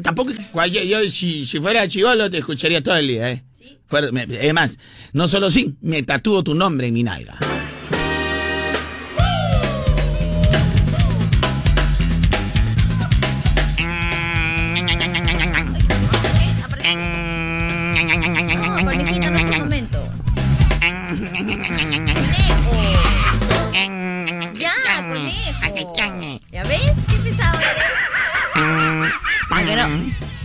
Tampoco, 0.00 0.32
yo 0.66 1.10
si, 1.10 1.44
si 1.44 1.60
fuera 1.60 1.86
chivolo 1.86 2.30
te 2.30 2.38
escucharía 2.38 2.82
todo 2.82 2.96
el 2.96 3.08
día, 3.08 3.30
¿eh? 3.30 3.44
Es 4.40 4.54
más, 4.54 4.78
no 5.12 5.28
solo 5.28 5.50
sí, 5.50 5.76
me 5.82 6.02
tatúo 6.02 6.42
tu 6.42 6.54
nombre 6.54 6.86
en 6.86 6.94
mi 6.94 7.02
nalga. 7.02 7.36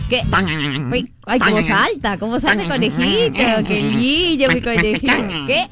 ¿Qué? 0.08 0.22
Uy, 0.90 1.12
ay, 1.26 1.38
cómo 1.38 1.62
salta, 1.62 2.16
cómo 2.18 2.40
salta 2.40 2.62
el 2.62 2.68
conejito. 2.68 3.34
Qué 3.66 3.82
lindo, 3.82 4.48
mi 4.48 4.60
conejito. 4.62 5.12
¿Qué? 5.46 5.68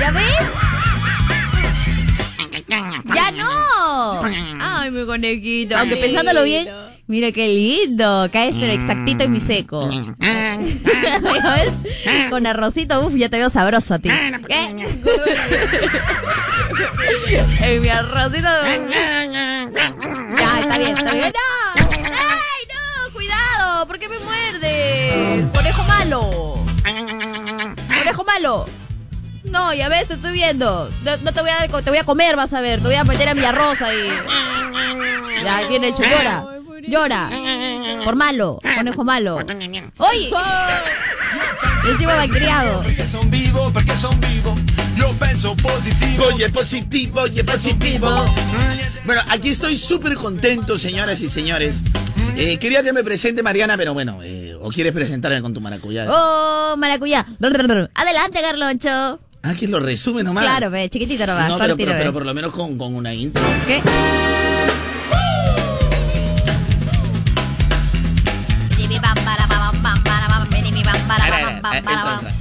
¿Ya 0.00 0.10
ves? 0.10 0.24
¡Ya 3.14 3.30
no! 3.30 4.22
Ay, 4.60 4.90
mi 4.90 5.06
conejito. 5.06 5.76
Aunque 5.76 5.96
pensándolo 5.96 6.42
bien, 6.42 6.68
mira 7.06 7.30
qué 7.32 7.46
lindo. 7.48 8.28
Caes 8.32 8.56
pero 8.58 8.72
exactito 8.72 9.24
en 9.24 9.32
mi 9.32 9.40
seco. 9.40 9.88
¿Ya 10.20 10.58
ves? 11.54 11.72
Con 12.30 12.46
arrocito, 12.46 13.06
uff, 13.06 13.14
ya 13.14 13.28
te 13.28 13.38
veo 13.38 13.50
sabroso 13.50 13.94
a 13.94 13.98
ti. 13.98 14.08
¿Qué? 14.48 14.88
En 17.60 17.82
mi 17.82 17.88
arrocito. 17.88 18.48
Ya, 20.36 20.60
está 20.60 20.78
bien, 20.78 20.98
está 20.98 21.12
bien. 21.12 21.32
¡No! 21.32 21.83
Qué 24.04 24.08
me 24.08 24.18
muerde? 24.20 25.48
¡Conejo 25.54 25.82
malo! 25.84 26.64
¡Conejo 27.98 28.24
malo! 28.24 28.66
No, 29.44 29.72
ya 29.72 29.88
ves, 29.88 30.08
te 30.08 30.14
estoy 30.14 30.32
viendo. 30.32 30.90
No, 31.04 31.16
no 31.18 31.32
te 31.32 31.40
voy 31.40 31.50
a 31.50 31.66
te 31.68 31.90
voy 31.90 31.98
a 31.98 32.04
comer, 32.04 32.36
vas 32.36 32.52
a 32.52 32.60
ver. 32.60 32.80
Te 32.80 32.86
voy 32.86 32.96
a 32.96 33.04
meter 33.04 33.28
a 33.28 33.34
mi 33.34 33.44
arroz 33.44 33.80
ahí. 33.82 34.10
Ya, 35.42 35.66
bien 35.68 35.84
hecho. 35.84 36.02
Llora. 36.02 36.44
Llora. 36.86 37.30
Por 38.04 38.16
malo. 38.16 38.58
Conejo 38.76 39.04
malo. 39.04 39.38
¡Oye! 39.98 40.30
Y 41.86 41.90
encima 41.90 42.16
malcriado. 42.16 42.82
Perché 42.82 43.06
son 43.06 43.30
vivo, 43.30 43.70
perché 43.72 43.96
son 43.96 44.18
vivo. 44.20 44.54
Yo 44.96 45.12
penso 45.12 45.54
positivo. 45.56 46.24
Oye, 46.26 46.48
positivo, 46.48 47.20
oye, 47.22 47.44
positivo. 47.44 48.24
Bueno, 49.04 49.22
aquí 49.28 49.50
estoy 49.50 49.76
súper 49.76 50.14
contento, 50.14 50.78
señoras 50.78 51.20
y 51.20 51.28
señores. 51.28 51.82
Eh, 52.36 52.58
quería 52.58 52.82
que 52.82 52.92
me 52.92 53.04
presente 53.04 53.42
Mariana, 53.42 53.76
pero 53.76 53.94
bueno, 53.94 54.20
eh, 54.22 54.56
¿o 54.60 54.70
quieres 54.70 54.92
presentarme 54.92 55.40
con 55.40 55.54
tu 55.54 55.60
maracuyá? 55.60 56.06
¡Oh, 56.08 56.76
maracuyá! 56.76 57.24
Adelante, 57.94 58.40
Carloncho. 58.40 59.20
Ah, 59.42 59.54
que 59.58 59.68
lo 59.68 59.78
resume 59.78 60.24
nomás. 60.24 60.44
Claro, 60.44 60.70
ve, 60.70 60.88
chiquitito 60.88 61.26
nomás. 61.26 61.48
No, 61.48 61.58
pero, 61.58 61.76
pero, 61.76 61.92
pero 61.92 62.12
por 62.12 62.26
lo 62.26 62.34
menos 62.34 62.52
con, 62.52 62.76
con 62.76 62.94
una 62.94 63.14
intro. 63.14 63.42
¿Qué? 63.66 63.82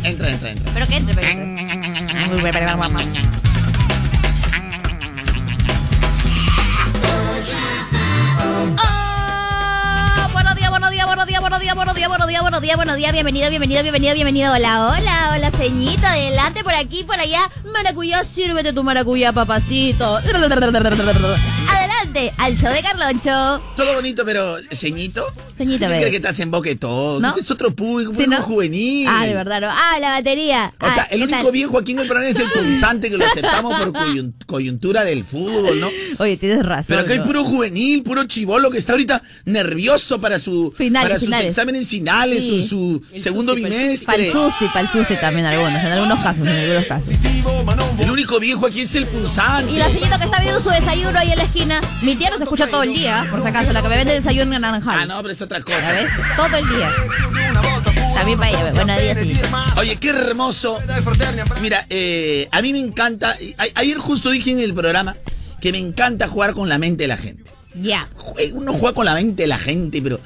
Entra, 0.04 0.32
entra, 0.32 0.52
entra. 0.52 0.72
Pero 0.74 0.88
que 0.88 0.98
entre, 0.98 1.16
pero. 1.16 3.43
Buenos 11.54 11.62
días, 11.62 11.76
buenos 11.76 11.96
días, 11.96 12.09
buenos 12.09 12.28
días, 12.28 12.42
buenos 12.42 12.62
días, 12.62 12.76
buenos 12.76 12.96
días, 12.96 13.12
bienvenido, 13.12 13.50
bienvenido, 13.50 13.84
bienvenido, 13.84 14.16
bienvenido. 14.16 14.54
Hola, 14.54 14.88
hola, 14.88 15.34
hola, 15.36 15.52
ceñito, 15.52 16.08
adelante, 16.08 16.64
por 16.64 16.73
aquí, 16.73 17.04
por 17.04 17.20
allá. 17.20 17.42
Maracuyá, 17.72 18.23
sírvete 18.23 18.74
tu 18.74 18.84
maracuyá, 18.84 19.31
papacito. 19.34 20.19
Adelante, 22.03 22.34
al 22.38 22.58
show 22.58 22.72
de 22.74 22.81
Carloncho. 22.81 23.62
Todo 23.78 23.94
bonito, 23.96 24.25
pero 24.25 24.58
ceñito. 24.74 25.25
Ceñito, 25.58 25.86
¿Qué 25.88 25.94
crees 25.97 26.09
que 26.09 26.16
estás 26.18 26.40
en 26.40 26.52
boca 26.52 26.68
de 26.69 26.75
todo? 26.75 27.19
¿No? 27.19 27.30
Este 27.30 27.41
es 27.41 27.52
otro 27.52 27.74
público, 27.74 28.12
Sí, 28.18 28.25
¿no? 28.28 28.41
juvenil. 28.41 29.08
Ah, 29.09 29.25
de 29.25 29.34
verdad, 29.34 29.62
no. 29.62 29.69
Ah, 29.69 29.97
la 30.02 30.09
batería. 30.09 30.74
O 30.81 30.86
sea, 30.86 31.03
Ah, 31.03 31.08
el 31.12 31.19
¿qué 31.19 31.24
único 31.25 31.44
tal? 31.44 31.52
viejo 31.52 31.78
aquí 31.78 31.91
en 31.94 32.00
el 32.00 32.08
programa 32.08 32.30
es 32.30 32.40
el 32.40 32.50
punzante 32.59 33.09
que 33.09 33.18
lo 33.18 33.25
aceptamos 33.25 33.80
por 33.80 33.94
coyun- 33.94 34.34
coyuntura 34.46 35.03
del 35.06 35.24
fútbol, 35.24 35.80
¿no? 35.80 35.90
Oye, 36.19 36.38
tienes 36.38 36.66
razón. 36.66 36.86
Pero 36.90 37.02
acá 37.02 37.14
hay 37.14 37.19
puro 37.22 37.44
juvenil, 37.46 38.03
puro 38.03 38.24
chivolo 38.25 38.70
que 38.72 38.80
está 38.80 38.94
ahorita 38.94 39.22
nervioso 39.46 40.20
para 40.20 40.40
su 40.40 40.74
Finales, 40.75 41.08
para 41.08 41.20
sus 41.20 41.28
finales. 41.28 41.47
exámenes 41.52 41.88
finales, 41.88 42.44
Sí. 42.44 42.68
su, 42.68 43.02
su 43.14 43.20
segundo 43.20 43.56
bimestre. 43.56 44.06
Para 44.06 44.24
el 44.24 44.31
susti, 44.31 44.66
para 44.68 44.81
el 44.81 44.90
susti 44.90 45.16
también 45.18 45.46
algunos, 45.46 45.80
en 45.81 45.91
algunos 45.91 46.20
casos, 46.20 46.47
en 46.47 46.56
algunos 46.58 46.85
casos. 46.88 47.09
El 48.00 48.12
único 48.12 48.40
viejo 48.40 48.66
aquí 48.66 48.81
es 48.81 48.96
el 48.96 49.06
punzante. 49.08 49.72
Y 49.72 49.78
la 49.78 49.88
señorita 49.88 50.18
que 50.18 50.25
está 50.25 50.40
viendo 50.41 50.59
su 50.59 50.70
desayuno 50.72 51.18
ahí 51.20 51.31
en 51.31 51.38
la 51.38 51.44
esquina, 51.44 51.81
mi 52.02 52.16
tía 52.16 52.30
nos 52.30 52.42
escucha 52.42 52.68
todo 52.68 52.84
el 52.84 52.94
día, 52.94 53.26
por 53.30 53.42
si 53.42 53.48
acaso, 53.48 53.72
la 53.72 53.81
que 53.81 53.88
me 53.88 53.96
vende 53.96 54.14
desayuno 54.14 54.56
en 54.56 54.62
naranjal. 54.62 55.00
Ah, 55.00 55.06
no, 55.06 55.22
pero 55.22 55.34
es 55.34 55.42
otra 55.42 55.59
¿Ya 55.59 55.64
cosa. 55.66 55.92
ves? 55.94 56.12
Todo 56.36 56.58
el 56.58 56.68
día. 56.70 56.90
También 58.14 58.38
para 58.38 58.52
ella. 58.52 58.72
Buenos 58.74 59.02
días. 59.02 59.18
Oye, 59.78 59.96
qué 59.98 60.09
hermoso. 60.09 60.80
Mira, 61.62 61.86
eh, 61.90 62.48
a 62.52 62.62
mí 62.62 62.72
me 62.74 62.80
encanta. 62.80 63.32
a- 63.58 63.80
Ayer 63.80 63.98
justo 63.98 64.30
dije 64.30 64.52
en 64.52 64.59
el 64.59 64.74
programa 64.74 65.16
que 65.62 65.72
me 65.72 65.78
encanta 65.80 66.28
jugar 66.28 66.53
con 66.53 66.68
la 66.70 66.78
mente 66.78 67.03
de 67.03 67.08
la 67.08 67.18
gente. 67.18 67.50
Ya. 67.76 68.08
Jue- 68.18 68.52
Uno 68.53 68.74
juega 68.74 68.94
con 68.94 69.06
la 69.06 69.14
mente 69.16 69.44
de 69.44 69.48
la 69.48 69.58
gente, 69.58 70.02
pero 70.02 70.20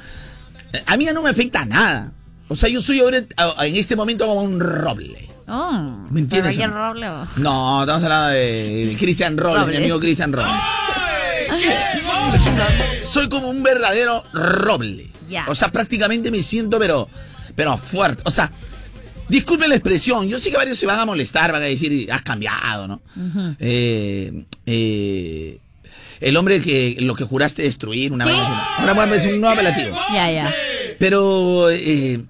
eh, 0.74 0.84
a 0.86 0.98
mí 0.98 1.06
ya 1.06 1.14
no 1.14 1.22
me 1.22 1.30
afecta 1.30 1.64
nada. 1.66 2.12
O 2.50 2.56
sea, 2.56 2.70
yo 2.70 2.82
soy 2.82 3.00
ahora 3.00 3.18
en 3.20 3.76
este 3.76 3.96
momento 3.96 4.26
como 4.28 4.42
un 4.42 4.60
roble. 4.60 5.30
Oh, 5.48 6.06
¿Me 6.10 6.20
entiendes 6.22 6.58
o 6.58 6.68
no? 6.68 6.74
Roble. 6.74 7.08
No, 7.38 7.82
estamos 7.82 8.04
hablando 8.04 8.28
de, 8.30 8.86
de 8.88 8.96
Christian 9.00 9.38
Robles, 9.38 9.62
Robles. 9.62 9.78
mi 9.80 9.86
amigo 9.86 10.00
Christian 10.00 10.34
Robles. 10.34 10.52
Soy 13.04 13.30
como 13.30 13.50
un 13.50 13.64
verdadero 13.64 14.24
roble. 14.34 15.08
Ya. 15.30 15.46
O 15.48 15.56
sea, 15.56 15.70
prácticamente 15.72 16.32
me 16.32 16.42
siento, 16.42 16.80
pero, 16.80 17.10
pero 17.56 17.78
fuerte. 17.78 18.24
O 18.26 18.32
sea, 18.32 18.52
disculpen 19.30 19.70
la 19.70 19.76
expresión. 19.76 20.28
Yo 20.30 20.40
sé 20.40 20.52
que 20.52 20.58
varios 20.58 20.78
se 20.78 20.86
van 20.86 21.00
a 21.00 21.06
molestar, 21.06 21.52
van 21.52 21.62
a 21.62 21.66
decir, 21.66 22.12
has 22.12 22.22
cambiado, 22.22 22.88
¿no? 22.88 23.02
Eh, 23.60 24.44
eh, 24.66 25.60
el 26.20 26.38
hombre 26.38 26.62
que 26.62 26.98
lo 27.00 27.16
que 27.16 27.24
juraste 27.24 27.64
destruir 27.64 28.12
una 28.12 28.26
¿Qué? 28.26 28.32
vez. 28.32 28.40
Ahora 28.78 28.94
voy 28.94 29.04
a 29.04 29.08
decir 29.08 29.34
un 29.34 29.42
nuevo 29.42 29.54
apelativo. 29.54 29.98
Ya, 30.14 30.32
ya. 30.32 30.54
Pero, 31.00 31.70
eh, 31.70 32.22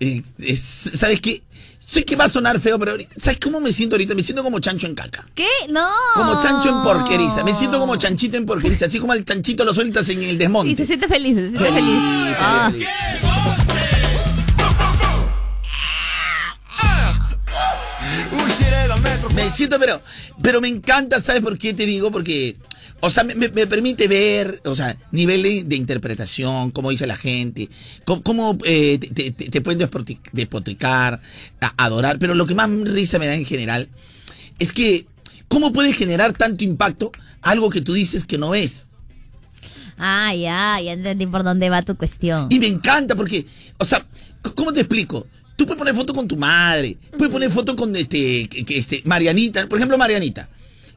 es- 0.00 0.90
¿sabes 0.94 1.20
qué? 1.20 1.42
Sé 1.90 2.04
que 2.04 2.16
va 2.16 2.24
a 2.24 2.28
sonar 2.28 2.60
feo, 2.60 2.78
pero 2.78 2.90
ahorita- 2.90 3.14
¿sabes 3.18 3.38
cómo 3.38 3.60
me 3.60 3.72
siento 3.72 3.94
ahorita? 3.96 4.14
Me 4.14 4.22
siento 4.22 4.42
como 4.44 4.58
chancho 4.60 4.86
en 4.86 4.94
caca. 4.94 5.26
¿Qué? 5.34 5.48
No. 5.70 5.88
Como 6.14 6.38
chancho 6.42 6.68
en 6.68 6.82
porqueriza. 6.82 7.42
Me 7.42 7.54
siento 7.54 7.78
como 7.80 7.96
chanchito 7.96 8.36
en 8.36 8.44
porqueriza. 8.44 8.84
Así 8.86 8.98
como 9.00 9.14
el 9.14 9.24
chanchito 9.24 9.64
lo 9.64 9.72
sueltas 9.72 10.06
en 10.10 10.22
el 10.22 10.36
desmonte. 10.36 10.70
Y 10.72 10.76
se 10.76 10.84
siente 10.84 11.08
feliz, 11.08 11.34
se 11.36 11.48
siente 11.48 11.58
Feliz, 11.64 11.74
feliz. 11.84 12.36
Ah. 12.38 12.70
feliz. 12.70 12.88
Me 19.34 19.48
siento, 19.50 19.78
pero, 19.78 20.00
pero 20.42 20.60
me 20.60 20.68
encanta, 20.68 21.20
¿sabes 21.20 21.42
por 21.42 21.56
qué 21.58 21.72
te 21.74 21.86
digo? 21.86 22.10
Porque, 22.10 22.56
o 23.00 23.10
sea, 23.10 23.24
me, 23.24 23.34
me- 23.34 23.48
permite 23.66 24.08
ver, 24.08 24.60
o 24.64 24.74
sea, 24.74 24.96
nivel 25.12 25.42
de, 25.42 25.64
de 25.64 25.76
interpretación, 25.76 26.70
cómo 26.72 26.90
dice 26.90 27.06
la 27.06 27.16
gente, 27.16 27.68
cómo, 28.04 28.22
cómo, 28.22 28.58
eh, 28.64 28.98
te, 28.98 29.30
te- 29.30 29.48
te 29.50 29.60
pueden 29.60 29.80
despotric- 29.80 30.30
despotricar, 30.32 31.20
a- 31.60 31.84
adorar, 31.84 32.18
pero 32.18 32.34
lo 32.34 32.46
que 32.46 32.54
más 32.54 32.68
risa 32.70 33.18
me 33.18 33.26
da 33.26 33.34
en 33.34 33.44
general 33.44 33.88
es 34.58 34.72
que, 34.72 35.06
¿cómo 35.48 35.72
puede 35.72 35.92
generar 35.92 36.32
tanto 36.32 36.64
impacto 36.64 37.12
algo 37.42 37.70
que 37.70 37.80
tú 37.80 37.92
dices 37.92 38.24
que 38.24 38.38
no 38.38 38.54
es? 38.54 38.86
Ah, 39.96 40.32
ya, 40.34 40.80
ya 40.80 40.92
entendí 40.92 41.26
por 41.26 41.42
dónde 41.42 41.70
va 41.70 41.82
tu 41.82 41.96
cuestión. 41.96 42.46
Y 42.50 42.58
me 42.60 42.68
encanta 42.68 43.16
porque, 43.16 43.46
o 43.78 43.84
sea, 43.84 44.06
¿cómo 44.54 44.72
te 44.72 44.80
explico? 44.80 45.26
Tú 45.56 45.66
puedes 45.66 45.78
poner 45.78 45.94
foto 45.94 46.12
con 46.14 46.28
tu 46.28 46.36
madre, 46.36 46.96
puedes 47.16 47.32
poner 47.32 47.50
foto 47.50 47.74
con 47.74 47.94
este, 47.96 48.48
este, 48.76 49.02
Marianita, 49.04 49.66
por 49.68 49.78
ejemplo, 49.78 49.98
Marianita. 49.98 50.48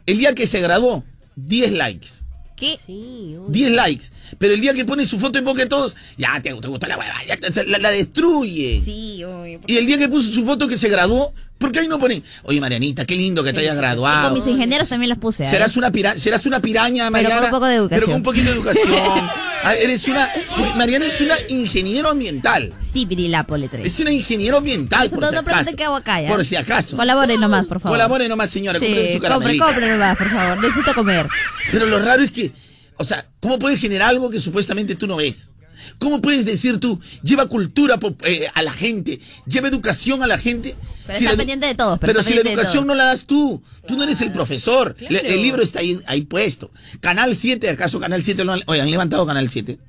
El 0.05 0.19
día 0.19 0.35
que 0.35 0.45
se 0.45 0.61
graduó, 0.61 1.03
10 1.35 1.71
likes. 1.73 2.07
¿Qué? 2.55 2.77
10 2.87 3.71
likes. 3.71 4.05
Pero 4.37 4.53
el 4.53 4.61
día 4.61 4.73
que 4.73 4.85
pone 4.85 5.03
su 5.05 5.19
foto 5.19 5.39
en 5.39 5.45
boca 5.45 5.61
de 5.63 5.67
todos, 5.67 5.95
ya 6.17 6.39
te, 6.41 6.53
te 6.53 6.67
gustó 6.67 6.87
la 6.87 6.97
hueva, 6.97 7.15
ya 7.27 7.37
te- 7.37 7.65
la, 7.65 7.79
la 7.79 7.89
destruye. 7.89 8.81
Sí, 8.85 9.23
uy. 9.25 9.59
Y 9.65 9.77
el 9.77 9.87
día 9.87 9.97
que 9.97 10.07
puso 10.09 10.29
su 10.29 10.45
foto 10.45 10.67
que 10.67 10.77
se 10.77 10.87
graduó, 10.89 11.33
¿por 11.61 11.71
qué 11.71 11.79
ahí 11.79 11.87
no 11.87 11.97
pone? 11.99 12.21
Oye, 12.43 12.59
Marianita, 12.59 13.05
qué 13.05 13.15
lindo 13.15 13.41
que 13.43 13.53
te 13.53 13.61
hayas 13.61 13.75
Y 13.75 13.77
graduado. 13.77 14.29
con 14.29 14.33
mis 14.39 14.47
ingenieros 14.47 14.89
también 14.89 15.09
los 15.11 15.19
puse. 15.19 15.43
¿eh? 15.43 15.47
Serás 15.47 15.77
una, 15.77 15.91
pira- 15.91 16.17
serás 16.17 16.45
una 16.45 16.59
piraña, 16.59 17.05
Pero 17.05 17.13
con 17.13 17.23
Mariana. 17.23 17.45
un 17.45 17.51
poco 17.51 17.65
de 17.67 17.75
educación. 17.75 17.99
Pero 17.99 18.07
con 18.07 18.15
un 18.15 18.23
poquito 18.23 18.49
de 18.49 18.55
educación. 18.57 19.29
Ah, 19.63 19.75
eres 19.75 20.07
una. 20.07 20.27
Mariana 20.75 21.05
es 21.05 21.21
una 21.21 21.35
ingeniero 21.49 22.09
ambiental. 22.09 22.73
Sí, 22.91 23.05
Pirilapo 23.05 23.57
le. 23.57 23.69
Es 23.83 23.99
una 23.99 24.11
ingeniero 24.11 24.57
ambiental, 24.57 25.05
Eso 25.05 25.15
por 25.17 25.23
no 25.23 25.29
si 25.29 25.35
acaso. 25.35 25.75
qué 25.77 25.83
hago 25.83 25.97
acá, 25.97 26.19
¿ya? 26.19 26.29
Por 26.29 26.43
si 26.43 26.55
acaso. 26.55 26.97
Colaboren 26.97 27.39
nomás, 27.39 27.67
por 27.67 27.79
favor. 27.79 27.95
Colabore 27.95 28.27
nomás, 28.27 28.49
señora. 28.49 28.79
Sí, 28.79 29.19
compre, 29.21 29.59
compre 29.59 29.91
nomás, 29.91 30.17
por 30.17 30.31
favor. 30.31 30.59
Necesito 30.63 30.95
comer. 30.95 31.27
Pero 31.71 31.85
lo 31.85 31.99
raro 31.99 32.23
es 32.23 32.31
que, 32.31 32.51
o 32.97 33.03
sea, 33.05 33.23
¿cómo 33.39 33.59
puedes 33.59 33.79
generar 33.79 34.09
algo 34.09 34.31
que 34.31 34.39
supuestamente 34.39 34.95
tú 34.95 35.05
no 35.05 35.17
ves? 35.17 35.51
¿Cómo 35.99 36.21
puedes 36.21 36.45
decir 36.45 36.79
tú, 36.79 36.99
lleva 37.23 37.45
cultura 37.47 37.99
eh, 38.23 38.47
a 38.53 38.61
la 38.63 38.71
gente, 38.73 39.19
lleva 39.45 39.67
educación 39.67 40.23
a 40.23 40.27
la 40.27 40.37
gente? 40.37 40.75
Pero 41.07 41.17
está 41.17 41.25
la 41.29 41.33
edu- 41.33 41.37
pendiente 41.37 41.67
de 41.67 41.75
todo, 41.75 41.97
pero 41.97 42.07
Pero, 42.13 42.19
está 42.19 42.29
si 42.31 42.35
la 42.35 42.41
educación 42.49 42.87
no 42.87 42.95
la 42.95 43.05
das 43.05 43.25
tú, 43.25 43.61
tú 43.87 43.97
no 43.97 44.03
eres 44.03 44.21
el 44.21 44.31
profesor. 44.31 44.95
Le- 44.99 45.19
el 45.33 45.41
libro 45.41 45.61
está 45.63 45.79
ahí, 45.79 45.99
ahí 46.05 46.21
puesto. 46.21 46.71
Canal 46.99 47.35
7, 47.35 47.69
¿acaso 47.69 47.99
Canal 47.99 48.23
7 48.23 48.43
lo 48.43 48.53
han, 48.53 48.61
oye, 48.67 48.81
han 48.81 48.91
levantado 48.91 49.25
Canal 49.25 49.49
7? 49.49 49.79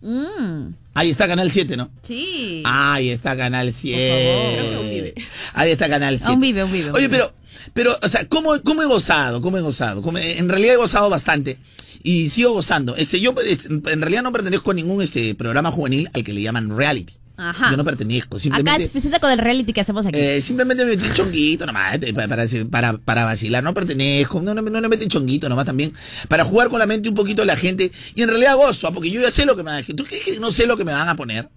Mm, 0.00 0.74
Ahí 0.94 1.10
está 1.10 1.26
Canal 1.28 1.50
7, 1.50 1.76
¿no? 1.76 1.90
sí. 2.02 2.62
Ahí 2.64 3.10
está 3.10 3.36
Canal 3.36 3.72
7. 3.72 4.74
Aún 4.76 4.90
vive. 4.90 5.14
Ahí 5.54 5.70
está 5.72 5.88
Canal 5.88 6.16
7. 6.18 6.30
Aún 6.30 6.40
vive, 6.40 6.60
aún 6.60 6.72
vive, 6.72 6.90
Oye, 6.92 7.08
pero, 7.08 7.32
pero, 7.74 7.96
o 8.02 8.08
sea, 8.08 8.26
¿cómo, 8.28 8.60
cómo 8.62 8.82
he 8.82 8.86
gozado? 8.86 9.40
¿Cómo 9.40 9.58
he 9.58 9.60
gozado? 9.60 10.02
¿Cómo 10.02 10.18
he- 10.18 10.38
en 10.38 10.48
realidad 10.48 10.74
he 10.74 10.78
gozado 10.78 11.08
bastante. 11.10 11.58
Y 12.02 12.28
sigo 12.28 12.52
gozando. 12.52 12.96
Este, 12.96 13.20
yo 13.20 13.34
en 13.38 14.00
realidad 14.00 14.22
no 14.22 14.32
pertenezco 14.32 14.70
a 14.70 14.74
ningún 14.74 15.02
este, 15.02 15.34
programa 15.34 15.70
juvenil 15.70 16.08
al 16.14 16.24
que 16.24 16.32
le 16.32 16.42
llaman 16.42 16.76
reality. 16.76 17.14
Ajá. 17.36 17.70
Yo 17.70 17.76
no 17.76 17.84
pertenezco. 17.84 18.36
Acá 18.36 18.42
Simplemente, 18.42 18.82
es 18.82 18.88
suficiente 18.88 19.20
con 19.20 19.30
el 19.30 19.38
reality 19.38 19.72
que 19.72 19.80
hacemos 19.80 20.04
aquí. 20.04 20.18
eh, 20.18 20.40
simplemente 20.40 20.84
me 20.84 20.96
metí 20.96 21.06
un 21.06 21.14
chonguito 21.14 21.66
nomás, 21.66 21.94
eh, 22.02 22.12
para, 22.12 22.26
para, 22.68 22.98
para, 22.98 23.24
vacilar, 23.24 23.62
no 23.62 23.72
pertenezco, 23.72 24.42
no, 24.42 24.54
no, 24.54 24.60
no 24.60 24.80
me 24.80 24.88
metí 24.88 25.06
chonguito 25.06 25.48
nomás 25.48 25.64
también, 25.64 25.92
para 26.26 26.42
jugar 26.44 26.68
con 26.68 26.80
la 26.80 26.86
mente 26.86 27.08
un 27.08 27.14
poquito 27.14 27.42
de 27.42 27.46
la 27.46 27.56
gente, 27.56 27.92
y 28.16 28.22
en 28.22 28.28
realidad 28.28 28.56
gozo, 28.56 28.88
ah, 28.88 28.92
porque 28.92 29.10
yo 29.10 29.20
ya 29.20 29.30
sé 29.30 29.46
lo 29.46 29.54
que 29.54 29.62
me 29.62 29.70
van 29.70 29.84
a 29.84 29.86
¿Tú 29.86 30.04
crees 30.04 30.24
que 30.24 30.40
no 30.40 30.50
sé 30.50 30.66
lo 30.66 30.76
que 30.76 30.84
me 30.84 30.92
van 30.92 31.08
a 31.08 31.14
poner? 31.14 31.48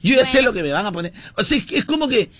Yo 0.00 0.14
ya 0.14 0.24
sé 0.24 0.42
lo 0.42 0.52
que 0.52 0.62
me 0.62 0.70
van 0.70 0.86
a 0.86 0.92
poner. 0.92 1.12
O 1.36 1.42
sea, 1.42 1.58
es, 1.58 1.66
es 1.72 1.84
como 1.84 2.06
que, 2.06 2.30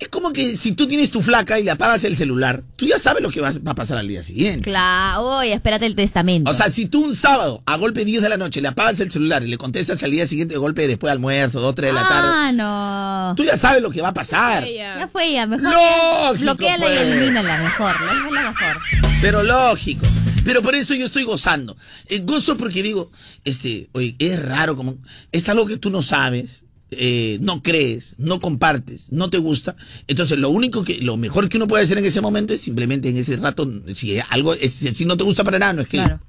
es 0.00 0.08
como 0.08 0.32
que 0.32 0.56
si 0.56 0.72
tú 0.72 0.86
tienes 0.86 1.10
tu 1.10 1.22
flaca 1.22 1.58
y 1.58 1.64
le 1.64 1.70
apagas 1.72 2.04
el 2.04 2.16
celular, 2.16 2.62
tú 2.76 2.86
ya 2.86 2.98
sabes 2.98 3.22
lo 3.22 3.30
que 3.30 3.40
va, 3.40 3.50
va 3.66 3.72
a 3.72 3.74
pasar 3.74 3.98
al 3.98 4.06
día 4.06 4.22
siguiente. 4.22 4.62
Claro, 4.70 5.22
oye, 5.38 5.52
espérate 5.52 5.86
el 5.86 5.96
testamento. 5.96 6.50
O 6.50 6.54
sea, 6.54 6.70
si 6.70 6.86
tú 6.86 7.04
un 7.04 7.14
sábado 7.14 7.62
a 7.66 7.76
golpe 7.76 8.04
10 8.04 8.22
de 8.22 8.28
la 8.28 8.36
noche 8.36 8.60
le 8.60 8.68
apagas 8.68 9.00
el 9.00 9.10
celular 9.10 9.42
y 9.42 9.48
le 9.48 9.58
contestas 9.58 10.02
al 10.04 10.10
día 10.12 10.26
siguiente 10.26 10.54
de 10.54 10.58
golpe 10.58 10.86
después 10.86 11.08
de 11.08 11.12
almuerzo, 11.12 11.60
2, 11.60 11.74
3 11.74 11.88
de 11.88 11.92
la 11.92 12.08
tarde, 12.08 12.28
Ah, 12.32 12.52
no. 12.52 13.34
tú 13.36 13.42
ya 13.44 13.56
sabes 13.56 13.82
lo 13.82 13.90
que 13.90 14.00
va 14.00 14.08
a 14.08 14.14
pasar. 14.14 14.66
Ya 14.68 15.08
fue 15.10 15.32
ya, 15.32 15.46
mejor. 15.46 15.64
Lógico, 15.72 16.34
ya. 16.34 16.40
Bloquéala 16.42 16.86
pues. 16.86 17.00
y 17.00 17.02
elimínala, 17.02 17.58
mejor. 17.62 17.94
Es 18.08 18.24
lo 18.24 18.30
mejor. 18.30 18.76
Pero 19.20 19.42
lógico. 19.42 20.06
Pero 20.44 20.62
por 20.62 20.74
eso 20.74 20.94
yo 20.94 21.04
estoy 21.04 21.24
gozando. 21.24 21.76
Eh, 22.06 22.20
gozo 22.20 22.56
porque 22.56 22.82
digo, 22.82 23.10
este, 23.44 23.88
oye, 23.92 24.14
es 24.18 24.40
raro 24.42 24.76
como, 24.76 24.96
es 25.32 25.48
algo 25.48 25.66
que 25.66 25.76
tú 25.76 25.90
no 25.90 26.00
sabes, 26.02 26.64
eh, 26.90 27.38
no 27.42 27.62
crees, 27.62 28.14
no 28.18 28.40
compartes, 28.40 29.12
no 29.12 29.28
te 29.28 29.38
gusta. 29.38 29.76
Entonces 30.06 30.38
lo 30.38 30.50
único 30.50 30.84
que, 30.84 30.98
lo 31.02 31.16
mejor 31.16 31.48
que 31.48 31.58
uno 31.58 31.66
puede 31.66 31.84
hacer 31.84 31.98
en 31.98 32.06
ese 32.06 32.20
momento 32.20 32.54
es 32.54 32.60
simplemente 32.60 33.08
en 33.08 33.16
ese 33.16 33.36
rato, 33.36 33.70
si 33.94 34.18
algo, 34.30 34.54
es, 34.54 34.72
si 34.72 35.04
no 35.04 35.16
te 35.16 35.24
gusta 35.24 35.44
para 35.44 35.58
nada, 35.58 35.72
no 35.74 35.82
es 35.82 35.88
que. 35.88 35.98
Claro. 35.98 36.20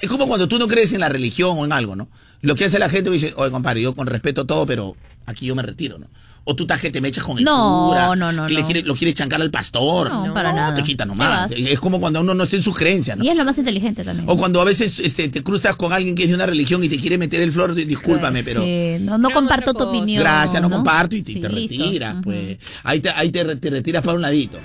Es 0.00 0.08
como 0.08 0.28
cuando 0.28 0.46
tú 0.46 0.58
no 0.58 0.68
crees 0.68 0.92
en 0.92 1.00
la 1.00 1.08
religión 1.08 1.56
o 1.58 1.64
en 1.64 1.72
algo, 1.72 1.96
¿no? 1.96 2.08
Lo 2.42 2.54
que 2.54 2.66
hace 2.66 2.78
la 2.78 2.88
gente 2.88 3.10
dice, 3.10 3.32
oye, 3.36 3.50
compadre, 3.50 3.82
yo 3.82 3.94
con 3.94 4.06
respeto 4.06 4.44
todo, 4.44 4.66
pero 4.66 4.96
aquí 5.26 5.46
yo 5.46 5.54
me 5.54 5.62
retiro, 5.62 5.98
¿no? 5.98 6.08
O 6.46 6.54
tú 6.54 6.64
estás 6.64 6.80
que 6.80 6.90
te 6.90 7.00
me 7.00 7.08
echas 7.08 7.24
con 7.24 7.38
el 7.38 7.44
No, 7.44 7.86
cura, 7.88 8.14
no, 8.16 8.30
no, 8.30 8.44
que 8.46 8.52
le 8.54 8.60
no. 8.60 8.66
quieres- 8.66 8.84
lo 8.84 8.94
quieres 8.94 9.14
chancar 9.14 9.40
al 9.40 9.50
pastor. 9.50 10.10
No, 10.10 10.34
para 10.34 10.52
nada. 10.52 10.74
Te 10.74 10.82
quita 10.82 11.04
¿Qué 11.04 11.08
nomás. 11.08 11.50
Es 11.50 11.80
como 11.80 12.00
cuando 12.00 12.20
uno 12.20 12.34
no 12.34 12.44
está 12.44 12.56
en 12.56 12.62
sus 12.62 12.76
creencias, 12.76 13.16
¿no? 13.16 13.24
Y 13.24 13.28
es 13.30 13.36
lo 13.36 13.44
más 13.46 13.56
inteligente 13.56 14.04
también. 14.04 14.28
O 14.28 14.36
cuando 14.36 14.60
a 14.60 14.64
veces 14.64 15.00
este, 15.00 15.28
te 15.30 15.42
cruzas 15.42 15.74
con 15.76 15.92
alguien 15.94 16.14
que 16.14 16.24
es 16.24 16.28
de 16.28 16.34
una 16.34 16.44
religión 16.46 16.84
y 16.84 16.88
te 16.90 16.98
quiere 17.00 17.16
meter 17.16 17.40
el 17.40 17.50
flor, 17.50 17.74
di- 17.74 17.86
discúlpame, 17.86 18.44
pero 18.44 18.62
Sí, 18.62 18.96
no, 19.00 19.16
no 19.16 19.30
comparto 19.30 19.72
tu 19.72 19.84
opinión. 19.84 20.20
gracias, 20.22 20.60
no, 20.60 20.68
comparto 20.68 21.16
y 21.16 21.22
te, 21.22 21.32
Sí, 21.32 21.40
te 21.40 21.48
retiras, 21.48 22.16
pues. 22.22 22.58
Ahí, 22.82 23.00
te, 23.00 23.08
ahí 23.08 23.30
te, 23.30 23.56
te 23.56 23.70
retiras 23.70 24.02
para 24.02 24.14
un 24.16 24.20
ladito. 24.22 24.58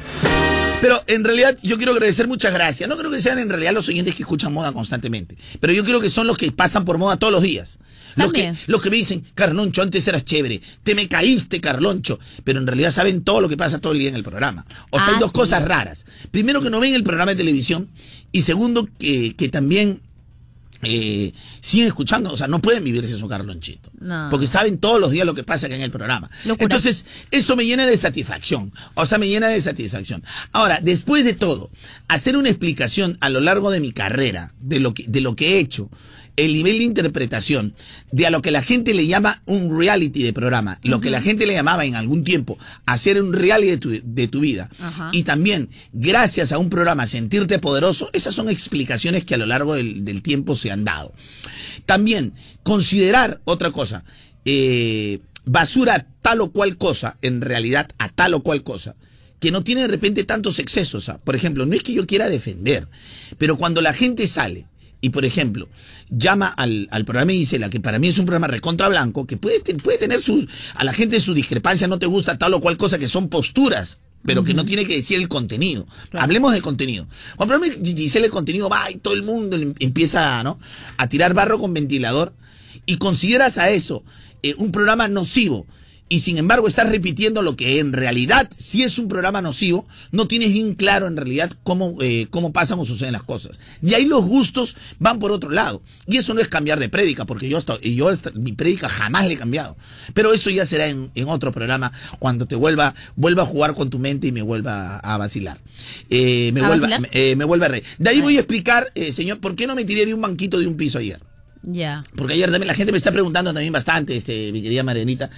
Pero 0.82 1.02
en 1.08 1.24
realidad 1.26 1.58
yo 1.62 1.78
quiero 1.78 1.92
agradecer 1.92 2.28
muchas 2.28 2.54
gracias. 2.54 2.88
No 2.90 2.96
creo 2.98 3.12
que 3.12 3.20
sean 3.20 3.38
en 3.40 3.50
realidad 3.50 3.74
los 3.74 3.88
oyentes 3.90 4.16
que 4.16 4.24
escuchan 4.24 4.54
moda 4.54 4.72
constantemente, 4.72 5.36
pero 5.60 5.74
yo 5.74 5.84
creo 5.84 6.00
que 6.00 6.10
son 6.10 6.26
los 6.28 6.38
que 6.38 6.52
pasan 6.52 6.86
por 6.86 6.98
moda 6.98 7.18
todos 7.18 7.34
los 7.34 7.42
días. 7.42 7.80
Los 8.16 8.34
que, 8.34 8.54
los 8.68 8.82
que 8.82 8.90
me 8.90 8.98
dicen, 8.98 9.24
Carloncho, 9.36 9.82
antes 9.82 10.08
eras 10.08 10.26
chévere, 10.26 10.62
te 10.84 10.96
me 10.96 11.08
caíste, 11.08 11.62
Carloncho, 11.62 12.20
pero 12.44 12.60
en 12.60 12.68
realidad 12.68 12.92
saben 12.92 13.24
todo 13.24 13.42
lo 13.42 13.50
que 13.50 13.58
pasa 13.58 13.80
todo 13.80 13.94
el 13.94 14.00
día 14.00 14.10
en 14.10 14.16
el 14.16 14.24
programa. 14.24 14.66
O 14.90 14.98
sea, 14.98 15.08
Ah, 15.08 15.14
hay 15.14 15.20
dos 15.20 15.32
sí. 15.32 15.36
cosas 15.36 15.64
raras. 15.66 16.06
Primero, 16.32 16.62
que 16.62 16.70
no 16.70 16.80
ven 16.80 16.94
el 16.94 17.04
programa 17.04 17.32
de 17.32 17.38
televisión, 17.38 17.90
y 18.32 18.42
segundo, 18.44 18.88
que, 19.00 19.36
que 19.36 19.50
también 19.50 20.02
eh, 20.82 21.34
siguen 21.60 21.88
escuchando, 21.88 22.32
o 22.32 22.38
sea, 22.38 22.48
no 22.48 22.62
pueden 22.62 22.84
vivirse 22.84 23.18
su 23.18 23.28
Carlonchito. 23.28 23.92
No. 24.00 24.28
Porque 24.32 24.48
saben 24.48 24.78
todos 24.78 25.00
los 25.00 25.12
días 25.12 25.26
lo 25.26 25.34
que 25.34 25.44
pasa 25.44 25.68
acá 25.68 25.76
en 25.76 25.82
el 25.82 25.92
programa. 25.92 26.30
Locura. 26.46 26.64
Entonces, 26.64 27.06
eso 27.32 27.56
me 27.58 27.66
llena 27.66 27.86
de 27.86 27.98
satisfacción. 27.98 28.72
O 28.94 29.06
sea, 29.06 29.18
me 29.18 29.28
llena 29.28 29.50
de 29.50 29.60
satisfacción. 29.60 30.24
Ahora, 30.54 30.80
después 30.82 31.26
de 31.26 31.34
todo, 31.34 31.70
hacer 32.08 32.38
una 32.38 32.48
explicación 32.50 33.18
a 33.20 33.30
lo 33.30 33.42
largo 33.42 33.72
de 33.72 33.82
mi 33.82 33.92
carrera, 33.92 34.54
de 34.62 34.80
lo 34.80 34.94
que, 34.94 35.04
de 35.08 35.20
lo 35.20 35.36
que 35.36 35.56
he 35.56 35.60
hecho, 35.60 35.90
el 36.46 36.54
nivel 36.54 36.80
de 36.80 36.84
interpretación, 36.86 37.74
de 38.12 38.26
a 38.26 38.30
lo 38.30 38.42
que 38.42 38.52
la 38.52 38.62
gente 38.62 38.94
le 38.94 39.08
llama 39.08 39.42
un 39.46 39.78
reality 39.78 40.24
de 40.24 40.34
programa, 40.34 40.80
lo 40.84 41.02
que 41.02 41.10
la 41.10 41.22
gente 41.22 41.46
le 41.46 41.54
llamaba 41.54 41.86
en 41.86 41.96
algún 41.96 42.24
tiempo 42.24 42.58
hacer 42.86 43.22
un 43.22 43.34
reality 43.34 43.70
de 43.70 43.78
tu, 43.78 43.90
de 44.04 44.28
tu 44.28 44.40
vida, 44.40 44.70
y 45.12 45.24
también, 45.24 45.70
gracias 45.94 46.52
a 46.52 46.58
un 46.58 46.70
programa, 46.70 47.08
sentirte 47.08 47.60
poderoso, 47.60 48.10
esas 48.14 48.34
son 48.34 48.50
explicaciones 48.50 49.26
que 49.26 49.36
a 49.36 49.38
lo 49.38 49.46
largo 49.46 49.76
del, 49.76 50.06
del 50.06 50.22
tiempo 50.22 50.56
se 50.56 50.72
han 50.72 50.86
dado. 50.86 51.14
También, 51.86 52.34
considerar 52.64 53.42
otra 53.46 53.72
cosa, 53.72 54.04
eh, 54.46 55.20
basura 55.46 55.96
a 55.96 56.06
tal 56.22 56.42
o 56.42 56.52
cual 56.52 56.78
cosa, 56.78 57.18
en 57.22 57.42
realidad 57.42 57.90
a 57.98 58.10
tal 58.10 58.34
o 58.34 58.44
cual 58.44 58.64
cosa, 58.64 58.96
que 59.40 59.52
no 59.52 59.64
tiene 59.64 59.82
de 59.82 59.88
repente 59.88 60.24
tantos 60.24 60.60
excesos. 60.60 61.12
Por 61.24 61.36
ejemplo, 61.36 61.66
no 61.66 61.74
es 61.74 61.84
que 61.84 61.94
yo 61.94 62.06
quiera 62.06 62.30
defender, 62.30 62.88
pero 63.38 63.58
cuando 63.58 63.82
la 63.82 63.94
gente 63.94 64.28
sale 64.28 64.66
y, 65.02 65.10
por 65.10 65.26
ejemplo, 65.26 65.70
llama 66.10 66.48
al, 66.48 66.88
al 66.92 67.06
programa 67.06 67.32
y 67.34 67.40
dice 67.40 67.60
la 67.60 67.70
que 67.70 67.80
para 67.80 68.00
mí 68.00 68.08
es 68.08 68.20
un 68.20 68.26
programa 68.26 68.48
recontra 68.48 68.90
blanco, 68.90 69.26
que 69.26 69.38
puede, 69.38 69.60
puede 69.76 69.98
tener 69.98 70.22
su, 70.22 70.48
a 70.76 70.84
la 70.84 70.94
gente 70.94 71.20
su 71.20 71.34
discrepancia, 71.34 71.88
no 71.88 72.00
te 72.00 72.06
gusta 72.06 72.38
tal 72.38 72.54
o 72.54 72.62
cual 72.62 72.78
cosa, 72.78 73.00
que 73.00 73.08
son 73.08 73.30
posturas, 73.30 74.00
pero 74.26 74.44
que 74.44 74.54
no 74.54 74.66
tiene 74.66 74.86
que 74.86 74.96
decir 74.96 75.18
el 75.18 75.30
contenido. 75.30 75.88
Hablemos 76.12 76.54
de 76.54 76.62
contenido. 76.62 77.08
Programa 77.38 77.68
de 77.68 77.96
Giselle 77.96 78.26
el 78.26 78.32
contenido 78.32 78.68
va 78.68 78.92
y 78.92 78.96
todo 78.96 79.14
el 79.14 79.24
mundo 79.24 79.56
em- 79.56 79.74
empieza 79.80 80.44
¿no? 80.44 80.60
a 80.98 81.08
tirar 81.08 81.34
barro 81.34 81.58
con 81.60 81.74
ventilador 81.74 82.34
y 82.86 82.98
consideras 82.98 83.58
a 83.58 83.70
eso 83.70 84.04
eh, 84.44 84.56
un 84.58 84.72
programa 84.72 85.08
nocivo 85.08 85.66
y 86.10 86.20
sin 86.20 86.38
embargo 86.40 86.68
estás 86.68 86.90
repitiendo 86.90 87.42
lo 87.44 87.56
que 87.56 87.80
en 87.80 87.94
realidad 87.94 88.50
si 88.58 88.84
es 88.84 88.98
un 89.00 89.08
programa 89.08 89.42
nocivo, 89.42 89.88
no 90.12 90.28
tienes 90.28 90.52
bien 90.52 90.74
claro 90.74 91.08
en 91.08 91.16
realidad 91.16 91.52
cómo, 91.64 91.96
eh, 92.02 92.28
cómo 92.32 92.52
pasan 92.52 92.80
o 92.80 92.86
suceden 92.86 93.14
las 93.14 93.24
cosas. 93.24 93.60
Y 93.82 93.94
ahí 93.94 94.06
los 94.06 94.26
gustos 94.26 94.76
van 95.00 95.20
por 95.20 95.32
otro 95.32 95.50
lado. 95.52 95.82
Y 96.08 96.18
eso 96.18 96.34
no 96.34 96.42
es 96.42 96.48
cambiar 96.50 96.80
de 96.80 96.90
prédica, 96.90 97.26
porque 97.26 97.48
yo, 97.48 97.58
hasta, 97.58 97.78
y 97.82 97.96
yo 97.96 98.10
hasta- 98.10 98.32
mi 98.32 98.54
prédica 98.54 98.90
jamás 98.90 99.28
le 99.28 99.36
he 99.36 99.38
cambiado. 99.38 99.78
Pero 100.14 100.34
eso 100.34 100.50
ya 100.50 100.66
será 100.66 100.88
en, 100.88 101.12
en 101.16 101.30
otro 101.30 101.52
programa 101.52 101.92
cuando 102.18 102.46
te 102.48 102.56
vuelva, 102.56 102.96
vuelva 103.16 103.44
a 103.44 103.46
jugar 103.46 103.76
con 103.76 103.90
tu 103.90 104.00
mente 104.00 104.28
y 104.28 104.32
me 104.32 104.42
vuelva 104.42 104.98
a, 104.98 105.18
vacilar. 105.18 105.60
Eh, 106.10 106.52
me, 106.54 106.62
¿A 106.62 106.68
vuelva, 106.68 106.88
vacilar? 106.90 107.10
eh, 107.14 107.36
me 107.36 107.46
vuelva 107.46 107.68
a 107.68 107.70
reír. 107.70 107.84
De 108.00 108.10
ahí 108.10 108.22
voy 108.22 108.38
a 108.38 108.40
explicar, 108.40 108.92
eh, 108.96 109.14
señor, 109.14 109.40
por 109.40 109.56
qué 109.56 109.68
no 109.68 109.76
me 109.76 109.86
tiré 109.86 110.06
de 110.06 110.14
un 110.14 110.22
banquito 110.22 110.60
de 110.60 110.68
un 110.68 110.76
piso 110.76 110.98
ayer. 110.98 111.20
Ya. 111.62 112.04
Porque 112.16 112.34
ayer 112.34 112.50
también 112.52 112.68
la 112.68 112.74
gente 112.74 112.92
me 112.92 112.98
está 112.98 113.12
preguntando 113.12 113.54
también 113.54 113.74
bastante, 113.74 114.16
este, 114.16 114.52
mi 114.52 114.62
querida 114.62 114.84
Marianita. 114.84 115.30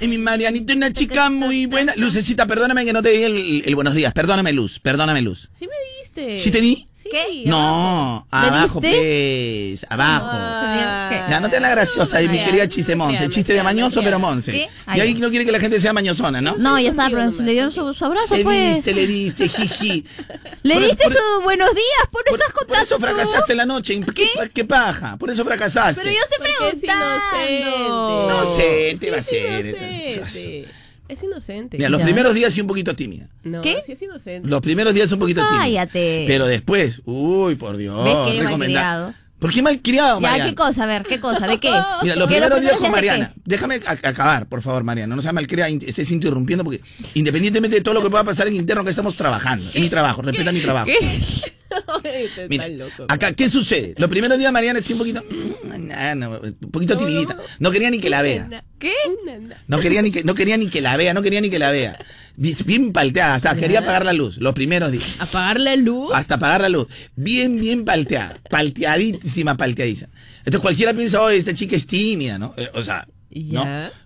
Eh, 0.00 0.08
mi 0.08 0.18
Marianita 0.18 0.72
es 0.72 0.76
una 0.76 0.92
chica 0.92 1.30
muy 1.30 1.66
buena. 1.66 1.94
Lucecita, 1.96 2.46
perdóname 2.46 2.84
que 2.84 2.92
no 2.92 3.02
te 3.02 3.10
di 3.10 3.22
el, 3.22 3.62
el 3.66 3.74
buenos 3.74 3.94
días. 3.94 4.12
Perdóname, 4.12 4.52
Luz. 4.52 4.78
Perdóname, 4.80 5.22
Luz. 5.22 5.48
Sí 5.58 5.66
me 5.66 5.74
diste. 6.00 6.40
¿Sí 6.40 6.50
te 6.50 6.60
di? 6.60 6.86
Sí. 7.04 7.10
¿Qué? 7.12 7.42
No, 7.46 8.26
¿Le 8.32 8.38
abajo, 8.38 8.80
pues. 8.80 9.86
Abajo. 9.90 10.28
Ah. 10.32 11.26
Ya 11.28 11.38
no 11.38 11.48
te 11.50 11.60
la 11.60 11.68
graciosa 11.70 12.16
ahí, 12.16 12.28
mi 12.28 12.38
Ya. 12.38 12.46
querida 12.46 12.66
chiste 12.68 12.96
Monse. 12.96 13.28
Chiste 13.28 13.52
de 13.52 13.62
mañoso, 13.62 14.00
pero 14.02 14.18
Monse. 14.18 14.56
Y 14.94 15.00
ahí 15.00 15.14
Ah, 15.16 15.20
no 15.20 15.28
quiere 15.30 15.44
que 15.44 15.52
la 15.52 15.60
gente 15.60 15.78
sea 15.78 15.92
mañosona, 15.92 16.40
¿no? 16.40 16.56
No, 16.56 16.78
ya 16.80 16.90
está, 16.90 17.08
pero 17.10 17.30
le 17.30 17.52
dieron 17.52 17.70
su, 17.72 17.92
su 17.94 18.04
abrazo, 18.04 18.34
Le 18.34 18.42
pues. 18.42 18.74
diste, 18.76 18.94
le 18.94 19.06
diste, 19.06 19.48
jiji. 19.48 20.04
Le 20.62 20.74
Por- 20.74 20.82
diste 20.84 21.04
por- 21.04 21.12
su 21.12 21.42
buenos 21.42 21.70
días, 21.74 22.08
por, 22.10 22.24
Por, 22.24 22.34
estás 22.40 22.52
por 22.52 22.60
contando. 22.66 22.84
eso 22.84 22.94
tú? 22.96 23.00
fracasaste 23.02 23.54
la 23.54 23.66
noche. 23.66 24.00
¿Qué, 24.00 24.12
¿Qué? 24.14 24.50
qué 24.54 24.64
paja? 24.64 25.16
Por 25.18 25.30
eso 25.30 25.44
fracasaste. 25.44 26.00
Pero 26.02 26.14
yo 26.14 26.22
estoy 26.22 26.38
preguntando. 26.40 28.24
Inocente 28.24 29.06
Sí, 29.06 29.10
va 29.10 29.18
a 29.18 30.28
ser. 30.28 30.83
Es 31.08 31.22
inocente. 31.22 31.76
Mira, 31.76 31.90
los 31.90 32.00
Ya. 32.00 32.06
primeros 32.06 32.34
días 32.34 32.52
sí 32.54 32.60
un 32.60 32.66
poquito 32.66 32.94
tímida. 32.96 33.28
No, 33.42 33.60
¿Qué? 33.62 33.82
sí 33.84 33.92
es 33.92 34.02
inocente. 34.02 34.48
Los 34.48 34.60
primeros 34.62 34.94
días 34.94 35.12
un 35.12 35.18
poquito 35.18 35.42
tímida. 35.42 35.60
Cállate. 35.60 36.24
Pero 36.26 36.46
después, 36.46 37.02
uy, 37.04 37.56
por 37.56 37.76
Dios. 37.76 38.02
¿Ves 38.04 38.16
que 38.32 38.38
eres? 38.38 39.14
¿Por 39.38 39.52
qué 39.52 39.62
malcriado, 39.62 40.20
Ya, 40.20 40.28
Mariana? 40.28 40.50
¿qué 40.50 40.54
cosa? 40.54 40.84
A 40.84 40.86
ver, 40.86 41.02
¿qué 41.02 41.20
cosa? 41.20 41.46
¿De 41.46 41.58
qué? 41.58 41.70
Mira, 42.02 42.16
los 42.16 42.28
¿Qué, 42.28 42.34
primeros 42.34 42.60
días 42.60 42.74
con 42.74 42.84
qué? 42.84 42.90
Mariana. 42.90 43.34
Déjame 43.44 43.80
acabar, 43.84 44.46
por 44.46 44.62
favor, 44.62 44.84
Mariana. 44.84 45.14
No 45.14 45.20
sea 45.22 45.32
malcriada, 45.32 45.70
estés 45.70 46.10
interrumpiendo 46.12 46.64
porque 46.64 46.80
independientemente 47.14 47.76
de 47.76 47.82
todo 47.82 47.94
lo 47.94 48.02
que 48.02 48.10
pueda 48.10 48.24
pasar 48.24 48.48
en 48.48 48.54
interno 48.54 48.84
que 48.84 48.90
estamos 48.90 49.16
trabajando. 49.16 49.68
Es 49.68 49.80
mi 49.80 49.88
trabajo, 49.88 50.22
respeta 50.22 50.52
mi 50.52 50.60
trabajo. 50.60 50.88
Este 52.04 52.46
Mira, 52.48 52.66
acá, 53.08 53.32
¿qué 53.32 53.48
sucede? 53.48 53.94
Los 53.98 54.08
primeros 54.08 54.38
días 54.38 54.52
Mariana 54.52 54.78
es 54.78 54.88
un 54.90 54.98
poquito, 54.98 55.22
mm, 55.28 56.22
un 56.22 56.70
poquito 56.70 56.96
timidita. 56.96 57.34
no. 57.34 57.42
No 57.58 57.70
quería 57.72 57.90
ni 57.90 57.98
que 57.98 58.10
la 58.10 58.22
vea. 58.22 58.64
¿Qué? 58.78 58.92
No 59.66 59.80
quería 59.80 60.00
ni 60.00 60.12
que, 60.12 60.22
no 60.22 60.36
quería 60.36 60.56
ni 60.56 60.68
que 60.68 60.80
la 60.80 60.96
vea, 60.96 61.14
no 61.14 61.22
quería 61.22 61.40
ni 61.40 61.50
que 61.50 61.58
la 61.58 61.72
vea. 61.72 61.98
Bien, 62.36 62.92
palteada, 62.92 63.36
hasta 63.36 63.54
quería 63.56 63.78
apagar 63.80 64.04
la 64.04 64.12
luz, 64.12 64.38
los 64.38 64.54
primeros 64.54 64.90
días. 64.90 65.16
Apagar 65.20 65.60
la 65.60 65.76
luz. 65.76 66.10
Hasta 66.14 66.34
apagar 66.34 66.62
la 66.62 66.68
luz. 66.68 66.88
Bien, 67.14 67.60
bien 67.60 67.84
palteada. 67.84 68.36
Palteadísima, 68.50 69.56
palteadísima. 69.56 70.10
Entonces 70.38 70.60
cualquiera 70.60 70.92
piensa, 70.94 71.22
oh, 71.22 71.30
esta 71.30 71.54
chica 71.54 71.76
es 71.76 71.86
tímida, 71.86 72.38
¿no? 72.38 72.52
Eh, 72.56 72.68
o 72.74 72.82
sea, 72.82 73.06
¿no? 73.30 73.62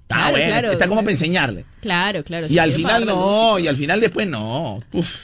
Claro, 0.07 0.31
bueno, 0.31 0.47
claro. 0.47 0.73
está 0.73 0.89
como 0.89 1.01
para 1.03 1.13
enseñarle. 1.13 1.65
Claro, 1.81 2.23
claro. 2.25 2.47
Y 2.47 2.51
sí, 2.51 2.59
al 2.59 2.73
final 2.73 3.07
no, 3.07 3.59
y 3.59 3.67
al 3.67 3.77
final 3.77 4.01
después 4.01 4.27
no. 4.29 4.83
Uf, 4.93 5.17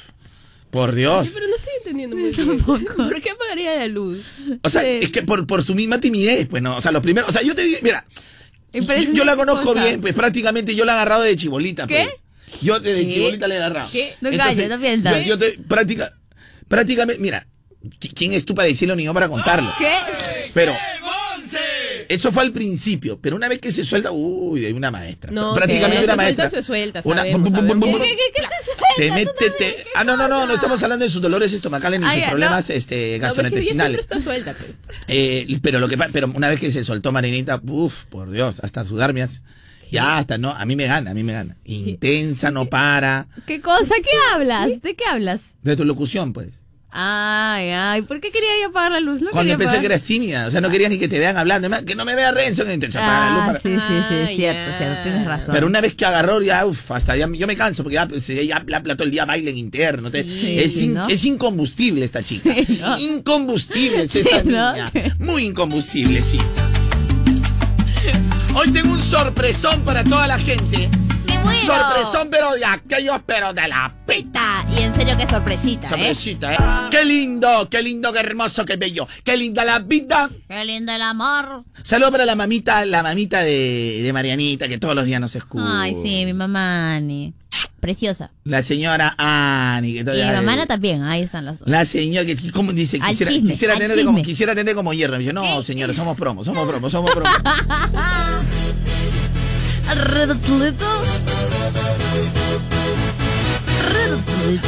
por 0.70 0.94
Dios. 0.94 1.30
pero 1.32 1.46
no 1.46 1.56
estoy 1.56 1.72
entendiendo 1.78 2.16
muy 2.16 2.30
bien. 2.30 2.58
¿Por 2.64 3.20
qué 3.22 3.30
apagaría 3.30 3.76
la 3.76 3.86
luz? 3.88 4.24
O 4.62 4.70
sea, 4.70 4.82
Sí. 4.82 4.88
es 5.02 5.10
que 5.12 5.22
por, 5.22 5.46
por 5.46 5.62
su 5.62 5.74
misma 5.74 6.00
timidez, 6.00 6.48
pues 6.48 6.62
no. 6.62 6.76
O 6.76 6.82
sea, 6.82 6.90
los 6.90 7.02
primeros, 7.02 7.28
o 7.30 7.32
sea, 7.32 7.42
yo 7.42 7.54
te 7.54 7.62
digo, 7.62 7.78
mira, 7.82 8.04
yo, 8.72 8.82
yo 9.12 9.24
la 9.24 9.36
conozco 9.36 9.72
cosa. 9.72 9.84
bien, 9.84 10.00
pues 10.00 10.14
prácticamente 10.14 10.74
yo 10.74 10.84
la 10.84 10.92
he 10.92 10.94
agarrado 10.96 11.22
de 11.22 11.36
chibolita, 11.36 11.86
¿Qué? 11.86 12.04
pues. 12.10 12.22
Yo 12.62 12.80
desde 12.80 13.06
¿Qué? 13.06 13.12
chibolita 13.14 13.48
la 13.48 13.54
he 13.54 13.58
agarrado. 13.58 13.88
¿Qué? 13.90 14.14
No 14.20 14.30
engañes, 14.30 14.68
no 14.68 14.78
mientas. 14.78 15.14
Yo, 15.22 15.22
yo 15.22 15.38
te, 15.38 15.58
práctica, 15.68 16.12
prácticamente, 16.68 17.20
mira, 17.20 17.46
¿qui- 18.00 18.12
¿quién 18.14 18.32
es 18.32 18.44
tú 18.44 18.54
para 18.54 18.68
decirlo 18.68 18.96
ni 18.96 19.04
yo 19.04 19.12
para 19.14 19.28
contarlo? 19.28 19.70
¿Qué? 19.78 19.90
Pero 20.54 20.72
eso 22.08 22.30
fue 22.32 22.42
al 22.42 22.52
principio, 22.52 23.18
pero 23.20 23.34
una 23.34 23.48
vez 23.48 23.58
que 23.60 23.70
se 23.72 23.82
suelta, 23.84 24.10
uy, 24.12 24.64
hay 24.66 24.72
una 24.72 24.90
maestra. 24.90 25.30
No, 25.32 25.54
prácticamente 25.54 26.04
una 26.04 26.12
se 26.12 26.16
maestra. 26.16 26.50
suelta, 26.50 26.58
se 26.62 26.66
suelta, 26.66 27.00
Una- 27.04 27.16
sabemos, 27.18 27.42
bum, 27.42 27.52
bum, 27.52 27.52
bum, 27.52 27.68
sabemos. 27.68 27.90
bum, 27.90 28.00
¿Qué, 28.02 28.08
bum. 28.08 28.16
qué, 28.18 28.32
qué, 28.34 28.42
qué 28.42 28.48
se 28.58 28.64
suelta? 28.64 28.84
Te 28.96 29.10
mete, 29.12 29.50
te... 29.58 29.84
Ah, 29.94 30.04
no, 30.04 30.16
no, 30.16 30.28
no, 30.28 30.46
no 30.46 30.54
estamos 30.54 30.82
hablando 30.82 31.04
de 31.04 31.10
sus 31.10 31.22
dolores 31.22 31.52
estomacales 31.52 32.00
ni 32.00 32.06
Ah, 32.06 32.12
sus 32.14 32.22
problemas 32.24 32.70
este, 32.70 33.18
gastrointestinales. 33.18 33.96
siempre 34.00 34.16
está 34.16 34.20
suelta, 34.22 34.54
pues. 34.54 34.98
Eh, 35.08 35.58
pero 35.62 35.80
lo 35.80 35.88
que 35.88 35.96
pero 36.12 36.30
una 36.34 36.48
vez 36.50 36.60
que 36.60 36.70
se 36.70 36.84
soltó 36.84 37.10
Marinita, 37.10 37.60
uff, 37.66 38.04
por 38.04 38.30
Dios, 38.30 38.60
hasta 38.62 38.84
sudar 38.84 39.12
me 39.14 39.22
hace. 39.22 39.40
Ya, 39.94 40.18
hasta 40.18 40.38
no, 40.38 40.50
a 40.50 40.64
mí 40.64 40.76
me 40.76 40.86
gana, 40.86 41.10
a 41.10 41.14
mí 41.14 41.22
me 41.22 41.32
gana. 41.32 41.56
Intensa, 41.64 42.50
no 42.50 42.66
para. 42.66 43.26
¿Qué 43.46 43.60
cosa? 43.60 43.94
¿Qué 44.02 44.10
hablas? 44.34 44.82
¿De 44.82 44.94
qué 44.94 45.04
hablas? 45.06 45.42
De 45.62 45.76
tu 45.76 45.84
locución, 45.84 46.32
pues. 46.32 46.60
Ay, 46.96 47.70
ay, 47.70 48.02
¿por 48.02 48.20
qué 48.20 48.30
quería 48.30 48.50
yo 48.62 48.68
apagar 48.68 48.92
la 48.92 49.00
luz? 49.00 49.20
No 49.20 49.32
Cuando 49.32 49.52
empecé 49.52 49.80
que 49.80 49.86
eras 49.86 50.02
tímida, 50.02 50.46
o 50.46 50.50
sea, 50.52 50.60
no 50.60 50.70
quería 50.70 50.88
ni 50.88 50.96
que 50.96 51.08
te 51.08 51.18
vean 51.18 51.36
hablando, 51.36 51.68
que 51.84 51.96
no 51.96 52.04
me 52.04 52.14
vea 52.14 52.30
Renzo, 52.30 52.62
entonces 52.68 52.94
apaga 52.94 53.26
la 53.26 53.30
luz 53.32 53.40
Ah, 53.42 53.46
para- 53.46 53.58
sí, 53.60 53.68
sí, 53.68 53.94
sí, 54.08 54.14
Ah, 54.22 54.26
cierto, 54.28 54.70
ya. 54.70 54.78
cierto, 54.78 55.02
tienes 55.02 55.26
razón. 55.26 55.54
Pero 55.54 55.66
una 55.66 55.80
vez 55.80 55.96
que 55.96 56.04
agarró, 56.04 56.40
ya, 56.40 56.64
uff, 56.64 56.92
hasta 56.92 57.16
ya, 57.16 57.28
yo 57.32 57.46
me 57.48 57.56
canso, 57.56 57.82
porque 57.82 57.94
ya, 57.94 58.06
pues, 58.06 58.24
ya 58.28 58.62
la 58.64 58.80
todo 58.80 59.02
el 59.06 59.10
día 59.10 59.24
baile 59.24 59.50
en 59.50 59.58
interno. 59.58 60.08
te- 60.08 60.22
Sí, 60.22 60.56
es, 60.56 60.72
sí, 60.74 60.84
in- 60.84 60.94
¿no? 60.94 61.08
es 61.08 61.24
incombustible 61.24 62.04
esta 62.04 62.22
chica. 62.22 62.54
¿no? 62.80 62.96
Incombustible 62.96 64.02
es 64.04 64.14
esta 64.14 64.42
Sí, 64.42 64.48
¿no? 64.50 64.72
niña. 64.72 64.92
Muy 65.18 65.46
incombustible, 65.46 66.22
sí. 66.22 66.38
Hoy 68.56 68.70
tengo 68.70 68.92
un 68.92 69.02
sorpresón 69.02 69.82
para 69.82 70.04
toda 70.04 70.28
la 70.28 70.38
gente. 70.38 70.88
¡Qué 71.26 71.38
bueno! 71.38 71.58
Sorpresón, 71.58 72.28
pero 72.30 72.52
de 72.54 72.64
aquellos, 72.64 73.16
pero 73.26 73.52
de 73.52 73.66
la 73.66 73.92
pita. 74.06 74.64
Y 74.76 74.82
en 74.82 74.94
serio, 74.94 75.16
qué 75.18 75.26
sorpresita, 75.26 75.86
¿eh? 75.86 75.90
Sorpresita, 75.90 76.54
¿eh? 76.54 76.58
Qué 76.88 77.04
lindo, 77.04 77.68
qué 77.68 77.82
lindo, 77.82 78.12
qué 78.12 78.20
hermoso, 78.20 78.64
qué 78.64 78.76
bello. 78.76 79.08
Qué 79.24 79.36
linda 79.36 79.64
la 79.64 79.80
vida. 79.80 80.30
Qué 80.48 80.64
lindo 80.64 80.92
el 80.92 81.02
amor. 81.02 81.64
Saludos 81.82 82.12
para 82.12 82.24
la 82.24 82.36
mamita, 82.36 82.84
la 82.86 83.02
mamita 83.02 83.40
de, 83.42 84.00
de 84.02 84.12
Marianita, 84.12 84.68
que 84.68 84.78
todos 84.78 84.94
los 84.94 85.04
días 85.04 85.20
nos 85.20 85.34
escucha. 85.34 85.82
Ay, 85.82 85.96
sí, 86.00 86.24
mi 86.24 86.32
mamá 86.32 86.94
Ani. 86.94 87.34
Preciosa. 87.84 88.30
La 88.44 88.62
señora 88.62 89.14
Ani, 89.18 89.88
que 89.92 89.98
Y 89.98 89.98
mi 89.98 90.04
todavía- 90.04 90.32
mamá 90.32 90.54
Ana 90.54 90.66
también, 90.66 91.02
ahí 91.02 91.20
están 91.20 91.44
las 91.44 91.58
dos. 91.58 91.68
La 91.68 91.84
señora 91.84 92.24
que 92.24 92.50
como 92.50 92.72
dice, 92.72 92.98
Al 93.02 93.10
quisiera, 93.10 93.30
chisme, 93.30 93.50
quisiera 93.50 93.74
como 94.06 94.22
quisiera 94.22 94.74
como 94.74 94.94
hierro. 94.94 95.12
Me 95.12 95.18
dice, 95.18 95.34
no, 95.34 95.62
señora, 95.62 95.92
somos 95.92 96.16
promos, 96.16 96.46
somos 96.46 96.66
promos, 96.66 96.90
somos 96.90 97.10
promos. 97.10 97.30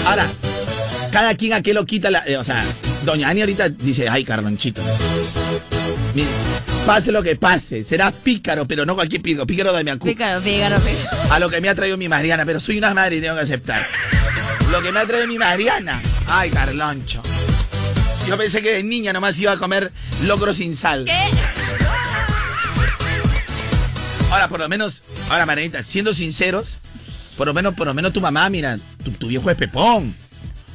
Ahora, 0.06 0.26
cada 1.10 1.34
quien 1.34 1.52
a 1.54 1.62
qué 1.62 1.74
lo 1.74 1.84
quita 1.86 2.10
la. 2.10 2.22
eh, 2.26 2.36
o 2.36 2.44
sea, 2.44 2.64
doña 3.04 3.28
Ani 3.28 3.40
ahorita 3.40 3.68
dice, 3.68 4.08
ay, 4.08 4.24
Carlonchito. 4.24 4.82
Mire, 6.14 6.28
pase 6.86 7.12
lo 7.12 7.22
que 7.22 7.36
pase, 7.36 7.84
será 7.84 8.10
pícaro, 8.10 8.66
pero 8.66 8.86
no 8.86 8.94
cualquier 8.94 9.22
pícaro, 9.22 9.46
pícaro 9.46 9.72
de 9.72 9.84
mi 9.84 9.90
acu- 9.90 10.04
Pícaro, 10.04 10.40
pícaro, 10.42 10.76
pícaro. 10.80 11.32
A 11.32 11.38
lo 11.38 11.48
que 11.50 11.60
me 11.60 11.68
ha 11.68 11.74
traído 11.74 11.96
mi 11.96 12.08
Mariana, 12.08 12.44
pero 12.44 12.58
soy 12.60 12.78
una 12.78 12.94
madre 12.94 13.16
y 13.16 13.20
tengo 13.20 13.34
que 13.36 13.42
aceptar. 13.42 13.86
Lo 14.72 14.82
que 14.82 14.90
me 14.92 15.00
ha 15.00 15.06
traído 15.06 15.26
mi 15.28 15.38
Mariana. 15.38 16.00
Ay, 16.28 16.50
Carloncho. 16.50 17.22
Yo 18.26 18.36
pensé 18.36 18.60
que 18.62 18.72
de 18.74 18.82
niña 18.82 19.12
nomás 19.12 19.38
iba 19.38 19.52
a 19.52 19.56
comer 19.58 19.92
locro 20.24 20.52
sin 20.52 20.76
sal. 20.76 21.06
Ahora, 24.30 24.48
por 24.48 24.58
lo 24.58 24.68
menos, 24.68 25.02
ahora, 25.30 25.46
Marianita, 25.46 25.82
siendo 25.84 26.12
sinceros, 26.12 26.78
por 27.36 27.46
lo 27.46 27.54
menos, 27.54 27.74
por 27.74 27.86
lo 27.86 27.94
menos 27.94 28.12
tu 28.12 28.20
mamá, 28.20 28.50
mira, 28.50 28.76
tu, 29.04 29.12
tu 29.12 29.28
viejo 29.28 29.48
es 29.50 29.56
pepón. 29.56 30.16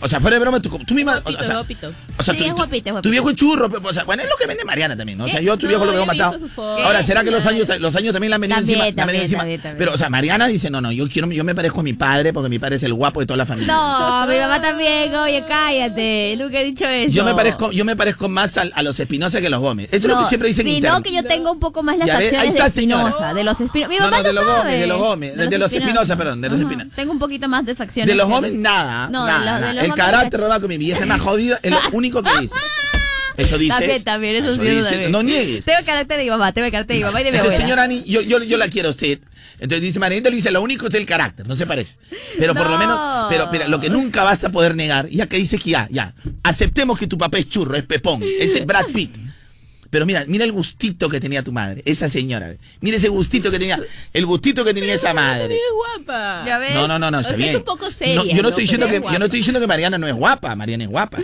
O 0.01 0.09
sea, 0.09 0.19
fuera 0.19 0.35
de 0.35 0.41
broma, 0.41 0.59
tú, 0.59 0.69
tú 0.85 0.93
misma. 0.93 1.17
O, 1.17 1.21
Guapito, 1.21 1.43
sea, 1.45 1.55
guapito. 1.55 1.91
o 2.17 2.23
sea, 2.23 2.33
Sí, 2.33 2.39
tu, 2.41 2.45
es 2.47 2.53
guapito, 2.53 2.89
es 2.89 2.91
guapito. 2.93 3.01
tu 3.01 3.09
viejo 3.09 3.29
es 3.29 3.35
churro, 3.35 3.69
o 3.83 3.93
sea, 3.93 4.03
bueno, 4.03 4.23
es 4.23 4.29
lo 4.29 4.35
que 4.35 4.47
vende 4.47 4.65
Mariana 4.65 4.95
también, 4.97 5.17
¿no? 5.17 5.25
O 5.25 5.29
sea, 5.29 5.41
yo 5.41 5.53
a 5.53 5.57
tu 5.57 5.65
No, 5.65 5.69
viejo 5.69 5.85
lo 5.85 5.91
veo 5.93 6.05
matado. 6.05 6.37
Ahora, 6.57 7.03
¿será 7.03 7.23
que 7.23 7.31
los 7.31 7.45
años, 7.45 7.67
los 7.79 7.95
años 7.95 8.13
también 8.13 8.29
la 8.31 8.35
han 8.35 8.41
venido 8.41 8.57
También, 8.59 8.79
encima? 8.79 8.95
la 8.95 9.03
han 9.03 9.07
venido 9.07 9.07
también, 9.07 9.21
encima? 9.23 9.39
también, 9.41 9.61
también. 9.61 9.77
Pero, 9.77 9.93
o 9.93 9.97
sea, 9.97 10.09
Mariana 10.09 10.47
dice, 10.47 10.69
no, 10.69 10.81
no, 10.81 10.91
yo 10.91 11.07
quiero, 11.07 11.31
yo 11.31 11.43
me 11.43 11.53
parezco 11.55 11.79
a 11.81 11.83
mi 11.83 11.93
padre 11.93 12.33
porque 12.33 12.49
mi 12.49 12.59
padre 12.59 12.75
es 12.77 12.83
el 12.83 12.93
guapo 12.93 13.19
de 13.19 13.25
toda 13.25 13.37
la 13.37 13.45
familia. 13.45 13.73
No, 13.73 14.27
mi 14.27 14.37
mamá 14.37 14.61
también, 14.61 15.13
oye, 15.15 15.43
cállate. 15.47 16.35
Nunca 16.39 16.59
he 16.59 16.63
dicho 16.63 16.85
eso. 16.85 17.11
Yo 17.11 17.23
me 17.23 17.33
parezco, 17.33 17.71
yo 17.71 17.85
me 17.85 17.95
parezco 17.95 18.27
más 18.29 18.57
a, 18.57 18.81
los 18.83 18.99
Espinosa 18.99 19.39
que 19.39 19.47
a 19.47 19.49
los 19.49 19.61
Gómez. 19.61 19.87
Eso 19.91 20.07
es 20.07 20.13
lo 20.13 20.19
que 20.19 20.25
siempre 20.25 20.47
dicen 20.47 20.65
Sino 20.65 20.77
interno. 20.77 21.03
que 21.03 21.13
yo 21.13 21.23
tengo 21.23 21.51
un 21.51 21.59
poco 21.59 21.83
más 21.83 21.97
las 21.97 22.07
ves, 22.17 22.33
ahí 22.33 22.47
está, 22.49 22.65
de 22.65 22.71
señora. 22.71 23.09
Espinosa, 23.09 23.33
de 23.33 23.43
los 23.43 23.61
Espinosa. 23.61 23.89
Mi 23.89 23.97
No, 23.97 24.03
mamá 24.05 24.17
no, 24.17 24.23
de 24.23 24.33
lo 24.33 24.41
los. 24.41 24.55
Gómez, 24.57 24.79
de 24.79 24.87
los 24.87 24.97
Gómez, 24.99 25.35
de 25.37 25.57
los 25.57 25.73
Espinosa, 25.73 26.15
perdón, 26.17 26.41
de 26.41 26.49
los. 26.49 26.59
Espinosa. 26.59 26.89
Tengo 26.95 27.11
un 27.11 27.19
poquito 27.19 27.47
más 27.47 27.65
de 27.65 27.75
facciones. 27.75 28.07
De 28.07 28.15
los 28.15 28.27
Gómez, 28.29 28.53
nada. 28.53 29.09
No, 29.09 29.25
de 29.25 29.73
los 29.73 29.90
el 29.91 29.97
carácter, 29.97 30.41
con 30.59 30.67
mi 30.69 30.77
vieja 30.77 30.99
es 31.01 31.07
más 31.07 31.21
jodida, 31.21 31.59
es 31.61 31.71
lo 31.71 31.79
único 31.91 32.21
que 32.23 32.29
dice. 32.41 32.55
Eso 33.37 33.57
dice. 33.57 33.73
También, 33.73 34.03
también, 34.03 34.35
eso, 34.35 34.53
sí, 34.55 34.67
eso 34.67 34.89
también. 34.89 35.11
No 35.11 35.23
niegues. 35.23 35.63
Tengo 35.65 35.79
carácter 35.85 36.17
de 36.17 36.25
mi 36.25 36.29
mamá, 36.29 36.51
tengo 36.51 36.69
carácter 36.69 36.95
de 36.97 36.99
mi 36.99 37.05
mamá 37.05 37.21
y 37.21 37.23
de 37.23 37.31
mi 37.31 37.37
Entonces, 37.37 37.59
abuela. 37.61 37.75
señora 37.75 37.83
Ani, 37.83 38.03
yo, 38.05 38.21
yo, 38.21 38.43
yo 38.43 38.57
la 38.57 38.67
quiero 38.67 38.89
a 38.89 38.91
usted. 38.91 39.19
Entonces 39.53 39.81
dice 39.81 39.99
Marianita, 39.99 40.29
le 40.29 40.35
dice, 40.35 40.51
lo 40.51 40.61
único 40.61 40.87
es 40.87 40.93
el 40.95 41.05
carácter, 41.05 41.47
no 41.47 41.55
se 41.55 41.65
parece. 41.65 41.95
Pero 42.37 42.53
por 42.53 42.65
lo 42.65 42.71
No. 42.73 42.77
menos, 42.79 42.99
pero, 43.29 43.49
pero 43.49 43.67
lo 43.67 43.79
que 43.79 43.89
nunca 43.89 44.23
vas 44.23 44.43
a 44.43 44.49
poder 44.51 44.75
negar, 44.75 45.07
ya 45.07 45.27
que 45.27 45.37
dice 45.37 45.57
que 45.57 45.69
ya, 45.71 45.87
ya, 45.91 46.13
aceptemos 46.43 46.99
que 46.99 47.07
tu 47.07 47.17
papá 47.17 47.37
es 47.37 47.47
churro, 47.49 47.75
es 47.75 47.83
pepón, 47.83 48.21
es 48.23 48.65
Brad 48.65 48.87
Pitt. 48.93 49.15
Pero 49.91 50.05
mira, 50.07 50.23
mira 50.27 50.43
el 50.45 50.51
gustito 50.53 51.07
que 51.09 51.19
tenía 51.19 51.43
tu 51.43 51.51
madre, 51.51 51.83
esa 51.85 52.09
señora. 52.09 52.55
Mira 52.79 52.97
ese 52.97 53.09
gustito 53.09 53.51
que 53.51 53.59
tenía, 53.59 53.79
el 54.13 54.25
gustito 54.25 54.63
que 54.65 54.73
tenía 54.73 54.93
esa 54.95 55.13
madre. 55.13 55.41
También 55.41 55.59
es 55.61 55.73
guapa. 56.07 56.43
Ya 56.47 56.57
ves. 56.57 56.73
No, 56.73 56.87
no, 56.87 56.97
no, 56.97 57.11
no, 57.11 57.17
O 57.17 57.21
está 57.21 57.33
sea, 57.35 57.45
es 57.45 57.51
bien. 57.51 57.57
un 57.57 57.63
poco 57.63 57.91
seria, 57.91 58.15
No, 58.15 58.25
yo 58.25 58.35
no 58.37 58.41
¿no? 58.43 58.49
estoy 58.49 58.63
diciendo 58.63 58.87
que 58.87 58.95
es 58.95 59.01
yo 59.01 59.05
no 59.05 59.11
estoy 59.11 59.19
guapa. 59.27 59.35
diciendo 59.35 59.59
que 59.59 59.67
Mariana 59.67 59.97
no 59.99 60.07
es 60.07 60.15
guapa, 60.15 60.55
Mariana 60.55 60.85
es 60.85 60.89
guapa. 60.89 61.19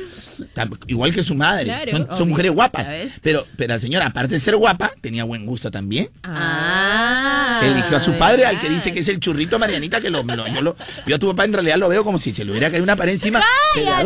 Igual 0.88 1.14
que 1.14 1.24
su 1.24 1.34
madre. 1.34 1.64
Claro, 1.64 2.18
son, 2.18 2.30
mujeres 2.30 2.52
guapas. 2.52 2.88
Pero, 3.24 3.48
pero 3.56 3.74
la 3.74 3.80
señora, 3.80 4.06
aparte 4.08 4.34
de 4.36 4.40
ser 4.40 4.56
guapa, 4.58 4.92
tenía 5.02 5.24
buen 5.24 5.46
gusto 5.46 5.72
también. 5.72 6.10
Ah. 6.24 7.62
Eligió 7.64 7.98
a 7.98 8.00
su 8.00 8.14
padre, 8.18 8.46
al 8.46 8.60
que 8.60 8.70
dice 8.70 8.92
que 8.92 9.00
es 9.00 9.08
el 9.08 9.20
churrito 9.20 9.58
Marianita, 9.58 10.02
que 10.02 10.10
lo, 10.10 10.24
lo- 10.24 10.48
yo, 10.48 10.62
lo, 10.62 10.76
yo 11.06 11.16
a 11.16 11.20
tu 11.20 11.28
papá 11.30 11.46
en 11.46 11.54
realidad 11.54 11.78
lo 11.78 11.90
veo 11.90 12.04
como 12.04 12.20
si 12.20 12.34
se 12.34 12.44
le 12.46 12.52
hubiera 12.52 12.70
caído 12.70 12.84
una 12.84 12.96
pared 12.96 13.14
encima 13.14 13.42
¡Cállate! 13.74 14.04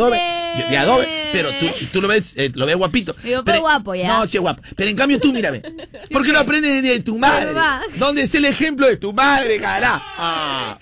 De 0.68 0.78
adobe. 0.78 1.08
Pero 1.32 1.50
tú, 1.58 1.66
tú 1.92 2.02
lo 2.02 2.08
ves, 2.08 2.34
eh, 2.36 2.50
lo 2.54 2.66
ves 2.66 2.76
guapito. 2.76 3.14
Pero- 3.44 3.60
guapo, 3.60 3.94
ya. 3.94 4.08
No, 4.08 4.26
sí 4.28 4.36
es 4.36 4.40
guapo. 4.40 4.62
Pero 4.76 4.90
en 4.90 4.96
cambio 4.96 5.18
tú, 5.20 5.32
mírame. 5.32 5.60
¿Por 6.12 6.24
qué 6.24 6.32
no 6.32 6.38
aprendes 6.40 6.82
de 6.82 7.00
tu 7.00 7.18
madre? 7.18 7.50
¿Dónde 7.96 8.22
es 8.22 8.34
el 8.34 8.44
ejemplo 8.44 8.86
de 8.86 8.96
tu 8.96 9.12
madre, 9.12 9.58
cara? 9.60 10.00
Ah. 10.18 10.78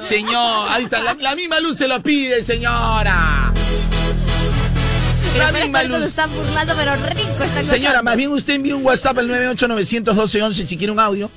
Señor, 0.00 0.68
ahí 0.70 0.84
está, 0.84 1.02
la, 1.02 1.14
la 1.14 1.34
misma 1.34 1.58
luz 1.60 1.78
se 1.78 1.88
lo 1.88 2.00
pide, 2.02 2.42
señora. 2.44 3.52
Están 5.40 6.30
burlando, 6.34 6.74
pero 6.76 6.92
rico 6.96 7.44
están 7.44 7.64
Señora, 7.64 7.90
gozando. 7.90 8.02
más 8.04 8.16
bien 8.16 8.32
usted 8.32 8.54
envíe 8.54 8.72
un 8.72 8.84
WhatsApp 8.84 9.18
al 9.18 9.28
9891211 9.28 10.66
si 10.66 10.76
quiere 10.76 10.92
un 10.92 11.00
audio. 11.00 11.30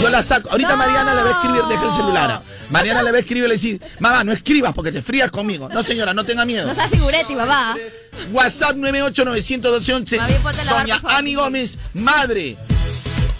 Yo 0.00 0.08
la 0.08 0.22
saco. 0.22 0.50
Ahorita 0.50 0.70
No. 0.70 0.76
Mariana 0.78 1.14
le 1.14 1.22
va 1.22 1.28
a 1.28 1.32
escribir, 1.32 1.62
deja 1.68 1.86
el 1.86 1.92
celular. 1.92 2.40
Mariana 2.70 3.02
le 3.02 3.10
va 3.10 3.16
a 3.18 3.20
escribir 3.20 3.44
y 3.44 3.48
le 3.48 3.54
decir, 3.54 3.80
mamá, 4.00 4.24
no 4.24 4.32
escribas 4.32 4.72
porque 4.74 4.90
te 4.92 5.02
frías 5.02 5.30
conmigo. 5.30 5.68
No, 5.68 5.82
señora, 5.82 6.14
no 6.14 6.24
tenga 6.24 6.44
miedo. 6.44 6.66
No 6.66 6.74
seas 6.74 6.90
figuretti, 6.90 7.34
mamá. 7.34 7.76
WhatsApp 8.32 8.76
9891211. 8.76 10.16
Más 10.18 10.28
bien 10.28 10.42
ponte 10.42 10.64
la 10.64 10.72
Doña. 10.72 11.00
Ani 11.04 11.34
Gómez, 11.34 11.78
madre 11.94 12.56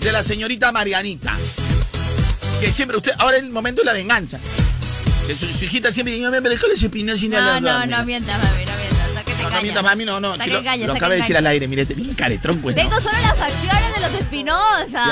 de 0.00 0.12
la 0.12 0.23
señorita 0.23 0.73
Marianita. 0.73 1.35
Que 2.61 2.71
siempre 2.73 2.97
usted, 2.97 3.12
ahora 3.19 3.37
es 3.38 3.43
el 3.45 3.50
momento 3.50 3.83
de 3.83 3.87
la 3.87 3.93
venganza. 3.93 4.38
Que 5.26 5.35
su, 5.35 5.47
su 5.47 5.65
hijita 5.65 5.91
siempre 5.91 6.15
dice, 6.15 6.29
me 6.41 6.49
dejó 6.49 6.67
ese 6.67 6.88
pino 6.88 7.17
sin 7.17 7.31
No, 7.33 7.41
no, 7.55 7.61
mira". 7.61 7.87
no 7.87 8.05
mientas, 8.05 8.38
mami, 8.38 8.65
no 8.65 8.73
mientas. 8.76 8.86
No, 9.50 9.57
no 9.57 9.62
mientas, 9.62 9.83
mami, 9.83 10.05
no, 10.05 10.21
no. 10.21 10.37
Si 10.43 10.50
lo, 10.50 10.62
calles, 10.62 10.87
lo 10.87 10.93
acaba 10.95 11.12
de 11.12 11.17
decir 11.19 11.37
al 11.37 11.47
aire, 11.47 11.67
mire, 11.69 11.85
bien 11.85 12.15
caretrón, 12.15 12.59
pues. 12.59 12.75
Tengo 12.75 13.00
solo 13.00 13.17
las 13.23 13.37
facciones 13.37 13.95
de 13.95 14.00
los 14.00 14.15
Espinosa. 14.21 15.05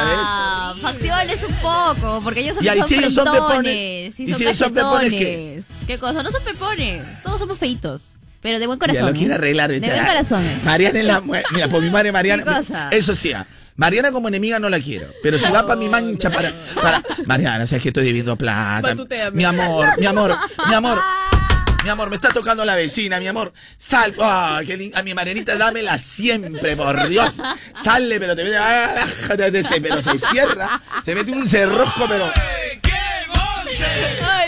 ¿Ya 0.75 0.75
Facciones 0.81 1.43
un 1.43 1.55
poco, 1.57 2.21
porque 2.23 2.41
ellos 2.41 2.55
son, 2.57 2.65
Ya, 2.65 2.75
y 2.75 2.81
son 2.81 2.89
si 2.89 2.95
ellos 2.97 3.15
son 3.15 3.33
pepones, 3.33 4.21
y 4.21 4.29
son 4.31 4.39
si 4.39 4.45
ellos 4.45 4.57
son 4.57 4.73
pepones, 4.75 5.13
¿qué? 5.13 5.63
¿Qué 5.87 5.99
cosa? 5.99 6.23
No 6.23 6.31
son 6.31 6.43
pepones. 6.43 7.05
Todos 7.23 7.39
somos 7.41 7.59
feitos. 7.59 8.09
Pero 8.43 8.59
de 8.59 8.67
buen 8.67 8.79
Ya 8.79 8.87
corazón. 8.87 9.07
lo 9.07 9.13
quiere 9.15 9.33
¿eh? 9.33 9.37
arreglar. 9.37 9.71
De 9.71 9.81
¿viste? 9.81 9.95
buen 9.95 10.07
corazón. 10.07 10.45
¿eh? 10.45 10.59
Mariana 10.65 10.99
es 10.99 11.05
la 11.07 11.21
mue- 11.23 11.43
Mira, 11.53 11.69
por 11.69 11.81
mi 11.83 11.89
madre 11.89 12.13
Mariana. 12.13 12.45
¿Qué 12.45 12.51
cosa? 12.51 12.89
Eso 12.91 13.15
sí. 13.15 13.33
ah, 13.33 13.47
Mariana 13.77 14.13
como 14.13 14.29
enemiga 14.29 14.59
no 14.59 14.69
la 14.69 14.79
quiero. 14.81 15.07
Pero 15.23 15.39
si 15.39 15.51
va 15.51 15.67
para 15.67 15.77
mi 15.81 15.89
mancha 15.89 16.31
para, 16.31 16.53
para. 16.75 17.03
Mariana, 17.27 17.67
sabes 17.67 17.83
que 17.83 17.89
estoy 17.89 18.05
debiendo 18.05 18.37
plata. 18.37 18.83
Batuteame. 18.89 19.37
Mi 19.37 19.45
amor, 19.45 19.99
mi 19.99 20.07
amor, 20.07 20.37
mi 20.69 20.75
amor. 20.75 21.01
Mi 21.85 21.91
amor, 21.91 22.09
me 22.09 22.17
está 22.17 22.31
tocando 22.31 22.65
la 22.65 22.77
vecina, 22.77 23.21
mi 23.21 23.27
amor. 23.27 23.53
Sal, 23.77 24.15
ah, 24.19 24.63
qué 24.67 24.91
a 24.95 25.03
mi 25.03 25.13
Marianita 25.13 25.55
dámela 25.59 25.99
siempre, 25.99 26.75
por 26.79 27.09
Dios. 27.11 27.43
Sale, 27.75 28.19
pero 28.19 28.35
te 28.35 28.43
mete, 28.43 28.57
ah, 28.57 29.05
pero 29.29 30.03
se 30.03 30.19
cierra, 30.19 30.83
se 31.05 31.15
mete 31.15 31.31
un 31.31 31.47
cerrojo, 31.47 32.07
pero. 32.09 32.33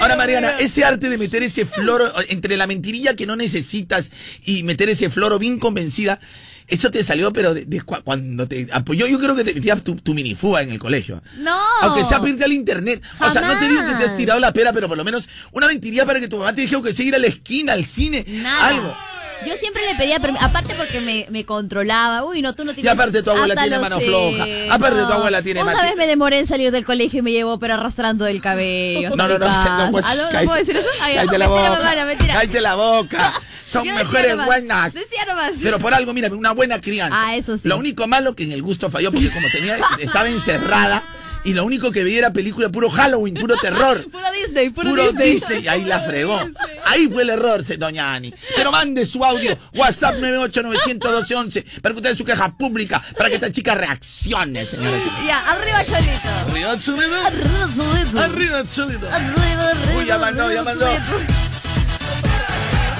Ahora, 0.01 0.17
Mariana, 0.17 0.57
ese 0.59 0.83
arte 0.83 1.11
de 1.11 1.19
meter 1.19 1.43
ese 1.43 1.67
floro 1.67 2.11
entre 2.29 2.57
la 2.57 2.67
mentirilla 2.67 3.15
que 3.15 3.27
no 3.27 3.37
necesitas 3.37 4.11
y 4.47 4.63
meter 4.63 4.89
ese 4.89 5.11
floro 5.11 5.39
bien 5.39 5.59
convencida, 5.59 6.19
eso 6.69 6.91
te 6.91 7.03
salió, 7.03 7.33
pero 7.33 7.55
de, 7.55 7.65
de 7.65 7.81
cua- 7.83 8.03
cuando 8.03 8.47
te 8.49 8.69
apoyó, 8.73 9.07
yo 9.07 9.19
creo 9.19 9.37
que 9.37 9.45
te 9.45 9.55
metías 9.55 9.83
tu, 9.85 9.95
tu 9.97 10.15
minifuga 10.15 10.63
en 10.63 10.71
el 10.71 10.79
colegio. 10.79 11.23
No. 11.39 11.57
Aunque 11.83 12.03
sea 12.05 12.19
para 12.19 12.31
irte 12.31 12.45
al 12.45 12.53
internet. 12.53 13.03
O 13.21 13.31
sea, 13.31 13.43
no 13.43 13.59
te 13.59 13.69
digo 13.69 13.81
que 13.87 13.95
te 13.95 14.05
has 14.11 14.17
tirado 14.17 14.41
la 14.41 14.53
pera, 14.53 14.73
pero 14.73 14.89
por 14.89 14.97
lo 14.97 15.05
menos 15.05 15.29
una 15.53 15.67
mentirilla 15.67 16.05
para 16.07 16.21
que 16.21 16.29
tu 16.29 16.39
mamá 16.39 16.53
te 16.55 16.63
dijera 16.63 16.83
que 16.83 16.93
se 16.93 17.05
ir 17.05 17.15
a 17.15 17.19
la 17.19 17.27
esquina, 17.29 17.73
al 17.73 17.87
cine, 17.87 18.25
Nada. 18.29 18.67
algo. 18.69 18.97
Yo 19.45 19.55
siempre 19.57 19.85
le 19.87 19.95
pedía 19.97 20.19
permiso, 20.21 20.45
aparte 20.45 20.75
porque 20.75 21.01
me, 21.01 21.27
me 21.31 21.45
controlaba. 21.45 22.25
Uy, 22.25 22.43
no, 22.43 22.55
tú 22.55 22.65
no 22.65 22.73
tienes. 22.73 22.91
Y 22.91 22.95
aparte 22.95 23.23
tu 23.23 23.31
abuela 23.31 23.55
tiene 23.55 23.79
mano 23.79 23.99
sé, 23.99 24.07
floja. 24.07 24.47
Aparte 24.71 24.99
tu 24.99 25.13
abuela 25.13 25.43
tiene 25.43 25.63
Una 25.63 25.83
vez 25.83 25.97
me 25.97 26.07
demoré 26.07 26.39
en 26.39 26.47
salir 26.47 26.71
del 26.71 26.85
colegio 26.85 27.21
y 27.21 27.23
me 27.23 27.33
llevó, 27.33 27.59
pero 27.59 27.75
arrastrando 27.75 28.25
del 28.25 28.41
cabello. 28.41 29.11
No, 29.11 29.29
no, 29.29 29.39
no, 29.39 29.39
no, 29.39 29.47
Ah, 29.49 29.91
no, 29.91 30.45
puedo 30.45 30.55
decir 30.55 30.77
eso. 30.77 30.89
Cállate 30.99 31.39
la 31.39 31.49
boca. 31.49 31.79
Cállate 32.19 32.61
la. 32.61 32.77
Son 33.67 33.87
nomás, 33.87 34.47
buenas. 34.47 34.95
Decía 34.95 35.25
nomás. 35.27 35.53
Pero 35.61 35.79
por 35.79 35.93
algo, 35.93 36.13
mira, 36.15 36.29
una 36.29 36.53
buena 36.53 36.81
crianza. 36.81 37.17
Ah, 37.19 37.37
eso 37.37 37.57
sí. 37.57 37.69
Lo 37.69 37.77
único 37.77 38.07
malo 38.07 38.37
que 38.37 38.45
en 38.45 38.53
el 38.53 38.63
gusto 38.63 38.91
falló 38.91 39.11
porque 39.11 39.31
como 39.31 39.49
tenía, 39.51 39.77
estaba 39.99 40.29
encerrada 40.29 41.03
y 41.47 41.53
lo 41.55 41.65
único 41.65 41.91
que 41.93 42.05
veía 42.05 42.19
era 42.19 42.33
película 42.33 42.69
puro 42.69 42.91
Halloween, 42.91 43.35
puro 43.35 43.57
terror. 43.57 44.05
Puro 44.17 44.25
Disney, 44.33 44.71
puro, 44.71 44.91
Puro 44.91 45.03
Disney. 45.13 45.33
Disney, 45.33 45.65
y 45.65 45.69
ahí 45.69 45.85
la 45.85 46.01
fregó. 46.01 46.39
Ahí 46.85 47.09
fue 47.09 47.23
el 47.23 47.31
error, 47.31 47.63
doña 47.79 48.15
Ani. 48.15 48.33
Pero 48.55 48.71
mande 48.73 49.05
su 49.07 49.25
audio, 49.25 49.57
WhatsApp 49.75 50.17
9891211, 50.17 51.81
para 51.81 51.95
que 51.95 52.01
usted 52.01 52.17
su 52.17 52.25
queja 52.25 52.57
pública, 52.57 53.03
para 53.17 53.29
que 53.29 53.37
esta 53.37 53.51
chica 53.51 53.75
reaccione, 53.75 54.67
señora. 54.67 54.99
Ya, 55.27 55.41
arriba, 55.51 55.85
Cholito. 55.85 56.29
Arriba, 56.51 56.79
Chulido. 56.79 57.27
Arriba, 57.27 57.67
Cholito. 57.77 58.21
Arriba, 58.21 58.63
Chulido. 58.69 59.09
Arriba, 59.11 59.71
arriba, 59.71 59.99
Uy, 59.99 60.05
ya 60.07 60.19
mandó, 60.19 60.53
ya 60.53 60.63
mandó. 60.63 60.87
Cholito. 60.87 61.33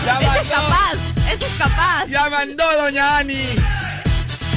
Ya 0.07 0.19
Ese 0.19 0.27
es 0.27 0.51
mandó. 0.51 0.51
capaz, 0.55 0.95
ese 1.33 1.47
es 1.47 1.55
capaz. 1.59 2.07
Ya 2.09 2.31
mandó, 2.31 2.65
doña 2.83 3.19
Ani. 3.19 3.43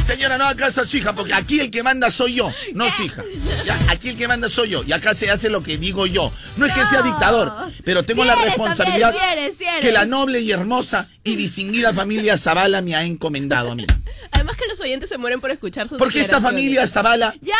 Señora, 0.09 0.39
no 0.39 0.45
haga 0.45 0.55
caso 0.65 0.81
a 0.81 0.85
su 0.85 0.97
hija, 0.97 1.13
porque 1.13 1.35
aquí 1.35 1.59
el 1.59 1.69
que 1.69 1.83
manda 1.83 2.09
soy 2.09 2.33
yo, 2.35 2.51
no 2.73 2.89
su 2.89 3.03
hija. 3.03 3.23
Ya, 3.63 3.77
aquí 3.89 4.09
el 4.09 4.17
que 4.17 4.27
manda 4.27 4.49
soy 4.49 4.69
yo, 4.69 4.83
y 4.83 4.91
acá 4.91 5.13
se 5.13 5.29
hace 5.29 5.49
lo 5.51 5.61
que 5.61 5.77
digo 5.77 6.07
yo. 6.07 6.31
No 6.57 6.65
es 6.65 6.73
que 6.73 6.83
sea 6.85 7.03
dictador, 7.03 7.53
pero 7.85 8.03
tengo 8.03 8.23
Sí 8.23 8.27
la 8.27 8.35
responsabilidad 8.35 9.11
también, 9.13 9.31
sí 9.35 9.39
eres, 9.43 9.57
sí 9.59 9.63
eres. 9.65 9.79
que 9.81 9.91
la 9.91 10.05
noble 10.05 10.39
y 10.41 10.51
hermosa 10.51 11.07
y 11.23 11.35
distinguida 11.35 11.93
familia 11.93 12.37
Zavala 12.37 12.81
me 12.81 12.95
ha 12.95 13.03
encomendado 13.03 13.71
a 13.71 13.75
mí. 13.75 13.85
Además 14.31 14.57
que 14.57 14.65
los 14.67 14.79
oyentes 14.79 15.09
se 15.09 15.19
mueren 15.19 15.41
por 15.41 15.51
escuchar 15.51 15.87
sus 15.87 15.99
Porque 15.99 16.19
esta 16.19 16.41
familia 16.41 16.87
Zavala 16.87 17.35
¡Ya! 17.41 17.53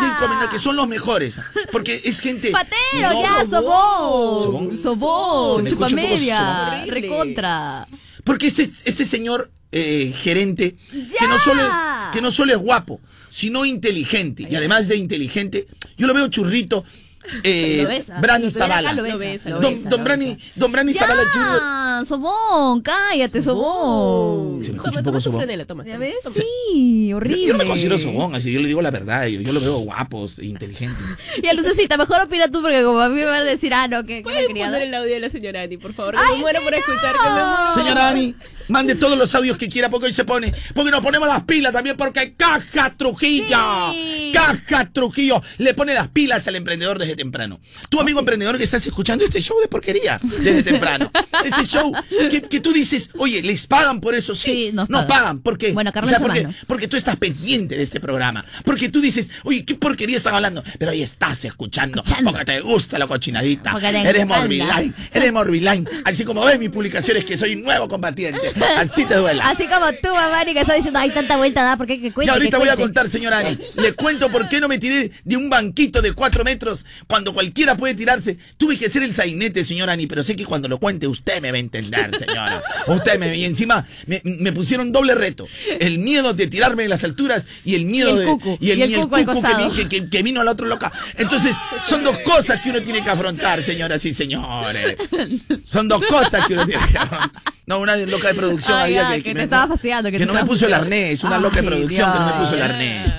me 0.00 0.08
encomenda 0.08 0.48
que 0.48 0.58
son 0.58 0.74
los 0.74 0.88
mejores. 0.88 1.38
Porque 1.70 2.00
es 2.04 2.18
gente. 2.18 2.50
Patero, 2.50 3.12
no- 3.12 3.22
ya, 3.22 3.46
sobón. 3.48 4.42
Sobón. 4.42 4.82
Sobón, 4.82 5.66
chupamedia, 5.68 6.38
sobón. 6.38 6.80
Horrible. 6.80 7.00
recontra. 7.00 7.86
Porque 8.24 8.48
ese, 8.48 8.68
ese 8.84 9.04
señor 9.04 9.50
eh, 9.72 10.12
gerente, 10.14 10.76
que 10.90 11.26
no, 11.26 11.38
solo 11.38 11.62
es, 11.62 11.72
que 12.12 12.20
no 12.20 12.30
solo 12.30 12.52
es 12.52 12.58
guapo, 12.58 13.00
sino 13.30 13.64
inteligente. 13.64 14.46
Y 14.48 14.54
además 14.54 14.88
de 14.88 14.96
inteligente, 14.96 15.66
yo 15.96 16.06
lo 16.06 16.14
veo 16.14 16.28
churrito. 16.28 16.84
Eh, 17.44 17.80
Lo 17.82 17.88
ves. 17.88 18.08
Brani 18.20 18.50
Zavala. 18.50 18.92
lo 18.94 19.02
lo 19.02 19.60
Don, 19.88 20.02
Brani, 20.04 20.36
don 20.56 20.72
Brani 20.72 20.92
Zavala 20.92 21.22
Jr. 21.32 22.06
Sobón, 22.06 22.80
cállate, 22.82 23.40
sobón. 23.42 24.64
Se 24.64 24.70
me 24.72 24.76
escucha 24.78 24.90
Toma, 24.90 24.98
un 25.00 25.04
poco 25.04 25.20
sobón. 25.20 25.46
¿Ya 25.86 25.98
ves? 25.98 26.18
toma. 26.24 26.34
Sí, 26.34 27.08
Yo, 27.08 27.16
horrible. 27.18 27.46
yo 27.46 27.52
no 27.52 27.58
me 27.60 27.64
considero 27.66 27.98
sobón, 27.98 28.34
así 28.34 28.50
yo 28.50 28.60
le 28.60 28.66
digo 28.66 28.82
la 28.82 28.90
verdad, 28.90 29.26
yo, 29.26 29.40
yo 29.40 29.52
lo 29.52 29.60
veo 29.60 29.78
guapo, 29.78 30.26
e 30.38 30.46
inteligente. 30.46 31.00
Ya, 31.42 31.52
Lucecita, 31.52 31.96
mejor 31.96 32.22
opina 32.22 32.48
tú 32.50 32.60
porque 32.60 32.82
como 32.82 32.98
a 33.00 33.08
mí 33.08 33.14
me 33.16 33.24
van 33.26 33.42
a 33.42 33.44
decir, 33.44 33.72
ah, 33.72 33.86
no, 33.86 34.04
que, 34.04 34.16
que 34.16 34.22
¿Pueden 34.22 34.48
poner 34.48 34.82
el 34.82 34.94
audio 34.94 35.14
de 35.14 35.20
la 35.20 35.30
señora 35.30 35.62
Ani, 35.62 35.76
por 35.76 35.92
favor? 35.94 36.14
Que 36.14 36.20
Ay, 36.20 36.34
me 36.36 36.40
muero 36.40 36.60
por 36.62 36.74
escuchar. 36.74 37.14
no. 37.14 37.22
Que 37.22 37.28
me 37.28 37.34
muero. 37.34 37.74
Señora 37.74 38.08
Ani, 38.08 38.34
mande 38.68 38.94
todos 38.94 39.16
los 39.18 39.34
audios 39.34 39.58
que 39.58 39.68
quiera 39.68 39.88
porque 39.90 40.06
hoy 40.06 40.12
se 40.12 40.24
pone. 40.24 40.52
Porque 40.74 40.90
nos 40.90 41.00
ponemos 41.02 41.28
las 41.28 41.42
pilas 41.44 41.72
también 41.72 41.96
porque 41.96 42.34
Caja 42.34 42.94
Trujillo. 42.96 43.92
Sí. 43.92 44.30
Caja 44.32 44.86
Trujillo 44.92 45.42
le 45.58 45.74
pone 45.74 45.94
las 45.94 46.08
pilas 46.08 46.46
al 46.48 46.56
emprendedor 46.56 46.98
desde 46.98 47.16
temprano. 47.16 47.60
Tu 47.90 48.00
amigo 48.00 48.18
emprendedor 48.20 48.56
que 48.58 48.64
estás 48.64 48.86
escuchando 48.86 49.24
este 49.24 49.40
show 49.40 49.58
de 49.60 49.68
porquería 49.68 50.18
desde 50.40 50.62
temprano. 50.62 51.10
Este 51.44 51.64
show 51.66 51.92
que, 52.30 52.42
que 52.42 52.60
tú 52.60 52.72
dices, 52.72 53.10
oye, 53.18 53.42
les 53.42 53.66
pagan 53.66 54.00
por 54.00 54.14
eso. 54.14 54.34
Sí, 54.34 54.52
Sí, 54.52 54.70
nos 54.72 54.88
no 54.88 54.98
pagan. 54.98 55.08
pagan. 55.08 55.38
¿Por 55.40 55.58
qué? 55.58 55.72
Bueno, 55.72 55.90
O 55.94 56.06
sea, 56.06 56.20
porque, 56.20 56.46
porque 56.68 56.86
tú 56.86 56.96
estás 56.96 57.16
pendiente 57.16 57.76
de 57.76 57.82
este 57.82 57.98
programa. 58.00 58.44
Porque 58.64 58.88
tú 58.88 59.00
dices, 59.00 59.28
oye, 59.44 59.64
qué 59.64 59.74
porquería 59.74 60.16
están 60.18 60.34
hablando. 60.34 60.62
Pero 60.78 60.92
ahí 60.92 61.02
estás 61.02 61.44
escuchando. 61.44 62.00
Escuchando. 62.02 62.30
Porque 62.30 62.44
te 62.44 62.60
gusta 62.60 62.98
la 62.98 63.06
cochinadita. 63.08 63.72
Porque 63.72 63.88
Eres 63.88 64.26
morbiline. 64.26 64.94
Eres 65.12 65.32
morbiline. 65.32 65.88
Así 66.04 66.24
como 66.24 66.44
ves 66.44 66.58
mis 66.60 66.70
publicaciones 66.70 67.24
que 67.24 67.36
soy 67.36 67.54
un 67.54 67.62
nuevo 67.64 67.88
combatiente. 67.88 68.51
Así 68.78 69.04
te 69.04 69.14
duela. 69.16 69.48
Así 69.48 69.66
como 69.66 69.86
tú, 70.02 70.08
mamá, 70.14 70.44
que 70.44 70.58
está 70.60 70.74
diciendo, 70.74 70.98
hay 70.98 71.10
tanta 71.10 71.36
vuelta, 71.36 71.62
da, 71.62 71.76
¿por 71.76 71.86
qué 71.86 72.00
que 72.00 72.08
Y 72.08 72.10
cuente? 72.10 72.32
ahorita 72.32 72.56
que 72.58 72.60
voy 72.60 72.68
a 72.68 72.76
contar, 72.76 73.08
señora 73.08 73.38
Ani. 73.38 73.58
Le 73.76 73.92
cuento 73.94 74.30
por 74.30 74.48
qué 74.48 74.60
no 74.60 74.68
me 74.68 74.78
tiré 74.78 75.10
de 75.24 75.36
un 75.36 75.48
banquito 75.50 76.02
de 76.02 76.12
cuatro 76.12 76.44
metros 76.44 76.84
cuando 77.06 77.32
cualquiera 77.32 77.76
puede 77.76 77.94
tirarse. 77.94 78.36
Tuve 78.56 78.76
que 78.78 78.90
ser 78.90 79.02
el 79.02 79.14
sainete, 79.14 79.64
señora 79.64 79.92
Ani, 79.92 80.06
pero 80.06 80.22
sé 80.22 80.36
que 80.36 80.44
cuando 80.44 80.68
lo 80.68 80.78
cuente 80.78 81.06
usted 81.06 81.40
me 81.40 81.50
va 81.50 81.56
a 81.56 81.60
entender, 81.60 82.18
señora. 82.18 82.62
Usted 82.86 83.18
me 83.18 83.36
Y 83.36 83.44
encima 83.44 83.86
me, 84.06 84.20
me 84.24 84.52
pusieron 84.52 84.92
doble 84.92 85.14
reto. 85.14 85.46
El 85.80 85.98
miedo 85.98 86.34
de 86.34 86.46
tirarme 86.46 86.82
de 86.84 86.88
las 86.88 87.04
alturas 87.04 87.46
y 87.64 87.74
el 87.74 87.86
miedo 87.86 88.10
Y 88.10 88.12
el 88.12 88.18
de. 88.18 88.24
cucu. 88.26 88.58
Y 88.60 88.70
el, 88.70 88.78
Y 88.78 88.82
el 88.82 88.90
y 88.90 88.94
el 88.94 89.00
cucu 89.02 89.16
al 89.16 89.26
cucu 89.26 89.74
que, 89.74 89.88
que- 89.88 90.08
que- 90.10 90.22
vino 90.22 90.40
a 90.40 90.44
la 90.44 90.52
otra 90.52 90.66
loca. 90.66 90.92
Entonces, 91.16 91.56
son 91.88 92.04
dos 92.04 92.18
cosas 92.20 92.60
que 92.60 92.70
uno 92.70 92.80
tiene 92.82 93.02
que 93.02 93.10
afrontar, 93.10 93.62
señoras 93.62 94.04
y 94.04 94.12
señores. 94.14 94.96
Son 95.70 95.88
dos 95.88 96.02
cosas 96.08 96.46
que 96.46 96.54
uno 96.54 96.66
tiene 96.66 96.82
que 96.90 96.98
afrontar. 96.98 97.30
No, 97.66 97.78
una 97.80 97.96
loca 97.96 98.28
de 98.28 98.34
producción 98.46 98.78
Ah, 98.78 98.82
había 98.84 99.02
ya, 99.02 99.08
que, 99.14 99.22
que 99.22 99.30
te 99.30 99.34
me- 99.34 99.42
estaba 99.44 99.66
fastidiando, 99.68 100.10
que 100.10 100.18
te 100.18 100.26
no 100.26 100.34
me 100.34 100.44
puso 100.44 100.66
el 100.66 100.74
arnés, 100.74 101.24
una 101.24 101.38
loca 101.38 101.56
de 101.60 101.62
producción 101.68 102.12
que 102.12 102.18
no 102.18 102.26
me 102.26 102.32
puso 102.32 102.54
el 102.54 102.62
arnés. 102.62 103.12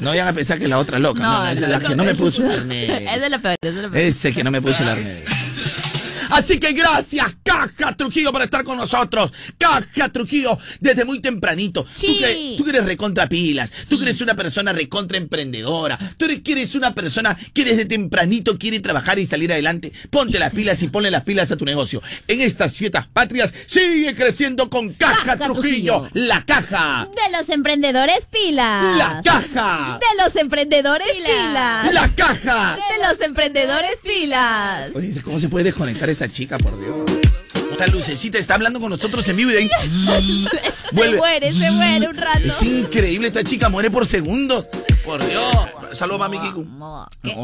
No 0.00 0.10
vayan 0.10 0.28
a 0.28 0.32
pensar 0.32 0.58
que 0.58 0.68
la 0.68 0.78
otra 0.78 0.98
loca, 0.98 1.22
no, 1.22 1.46
es 1.48 1.60
la 1.60 1.78
que 1.80 1.94
no 1.96 2.04
me 2.04 2.14
puso 2.14 2.44
el 2.44 2.50
arnés. 2.60 2.90
Es 3.22 3.30
la 3.30 3.38
peor, 3.38 3.56
esa 3.60 3.76
es 3.76 3.82
la 3.82 3.88
peor. 3.90 3.96
Ese 4.04 4.32
que 4.32 4.42
no 4.44 4.50
me 4.50 4.60
puso 4.62 4.82
el 4.82 4.88
arnés. 4.88 5.24
Así 6.32 6.58
que 6.58 6.72
gracias, 6.72 7.36
Caja 7.42 7.96
Trujillo, 7.96 8.32
por 8.32 8.42
estar 8.42 8.64
con 8.64 8.76
nosotros. 8.78 9.32
Caja 9.58 10.08
Trujillo, 10.10 10.58
desde 10.80 11.04
muy 11.04 11.20
tempranito. 11.20 11.84
Tú, 11.84 11.90
Sí. 11.94 12.18
que, 12.18 12.54
tú 12.56 12.64
que 12.64 12.70
eres 12.70 12.84
recontra 12.84 13.28
pilas, 13.28 13.70
tú 13.88 13.98
que 13.98 14.04
eres 14.04 14.20
una 14.20 14.34
persona 14.34 14.72
recontra 14.72 15.18
emprendedora, 15.18 15.98
tú 16.16 16.24
eres, 16.24 16.40
que 16.40 16.52
eres 16.52 16.74
una 16.74 16.94
persona 16.94 17.36
que 17.52 17.64
desde 17.64 17.84
tempranito 17.84 18.58
quiere 18.58 18.80
trabajar 18.80 19.18
y 19.18 19.26
salir 19.26 19.52
adelante. 19.52 19.92
Ponte 20.10 20.38
las 20.38 20.54
pilas 20.54 20.82
y 20.82 20.88
ponle 20.88 21.10
las 21.10 21.24
pilas 21.24 21.50
a 21.52 21.56
tu 21.56 21.64
negocio. 21.64 22.02
En 22.28 22.40
estas 22.40 22.72
siete 22.72 22.98
patrias, 23.12 23.52
sigue 23.66 24.14
creciendo 24.14 24.68
con 24.70 24.92
Caja, 24.94 25.24
Caja 25.24 25.44
Trujillo. 25.46 26.02
Trujillo. 26.02 26.10
La 26.14 26.44
caja. 26.44 27.08
De 27.14 27.38
los 27.38 27.48
emprendedores 27.48 28.26
pilas. 28.30 28.96
La 28.96 29.20
caja. 29.24 29.98
De 30.00 30.22
los 30.24 30.36
emprendedores 30.36 31.06
pilas. 31.12 31.92
La 31.94 32.08
caja. 32.14 32.76
De 32.76 33.08
los 33.08 33.20
emprendedores 33.20 34.00
pilas. 34.02 34.90
Oye, 34.94 35.12
¿cómo 35.22 35.38
se 35.38 35.48
puede 35.48 35.64
desconectar 35.66 36.08
esta 36.10 36.21
chica, 36.28 36.58
por 36.58 36.78
Dios? 36.78 37.21
Esta 37.72 37.86
lucecita 37.88 38.38
está 38.38 38.54
hablando 38.54 38.80
con 38.80 38.90
nosotros 38.90 39.26
en 39.28 39.36
vivo 39.36 39.50
y 39.50 39.54
de 39.54 39.58
ahí 39.60 39.68
Se 40.92 40.94
vuelve. 40.94 41.16
muere, 41.16 41.52
se 41.52 41.70
muere 41.70 42.08
un 42.08 42.16
rato. 42.16 42.40
Es 42.46 42.62
increíble, 42.62 43.28
esta 43.28 43.42
chica 43.42 43.68
muere 43.68 43.90
por 43.90 44.06
segundos. 44.06 44.68
Por 45.04 45.26
Dios. 45.26 45.44
Saludos, 45.94 46.20
mami 46.20 46.38
Kiku. 46.38 46.64
No, 46.64 47.06
¿qué? 47.22 47.34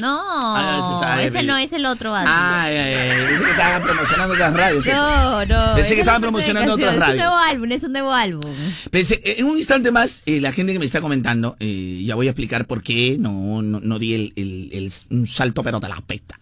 No, 0.00 0.20
Ah, 0.22 1.18
ese 1.22 1.42
no 1.42 1.56
es 1.56 1.72
el 1.72 1.84
otro 1.86 2.14
así. 2.14 2.28
Ay, 2.30 2.76
ay, 2.76 2.94
ay. 2.94 3.26
Pensé 3.26 3.44
que 3.44 3.50
estaban 3.50 3.82
promocionando 3.86 4.34
otras 4.34 4.54
radios. 4.54 4.86
No, 4.86 5.46
no. 5.46 5.74
Pensé 5.74 5.88
que 5.88 5.94
es 5.94 6.00
estaban 6.00 6.20
promocionando 6.20 6.74
otras 6.74 6.88
Es 6.90 6.94
un 6.94 7.00
radios. 7.00 7.16
nuevo 7.18 7.36
álbum, 7.36 7.72
es 7.72 7.82
un 7.84 7.92
nuevo 7.92 8.12
álbum. 8.12 8.54
Pensé, 8.90 9.14
eh, 9.24 9.36
en 9.38 9.46
un 9.46 9.56
instante 9.56 9.90
más, 9.90 10.22
eh, 10.26 10.40
la 10.40 10.52
gente 10.52 10.72
que 10.72 10.78
me 10.78 10.84
está 10.84 11.00
comentando, 11.00 11.56
eh, 11.60 12.02
ya 12.04 12.14
voy 12.14 12.28
a 12.28 12.30
explicar 12.30 12.66
por 12.66 12.82
qué 12.82 13.16
no, 13.18 13.62
no, 13.62 13.80
no 13.80 13.98
di 13.98 14.14
el, 14.14 14.32
el- 14.36 14.68
el- 14.72 14.92
un 15.10 15.26
salto, 15.26 15.62
pero 15.62 15.80
te 15.80 15.88
la 15.88 16.00
pesta. 16.02 16.38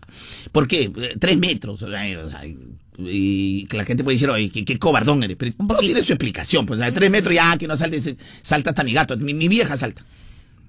¿Por 0.52 0.68
qué? 0.68 0.90
Tres 1.18 1.38
metros. 1.38 1.82
o 1.82 1.88
sea, 1.90 2.02
y 2.98 3.66
que 3.66 3.76
la 3.76 3.84
gente 3.84 4.02
puede 4.04 4.16
decir, 4.16 4.30
oye, 4.30 4.50
qué, 4.50 4.64
qué 4.64 4.78
cobardón 4.78 5.22
eres. 5.22 5.36
Pero 5.36 5.52
todo 5.52 5.68
poquito. 5.68 5.80
tiene 5.92 6.04
su 6.04 6.12
explicación. 6.12 6.66
Pues, 6.66 6.80
sea, 6.80 6.92
tres 6.92 7.10
metros 7.10 7.34
ya, 7.34 7.56
que 7.56 7.66
no 7.68 7.76
salte, 7.76 8.16
salta 8.42 8.70
hasta 8.70 8.84
mi 8.84 8.92
gato. 8.92 9.16
Mi, 9.16 9.34
mi 9.34 9.48
vieja 9.48 9.76
salta. 9.76 10.04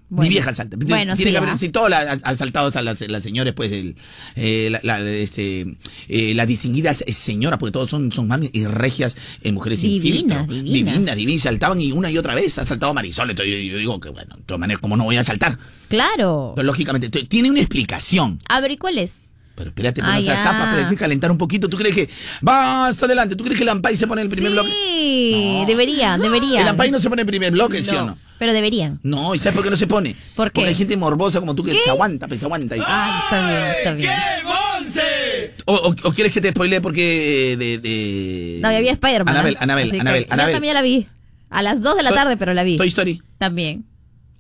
Bueno. 0.09 0.29
Mi 0.29 0.35
vieja 0.35 0.55
salta. 0.55 0.77
Bueno, 0.79 1.15
tiene 1.15 1.29
sí, 1.29 1.31
que 1.33 1.37
haber, 1.37 1.49
¿ah? 1.49 1.57
si 1.57 1.67
todo 1.67 1.89
la, 1.89 1.99
ha 1.99 2.11
ha 2.13 2.37
saltado 2.37 2.67
hasta 2.67 2.81
las, 2.81 3.01
las 3.09 3.21
señores, 3.21 3.53
pues, 3.53 3.73
el, 3.73 3.97
eh, 4.37 4.69
la, 4.71 4.79
la- 5.01 5.11
este, 5.11 5.75
eh, 6.07 6.33
las 6.33 6.47
distinguidas 6.47 7.03
señoras, 7.09 7.59
porque 7.59 7.73
todos 7.73 7.89
son, 7.89 8.09
son 8.13 8.25
mami 8.25 8.49
y 8.53 8.63
regias 8.67 9.17
eh, 9.41 9.51
mujeres 9.51 9.81
sin 9.81 9.89
Divinas, 10.01 10.47
filtro. 10.47 10.63
divinas. 10.63 10.93
Divinas, 10.95 11.15
divinas, 11.17 11.41
saltaban 11.41 11.81
y 11.81 11.91
una 11.91 12.09
y 12.09 12.17
otra 12.17 12.35
vez 12.35 12.57
ha 12.57 12.65
saltado 12.65 12.93
Marisol. 12.93 13.29
Entonces 13.31 13.53
yo, 13.53 13.59
yo 13.73 13.77
digo 13.79 13.99
que, 13.99 14.07
bueno, 14.07 14.37
de 14.37 14.43
todas 14.43 14.59
maneras, 14.61 14.79
¿cómo 14.79 14.95
no 14.95 15.03
voy 15.03 15.17
a 15.17 15.25
saltar? 15.25 15.57
Claro. 15.89 16.53
Pero 16.55 16.65
lógicamente, 16.65 17.09
tiene 17.09 17.49
una 17.49 17.59
explicación. 17.59 18.39
A 18.47 18.61
ver, 18.61 18.71
¿y 18.71 18.77
cuál 18.77 18.99
es? 18.99 19.19
Pero 19.57 19.71
espérate, 19.71 20.01
pero 20.01 20.13
Ah, 20.13 20.19
no 20.19 20.35
zapa, 20.35 20.69
pero 20.71 20.83
hay 20.85 20.89
que 20.91 20.95
calentar 20.97 21.31
un 21.31 21.37
poquito. 21.39 21.67
¿Tú 21.67 21.77
crees 21.77 21.95
que 21.95 22.07
vas 22.41 23.01
adelante? 23.01 23.35
¿Tú 23.35 23.43
crees 23.43 23.57
que 23.57 23.63
el 23.63 23.69
Ampay 23.69 23.95
se 23.95 24.05
pone 24.05 24.21
en 24.21 24.27
el 24.27 24.31
primer 24.31 24.51
bloque? 24.51 24.69
Sí, 24.69 25.57
No. 25.61 25.65
deberían, 25.65 26.21
deberían. 26.21 26.61
El 26.61 26.67
Ampay 26.67 26.91
no 26.91 26.99
se 26.99 27.09
pone 27.09 27.23
en 27.23 27.27
el 27.27 27.31
primer 27.31 27.51
bloque, 27.51 27.81
¿sí 27.81 27.95
o 27.95 28.05
no? 28.05 28.17
Pero 28.37 28.53
deberían. 28.53 28.99
No, 29.01 29.33
¿y 29.33 29.39
sabes 29.39 29.55
por 29.55 29.63
qué 29.63 29.71
no 29.71 29.77
se 29.77 29.87
pone? 29.87 30.15
¿Por 30.35 30.51
qué? 30.51 30.59
Porque 30.59 30.69
hay 30.69 30.75
gente 30.75 30.95
morbosa 30.95 31.39
como 31.39 31.55
tú 31.55 31.63
que 31.63 31.71
¿Qué? 31.71 31.79
se 31.83 31.89
aguanta, 31.89 32.27
pues 32.27 32.39
se 32.39 32.45
aguanta. 32.45 32.77
Y- 32.77 32.81
Ah, 32.85 33.21
está 33.23 33.47
bien, 33.47 33.71
está 33.79 33.91
bien. 33.93 34.11
¡Qué 34.11 34.43
monse! 34.45 35.55
O, 35.65 35.73
o- 35.73 35.95
o 36.07 36.13
quieres 36.13 36.31
que 36.31 36.39
te 36.39 36.49
spoilee 36.51 36.79
porque 36.79 37.55
de... 37.57 37.79
de... 37.79 38.59
No, 38.61 38.71
ya 38.71 38.79
vi 38.79 38.89
Spider-Man. 38.89 39.35
Anabel, 39.35 39.53
¿eh? 39.55 39.57
Anabel, 39.59 39.91
que 39.91 39.99
Anabel, 39.99 40.25
Yo 40.27 40.33
Anabel. 40.33 40.53
también 40.53 40.73
la 40.75 40.81
vi. 40.83 41.07
A 41.49 41.63
las 41.63 41.81
2 41.81 41.97
de 41.97 42.03
la 42.03 42.09
Toy- 42.11 42.15
tarde, 42.15 42.37
pero 42.37 42.53
la 42.53 42.63
vi. 42.63 42.77
Toy 42.77 42.89
Story. 42.89 43.23
También. 43.39 43.85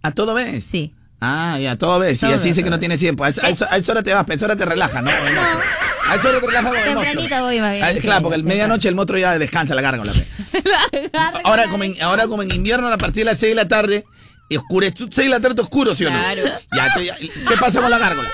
¿A 0.03 0.11
todo 0.11 0.35
ves? 0.35 0.63
Sí. 0.63 0.93
Ah, 1.19 1.57
ya, 1.59 1.75
todo 1.77 1.99
ves. 1.99 2.19
Todo 2.19 2.29
y 2.29 2.33
así 2.33 2.49
dice 2.49 2.63
que 2.63 2.69
no 2.69 2.79
tienes 2.79 2.99
tiempo. 2.99 3.23
A, 3.23 3.29
esa- 3.29 3.47
hora 3.91 4.03
te 4.03 4.13
vas, 4.13 4.25
a 4.29 4.33
esa 4.33 4.45
hora 4.45 4.55
te 4.55 4.65
relajas, 4.65 5.03
¿no? 5.03 5.09
A 6.09 6.15
esa 6.15 6.29
hora 6.29 6.39
te 6.39 6.47
relajas 6.47 6.69
con 6.71 6.77
el 6.77 6.83
Tempranito 6.85 7.43
voy, 7.43 7.59
bien. 7.59 7.83
Ah, 7.83 7.89
claro, 8.01 8.21
porque 8.23 8.35
el 8.37 8.43
medianoche 8.45 8.87
el 8.87 8.95
monstruo 8.95 9.19
ya 9.19 9.37
descansa 9.37 9.75
la 9.75 9.81
gárgola. 9.81 10.13
Ahora 11.43 11.67
como, 11.67 11.83
en, 11.83 12.01
ahora 12.01 12.27
como 12.27 12.43
en 12.43 12.51
invierno 12.53 12.87
a 12.87 12.97
partir 12.97 13.21
de 13.21 13.25
las 13.25 13.39
6 13.39 13.51
de 13.51 13.55
la 13.55 13.67
tarde, 13.67 14.05
oscurece, 14.55 14.95
6 14.99 15.15
de 15.15 15.29
la 15.29 15.39
tarde 15.41 15.61
oscuro, 15.61 15.93
¿sí 15.95 16.05
o 16.05 16.09
no? 16.11 16.17
Claro. 16.19 16.43
Ya, 16.73 16.93
te- 16.93 17.05
ya- 17.05 17.17
¿Qué 17.17 17.57
pasa 17.59 17.81
con 17.81 17.89
la 17.91 17.97
gárgola? 17.97 18.29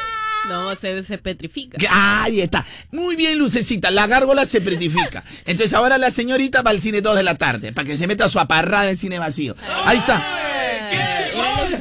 No, 0.49 0.75
se, 0.75 1.03
se 1.03 1.17
petrifica. 1.17 1.77
Ahí 1.89 2.41
está. 2.41 2.65
Muy 2.91 3.15
bien, 3.15 3.37
Lucecita. 3.37 3.91
La 3.91 4.07
gárgola 4.07 4.45
se 4.45 4.61
petrifica. 4.61 5.23
Entonces 5.45 5.73
ahora 5.73 5.97
la 5.97 6.11
señorita 6.11 6.61
va 6.61 6.71
al 6.71 6.81
cine 6.81 7.01
2 7.01 7.15
de 7.15 7.23
la 7.23 7.35
tarde 7.35 7.71
para 7.73 7.87
que 7.87 7.97
se 7.97 8.07
meta 8.07 8.27
su 8.29 8.39
aparrada 8.39 8.89
en 8.89 8.97
cine 8.97 9.19
vacío. 9.19 9.55
Ahí 9.85 9.97
está. 9.97 10.21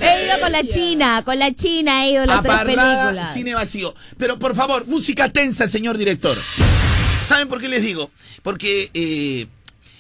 He 0.00 0.26
ido 0.26 0.40
con 0.40 0.52
la 0.52 0.64
China, 0.64 1.22
con 1.24 1.38
la 1.38 1.52
China 1.54 2.04
he 2.06 2.12
ido 2.12 2.22
a 2.22 2.26
las 2.26 2.42
tres 2.42 2.54
Aparrada, 2.54 3.02
películas. 3.06 3.34
cine 3.34 3.54
vacío. 3.54 3.94
Pero 4.16 4.38
por 4.38 4.54
favor, 4.56 4.86
música 4.86 5.28
tensa, 5.28 5.66
señor 5.66 5.98
director. 5.98 6.36
¿Saben 7.24 7.48
por 7.48 7.60
qué 7.60 7.68
les 7.68 7.82
digo? 7.82 8.10
Porque 8.42 8.90
eh, 8.94 9.46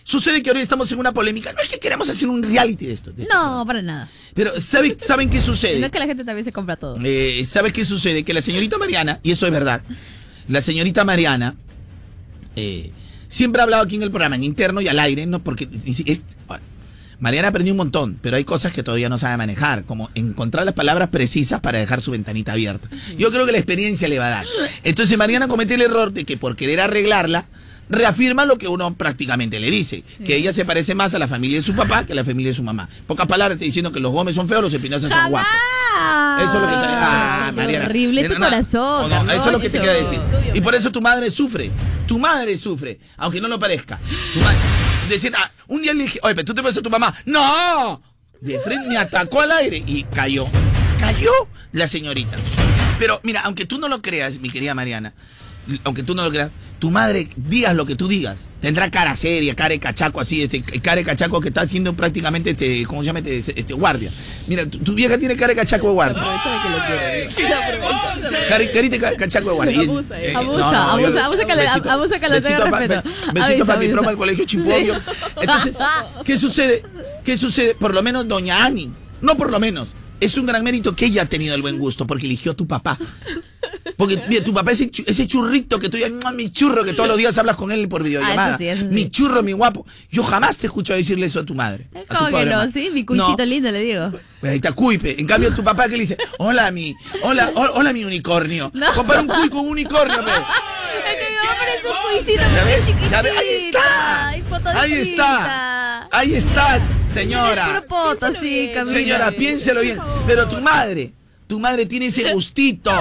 sucede 0.04 0.42
que 0.42 0.50
ahora 0.50 0.60
estamos 0.62 0.90
en 0.92 0.98
una 0.98 1.12
polémica. 1.12 1.52
No 1.52 1.60
es 1.60 1.68
que 1.68 1.78
queramos 1.78 2.08
hacer 2.08 2.28
un 2.28 2.42
reality 2.42 2.86
de 2.86 2.92
esto. 2.92 3.12
de 3.12 3.22
esto. 3.24 3.34
No, 3.34 3.64
para 3.66 3.82
nada. 3.82 4.08
Pero 4.34 4.58
¿sabe- 4.60 4.96
¿saben 5.04 5.28
qué 5.30 5.38
No 5.38 5.42
sucede? 5.44 5.84
es 5.84 5.90
que 5.90 5.98
la 5.98 6.06
gente 6.06 6.24
también 6.24 6.44
se 6.44 6.52
compra 6.52 6.76
todo. 6.76 6.96
Eh, 7.04 7.44
¿Sabes 7.46 7.72
qué 7.72 7.84
sucede? 7.84 8.22
Que 8.24 8.34
la 8.34 8.42
señorita 8.42 8.78
Mariana, 8.78 9.20
y 9.22 9.30
eso 9.32 9.46
es 9.46 9.52
verdad, 9.52 9.82
la 10.48 10.60
señorita 10.62 11.04
Mariana 11.04 11.54
eh, 12.56 12.90
siempre 13.28 13.60
ha 13.60 13.64
hablado 13.64 13.82
aquí 13.82 13.96
en 13.96 14.02
el 14.02 14.10
programa, 14.10 14.36
en 14.36 14.44
interno 14.44 14.80
y 14.80 14.88
al 14.88 14.98
aire, 14.98 15.26
¿no? 15.26 15.42
Porque 15.42 15.68
es- 15.84 16.24
ahora, 16.48 16.62
Mariana 17.18 17.48
aprendió 17.48 17.72
un 17.72 17.76
montón, 17.78 18.18
pero 18.20 18.36
hay 18.36 18.44
cosas 18.44 18.72
que 18.72 18.82
todavía 18.82 19.08
no 19.08 19.16
sabe 19.16 19.36
manejar, 19.36 19.84
como 19.84 20.10
encontrar 20.16 20.64
las 20.64 20.74
palabras 20.74 21.08
precisas 21.10 21.60
para 21.60 21.78
dejar 21.78 22.00
su 22.02 22.10
ventanita 22.10 22.52
abierta. 22.52 22.88
Yo 23.16 23.30
creo 23.30 23.46
que 23.46 23.52
la 23.52 23.58
experiencia 23.58 24.08
le 24.08 24.18
va 24.18 24.26
a 24.26 24.30
dar. 24.30 24.46
Entonces 24.82 25.16
Mariana 25.16 25.46
comete 25.46 25.74
el 25.74 25.82
error 25.82 26.12
de 26.12 26.24
que 26.24 26.36
por 26.36 26.56
querer 26.56 26.80
arreglarla, 26.80 27.46
reafirma 27.92 28.44
lo 28.44 28.58
que 28.58 28.66
uno 28.68 28.94
prácticamente 28.94 29.60
le 29.60 29.70
dice, 29.70 30.02
que 30.24 30.36
ella 30.36 30.52
se 30.52 30.64
parece 30.64 30.94
más 30.94 31.14
a 31.14 31.18
la 31.18 31.28
familia 31.28 31.58
de 31.58 31.64
su 31.64 31.74
papá 31.74 32.04
que 32.04 32.12
a 32.12 32.16
la 32.16 32.24
familia 32.24 32.50
de 32.50 32.56
su 32.56 32.62
mamá. 32.62 32.88
Pocas 33.06 33.26
palabras, 33.26 33.58
te 33.58 33.64
diciendo 33.64 33.92
que 33.92 34.00
los 34.00 34.12
Gómez 34.12 34.34
son 34.34 34.48
feos, 34.48 34.62
los 34.62 34.72
Espinosa 34.74 35.08
son 35.08 35.30
guapos. 35.30 35.50
Eso 36.38 36.54
es 36.54 36.54
lo 36.54 36.60
que 36.60 36.74
te. 36.74 36.86
Ah, 37.04 37.52
Mariana. 37.54 37.86
Horrible 37.86 38.24
tu 38.24 38.34
No, 38.34 38.38
no, 38.40 38.46
corazón. 38.46 39.10
no, 39.10 39.32
eso 39.32 39.46
es 39.46 39.52
lo 39.52 39.60
que 39.60 39.70
te 39.70 39.80
queda 39.80 39.92
decir. 39.92 40.18
Y 40.54 40.60
por 40.60 40.74
eso 40.74 40.90
tu 40.90 41.00
madre 41.00 41.30
sufre. 41.30 41.70
Tu 42.06 42.18
madre 42.18 42.56
sufre, 42.56 42.98
aunque 43.18 43.40
no 43.40 43.48
lo 43.48 43.58
parezca. 43.58 44.00
Tu 44.32 44.40
madre. 44.40 44.56
Decir, 45.08 45.32
ah, 45.36 45.50
un 45.68 45.82
día 45.82 45.92
le 45.92 46.04
dije, 46.04 46.18
oye, 46.22 46.34
pero 46.34 46.46
tú 46.46 46.54
te 46.54 46.62
pareces 46.62 46.78
a 46.80 46.82
tu 46.82 46.90
mamá. 46.90 47.14
¡No! 47.26 48.00
De 48.40 48.58
frente 48.60 48.88
me 48.88 48.96
atacó 48.96 49.40
al 49.42 49.52
aire 49.52 49.82
y 49.86 50.04
cayó. 50.04 50.46
Cayó 50.98 51.30
la 51.72 51.86
señorita. 51.86 52.36
Pero 52.98 53.20
mira, 53.22 53.42
aunque 53.42 53.66
tú 53.66 53.78
no 53.78 53.88
lo 53.88 54.00
creas, 54.00 54.38
mi 54.40 54.48
querida 54.50 54.74
Mariana, 54.74 55.12
aunque 55.84 56.02
tú 56.02 56.14
no 56.14 56.24
lo 56.24 56.30
creas, 56.30 56.50
tu 56.82 56.90
madre, 56.90 57.28
digas 57.36 57.76
lo 57.76 57.86
que 57.86 57.94
tú 57.94 58.08
digas, 58.08 58.48
tendrá 58.60 58.90
cara 58.90 59.14
seria, 59.14 59.54
cara 59.54 59.68
de 59.68 59.78
cachaco 59.78 60.20
así, 60.20 60.42
este, 60.42 60.62
cara 60.80 60.96
de 60.96 61.04
cachaco 61.04 61.40
que 61.40 61.46
está 61.46 61.60
haciendo 61.60 61.94
prácticamente, 61.94 62.50
este, 62.50 62.84
¿cómo 62.86 63.02
se 63.02 63.06
llama? 63.06 63.20
Este, 63.20 63.60
este, 63.60 63.72
guardia. 63.72 64.10
Mira, 64.48 64.66
tu, 64.66 64.78
tu 64.80 64.92
vieja 64.92 65.16
tiene 65.16 65.36
cara 65.36 65.50
de 65.50 65.60
cachaco 65.60 65.86
de 65.86 65.92
guardia. 65.92 66.20
De 66.20 67.28
que 67.38 67.42
lo 67.48 67.56
quiero. 68.56 68.72
Carita 68.72 68.98
ca- 68.98 69.16
cachaco 69.16 69.50
de 69.50 69.54
guardia. 69.54 69.80
Abusa, 69.82 70.20
eh. 70.20 70.34
Abusa, 70.34 70.58
yo- 70.58 71.06
abusa, 71.06 71.24
abusa 71.26 71.44
que 71.46 71.54
le- 71.54 71.62
besito- 71.66 71.90
abusa 71.90 72.18
que 72.18 72.28
le 72.28 72.34
besito 72.40 72.64
pa- 72.68 72.78
respeto. 72.80 73.02
be- 73.32 73.40
Besito 73.40 73.64
para 73.66 73.78
mi 73.78 73.86
broma 73.86 74.10
al 74.10 74.16
colegio 74.16 74.44
Chipuobio. 74.44 74.96
Entonces, 75.40 75.76
¿qué 76.24 76.36
sucede? 76.36 76.82
¿Qué 77.24 77.36
sucede? 77.36 77.76
Por 77.76 77.94
lo 77.94 78.02
menos 78.02 78.26
doña 78.26 78.64
Ani, 78.64 78.90
no 79.20 79.36
por 79.36 79.52
lo 79.52 79.60
menos, 79.60 79.90
es 80.24 80.36
un 80.38 80.46
gran 80.46 80.62
mérito 80.64 80.94
que 80.96 81.06
ella 81.06 81.22
ha 81.22 81.26
tenido 81.26 81.54
el 81.54 81.62
buen 81.62 81.78
gusto 81.78 82.06
porque 82.06 82.26
eligió 82.26 82.52
a 82.52 82.54
tu 82.54 82.66
papá. 82.66 82.98
Porque 83.96 84.20
mira, 84.28 84.42
tu 84.42 84.52
papá 84.52 84.72
ese, 84.72 84.90
ese 85.06 85.26
churrito 85.26 85.78
que 85.78 85.88
tú 85.88 85.96
"Mua, 86.22 86.32
mi 86.32 86.50
churro, 86.50 86.82
que 86.84 86.92
todos 86.94 87.08
los 87.08 87.16
días 87.18 87.36
hablas 87.38 87.56
con 87.56 87.70
él 87.70 87.88
por 87.88 88.02
videollamada. 88.02 88.44
Ah, 88.44 88.48
eso 88.50 88.58
sí, 88.58 88.66
eso 88.68 88.82
sí. 88.84 88.88
Mi 88.90 89.10
churro, 89.10 89.42
mi 89.42 89.52
guapo. 89.52 89.86
Yo 90.10 90.22
jamás 90.22 90.56
te 90.56 90.66
he 90.66 90.68
escuchado 90.68 90.96
decirle 90.96 91.26
eso 91.26 91.40
a 91.40 91.44
tu 91.44 91.54
madre. 91.54 91.86
Es 91.94 92.02
a 92.10 92.18
tu 92.18 92.24
como 92.24 92.36
que 92.38 92.44
no, 92.46 92.56
madre. 92.56 92.72
sí, 92.72 92.90
mi 92.92 93.04
cuisito 93.04 93.36
No. 93.36 93.44
lindo 93.44 93.70
le 93.70 93.80
digo. 93.80 94.10
Pues 94.40 94.50
ahí 94.50 94.56
está 94.56 94.72
cuipe. 94.72 95.20
En 95.20 95.26
cambio, 95.26 95.54
tu 95.54 95.62
papá 95.62 95.84
que 95.84 95.92
le 95.92 96.00
dice, 96.00 96.16
hola 96.38 96.70
mi, 96.70 96.94
hola, 97.22 97.52
hola, 97.54 97.72
hola, 97.74 97.92
mi 97.92 98.04
unicornio. 98.04 98.70
No. 98.74 98.92
Compara 98.94 99.20
un 99.20 99.28
cuy 99.28 99.48
con 99.48 99.60
un 99.60 99.68
unicornio, 99.68 100.24
pe. 100.24 100.30
Es 100.30 101.14
que 101.16 101.30
mi 101.30 101.36
mamá 101.36 101.58
parece 101.58 101.88
un 101.88 101.94
cuisito 102.24 102.42
¿Ya 103.10 103.22
muy 103.22 103.30
ves? 103.30 103.38
Ahí 103.38 103.54
está. 103.66 104.28
Ay, 104.28 104.42
Ahí 104.74 104.92
está. 104.94 106.08
Ahí 106.10 106.34
está, 106.34 106.80
señora. 107.12 107.82
Señora, 108.86 109.30
piénselo 109.32 109.80
bien. 109.82 109.98
Pero 110.26 110.48
tu 110.48 110.60
madre, 110.60 111.12
tu 111.46 111.58
madre 111.60 111.86
tiene 111.86 112.06
ese 112.06 112.32
gustito. 112.32 112.92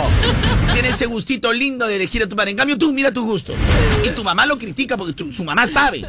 Tiene 0.73 0.89
ese 0.89 1.05
gustito 1.05 1.51
lindo 1.53 1.87
de 1.87 1.95
elegir 1.95 2.23
a 2.23 2.27
tu 2.27 2.35
madre. 2.35 2.51
En 2.51 2.57
cambio, 2.57 2.77
tú 2.77 2.91
mira 2.93 3.11
tu 3.11 3.25
gusto. 3.25 3.53
Y 4.05 4.09
tu 4.09 4.23
mamá 4.23 4.45
lo 4.45 4.57
critica 4.57 4.97
porque 4.97 5.13
tu- 5.13 5.31
su 5.31 5.43
mamá 5.43 5.67
sabe. 5.67 6.05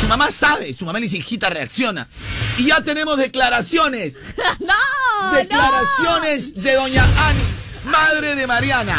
Su 0.00 0.06
mamá 0.08 0.30
sabe. 0.30 0.72
Su 0.72 0.84
mamá 0.84 0.98
le 0.98 1.04
dice, 1.04 1.16
hijita, 1.18 1.50
reacciona. 1.50 2.08
Y 2.56 2.66
ya 2.66 2.82
tenemos 2.82 3.16
declaraciones. 3.18 4.14
¡No! 4.60 5.32
Declaraciones 5.36 6.54
de 6.54 6.74
doña 6.74 7.04
Ani, 7.28 7.40
madre 7.84 8.34
de 8.34 8.46
Mariana. 8.46 8.98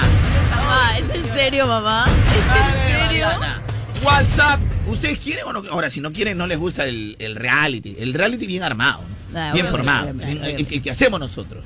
Ah, 0.72 0.98
¿es 1.00 1.10
en 1.16 1.34
serio, 1.34 1.66
mamá? 1.68 2.06
¿Es 2.06 2.46
Madre 2.48 2.64
en 2.64 3.08
serio? 3.10 3.26
Mariana. 3.28 3.62
WhatsApp. 4.04 4.60
¿Ustedes 4.90 5.20
quieren 5.20 5.46
o 5.46 5.54
no? 5.54 5.64
Ahora, 5.72 5.90
si 5.90 6.02
no 6.02 6.12
quieren, 6.12 6.38
no 6.38 6.48
les 6.48 6.58
gusta 6.58 6.86
el, 6.86 7.16
el 7.20 7.36
reality. 7.36 7.96
El 8.00 8.14
reality 8.14 8.48
bien 8.48 8.64
armado, 8.64 9.02
¿no? 9.32 9.40
Ah, 9.40 9.52
bien 9.54 9.68
formado. 9.68 10.10
El- 10.10 10.44
el- 10.44 10.82
que 10.82 10.90
hacemos 10.92 11.20
nosotros. 11.20 11.64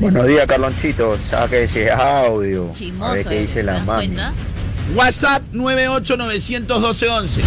Buenos 0.00 0.26
días, 0.26 0.46
Carlonchito. 0.46 1.16
Saque 1.18 1.64
ese 1.64 1.90
audio. 1.90 2.70
a 2.70 2.74
Chismoso, 2.74 3.12
ver 3.14 3.26
qué 3.26 3.36
¿eh? 3.38 3.40
dice 3.42 3.54
¿Te 3.54 3.62
la 3.64 3.80
mami. 3.80 4.06
cuenta? 4.08 4.32
WhatsApp 4.94 5.42
9891211. 5.52 7.40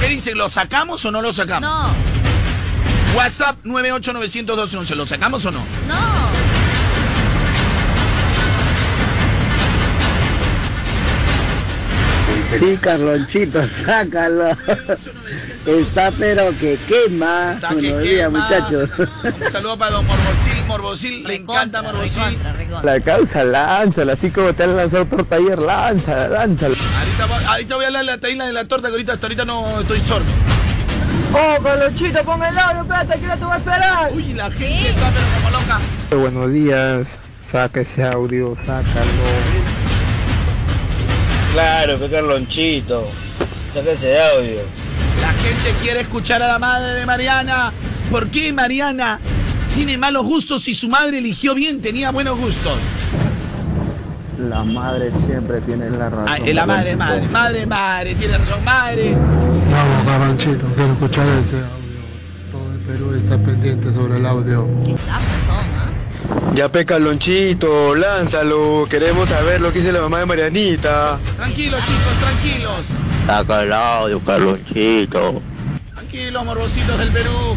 ¿Qué 0.00 0.08
dicen? 0.08 0.38
¿Lo 0.38 0.48
sacamos 0.48 1.04
o 1.04 1.10
no 1.10 1.20
lo 1.22 1.32
sacamos? 1.32 1.68
No, 1.68 1.90
WhatsApp 3.16 3.56
9891211. 3.64 4.94
¿Lo 4.94 5.06
sacamos 5.06 5.44
o 5.46 5.50
no? 5.50 5.60
no. 5.88 6.17
Sí, 12.58 12.78
Carlonchito, 12.78 13.62
sácalo. 13.66 14.48
Está 15.66 16.10
pero 16.12 16.50
que 16.58 16.78
quema. 16.88 17.52
Está 17.52 17.68
que 17.68 17.74
Buenos 17.74 18.02
días, 18.02 18.26
quema. 18.28 18.40
muchachos. 18.42 18.88
Un 18.98 19.52
saludo 19.52 19.76
para 19.78 19.90
don 19.92 20.06
Morbosil. 20.06 20.64
Morbosil, 20.66 21.24
le 21.24 21.34
encanta 21.36 21.82
Morbosil. 21.82 22.16
recontra, 22.22 22.52
recontra. 22.54 22.94
La 22.94 23.00
causa, 23.04 23.44
lánzala, 23.44 24.14
así 24.14 24.30
como 24.30 24.54
te 24.54 24.62
han 24.64 24.76
lanzado 24.76 25.04
torta 25.06 25.36
ayer, 25.36 25.58
lánzala, 25.58 26.28
lánzala. 26.28 26.74
Ahorita, 26.98 27.26
voy- 27.26 27.44
ahorita 27.44 27.74
voy 27.76 27.84
a 27.84 27.88
hablar 27.88 28.00
de 28.04 28.10
la 28.12 28.18
taína 28.18 28.46
de 28.46 28.52
la 28.54 28.64
torta 28.64 28.88
que 28.88 28.92
ahorita, 28.92 29.12
hasta 29.12 29.26
ahorita 29.26 29.44
no 29.44 29.80
estoy 29.80 30.00
sordo. 30.00 30.26
¡Oh, 31.34 31.62
Carlonchito, 31.62 32.24
pon 32.24 32.42
el 32.42 32.58
audio, 32.58 32.80
espérate, 32.82 33.20
que 33.20 33.26
no 33.26 33.36
te 33.36 33.44
voy 33.44 33.52
a 33.52 33.56
esperar! 33.58 34.10
Uy, 34.14 34.32
la 34.32 34.50
gente 34.50 34.88
está 34.88 35.10
pero 35.10 35.26
como 35.36 35.50
loca. 35.50 35.78
Buenos 36.32 36.52
días, 36.52 37.06
saca 37.52 37.80
ese 37.82 38.04
audio, 38.04 38.56
sácalo. 38.56 39.77
Claro, 41.52 41.98
que 41.98 42.08
Carlonchito. 42.08 43.08
Saca 43.72 43.92
ese 43.92 44.20
audio. 44.20 44.60
La 45.20 45.32
gente 45.32 45.74
quiere 45.82 46.00
escuchar 46.00 46.42
a 46.42 46.48
la 46.48 46.58
madre 46.58 46.94
de 46.94 47.06
Mariana. 47.06 47.72
¿Por 48.10 48.28
qué 48.30 48.52
Mariana 48.52 49.18
tiene 49.74 49.98
malos 49.98 50.24
gustos 50.24 50.64
si 50.64 50.74
su 50.74 50.88
madre 50.88 51.18
eligió 51.18 51.54
bien, 51.54 51.80
tenía 51.80 52.10
buenos 52.10 52.38
gustos? 52.38 52.78
La 54.38 54.62
madre 54.62 55.10
siempre 55.10 55.60
tiene 55.62 55.90
la 55.90 56.10
razón. 56.10 56.28
Ah, 56.28 56.38
la 56.38 56.66
madre, 56.66 56.96
madre, 56.96 57.28
madre, 57.28 57.66
madre, 57.66 58.14
tiene 58.14 58.38
razón, 58.38 58.64
madre. 58.64 59.14
Vamos, 59.14 60.06
Carlonchito, 60.06 60.66
quiero 60.74 60.92
escuchar 60.92 61.26
ese 61.40 61.56
audio. 61.56 61.68
Todo 62.52 62.72
el 62.72 62.78
Perú 62.80 63.14
estar 63.14 63.38
pendiente 63.40 63.92
sobre 63.92 64.16
el 64.16 64.26
audio. 64.26 64.66
Qué. 64.84 64.94
Ya 66.54 66.68
pe 66.68 66.84
Carlonchito, 66.84 67.94
lánzalo. 67.94 68.86
Queremos 68.88 69.28
saber 69.28 69.60
lo 69.60 69.72
que 69.72 69.78
dice 69.78 69.92
la 69.92 70.00
mamá 70.00 70.18
de 70.18 70.26
Marianita. 70.26 71.18
Tranquilos, 71.36 71.80
chicos, 71.80 72.12
tranquilos. 72.20 72.84
Saca 73.26 73.62
el 73.62 73.72
audio, 73.72 74.20
Carlonchito. 74.20 75.42
Tranquilos, 75.94 76.44
morbositos 76.44 76.98
del 76.98 77.10
Perú. 77.10 77.56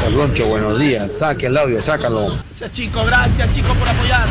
Carloncho, 0.00 0.46
buenos 0.46 0.78
días. 0.78 1.12
Saque 1.12 1.46
el 1.46 1.56
audio, 1.56 1.80
sácalo. 1.82 2.28
Gracias, 2.28 2.72
chicos, 2.72 3.06
gracias, 3.06 3.52
chicos, 3.52 3.76
por 3.76 3.88
apoyar. 3.88 4.26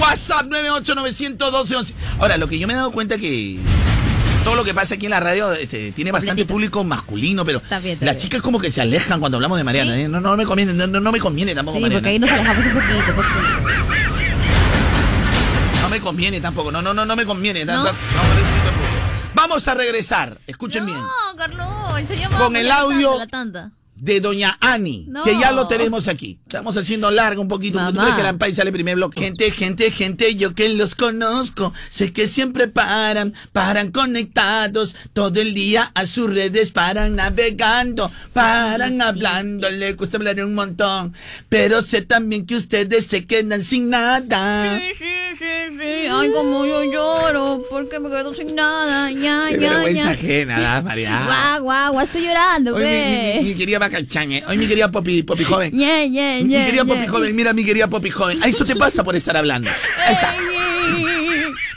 WhatsApp 0.00 0.46
9891211. 0.46 1.92
Ahora, 2.18 2.36
lo 2.36 2.48
que 2.48 2.58
yo 2.58 2.66
me 2.66 2.74
he 2.74 2.76
dado 2.76 2.92
cuenta 2.92 3.16
que 3.16 3.58
todo 4.46 4.54
lo 4.54 4.62
que 4.64 4.72
pasa 4.74 4.94
aquí 4.94 5.06
en 5.06 5.10
la 5.10 5.18
radio 5.18 5.52
este, 5.54 5.90
tiene 5.90 6.12
bastante 6.12 6.42
Completito. 6.42 6.54
público 6.54 6.84
masculino, 6.84 7.44
pero 7.44 7.58
Está 7.58 7.80
bien, 7.80 7.94
está 7.94 8.06
las 8.06 8.14
bien. 8.14 8.22
chicas 8.22 8.42
como 8.42 8.60
que 8.60 8.70
se 8.70 8.80
alejan 8.80 9.18
cuando 9.18 9.38
hablamos 9.38 9.58
de 9.58 9.64
Mariana. 9.64 9.92
¿Sí? 9.96 10.02
¿eh? 10.02 10.08
No, 10.08 10.20
no 10.20 10.36
me 10.36 10.44
conviene, 10.46 10.72
no, 10.72 10.86
no- 10.86 11.10
me 11.10 11.18
conviene 11.18 11.52
tampoco, 11.52 11.78
Sí, 11.78 11.82
Mariana. 11.82 12.00
porque 12.00 12.10
ahí 12.10 12.18
nos 12.20 12.30
alejamos 12.30 12.64
un 12.66 12.72
poquito, 12.74 13.14
poquito. 13.16 13.34
No 15.82 15.88
me 15.88 16.00
conviene 16.00 16.40
tampoco, 16.40 16.70
no, 16.70 16.80
no, 16.80 16.94
no, 16.94 17.04
no 17.04 17.16
me 17.16 17.26
conviene. 17.26 17.64
¿No? 17.64 17.82
Tanto- 17.84 17.98
Vamos 19.34 19.66
a 19.68 19.74
regresar, 19.74 20.38
escuchen 20.46 20.86
bien, 20.86 20.96
No, 20.98 21.36
Carlos, 21.36 21.66
ya 22.08 22.28
vamos 22.28 22.40
Con 22.46 22.56
el 22.56 22.70
audio- 22.70 23.18
la 23.18 23.26
tanda. 23.26 23.72
De 23.96 24.20
Doña 24.20 24.56
Ani, 24.60 25.06
No. 25.08 25.22
que 25.24 25.38
ya 25.38 25.52
lo 25.52 25.68
tenemos 25.68 26.06
aquí. 26.08 26.38
Estamos 26.46 26.76
haciendo 26.76 27.10
largo 27.10 27.40
un 27.42 27.48
poquito, 27.48 27.78
porque 27.78 27.92
tú 27.92 27.96
Mamá. 27.96 28.04
crees 28.08 28.16
que 28.16 28.22
la 28.22 28.28
Ampay 28.30 28.54
sale 28.54 28.70
primer 28.72 28.96
bloque. 28.96 29.20
Gente, 29.20 29.50
gente, 29.50 29.90
gente, 29.90 30.34
yo 30.36 30.54
que 30.54 30.68
los 30.68 30.94
conozco, 30.94 31.72
sé 31.88 32.12
que 32.12 32.26
siempre 32.26 32.68
paran, 32.68 33.32
paran 33.52 33.90
conectados, 33.92 34.94
todo 35.12 35.40
el 35.40 35.54
día 35.54 35.90
a 35.94 36.06
sus 36.06 36.32
redes 36.32 36.70
paran 36.72 37.16
navegando, 37.16 38.10
paran 38.32 39.00
hablando, 39.00 39.68
le 39.70 39.94
gusta 39.94 40.18
hablar 40.18 40.40
un 40.44 40.54
montón, 40.54 41.14
pero 41.48 41.80
sé 41.82 42.02
también 42.02 42.44
que 42.46 42.56
ustedes 42.56 43.06
se 43.06 43.26
quedan 43.26 43.62
sin 43.62 43.88
nada. 43.90 44.78
Sí, 44.78 44.88
sí, 44.98 45.04
sí, 45.38 45.44
sí. 45.78 46.06
Ay, 46.10 46.30
como 46.32 46.64
yo 46.66 46.84
lloro, 46.84 47.62
porque 47.70 47.98
me 48.00 48.08
quedo 48.10 48.32
sin 48.34 48.54
nada. 48.54 49.10
Ya, 49.10 49.46
Qué 49.50 49.58
ya, 49.60 49.72
vergüenza 49.72 50.02
ya. 50.04 50.10
ajena, 50.10 50.76
¿ah, 50.76 50.82
María. 50.82 51.22
Guau, 51.24 51.62
guau, 51.62 51.92
guau, 51.92 52.04
estoy 52.04 52.22
llorando, 52.26 52.72
mi, 52.74 52.78
mi- 52.78 52.84
ve. 52.84 53.40
mi- 53.42 53.54
mi 53.88 54.06
querida 54.06 54.36
¿eh? 54.38 54.44
Hoy 54.48 54.58
mi 54.58 54.66
querida 54.66 54.90
Popi, 54.90 55.22
Popi 55.22 55.44
joven. 55.44 55.72
Yeah, 55.72 56.04
yeah, 56.04 56.42
Mi 56.42 56.50
yeah, 56.50 56.66
querida 56.66 56.84
yeah. 56.84 56.94
Popi 56.94 57.06
joven, 57.06 57.36
mira 57.36 57.52
mi 57.52 57.64
querida 57.64 57.88
Popi 57.88 58.10
joven. 58.10 58.42
A 58.42 58.48
eso 58.48 58.64
te 58.64 58.76
pasa 58.76 59.04
por 59.04 59.16
estar 59.16 59.36
hablando. 59.36 59.70
Ahí 60.06 60.12
está. 60.12 60.34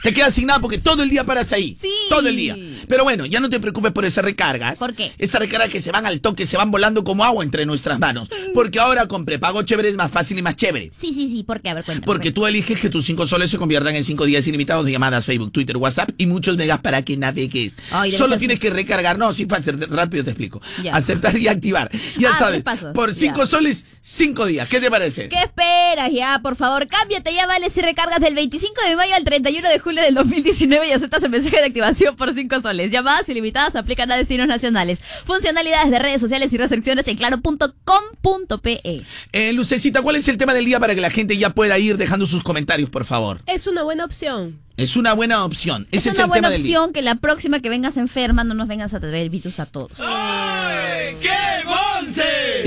Te 0.04 0.14
quedas 0.14 0.34
sin 0.34 0.48
nada 0.48 0.60
porque 0.60 0.78
todo 0.78 1.04
el 1.04 1.10
día 1.10 1.24
paras 1.24 1.52
ahí. 1.52 1.78
Sí. 1.80 1.92
Todo 2.10 2.30
el 2.30 2.36
día. 2.36 2.56
Pero 2.88 3.04
bueno, 3.04 3.26
ya 3.26 3.40
no 3.40 3.50
te 3.50 3.60
preocupes 3.60 3.92
por 3.92 4.06
esas 4.06 4.24
recargas. 4.24 4.80
¿Por 4.80 4.94
qué? 4.94 5.12
Esas 5.18 5.40
recargas 5.40 5.70
que 5.72 5.82
se 5.82 5.92
van 5.92 6.06
al 6.06 6.22
toque, 6.22 6.46
se 6.46 6.58
van 6.58 6.72
volando 6.72 7.04
como 7.04 7.24
agua 7.24 7.44
entre 7.44 7.66
nuestras 7.66 8.00
manos. 8.00 8.30
Porque 8.54 8.80
ahora 8.80 9.08
con 9.08 9.26
prepago 9.26 9.62
chévere 9.64 9.90
es 9.90 9.96
más 9.96 10.12
fácil 10.12 10.38
y 10.38 10.42
más 10.42 10.56
chévere. 10.56 10.92
Sí, 11.00 11.14
sí, 11.14 11.28
sí, 11.28 11.44
¿por 11.44 11.62
qué? 11.62 11.70
A 11.70 11.74
ver, 11.76 11.84
cuéntame. 11.86 12.06
Porque 12.06 12.32
tú 12.32 12.46
eliges 12.48 12.80
que 12.80 12.90
tus 12.90 13.06
5 13.06 13.28
soles 13.28 13.50
se 13.52 13.58
conviertan 13.58 13.96
en 13.96 14.04
5 14.04 14.26
días 14.26 14.48
ilimitados 14.48 14.86
de 14.86 14.92
llamadas, 14.92 15.26
Facebook, 15.26 15.52
Twitter, 15.52 15.78
WhatsApp 15.78 16.12
y 16.18 16.26
muchos 16.26 16.58
megas 16.58 16.80
para 16.80 17.02
que 17.04 17.18
navegues. 17.18 17.78
Ay, 17.92 18.12
Solo 18.12 18.30
ser 18.32 18.40
tienes 18.40 18.60
que 18.60 18.70
recargar. 18.70 19.18
No, 19.18 19.34
sí, 19.34 19.46
fácil, 19.46 19.80
rápido 19.90 20.24
te 20.24 20.32
explico. 20.32 20.62
Ya. 20.84 20.96
Aceptar 20.96 21.38
y 21.38 21.48
activar. 21.48 21.90
Ya 22.18 22.32
Ah, 22.32 22.38
sabes, 22.40 22.64
por 22.94 23.14
5 23.14 23.40
Ya. 23.40 23.46
soles, 23.46 23.86
5 24.02 24.46
días. 24.46 24.68
¿Qué 24.70 24.80
te 24.80 24.90
parece? 24.92 25.30
¿Qué 25.30 25.38
esperas 25.44 26.12
ya? 26.12 26.40
Por 26.44 26.56
favor, 26.56 26.86
cámbiate 26.88 27.34
ya, 27.34 27.48
vale, 27.48 27.70
si 27.70 27.82
recargas 27.82 28.20
del 28.20 28.36
25 28.36 28.74
de 28.88 28.96
mayo 28.96 29.16
al 29.16 29.24
31 29.24 29.68
de 29.70 29.80
julio 29.80 30.02
del 30.04 30.16
2019 30.16 30.88
y 30.88 30.92
aceptas 30.92 31.24
el 31.24 31.30
mensaje 31.30 31.58
de 31.58 31.66
activación 31.66 32.16
por 32.16 32.34
5 32.34 32.62
soles. 32.62 32.69
Llamadas 32.74 33.28
ilimitadas 33.30 33.76
aplican 33.76 34.12
a 34.12 34.16
destinos 34.18 34.48
nacionales. 34.48 35.02
Funcionalidades 35.26 35.92
de 35.92 36.00
redes 36.00 36.22
sociales 36.22 36.52
y 36.54 36.58
restricciones 36.58 37.08
en 37.08 37.18
claro.com.pe. 37.18 39.04
Eh, 39.32 39.54
Lucecita, 39.54 40.02
¿cuál 40.02 40.16
es 40.16 40.28
el 40.28 40.38
tema 40.38 40.54
del 40.54 40.66
día 40.66 40.80
para 40.80 40.96
que 40.96 41.02
la 41.02 41.10
gente 41.10 41.38
ya 41.38 41.50
pueda 41.52 41.78
ir 41.80 41.98
dejando 41.98 42.26
sus 42.26 42.44
comentarios, 42.44 42.90
por 42.90 43.06
favor? 43.06 43.42
Es 43.46 43.68
una 43.68 43.84
buena 43.84 44.06
opción. 44.06 44.60
Es 44.78 44.96
una 44.96 45.12
buena 45.14 45.44
opción. 45.44 45.88
Es 45.92 46.02
Ese 46.02 46.10
es, 46.12 46.16
una 46.16 46.24
el 46.24 46.30
buena 46.30 46.48
tema 46.48 46.54
del 46.54 46.64
día. 46.64 46.80
opción 46.80 46.94
que 46.94 47.02
la 47.02 47.16
próxima 47.16 47.60
que 47.60 47.68
vengas 47.70 47.98
enferma 47.98 48.46
no 48.46 48.54
nos 48.54 48.68
vengas 48.70 48.94
a 48.94 49.00
traer 49.02 49.16
el 49.16 49.30
virus 49.30 49.60
a 49.60 49.66
todos. 49.66 49.92
Eh, 50.00 50.69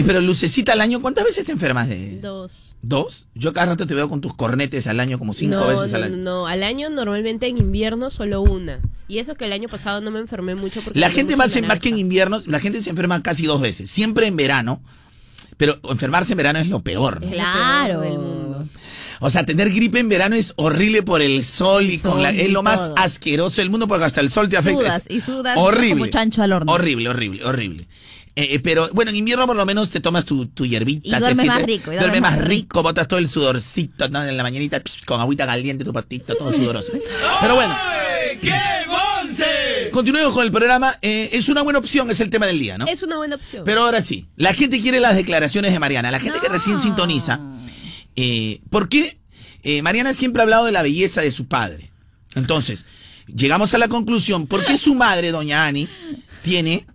Pero 0.07 0.21
Lucecita, 0.21 0.73
al 0.73 0.81
año, 0.81 1.01
¿cuántas 1.01 1.25
veces 1.25 1.45
te 1.45 1.53
enfermas 1.53 1.89
de...? 1.89 2.19
Dos. 2.21 2.77
¿Dos? 2.83 3.27
Yo 3.35 3.53
cada 3.53 3.67
rato 3.67 3.87
te 3.87 3.95
veo 3.95 4.09
con 4.09 4.21
tus 4.21 4.35
cornetes 4.35 4.87
al 4.87 5.01
año 5.01 5.19
como 5.19 5.35
cinco 5.35 5.57
no, 5.57 5.67
veces 5.69 5.91
no, 5.91 5.97
al 5.97 6.01
no, 6.03 6.07
año. 6.07 6.17
no. 6.17 6.47
Al 6.47 6.63
año 6.63 6.91
normalmente 6.91 7.47
en 7.47 7.59
invierno 7.59 8.11
solo 8.11 8.41
una. 8.43 8.81
Y 9.09 9.19
eso 9.19 9.35
que 9.35 9.45
el 9.45 9.53
año 9.53 9.69
pasado 9.69 10.01
no 10.01 10.11
me 10.11 10.19
enfermé 10.19 10.55
mucho 10.55 10.81
porque 10.83 10.99
La 10.99 11.11
gente 11.11 11.37
más, 11.37 11.55
en- 11.57 11.67
más 11.67 11.79
que 11.81 11.91
en 11.91 11.99
invierno, 11.99 12.43
la 12.47 12.59
gente 12.61 12.83
se 12.83 12.91
enferma 12.91 13.23
casi 13.23 13.45
dos 13.47 13.61
veces. 13.61 13.91
Siempre 13.91 14.27
en 14.27 14.37
verano. 14.37 14.81
Pero 15.59 15.79
enfermarse 15.91 16.33
en 16.33 16.39
verano 16.39 16.59
es 16.59 16.69
lo 16.69 16.81
peor. 16.81 17.21
¿no? 17.21 17.27
Lo 17.27 17.33
Claro. 17.33 18.01
peor 18.01 18.05
del 18.11 18.19
mundo. 18.19 18.69
O 19.21 19.31
sea, 19.31 19.47
tener 19.47 19.71
gripe 19.71 20.01
en 20.01 20.09
verano 20.09 20.35
es 20.35 20.53
horrible 20.57 21.03
por 21.05 21.23
el 21.23 21.45
sol 21.45 21.89
y 21.89 21.95
El 21.95 22.01
con 22.03 22.23
la, 22.23 22.31
es 22.31 22.51
lo 22.51 22.65
más 22.65 22.81
todo. 22.87 22.95
asqueroso 22.99 23.61
del 23.61 23.71
mundo 23.71 23.87
porque 23.87 24.05
hasta 24.05 24.21
el 24.21 24.31
sol 24.31 24.49
te 24.49 24.57
afecta. 24.57 24.81
Sudas 24.81 25.05
y 25.09 25.21
sudas 25.21 25.57
horrible. 25.59 25.91
como 26.01 26.07
chancho 26.09 26.43
al 26.43 26.53
horno. 26.53 26.73
Horrible, 26.73 27.09
horrible, 27.11 27.45
horrible. 27.45 27.87
Eh, 28.35 28.55
eh, 28.55 28.61
pero 28.61 28.89
bueno, 28.93 29.11
en 29.11 29.17
invierno 29.17 29.47
por 29.47 29.57
lo 29.57 29.67
menos 29.67 29.91
te 29.91 30.01
tomas 30.01 30.25
tu, 30.25 30.47
tu 30.47 30.65
hierbita. 30.65 31.09
Y 31.09 31.11
te 31.11 31.19
duerme 31.19 31.45
más 31.45 31.63
rico, 31.63 31.93
y 31.93 31.97
Duerme 31.97 32.01
duerme 32.01 32.21
más 32.21 32.39
rico, 32.39 32.83
botas 32.83 33.07
todo 33.07 33.19
el 33.19 33.29
sudorcito 33.29 34.09
¿no? 34.09 34.25
en 34.25 34.37
la 34.37 34.43
mañanita 34.43 34.81
psh, 34.81 35.05
con 35.05 35.21
agüita 35.21 35.47
caliente, 35.47 35.85
tu 35.85 35.93
patito, 35.93 36.35
todo 36.35 36.53
sudoroso. 36.53 36.93
Pero 37.41 37.55
bueno. 37.55 37.77
Continuemos 39.93 40.33
con 40.33 40.45
el 40.45 40.51
programa. 40.51 40.99
Eh, 41.03 41.31
es 41.33 41.49
una 41.49 41.63
buena 41.63 41.79
opción, 41.79 42.11
es 42.11 42.21
el 42.21 42.31
tema 42.31 42.47
del 42.47 42.59
día, 42.59 42.79
¿no? 42.79 42.87
Es 42.87 43.03
una 43.03 43.17
buena 43.17 43.37
opción. 43.37 43.63
Pero 43.65 43.83
ahora 43.83 44.03
sí, 44.03 44.27
la 44.37 44.55
gente 44.55 44.81
quiere 44.81 45.01
las 45.01 45.17
declaraciones 45.17 45.73
de 45.73 45.79
Mariana, 45.79 46.11
la 46.11 46.21
gente 46.21 46.41
que 46.41 46.49
recién 46.49 46.81
sintoniza. 46.81 47.41
Eh, 48.17 48.61
¿Por 48.71 48.89
qué? 48.89 49.19
Eh, 49.63 49.83
Mariana 49.83 50.13
siempre 50.13 50.41
ha 50.41 50.45
hablado 50.45 50.65
de 50.65 50.73
la 50.73 50.83
belleza 50.83 51.21
de 51.21 51.31
su 51.31 51.47
padre. 51.47 51.93
Entonces, 52.35 52.87
llegamos 53.27 53.75
a 53.75 53.79
la 53.79 53.89
conclusión, 53.89 54.47
¿por 54.47 54.65
qué 54.65 54.77
su 54.77 54.95
madre, 54.95 55.31
doña 55.31 55.67
Ani, 55.67 55.89
tiene, 56.43 56.87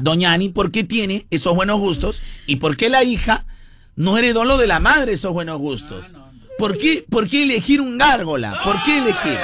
doña 0.00 0.32
Ani, 0.32 0.48
por 0.48 0.70
qué 0.70 0.84
tiene 0.84 1.26
esos 1.30 1.54
buenos 1.54 1.78
gustos? 1.80 2.22
¿Y 2.46 2.56
por 2.56 2.76
qué 2.76 2.88
la 2.88 3.04
hija 3.04 3.46
no 3.96 4.18
heredó 4.18 4.44
lo 4.44 4.56
de 4.56 4.66
la 4.66 4.80
madre 4.80 5.12
esos 5.12 5.32
buenos 5.32 5.58
gustos? 5.58 6.04
¿Por 6.58 6.78
qué, 6.78 7.04
por 7.10 7.28
qué 7.28 7.42
elegir 7.42 7.80
un 7.80 7.98
gárgola? 7.98 8.60
¿Por 8.64 8.82
qué 8.84 8.98
elegir? 8.98 9.38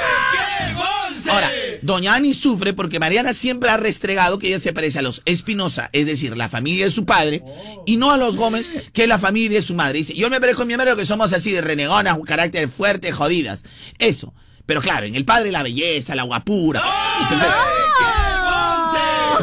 Ahora, 1.29 1.51
doña 1.81 2.15
Ani 2.15 2.33
sufre 2.33 2.73
porque 2.73 2.99
Mariana 2.99 3.33
siempre 3.33 3.69
ha 3.69 3.77
restregado 3.77 4.39
que 4.39 4.47
ella 4.47 4.59
se 4.59 4.73
parece 4.73 4.99
a 4.99 5.01
los 5.01 5.21
Espinosa, 5.25 5.89
es 5.93 6.05
decir, 6.05 6.35
la 6.35 6.49
familia 6.49 6.85
de 6.85 6.91
su 6.91 7.05
padre, 7.05 7.43
y 7.85 7.97
no 7.97 8.11
a 8.11 8.17
los 8.17 8.37
Gómez, 8.37 8.71
que 8.93 9.03
es 9.03 9.09
la 9.09 9.19
familia 9.19 9.59
de 9.59 9.65
su 9.65 9.75
madre. 9.75 9.99
Dice, 9.99 10.13
yo 10.15 10.29
me 10.29 10.39
parezco 10.39 10.63
a 10.63 10.65
mi 10.65 10.75
madre 10.75 10.95
que 10.95 11.05
somos 11.05 11.31
así 11.33 11.51
de 11.51 11.61
renegonas, 11.61 12.17
un 12.17 12.25
carácter 12.25 12.69
fuerte, 12.69 13.11
jodidas. 13.11 13.63
Eso. 13.99 14.33
Pero 14.65 14.81
claro, 14.81 15.05
en 15.05 15.15
el 15.15 15.25
padre 15.25 15.51
la 15.51 15.63
belleza, 15.63 16.15
la 16.15 16.23
guapura. 16.23 16.81
Entonces, 17.21 17.49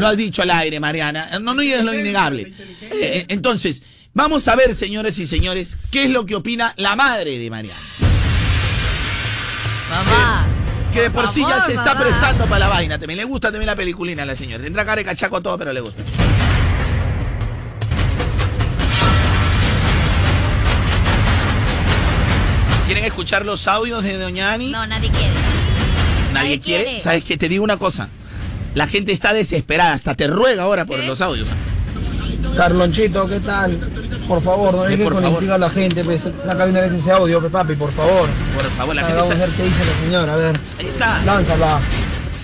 lo 0.01 0.09
has 0.09 0.17
dicho 0.17 0.43
al 0.43 0.51
aire, 0.51 0.81
Mariana. 0.81 1.39
No, 1.41 1.55
no 1.55 1.63
es 1.63 1.83
lo 1.83 1.95
innegable. 1.95 2.53
Eh, 2.81 2.91
eh, 2.91 3.27
entonces, 3.29 3.83
vamos 4.15 4.47
a 4.49 4.57
ver, 4.57 4.75
señores 4.75 5.19
y 5.19 5.27
señores, 5.27 5.79
qué 5.91 6.05
es 6.05 6.11
lo 6.11 6.27
que 6.27 6.35
opina 6.35 6.75
la 6.77 6.97
madre 6.97 7.39
de 7.39 7.51
Mariana. 7.51 7.81
Mamá. 9.91 10.47
Que 10.93 11.03
de 11.03 11.11
por, 11.11 11.25
Por 11.25 11.35
sí 11.35 11.45
ya 11.49 11.61
se 11.61 11.75
está 11.75 11.99
prestando 11.99 12.47
para 12.47 12.61
la 12.61 12.69
vaina. 12.69 12.99
También 12.99 13.19
le 13.19 13.25
gusta 13.25 13.51
también 13.51 13.67
la 13.67 13.77
peliculina 13.77 14.23
a 14.23 14.27
la 14.27 14.35
señora. 14.35 14.63
Tendrá 14.63 14.85
cara 14.85 14.97
de 14.97 15.05
cachaco 15.05 15.41
todo, 15.43 15.59
pero 15.59 15.73
le 15.73 15.81
gusta. 15.81 16.03
¿Quieren 22.87 23.05
escuchar 23.05 23.45
los 23.45 23.69
audios 23.69 24.03
de 24.03 24.17
Doña 24.17 24.53
Ani? 24.55 24.71
No, 24.71 24.87
nadie 24.87 25.11
quiere. 25.11 25.35
¿Nadie 26.33 26.59
quiere? 26.59 27.01
¿Sabes 27.03 27.23
qué? 27.23 27.37
Te 27.37 27.47
digo 27.47 27.63
una 27.63 27.77
cosa. 27.77 28.09
La 28.74 28.87
gente 28.87 29.12
está 29.12 29.33
desesperada. 29.35 29.92
Hasta 29.92 30.14
te 30.14 30.26
ruega 30.26 30.62
ahora 30.64 30.85
por 30.85 30.98
los 31.02 31.20
audios. 31.20 31.48
Carlonchito, 32.57 33.28
¿qué 33.28 33.40
tal? 33.40 33.78
Por 34.26 34.42
favor, 34.42 34.74
no 34.74 34.85
Eh, 34.87 34.90
dejes 34.90 35.04
por 35.04 35.12
con 35.14 35.22
favor. 35.22 35.37
intriga 35.37 35.54
a 35.54 35.59
la 35.59 35.70
gente, 35.70 36.02
pues, 36.04 36.22
saca 36.44 36.64
de 36.66 36.70
una 36.72 36.81
vez 36.81 36.92
ese 36.92 37.11
audio, 37.11 37.40
pues, 37.40 37.52
papi, 37.52 37.74
por 37.74 37.90
favor. 37.92 38.28
Por 38.54 38.64
favor, 38.76 38.94
la 38.94 39.02
gente 39.02 39.16
Vamos 39.18 39.31
a 39.31 39.35
está... 39.35 39.46
ver 39.46 39.57
qué 39.57 39.62
dice 39.64 39.85
la 39.85 40.04
señora, 40.04 40.33
a 40.33 40.37
ver. 40.37 40.61
Ahí 40.78 40.87
está. 40.87 41.24
Lánzala. 41.24 41.81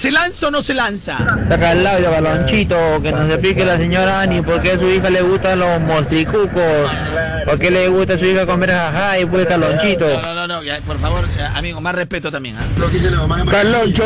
¿Se 0.04 0.10
lanza 0.10 0.48
o 0.48 0.50
no 0.50 0.62
se 0.62 0.74
lanza? 0.74 1.16
Saca 1.48 1.72
el 1.72 1.86
audio, 1.86 2.10
balonchito, 2.10 3.00
que 3.02 3.10
nos 3.10 3.26
explique 3.30 3.64
la 3.64 3.78
señora 3.78 4.20
Ani 4.20 4.42
por 4.42 4.60
qué 4.60 4.72
a 4.72 4.78
su 4.78 4.86
hija 4.90 5.08
le 5.08 5.22
gustan 5.22 5.60
los 5.60 5.80
mostricucos, 5.80 6.90
por 7.46 7.58
qué 7.58 7.70
le 7.70 7.88
gusta 7.88 8.12
a 8.12 8.18
su 8.18 8.26
hija 8.26 8.44
comer 8.44 8.70
jajá 8.70 9.20
y 9.20 9.24
pues 9.24 9.46
calonchito. 9.46 10.06
No, 10.06 10.20
no, 10.20 10.34
no, 10.34 10.46
no, 10.46 10.62
ya, 10.62 10.78
por 10.82 11.00
favor, 11.00 11.26
eh, 11.38 11.48
amigo, 11.54 11.80
más 11.80 11.94
respeto 11.94 12.30
también. 12.30 12.54
¿ah? 12.58 13.46
Carloncho, 13.50 14.04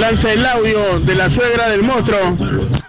lanza 0.00 0.32
el 0.32 0.44
audio 0.44 0.98
de 0.98 1.14
la 1.14 1.30
suegra 1.30 1.68
del 1.68 1.84
monstruo. 1.84 2.36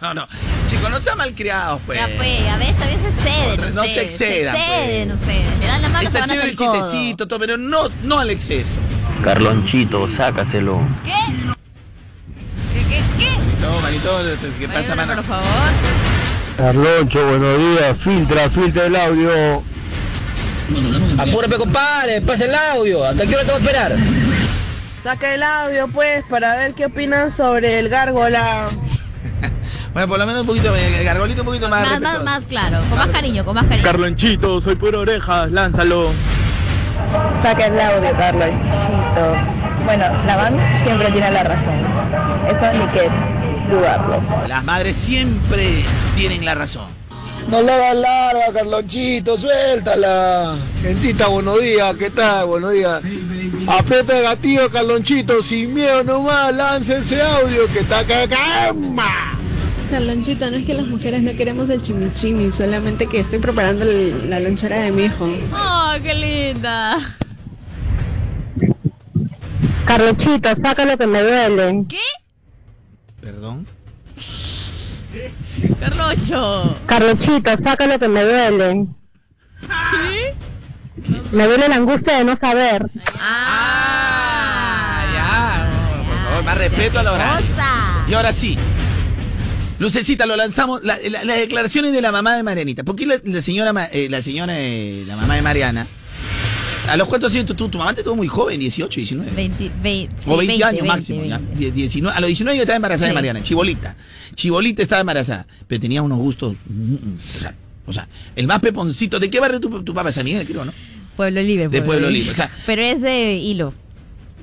No, 0.01 0.11
no. 0.15 0.27
Chicos, 0.65 0.89
no 0.89 0.99
sean 0.99 1.19
malcriados, 1.19 1.79
pues. 1.85 1.99
Ya 1.99 2.07
pues, 2.17 2.41
a 2.49 2.57
veces, 2.57 2.81
a 2.81 2.85
veces 2.87 3.07
exceden. 3.07 3.75
No 3.75 3.83
se 3.83 4.01
excedan, 4.01 4.55
Se 4.55 4.61
exceden 4.61 5.09
pues. 5.09 5.21
ustedes. 5.21 5.59
Le 5.59 5.67
dan 5.67 5.81
la 5.83 5.89
mano 5.89 6.07
Está 6.07 6.21
se 6.21 6.33
chévere 6.33 6.49
el 6.49 6.57
chistecito, 6.57 7.27
todo, 7.27 7.37
pero 7.37 7.55
no, 7.55 7.87
no 8.01 8.17
al 8.17 8.31
exceso. 8.31 8.79
Carlonchito, 9.23 10.09
sácaselo. 10.09 10.81
¿Qué? 11.05 11.58
Manito, 13.81 14.19
¿qué 14.59 14.67
pasa, 14.67 14.79
Ayúdame, 14.79 15.05
mano? 15.05 15.15
por 15.21 15.25
favor. 15.25 15.45
Carloncho, 16.57 17.25
buenos 17.27 17.57
días. 17.57 17.97
Filtra, 17.97 18.49
filtra 18.49 18.85
el 18.85 18.95
audio. 18.95 19.63
Apúrate, 21.17 21.55
compadre, 21.55 22.21
pasa 22.21 22.45
el 22.45 22.55
audio. 22.55 23.05
¿Hasta 23.05 23.25
qué 23.25 23.35
hora 23.35 23.45
te 23.45 23.51
voy 23.51 23.61
a 23.61 23.63
esperar? 23.65 23.95
Saca 25.03 25.33
el 25.33 25.43
audio, 25.43 25.87
pues, 25.87 26.23
para 26.29 26.55
ver 26.57 26.73
qué 26.73 26.85
opinan 26.87 27.31
sobre 27.31 27.79
el 27.79 27.89
gárgola. 27.89 28.69
Bueno, 29.91 30.07
por 30.07 30.19
lo 30.19 30.27
menos 30.27 30.41
un 30.41 30.47
poquito, 30.47 30.73
el 30.75 31.03
gargolito 31.03 31.41
un 31.41 31.47
poquito 31.47 31.67
más. 31.67 31.81
Más, 31.89 31.99
más, 31.99 32.23
más 32.23 32.43
claro, 32.45 32.77
con 32.89 32.99
más 32.99 33.07
cariño, 33.07 33.43
con 33.43 33.55
más 33.55 33.65
cariño. 33.65 33.83
Carlonchito, 33.83 34.61
soy 34.61 34.75
pura 34.75 34.99
orejas, 34.99 35.51
lánzalo. 35.51 36.11
Saca 37.41 37.65
el 37.65 37.79
audio, 37.79 38.11
Carlonchito. 38.15 39.35
Bueno, 39.85 40.05
la 40.27 40.35
van 40.35 40.55
siempre 40.83 41.09
tiene 41.11 41.31
la 41.31 41.43
razón. 41.43 41.73
Eso 42.47 42.71
ni 42.73 42.85
que 42.91 43.09
Las 44.47 44.63
madres 44.65 44.97
siempre 44.97 45.83
tienen 46.15 46.43
la 46.43 46.55
razón. 46.55 46.87
No 47.49 47.61
le 47.61 47.71
hagas 47.71 47.95
larga, 47.97 48.53
Carlonchito, 48.53 49.37
suéltala. 49.37 50.55
Gentita, 50.81 51.27
buenos 51.27 51.61
días, 51.61 51.95
¿qué 51.95 52.09
tal? 52.09 52.45
Buenos 52.47 52.73
días. 52.73 53.01
Aprieta 53.67 54.17
el 54.17 54.23
gatillo, 54.23 54.69
Carlonchito, 54.71 55.41
sin 55.43 55.73
miedo 55.73 56.03
nomás, 56.03 56.53
lance 56.53 56.97
ese 56.97 57.21
audio 57.21 57.67
que 57.73 57.79
está 57.79 57.99
acá, 57.99 58.27
cama. 58.27 59.37
Carlonchito, 59.89 60.49
no 60.51 60.57
es 60.57 60.65
que 60.65 60.73
las 60.75 60.85
mujeres 60.87 61.21
no 61.23 61.31
queremos 61.33 61.69
el 61.69 61.81
chimichimi, 61.81 62.51
solamente 62.51 63.07
que 63.07 63.19
estoy 63.19 63.39
preparando 63.39 63.85
el- 63.85 64.29
la 64.29 64.39
lonchera 64.39 64.79
de 64.79 64.91
mi 64.91 65.05
hijo. 65.05 65.27
¡Oh, 65.53 65.93
qué 66.03 66.13
linda! 66.13 66.97
Carlonchito, 69.85 70.49
saca 70.61 70.85
lo 70.85 70.97
que 70.97 71.07
me 71.07 71.21
duele. 71.23 71.85
¿Qué? 71.87 71.97
Perdón. 73.21 73.65
Carlocho. 75.79 76.77
Carlonchito, 76.85 77.51
saca 77.63 77.87
lo 77.87 77.99
que 77.99 78.07
me 78.07 78.23
duele. 78.23 78.85
¿Qué? 79.61 80.35
Me 81.31 81.47
duele 81.47 81.67
la 81.67 81.75
angustia 81.75 82.17
de 82.19 82.23
no 82.25 82.37
saber. 82.37 82.85
Ah, 83.19 85.05
ya. 85.13 85.69
no, 85.69 86.05
por 86.05 86.15
favor, 86.29 86.43
más 86.43 86.57
respeto 86.57 86.99
a 86.99 87.03
la 87.03 87.11
hora. 87.13 87.37
Cosa. 87.37 88.05
Y 88.07 88.13
ahora 88.13 88.31
sí. 88.33 88.57
Lucecita, 89.79 90.25
lo 90.25 90.35
lanzamos. 90.35 90.83
la- 90.83 90.97
la- 91.09 91.23
Las 91.23 91.37
declaraciones 91.37 91.93
de 91.93 92.01
la 92.01 92.11
mamá 92.11 92.35
de 92.35 92.43
Marianita. 92.43 92.83
¿Por 92.83 92.95
qué 92.95 93.05
la, 93.05 93.15
la 93.23 93.41
señora, 93.41 93.89
eh, 93.91 94.07
la 94.09 94.21
señora, 94.21 94.53
eh, 94.57 95.03
la 95.07 95.15
mamá 95.15 95.35
de 95.35 95.41
Mariana? 95.41 95.87
¿A 96.89 96.97
los 96.97 97.07
cuántos 97.07 97.31
años? 97.33 97.45
Tu, 97.45 97.53
tu 97.67 97.77
mamá 97.77 97.93
te 97.93 98.03
tuvo 98.03 98.15
muy 98.15 98.27
joven, 98.27 98.59
18, 98.59 98.99
19. 98.99 99.31
20, 99.35 99.71
20, 99.81 100.15
o 100.27 100.37
20, 100.37 100.55
sí, 100.55 100.63
años 100.63 100.81
20, 100.81 100.87
máximo. 100.87 101.23
ya. 101.25 101.37
20. 101.37 101.55
Die- 101.57 101.71
19, 101.71 102.17
a 102.17 102.19
los 102.19 102.27
19 102.27 102.57
ya 102.57 102.63
estaba 102.63 102.75
embarazada 102.77 103.07
de. 103.09 103.13
Mariana, 103.13 103.43
chibolita. 103.43 103.95
Chibolita 104.35 104.81
estaba 104.81 105.01
embarazada, 105.01 105.45
pero 105.67 105.79
tenía 105.81 106.01
unos 106.01 106.17
gustos. 106.19 106.55
mm, 106.67 106.93
mm, 106.93 107.15
o, 107.15 107.39
sea, 107.39 107.55
o 107.85 107.93
sea, 107.93 108.07
el 108.35 108.47
más 108.47 108.59
peponcito. 108.59 109.19
¿De 109.19 109.29
qué 109.29 109.39
barrio 109.39 109.59
tu, 109.59 109.83
tu 109.83 109.93
papá? 109.93 110.11
San 110.11 110.25
Miguel, 110.25 110.45
creo, 110.47 110.65
¿no? 110.65 110.73
Pueblo 111.15 111.41
Libre. 111.41 111.67
De 111.67 111.81
Pueblo 111.81 112.09
Libre, 112.09 112.31
o 112.31 112.35
sea- 112.35 112.49
Pero 112.65 112.81
es 112.81 113.01
de 113.01 113.33
hilo. 113.35 113.73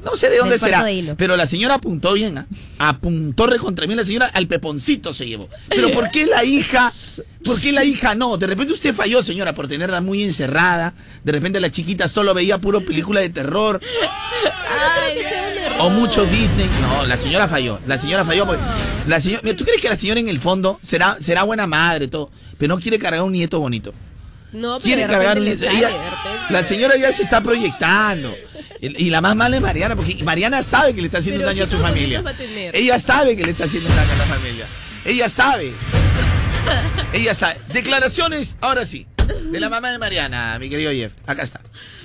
No 0.06 0.16
sé 0.16 0.30
de 0.30 0.38
dónde 0.38 0.56
será. 0.58 0.78
de. 0.78 1.16
Pero 1.16 1.36
la 1.36 1.44
señora 1.46 1.74
apuntó 1.74 2.14
bien, 2.14 2.38
¿ah? 2.38 2.46
Apuntó 2.78 3.46
recontra 3.46 3.84
bien 3.86 3.96
la 3.98 4.04
señora, 4.04 4.30
al 4.32 4.46
peponcito 4.46 5.12
se 5.12 5.26
llevó. 5.26 5.48
Pero 5.68 5.90
¿por 5.90 6.10
qué 6.10 6.26
la 6.26 6.44
hija? 6.44 6.92
¿Por 7.44 7.60
qué 7.60 7.72
la 7.72 7.84
hija 7.84 8.14
no? 8.14 8.36
De 8.38 8.46
repente 8.46 8.72
usted 8.72 8.94
falló, 8.94 9.22
señora, 9.22 9.54
por 9.54 9.68
tenerla 9.68 10.00
muy 10.00 10.22
encerrada. 10.22 10.94
De 11.24 11.32
repente 11.32 11.60
la 11.60 11.70
chiquita 11.70 12.08
solo 12.08 12.32
veía 12.34 12.58
puro 12.58 12.80
película 12.82 13.20
de 13.20 13.30
terror. 13.30 13.80
O 15.80 15.90
mucho 15.90 16.24
Disney. 16.26 16.68
No, 16.80 17.04
la 17.06 17.16
señora 17.16 17.48
falló. 17.48 17.78
La 17.86 17.98
señora 17.98 18.24
falló. 18.24 18.46
porque- 18.46 18.62
La 19.06 19.20
señora, 19.20 19.40
mira, 19.44 19.56
¿Tú 19.56 19.64
crees 19.64 19.80
que 19.82 19.88
la 19.88 19.96
señora 19.96 20.20
en 20.20 20.28
el 20.28 20.40
fondo 20.40 20.80
será, 20.82 21.16
será 21.20 21.42
buena 21.42 21.66
madre, 21.66 22.08
todo? 22.08 22.30
Pero 22.58 22.74
no 22.74 22.80
quiere 22.80 22.98
cargar 22.98 23.22
un 23.22 23.32
nieto 23.32 23.60
bonito. 23.60 23.92
No, 24.56 24.78
pero 24.78 24.84
Quiere 24.84 25.02
cargar 25.06 25.36
sale, 25.36 25.54
repente. 25.54 25.68
la 26.50 26.64
señora 26.64 26.96
ya 26.96 27.12
se 27.12 27.22
está 27.22 27.42
proyectando. 27.42 28.34
Y 28.80 29.06
y 29.06 29.10
la 29.10 29.20
más 29.20 29.36
mala 29.36 29.56
es 29.56 29.62
Mariana, 29.62 29.96
porque 29.96 30.22
Mariana 30.24 30.62
sabe 30.62 30.94
que 30.94 31.00
le 31.02 31.06
está 31.06 31.18
haciendo 31.18 31.40
Pero 31.40 31.48
daño 31.48 31.64
a 31.64 31.66
¿qué 31.66 31.72
su 31.72 31.78
familia. 31.78 32.22
Ella 32.72 32.98
sabe 32.98 33.36
que 33.36 33.44
le 33.44 33.50
está 33.50 33.64
haciendo 33.64 33.88
daño 33.90 34.12
a 34.12 34.16
la 34.16 34.24
familia. 34.26 34.66
Ella 35.04 35.28
sabe. 35.28 35.72
Ella 37.12 37.34
sabe. 37.34 37.56
Declaraciones, 37.72 38.56
ahora 38.60 38.86
sí. 38.86 39.06
De 39.50 39.60
la 39.60 39.68
mamá 39.68 39.90
de 39.92 39.98
Mariana, 39.98 40.58
mi 40.58 40.68
querido 40.70 40.90
Jeff. 40.92 41.12
Acá 41.26 41.42
está. 41.42 41.60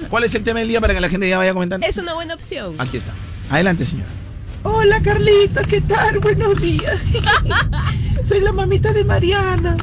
¿Cuál 0.09 0.23
es 0.23 0.35
el 0.35 0.43
tema 0.43 0.59
del 0.59 0.67
día 0.67 0.81
para 0.81 0.93
que 0.93 1.01
la 1.01 1.09
gente 1.09 1.29
ya 1.29 1.37
vaya 1.37 1.53
comentando? 1.53 1.85
Es 1.87 1.97
una 1.97 2.13
buena 2.13 2.33
opción. 2.33 2.75
Aquí 2.79 2.97
está. 2.97 3.13
Adelante, 3.49 3.85
señora. 3.85 4.09
Hola 4.63 5.01
Carlita, 5.01 5.63
¿qué 5.63 5.81
tal? 5.81 6.19
Buenos 6.19 6.55
días. 6.61 7.05
Soy 8.23 8.41
la 8.41 8.51
mamita 8.51 8.93
de 8.93 9.03
Mariana. 9.05 9.75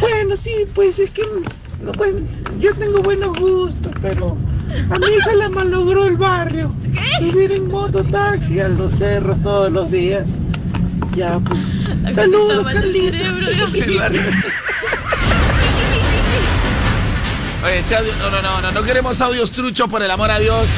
Bueno, 0.00 0.36
sí, 0.36 0.50
pues 0.74 0.98
es 0.98 1.10
que 1.10 1.22
no, 1.22 1.42
pues, 1.96 2.12
yo 2.58 2.74
tengo 2.74 3.00
buenos 3.02 3.36
gustos, 3.38 3.92
pero 4.02 4.36
a 4.90 4.98
mi 4.98 5.06
hija 5.06 5.34
la 5.36 5.48
malogró 5.48 6.04
el 6.06 6.16
barrio. 6.16 6.74
Subir 7.18 7.52
en 7.52 7.68
mototaxi 7.68 8.60
a 8.60 8.68
los 8.68 8.92
cerros 8.94 9.40
todos 9.42 9.70
los 9.72 9.90
días. 9.90 10.24
Ya, 11.16 11.38
pues. 11.40 12.14
Saludos, 12.14 12.64
barrio. 12.64 14.20
Oye, 17.64 17.84
no, 18.20 18.30
no, 18.30 18.40
no, 18.42 18.60
no, 18.60 18.70
no 18.70 18.82
queremos 18.84 19.20
audios 19.20 19.50
truchos 19.50 19.88
por 19.90 20.02
el 20.02 20.10
amor 20.10 20.30
a 20.30 20.38
Dios. 20.38 20.68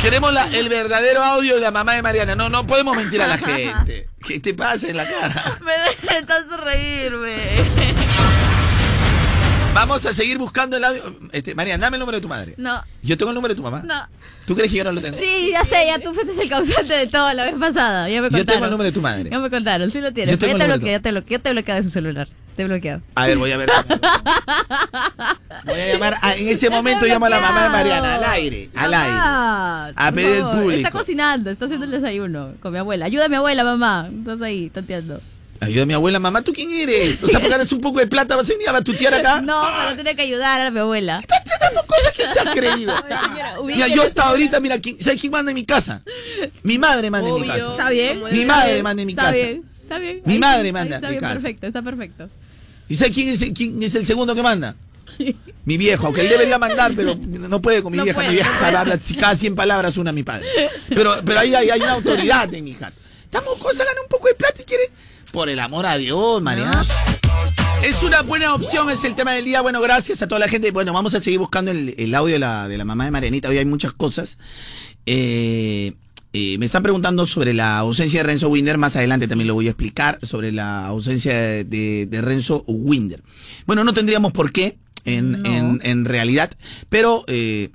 Queremos 0.00 0.32
la- 0.32 0.46
el 0.46 0.68
verdadero 0.68 1.22
audio 1.22 1.56
de 1.56 1.60
la 1.60 1.70
mamá 1.70 1.94
de 1.94 2.02
Mariana. 2.02 2.34
No, 2.34 2.48
no 2.48 2.66
podemos 2.66 2.96
mentir 2.96 3.22
a 3.22 3.26
la 3.26 3.38
gente. 3.38 4.08
¿Qué 4.24 4.38
te 4.40 4.54
pasa 4.54 4.88
en 4.88 4.96
la 4.96 5.08
cara? 5.08 5.58
Me 6.06 6.22
tanto 6.26 6.56
reírme. 6.58 7.36
Vamos 9.74 10.04
a 10.04 10.12
seguir 10.12 10.36
buscando 10.38 10.76
el 10.76 10.84
audio. 10.84 11.02
Este, 11.32 11.54
Mariana, 11.54 11.82
dame 11.86 11.96
el 11.96 12.00
número 12.00 12.18
de 12.18 12.22
tu 12.22 12.28
madre. 12.28 12.54
No, 12.58 12.82
Yo 13.02 13.16
tengo 13.16 13.30
el 13.30 13.34
número 13.34 13.54
de 13.54 13.56
tu 13.56 13.62
mamá. 13.62 13.82
no. 13.84 14.06
¿Tú 14.46 14.54
crees 14.56 14.72
que 14.72 14.78
yo 14.78 14.84
no 14.84 14.92
lo 14.92 15.00
tengo? 15.00 15.16
Sí, 15.16 15.50
ya 15.52 15.64
sé, 15.64 15.86
ya 15.86 15.98
tú 16.00 16.12
fuiste 16.12 16.40
el 16.42 16.48
causante 16.48 16.92
de 16.94 17.06
todo 17.06 17.32
la 17.32 17.44
vez 17.44 17.54
pasada. 17.58 18.08
Ya 18.08 18.20
me 18.20 18.28
contaron. 18.28 18.38
Yo 18.46 18.52
tengo 18.52 18.64
el 18.66 18.70
número 18.72 18.88
de 18.88 18.92
tu 18.92 19.00
madre. 19.00 19.30
Ya 19.30 19.38
me 19.38 19.48
contaron, 19.50 19.90
sí 19.90 20.00
lo 20.00 20.12
tienes. 20.12 20.32
Yo 20.32 20.38
tengo 20.38 20.52
ya 20.52 20.58
te 20.58 20.64
el 20.64 20.70
te 20.70 20.76
bloqueé, 20.76 21.32
yo 21.32 21.40
te 21.40 21.48
he 21.48 21.52
bloqueado 21.52 21.80
de 21.80 21.84
su 21.84 21.90
celular. 21.90 22.28
Te 22.56 22.62
he 22.62 22.64
bloqueado. 22.66 23.02
A 23.14 23.26
ver, 23.28 23.38
voy 23.38 23.52
a 23.52 23.56
ver. 23.56 23.70
Voy 25.64 25.80
a 25.80 25.92
llamar. 25.92 26.16
a- 26.20 26.34
en 26.34 26.48
ese 26.48 26.68
momento 26.70 27.06
llamo 27.06 27.26
a 27.26 27.30
la 27.30 27.40
mamá 27.40 27.62
de 27.64 27.68
Mariana. 27.70 28.16
Al 28.16 28.24
aire. 28.24 28.68
Al 28.74 28.92
aire. 28.94 29.16
A 29.96 30.12
pedir 30.12 30.36
el 30.38 30.42
público. 30.44 30.70
Está 30.72 30.90
cocinando, 30.90 31.50
está 31.50 31.66
haciendo 31.66 31.86
el 31.86 31.92
desayuno 31.92 32.52
con 32.60 32.72
mi 32.72 32.78
abuela. 32.78 33.04
Ayuda 33.06 33.26
a 33.26 33.28
mi 33.28 33.36
abuela, 33.36 33.62
mamá. 33.64 34.10
Estás 34.18 34.42
ahí, 34.42 34.70
tanteando. 34.70 35.20
Ayuda 35.62 35.82
a 35.84 35.86
mi 35.86 35.94
abuela, 35.94 36.18
mamá, 36.18 36.42
¿tú 36.42 36.52
quién 36.52 36.70
eres? 36.72 37.22
O 37.22 37.26
sea, 37.26 37.38
porque 37.38 37.50
ganas 37.50 37.70
un 37.72 37.80
poco 37.80 38.00
de 38.00 38.06
plata, 38.08 38.34
vas 38.34 38.50
a 38.50 38.52
venir 38.52 38.68
a 38.68 38.72
batutear 38.72 39.14
acá. 39.14 39.40
No, 39.40 39.64
pero 39.78 39.94
tiene 39.94 40.16
que 40.16 40.22
ayudar 40.22 40.60
a 40.60 40.70
mi 40.72 40.80
abuela. 40.80 41.20
Estás 41.20 41.44
tratando 41.44 41.86
cosas 41.86 42.12
que 42.12 42.24
se 42.24 42.40
ha 42.40 42.52
creído. 42.52 42.92
Mira, 43.64 43.86
yo 43.88 44.02
hasta 44.02 44.24
ahorita, 44.24 44.58
mira, 44.60 44.78
¿quién- 44.80 45.00
¿sabes 45.00 45.20
quién 45.20 45.30
manda 45.30 45.52
en 45.52 45.54
mi 45.54 45.64
casa? 45.64 46.02
Mi 46.64 46.78
madre 46.78 47.10
manda 47.10 47.28
en 47.28 47.34
mi 47.36 47.40
Obvio. 47.42 47.52
casa. 47.52 47.70
Está 47.72 47.90
bien. 47.90 48.22
Mi 48.32 48.44
madre 48.44 48.82
manda 48.82 49.02
en 49.02 49.06
mi 49.06 49.12
Está 49.12 49.22
casa. 49.22 49.34
bien, 49.36 49.64
está 49.82 49.98
bien. 49.98 50.22
Mi 50.24 50.38
madre 50.38 50.72
manda 50.72 50.96
Está 50.96 51.06
en 51.08 51.14
mi 51.14 51.18
bien, 51.18 51.20
casa. 51.20 51.34
perfecto, 51.34 51.66
está 51.68 51.82
perfecto. 51.82 52.28
¿Y 52.88 52.94
sabes 52.96 53.14
quién 53.14 53.28
es, 53.28 53.44
quién 53.54 53.82
es 53.82 53.94
el 53.94 54.04
segundo 54.04 54.34
que 54.34 54.42
manda? 54.42 54.74
Mi 55.64 55.76
viejo, 55.76 56.06
aunque 56.06 56.22
él 56.22 56.28
debería 56.28 56.58
mandar, 56.58 56.92
pero 56.96 57.14
no 57.14 57.62
puede 57.62 57.82
con 57.84 57.92
mi 57.92 57.98
No 57.98 58.04
vieja. 58.04 58.16
puede, 58.16 58.30
mi 58.30 58.34
vieja 58.34 58.66
habla 58.80 58.98
cada 59.20 59.36
100 59.36 59.54
palabras 59.54 59.96
una 59.96 60.10
a 60.10 60.12
mi 60.12 60.24
padre. 60.24 60.46
Pero, 60.88 61.14
pero 61.24 61.38
ahí 61.38 61.54
hay, 61.54 61.70
hay 61.70 61.80
una 61.80 61.92
autoridad 61.92 62.52
en 62.52 62.64
mi 62.64 62.70
hija. 62.72 62.92
Estamos 63.22 63.58
cosas, 63.58 63.86
gana 63.86 64.00
un 64.02 64.08
poco 64.08 64.26
de 64.26 64.34
plata 64.34 64.60
y 64.60 64.64
quiere. 64.64 64.84
Por 65.32 65.48
el 65.48 65.58
amor 65.60 65.86
a 65.86 65.96
Dios, 65.96 66.42
Mariana. 66.42 66.84
Es 67.82 68.02
una 68.02 68.22
buena 68.22 68.54
opción, 68.54 68.90
es 68.90 69.02
el 69.04 69.14
tema 69.14 69.32
del 69.32 69.44
día. 69.46 69.60
Bueno, 69.62 69.80
gracias 69.80 70.22
a 70.22 70.28
toda 70.28 70.38
la 70.38 70.48
gente. 70.48 70.70
Bueno, 70.70 70.92
vamos 70.92 71.14
a 71.14 71.20
seguir 71.22 71.38
buscando 71.38 71.70
el, 71.70 71.94
el 71.98 72.14
audio 72.14 72.34
de 72.34 72.38
la, 72.38 72.68
de 72.68 72.76
la 72.76 72.84
mamá 72.84 73.06
de 73.06 73.10
Marianita. 73.10 73.48
Hoy 73.48 73.56
hay 73.58 73.64
muchas 73.64 73.92
cosas. 73.92 74.36
Eh, 75.06 75.94
eh, 76.34 76.58
me 76.58 76.66
están 76.66 76.82
preguntando 76.82 77.26
sobre 77.26 77.54
la 77.54 77.78
ausencia 77.78 78.20
de 78.20 78.24
Renzo 78.24 78.48
Winder. 78.50 78.76
Más 78.78 78.94
adelante 78.94 79.26
también 79.26 79.48
lo 79.48 79.54
voy 79.54 79.66
a 79.66 79.70
explicar 79.70 80.18
sobre 80.22 80.52
la 80.52 80.86
ausencia 80.86 81.32
de, 81.64 82.06
de 82.06 82.20
Renzo 82.22 82.62
Winder. 82.68 83.22
Bueno, 83.66 83.84
no 83.84 83.94
tendríamos 83.94 84.32
por 84.32 84.52
qué, 84.52 84.76
en, 85.06 85.42
No. 85.42 85.48
en, 85.48 85.80
en 85.82 86.04
realidad, 86.04 86.50
pero... 86.90 87.24
eh, 87.26 87.70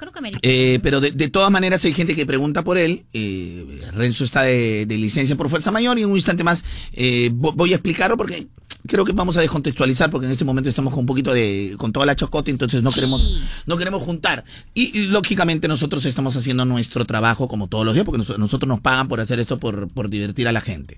Creo 0.00 0.12
que 0.12 0.20
eh, 0.42 0.80
pero 0.82 1.00
de, 1.00 1.10
de 1.12 1.28
todas 1.28 1.50
maneras 1.50 1.84
hay 1.84 1.92
gente 1.92 2.16
que 2.16 2.24
pregunta 2.24 2.64
por 2.64 2.78
él. 2.78 3.04
Eh, 3.12 3.82
Renzo 3.92 4.24
está 4.24 4.42
de, 4.42 4.86
de 4.86 4.96
licencia 4.96 5.36
por 5.36 5.50
fuerza 5.50 5.70
mayor 5.70 5.98
y 5.98 6.02
en 6.02 6.08
un 6.08 6.16
instante 6.16 6.42
más 6.42 6.64
eh, 6.94 7.30
vo- 7.32 7.52
voy 7.54 7.72
a 7.72 7.76
explicarlo 7.76 8.16
porque 8.16 8.48
creo 8.86 9.04
que 9.04 9.12
vamos 9.12 9.36
a 9.36 9.42
descontextualizar 9.42 10.10
porque 10.10 10.24
en 10.26 10.32
este 10.32 10.46
momento 10.46 10.70
estamos 10.70 10.92
con 10.94 11.00
un 11.00 11.06
poquito 11.06 11.34
de 11.34 11.74
con 11.76 11.92
toda 11.92 12.06
la 12.06 12.16
chocota 12.16 12.50
entonces 12.50 12.82
no 12.82 12.90
queremos 12.90 13.42
no 13.66 13.76
queremos 13.76 14.02
juntar 14.02 14.42
y, 14.72 14.98
y, 14.98 15.06
lógicamente 15.08 15.68
nosotros 15.68 16.04
estamos 16.06 16.34
haciendo 16.34 16.64
nuestro 16.64 17.04
trabajo 17.04 17.46
como 17.46 17.68
todos 17.68 17.84
los 17.84 17.92
días 17.92 18.06
porque 18.06 18.18
nos- 18.26 18.38
nosotros 18.38 18.68
nos 18.68 18.80
pagan 18.80 19.06
por 19.06 19.20
hacer 19.20 19.38
esto 19.38 19.60
por, 19.60 19.88
por 19.88 20.08
divertir 20.08 20.48
a 20.48 20.52
la 20.52 20.62
gente. 20.62 20.96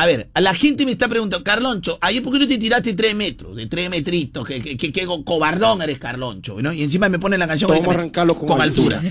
A 0.00 0.06
ver, 0.06 0.28
a 0.32 0.40
la 0.40 0.54
gente 0.54 0.84
me 0.84 0.92
está 0.92 1.08
preguntando, 1.08 1.42
Carloncho, 1.42 1.98
ayer 2.00 2.22
por 2.22 2.32
qué 2.32 2.38
no 2.38 2.46
te 2.46 2.56
tiraste 2.56 2.94
tres 2.94 3.16
metros, 3.16 3.56
de 3.56 3.66
tres 3.66 3.90
metritos, 3.90 4.46
que, 4.46 4.60
que, 4.60 4.76
que- 4.76 4.92
que 4.92 5.06
cobardón 5.24 5.82
eres 5.82 5.98
Carloncho, 5.98 6.62
¿no? 6.62 6.72
Y 6.72 6.84
encima 6.84 7.08
me 7.08 7.18
pone 7.18 7.36
la 7.36 7.48
canción 7.48 7.68
Vamos 7.68 7.88
a 7.88 7.98
arrancarlo 7.98 8.36
con 8.36 8.60
altura. 8.62 9.02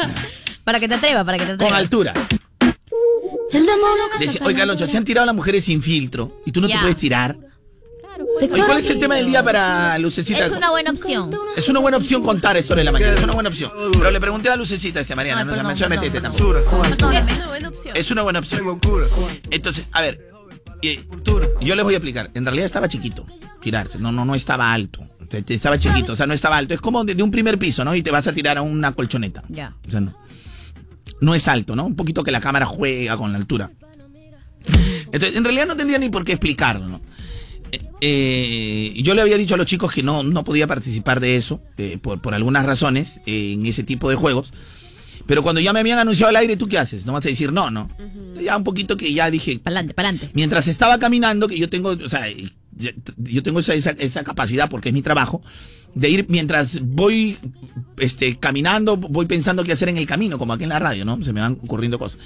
Para 0.64 0.80
que 0.80 0.88
te 0.88 0.94
atreva, 0.94 1.22
para 1.24 1.36
que 1.36 1.44
te 1.44 1.52
atreva. 1.52 1.68
Con 1.70 1.78
altura. 1.78 2.14
Decía, 4.20 4.40
oye, 4.46 4.56
Carlos, 4.56 4.90
se 4.90 4.96
han 4.96 5.04
tirado 5.04 5.26
las 5.26 5.34
mujeres 5.34 5.64
sin 5.66 5.82
filtro 5.82 6.40
y 6.46 6.52
tú 6.52 6.60
no 6.62 6.66
te 6.66 6.72
puedes 6.80 6.96
tirar. 6.96 7.36
Oye, 8.38 8.48
¿Cuál 8.48 8.78
es 8.78 8.90
el 8.90 8.98
tema 8.98 9.16
del 9.16 9.26
día 9.26 9.42
para 9.42 9.98
Lucecita? 9.98 10.44
Es 10.44 10.52
una 10.52 10.70
buena 10.70 10.90
opción. 10.90 11.30
Es 11.56 11.68
una 11.68 11.80
buena 11.80 11.96
opción 11.96 12.22
contar 12.22 12.56
esto 12.56 12.74
de 12.74 12.84
la 12.84 12.92
mañana, 12.92 13.14
es 13.14 13.22
una 13.22 13.32
buena 13.32 13.48
opción. 13.48 13.70
Pero 13.92 14.10
le 14.10 14.20
pregunté 14.20 14.48
a 14.48 14.56
Lucecita 14.56 15.00
este 15.00 15.14
Mariana, 15.14 15.44
no, 15.44 15.54
se 15.54 15.62
mencionó 15.62 15.94
metete 15.94 16.20
tampoco. 16.20 16.56
Es 16.56 16.66
una 16.72 17.46
buena 17.48 17.68
opción. 17.68 17.96
Es 17.96 18.10
una 18.10 18.22
buena 18.22 18.38
opción. 18.38 18.80
Entonces, 19.50 19.84
a 19.92 20.00
ver, 20.02 20.32
yo 21.60 21.74
les 21.74 21.84
voy 21.84 21.94
a 21.94 21.96
explicar. 21.96 22.30
En 22.34 22.44
realidad 22.44 22.66
estaba 22.66 22.88
chiquito, 22.88 23.26
tirarse. 23.60 23.98
No, 23.98 24.12
no, 24.12 24.24
no 24.24 24.34
estaba 24.34 24.72
alto. 24.72 25.00
Estaba 25.48 25.78
chiquito, 25.78 26.12
o 26.12 26.16
sea, 26.16 26.26
no 26.26 26.34
estaba 26.34 26.58
alto. 26.58 26.74
Es 26.74 26.80
como 26.80 27.04
de, 27.04 27.14
de 27.14 27.22
un 27.22 27.30
primer 27.30 27.58
piso, 27.58 27.84
¿no? 27.84 27.94
Y 27.94 28.02
te 28.02 28.10
vas 28.10 28.26
a 28.26 28.34
tirar 28.34 28.58
a 28.58 28.62
una 28.62 28.92
colchoneta. 28.92 29.42
Ya. 29.48 29.74
O 29.88 29.90
sea, 29.90 30.00
no. 30.00 30.14
No 31.20 31.34
es 31.34 31.48
alto, 31.48 31.74
¿no? 31.74 31.86
Un 31.86 31.96
poquito 31.96 32.22
que 32.22 32.30
la 32.30 32.40
cámara 32.40 32.66
juega 32.66 33.16
con 33.16 33.32
la 33.32 33.38
altura. 33.38 33.70
Entonces, 35.06 35.36
en 35.36 35.44
realidad 35.44 35.66
no 35.66 35.76
tendría 35.76 35.98
ni 35.98 36.10
por 36.10 36.24
qué 36.24 36.32
explicarlo, 36.32 36.86
¿no? 36.86 37.00
Eh, 38.00 38.92
yo 38.96 39.14
le 39.14 39.22
había 39.22 39.38
dicho 39.38 39.54
a 39.54 39.56
los 39.56 39.66
chicos 39.66 39.92
que 39.92 40.02
no, 40.02 40.22
no 40.22 40.44
podía 40.44 40.66
participar 40.66 41.20
de 41.20 41.36
eso, 41.36 41.62
eh, 41.78 41.98
por, 42.00 42.20
por 42.20 42.34
algunas 42.34 42.66
razones, 42.66 43.20
eh, 43.26 43.52
en 43.54 43.66
ese 43.66 43.82
tipo 43.82 44.10
de 44.10 44.16
juegos. 44.16 44.52
Pero 45.26 45.42
cuando 45.42 45.60
ya 45.60 45.72
me 45.72 45.80
habían 45.80 45.98
anunciado 45.98 46.30
al 46.30 46.36
aire, 46.36 46.56
¿tú 46.56 46.66
qué 46.68 46.78
haces? 46.78 47.06
No 47.06 47.12
vas 47.12 47.24
a 47.24 47.28
decir 47.28 47.52
no, 47.52 47.70
¿no? 47.70 47.88
Ya 48.42 48.56
un 48.56 48.64
poquito 48.64 48.96
que 48.96 49.12
ya 49.12 49.30
dije. 49.30 49.60
Pa'lante, 49.60 49.94
pa'lante. 49.94 50.30
Mientras 50.34 50.66
estaba 50.66 50.98
caminando, 50.98 51.46
que 51.46 51.58
yo 51.58 51.70
tengo, 51.70 51.90
o 51.90 52.08
sea, 52.08 52.26
yo 53.16 53.42
tengo 53.42 53.60
esa, 53.60 53.74
esa, 53.74 53.90
esa 53.90 54.24
capacidad 54.24 54.68
porque 54.68 54.88
es 54.88 54.94
mi 54.94 55.02
trabajo, 55.02 55.42
de 55.94 56.10
ir 56.10 56.26
mientras 56.28 56.80
voy 56.80 57.38
este, 57.98 58.36
caminando, 58.36 58.96
voy 58.96 59.26
pensando 59.26 59.62
qué 59.64 59.72
hacer 59.72 59.88
en 59.88 59.96
el 59.96 60.06
camino, 60.06 60.38
como 60.38 60.52
aquí 60.52 60.64
en 60.64 60.70
la 60.70 60.78
radio, 60.78 61.04
¿no? 61.04 61.22
Se 61.22 61.32
me 61.32 61.40
van 61.40 61.58
ocurriendo 61.62 61.98
cosas. 61.98 62.18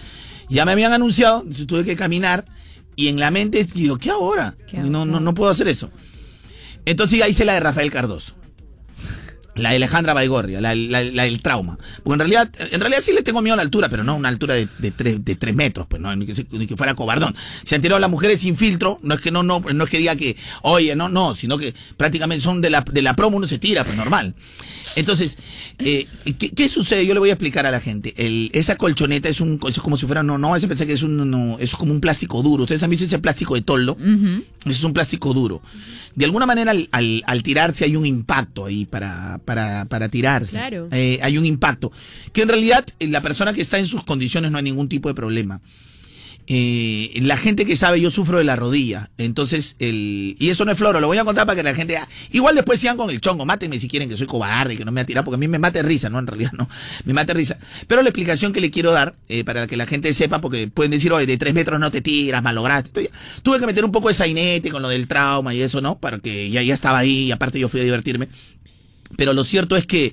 Ya 0.49 0.65
me 0.65 0.73
habían 0.73 0.93
anunciado, 0.93 1.45
tuve 1.67 1.85
que 1.85 1.97
caminar 1.97 2.47
y 2.97 3.09
en 3.09 3.21
la 3.21 3.31
mente 3.31 3.63
digo, 3.65 3.99
¿qué 3.99 4.11
ahora? 4.11 4.57
no, 4.73 5.05
no, 5.05 5.21
no 5.21 5.35
puedo 5.35 5.51
hacer 5.51 5.69
eso. 5.69 5.91
Entonces 6.87 7.19
ya 7.19 7.29
hice 7.29 7.45
la 7.45 7.55
de 7.55 7.61
Rafael 7.61 7.93
Cardoso. 7.93 8.35
La 9.57 9.71
de 9.71 9.77
Alejandra 9.77 10.13
Baigorria, 10.15 10.61
la, 10.61 10.75
la- 10.75 11.03
la 11.03 11.23
del 11.25 11.41
trauma. 11.41 11.79
Porque 12.05 12.15
en 12.15 12.19
realidad, 12.31 12.51
en 12.71 12.81
realidad 12.81 13.01
sí 13.03 13.13
le 13.13 13.23
tengo 13.23 13.43
miedo 13.43 13.55
a 13.55 13.57
la 13.57 13.63
altura, 13.63 13.89
pero 13.89 14.05
no 14.05 14.13
a 14.13 14.15
una 14.15 14.29
altura 14.29 14.55
de, 14.55 14.69
de, 14.79 14.91
tres, 14.91 15.25
de 15.25 15.35
tres 15.35 15.55
metros, 15.55 15.87
pues 15.89 16.01
no, 16.03 16.15
ni 16.15 16.27
que, 16.27 16.35
se- 16.35 16.47
ni 16.53 16.67
que 16.67 16.77
fuera 16.77 16.95
cobardón. 16.95 17.35
Se 17.65 17.75
han 17.75 17.83
tirado 17.83 17.99
las 17.99 18.11
mujeres 18.11 18.41
sin 18.43 18.57
filtro, 18.57 18.99
no 19.03 19.15
es 19.15 19.21
que 19.21 19.31
no, 19.31 19.43
no, 19.43 19.61
no 19.61 19.85
es 19.85 19.91
que 19.91 19.99
diga 19.99 20.15
que, 20.17 20.37
oye, 20.63 20.95
no, 20.95 21.09
no, 21.09 21.35
sino 21.35 21.57
que 21.59 21.75
prácticamente 21.97 22.43
son 22.43 22.61
de 22.61 22.71
la, 22.71 22.83
de 22.83 23.03
la 23.03 23.17
promo, 23.17 23.37
uno 23.39 23.49
se 23.49 23.59
tira, 23.59 23.85
pues 23.85 23.97
normal. 23.97 24.35
Entonces, 24.95 25.37
eh, 25.79 26.07
¿qué, 26.39 26.51
qué 26.51 26.69
sucede? 26.69 27.07
Yo 27.07 27.13
le 27.15 27.21
voy 27.21 27.31
a 27.31 27.35
explicar 27.35 27.67
a 27.67 27.71
la 27.71 27.81
gente. 27.81 28.15
El, 28.17 28.51
esa 28.55 28.77
colchoneta 28.77 29.29
es 29.29 29.41
un, 29.41 29.61
es 29.69 29.79
como 29.81 29.97
si 29.99 30.07
fuera, 30.07 30.23
no, 30.23 30.39
no, 30.39 30.57
ese 30.57 30.69
pensé 30.69 30.87
que 30.87 30.95
es 30.95 31.03
un, 31.03 31.31
no, 31.31 31.59
es 31.59 31.75
como 31.77 31.93
un 31.93 32.01
plástico 32.01 32.43
duro. 32.43 32.63
¿Ustedes 32.63 32.83
han 32.83 32.91
visto 32.91 33.05
ese 33.05 33.19
plástico 33.19 33.55
de 33.55 33.63
toldo? 33.63 33.97
Ese 34.65 34.71
es 34.79 34.85
un 34.85 34.93
plástico 34.95 35.35
duro. 35.35 35.61
De 36.15 36.25
alguna 36.25 36.47
manera, 36.47 36.71
al, 36.71 36.89
al- 36.93 37.23
al 37.27 37.43
tirarse 37.43 37.85
hay 37.85 37.95
un 37.95 38.07
impacto 38.07 38.65
ahí 38.65 38.87
para, 38.87 39.39
para, 39.47 39.87
para 39.87 40.11
tirarse. 40.11 40.53
Claro. 40.53 40.89
Eh, 40.93 41.19
hay 41.23 41.39
un 41.39 41.47
impacto. 41.47 41.91
Que 42.35 42.43
en 42.43 42.49
realidad, 42.49 42.85
eh, 42.99 43.09
la 43.09 43.23
persona 43.23 43.55
que 43.55 43.63
está 43.63 43.79
en 43.79 43.87
sus 43.87 44.05
condiciones 44.05 44.51
no 44.51 44.59
hay 44.59 44.65
ningún 44.65 44.91
tipo 44.91 45.09
de 45.09 45.15
problema. 45.15 45.63
Eh, 46.49 47.11
la 47.23 47.37
gente 47.37 47.67
que 47.67 47.75
sabe, 47.75 48.01
yo 48.01 48.09
sufro 48.09 48.39
de 48.39 48.45
la 48.45 48.55
rodilla. 48.55 49.11
Entonces, 49.19 49.75
el. 49.81 50.37
Y 50.39 50.51
eso 50.51 50.65
no 50.65 50.71
es 50.71 50.79
floro, 50.79 51.01
lo 51.01 51.09
voy 51.09 51.19
a 51.19 51.25
contar 51.25 51.45
para 51.45 51.57
que 51.57 51.65
la 51.65 51.75
gente. 51.75 51.99
Igual 52.31 52.55
después 52.55 52.79
sigan 52.79 52.97
con 52.97 53.11
el 53.11 53.21
chongo, 53.21 53.45
mátenme 53.45 53.81
si 53.81 53.89
quieren 53.89 54.09
que 54.09 54.17
soy 54.17 54.29
cobarde, 54.29 54.77
que 54.77 54.85
no 54.85 54.93
me 54.93 55.01
ha 55.01 55.05
tirado, 55.05 55.25
porque 55.25 55.35
a 55.35 55.39
mí 55.39 55.49
me 55.49 55.59
mate 55.59 55.83
risa, 55.83 56.09
¿no? 56.09 56.21
En 56.21 56.27
realidad 56.29 56.53
no. 56.53 56.69
Me 57.05 57.13
mate 57.15 57.35
risa. 57.35 57.59
Pero 57.89 58.01
la 58.03 58.11
explicación 58.11 58.53
que 58.53 58.61
le 58.61 58.71
quiero 58.71 58.93
dar, 58.93 59.17
eh, 59.29 59.43
para 59.43 59.67
que 59.67 59.77
la 59.77 59.87
gente 59.87 60.15
sepa, 60.15 60.41
porque 60.41 60.69
pueden 60.69 60.93
decir, 60.93 61.13
oye, 61.13 61.27
de 61.27 61.37
tres 61.37 61.53
metros 61.53 61.81
no 61.81 61.91
te 61.91 62.01
tiras, 62.01 62.45
malograste. 62.45 62.89
Estoy- 62.91 63.11
tuve 63.43 63.59
que 63.59 63.67
meter 63.67 63.85
un 63.85 63.91
poco 63.91 64.07
de 64.07 64.15
sainete 64.15 64.71
con 64.71 64.83
lo 64.83 64.89
del 64.89 65.09
trauma 65.09 65.53
y 65.53 65.63
eso, 65.63 65.81
¿no? 65.81 65.99
Para 65.99 66.21
que 66.21 66.49
ya, 66.49 66.63
ya 66.63 66.75
estaba 66.75 66.99
ahí, 66.99 67.25
y 67.25 67.33
aparte 67.33 67.59
yo 67.59 67.69
fui 67.69 67.81
a 67.81 67.85
divertirme. 67.85 68.29
Pero 69.17 69.33
lo 69.33 69.45
cierto 69.45 69.77
es 69.77 69.87
que 69.87 70.13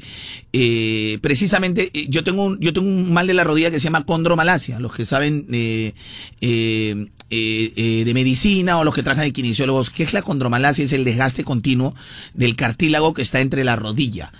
eh, 0.54 1.18
precisamente 1.22 1.89
eh, 1.94 2.06
yo 2.10 2.24
tengo 2.24 2.44
un, 2.46 2.60
yo 2.60 2.74
tengo 2.74 2.88
un 2.88 3.12
mal 3.12 3.26
de 3.28 3.34
la 3.34 3.44
rodilla 3.44 3.72
que 3.72 3.80
se 3.80 3.86
llama 3.86 4.06
condromalacia. 4.06 4.80
Los 4.80 4.94
que 4.94 5.06
saben 5.06 5.48
eh, 5.50 5.94
de 7.30 8.14
medicina 8.14 8.78
o 8.78 8.84
los 8.84 8.94
que 8.94 9.02
trabajan 9.02 9.26
de 9.26 9.34
kinesiólogos, 9.34 9.89
¿qué 9.89 10.04
es 10.04 10.14
la 10.14 10.22
condromalacia? 10.22 10.86
Es 10.86 10.94
el 10.94 11.04
desgaste 11.04 11.44
continuo 11.44 11.96
del 12.36 12.56
cartílago 12.56 13.14
que 13.16 13.24
está 13.24 13.41
entre 13.41 13.64
la 13.64 13.76
rodilla, 13.76 14.32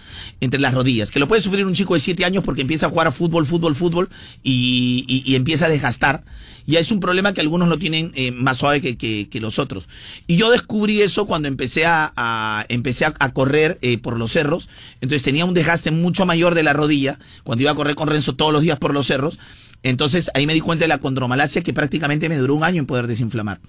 entre 0.42 0.60
las 0.60 0.74
rodillas, 0.74 1.10
que 1.10 1.20
lo 1.20 1.28
puede 1.28 1.42
sufrir 1.42 1.66
un 1.66 1.74
chico 1.74 1.96
de 1.96 2.00
7 2.00 2.24
años 2.26 2.44
porque 2.44 2.62
empieza 2.62 2.86
a 2.86 2.90
jugar 2.90 3.08
a 3.08 3.12
fútbol, 3.12 3.48
fútbol, 3.48 3.76
fútbol 3.76 4.10
y, 4.44 5.06
y- 5.08 5.24
y 5.32 5.36
empieza 5.36 5.66
a 5.66 5.70
desgastar. 5.70 6.24
Ya 6.66 6.80
es 6.80 6.92
un 6.92 7.00
problema 7.00 7.34
que 7.34 7.42
algunos 7.42 7.68
lo 7.68 7.78
tienen 7.78 8.12
eh, 8.16 8.32
más 8.32 8.58
suave 8.60 8.82
que, 8.82 8.98
que- 8.98 9.40
los 9.42 9.60
otros. 9.60 9.90
Y 10.28 10.38
yo 10.38 10.50
descubrí 10.52 11.02
eso 11.02 11.26
cuando 11.28 11.48
empecé 11.50 11.86
a, 11.86 12.14
a- 12.16 12.66
empecé 12.70 13.06
a 13.06 13.34
correr 13.34 13.78
eh, 13.82 13.98
por 13.98 14.18
los 14.18 14.32
cerros. 14.32 14.70
Entonces 15.02 15.22
tenía 15.24 15.44
un 15.46 15.54
desgaste 15.54 15.92
mucho 15.92 16.26
mayor 16.26 16.56
de 16.56 16.64
la 16.64 16.72
rodilla 16.74 17.20
cuando 17.44 17.64
iba 17.64 17.72
a 17.72 17.76
correr 17.76 17.96
con 17.96 18.08
Renzo 18.08 18.36
todos 18.36 18.54
los 18.54 18.62
días 18.62 18.80
por 18.80 18.94
los 18.94 19.06
cerros. 19.08 19.40
Entonces 19.84 20.32
ahí 20.34 20.46
me 20.48 20.54
di 20.54 20.62
cuenta 20.62 20.84
de 20.86 20.88
la 20.88 21.00
condromalacia 21.00 21.62
que 21.62 21.74
prácticamente 21.74 22.30
me 22.30 22.38
duró 22.38 22.56
un 22.56 22.64
año 22.64 22.80
en 22.80 22.86
poder 22.86 23.08
desinflamar. 23.08 23.60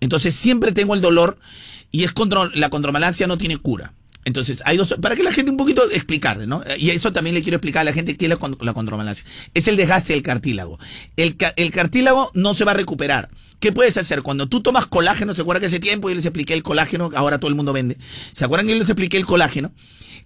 Entonces 0.00 0.34
siempre 0.34 0.72
tengo 0.72 0.94
el 0.94 1.00
dolor 1.00 1.38
y 1.90 2.04
es 2.04 2.12
contra, 2.12 2.50
la 2.54 2.68
condromalacia 2.68 3.26
no 3.26 3.38
tiene 3.38 3.56
cura. 3.56 3.94
Entonces, 4.26 4.60
hay 4.66 4.76
dos, 4.76 4.96
para 5.00 5.14
que 5.14 5.22
la 5.22 5.30
gente 5.30 5.52
un 5.52 5.56
poquito 5.56 5.88
explicarle, 5.90 6.48
¿no? 6.48 6.62
Y 6.78 6.90
eso 6.90 7.12
también 7.12 7.32
le 7.34 7.42
quiero 7.42 7.56
explicar 7.58 7.82
a 7.82 7.84
la 7.84 7.92
gente 7.92 8.16
qué 8.16 8.26
es 8.26 8.28
la, 8.28 8.38
la 8.60 8.74
condromalacia. 8.74 9.24
Es 9.54 9.68
el 9.68 9.76
desgaste 9.76 10.14
del 10.14 10.22
cartílago. 10.24 10.80
El, 11.16 11.36
ca- 11.36 11.54
el 11.56 11.70
cartílago 11.70 12.32
no 12.34 12.52
se 12.52 12.64
va 12.64 12.72
a 12.72 12.74
recuperar. 12.74 13.30
¿Qué 13.60 13.70
puedes 13.70 13.96
hacer? 13.98 14.22
Cuando 14.22 14.48
tú 14.48 14.60
tomas 14.62 14.86
colágeno, 14.86 15.32
¿se 15.32 15.42
acuerdan 15.42 15.60
que 15.60 15.66
hace 15.68 15.78
tiempo 15.78 16.08
yo 16.08 16.16
les 16.16 16.24
expliqué 16.26 16.54
el 16.54 16.64
colágeno? 16.64 17.08
Ahora 17.14 17.38
todo 17.38 17.48
el 17.48 17.54
mundo 17.54 17.72
vende. 17.72 17.98
¿Se 18.32 18.44
acuerdan 18.44 18.66
que 18.66 18.72
yo 18.72 18.78
les 18.80 18.88
expliqué 18.88 19.16
el 19.16 19.26
colágeno? 19.26 19.72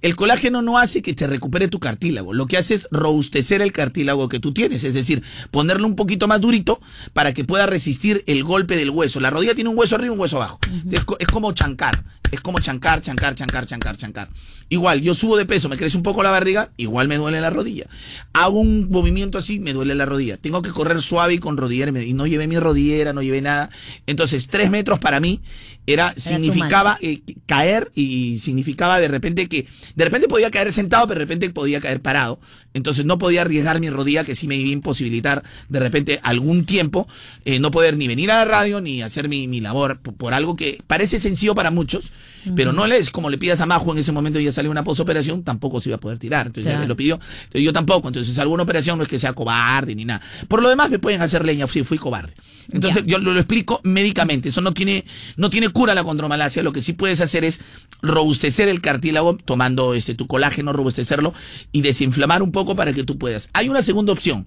El 0.01 0.17
colágeno 0.17 0.63
no 0.63 0.79
hace 0.79 1.03
que 1.03 1.13
te 1.13 1.27
recupere 1.27 1.69
tu 1.69 1.79
cartílago. 1.79 2.33
Lo 2.33 2.47
que 2.47 2.57
hace 2.57 2.73
es 2.73 2.89
robustecer 2.91 3.61
el 3.61 3.71
cartílago 3.73 4.31
que 4.31 4.41
tú 4.41 4.55
tienes. 4.55 4.83
Es 4.83 4.95
decir, 4.95 5.23
ponerlo 5.51 5.87
un 5.87 5.95
poquito 5.95 6.27
más 6.27 6.41
durito 6.41 6.81
para 7.13 7.35
que 7.35 7.45
pueda 7.45 7.67
resistir 7.67 8.25
el 8.27 8.45
golpe 8.45 8.77
del 8.79 8.89
hueso. 8.89 9.21
La 9.21 9.29
rodilla 9.29 9.55
tiene 9.55 9.69
un 9.69 9.79
hueso 9.79 9.97
arriba 9.97 10.15
y 10.15 10.15
un 10.15 10.21
hueso 10.21 10.39
abajo. 10.39 10.59
es, 10.91 11.03
es 11.19 11.29
como 11.29 11.53
chancar. 11.53 12.03
Es 12.31 12.41
como 12.41 12.61
chancar, 12.61 13.03
chancar, 13.03 13.35
chancar, 13.35 13.67
chancar, 13.67 13.97
chancar. 13.97 14.29
Igual, 14.73 15.01
yo 15.01 15.17
subo 15.17 15.37
de 15.37 15.47
peso, 15.47 15.69
me 15.69 15.77
crece 15.77 15.97
un 15.97 16.05
poco 16.05 16.23
la 16.23 16.31
barriga, 16.31 16.71
igual 16.77 17.09
me 17.09 17.17
duele 17.17 17.41
la 17.41 17.51
rodilla. 17.51 17.87
Hago 18.33 18.61
un 18.61 18.89
movimiento 18.89 19.37
así, 19.37 19.59
me 19.59 19.73
duele 19.73 19.97
la 19.97 20.07
rodilla. 20.07 20.37
Tengo 20.37 20.63
que 20.63 20.71
correr 20.71 21.03
suave 21.03 21.35
y 21.35 21.39
con 21.39 21.57
rodillera. 21.57 21.91
y 22.01 22.13
no 22.13 22.27
llevé 22.29 22.47
mi 22.47 22.57
rodillera, 22.57 23.13
no 23.13 23.21
llevé 23.21 23.43
nada. 23.43 23.71
Entonces, 24.07 24.47
tres 24.47 24.71
metros 24.71 25.01
para 25.01 25.19
mí 25.19 25.41
era, 25.87 26.15
significaba 26.17 26.99
eh, 27.01 27.21
caer 27.47 27.91
y 27.95 28.39
significaba 28.39 29.01
de 29.01 29.09
repente 29.09 29.49
que, 29.49 29.67
de 29.97 30.05
repente 30.05 30.29
podía 30.29 30.51
caer 30.51 30.73
sentado, 30.73 31.09
pero 31.09 31.19
de 31.19 31.25
repente 31.25 31.51
podía 31.51 31.81
caer 31.81 32.01
parado. 32.01 32.39
Entonces 32.73 33.05
no 33.05 33.19
podía 33.19 33.43
arriesgar 33.43 33.81
mi 33.81 33.91
rodilla, 33.91 34.25
que 34.25 34.37
sí 34.37 34.47
me 34.47 34.55
iba 34.55 34.69
a 34.69 34.73
imposibilitar 34.73 35.43
de 35.69 35.81
repente 35.81 36.21
algún 36.23 36.65
tiempo 36.65 37.09
eh, 37.45 37.59
no 37.59 37.71
poder 37.71 37.97
ni 37.97 38.07
venir 38.07 38.31
a 38.31 38.37
la 38.37 38.45
radio 38.45 38.81
ni 38.81 39.03
hacer 39.03 39.29
mi, 39.29 39.49
mi 39.49 39.61
labor 39.61 40.01
por, 40.01 40.15
por 40.15 40.35
algo 40.35 40.55
que 40.55 40.79
parece 40.87 41.19
sencillo 41.19 41.55
para 41.55 41.71
muchos, 41.71 42.13
pero 42.57 42.73
no 42.73 42.87
es 42.87 43.11
como 43.11 43.29
le 43.31 43.39
pidas 43.39 43.61
a 43.61 43.67
Majo 43.67 43.93
en 43.93 43.99
ese 43.99 44.13
momento 44.13 44.41
y 44.41 44.45
ya 44.45 44.53
salió 44.53 44.71
una 44.71 44.83
posoperación, 44.85 45.43
tampoco 45.43 45.81
se 45.81 45.89
iba 45.91 45.97
a 45.97 46.01
poder 46.01 46.19
tirar. 46.19 46.47
Entonces 46.47 46.65
ya 46.65 46.71
Claro. 46.71 46.85
me 46.85 46.89
lo 46.89 46.97
pidió. 46.97 47.15
Entonces 47.45 47.63
yo 47.63 47.73
tampoco. 47.73 48.09
Entonces 48.09 48.39
alguna 48.39 48.63
operación 48.63 48.97
no 48.99 49.03
es 49.03 49.09
que 49.09 49.19
sea 49.19 49.33
cobarde 49.33 49.95
ni 49.95 50.05
nada. 50.05 50.21
Por 50.49 50.63
lo 50.63 50.69
demás 50.69 50.91
me 50.91 50.99
pueden 50.99 51.21
hacer 51.23 51.45
leña, 51.45 51.67
sí, 51.69 51.85
fui 51.85 51.99
cobarde. 51.99 52.33
Entonces 52.73 53.05
yo 53.07 53.19
lo, 53.19 53.33
lo 53.33 53.41
explico 53.41 53.81
médicamente. 53.85 54.49
Eso 54.49 54.61
no 54.61 54.73
tiene, 54.73 55.05
no 55.37 55.51
tiene 55.51 55.69
cura 55.69 55.95
la 55.95 56.03
condromalacia. 56.05 56.63
Lo 56.63 56.73
que 56.73 56.83
sí 56.83 56.93
puedes 56.95 57.21
hacer 57.21 57.45
es 57.45 57.61
robustecer 58.03 58.69
el 58.69 58.81
cartílago 58.81 59.37
tomando 59.37 59.95
este 59.95 60.15
tu 60.15 60.27
colágeno, 60.27 60.73
robustecerlo 60.73 61.35
y 61.73 61.83
desinflamar 61.83 62.43
un 62.43 62.53
poco 62.53 62.75
para 62.77 62.93
que 62.93 63.05
tú 63.05 63.19
puedas. 63.19 63.49
Hay 63.53 63.69
una 63.69 63.83
segunda 63.83 64.13
opción 64.13 64.47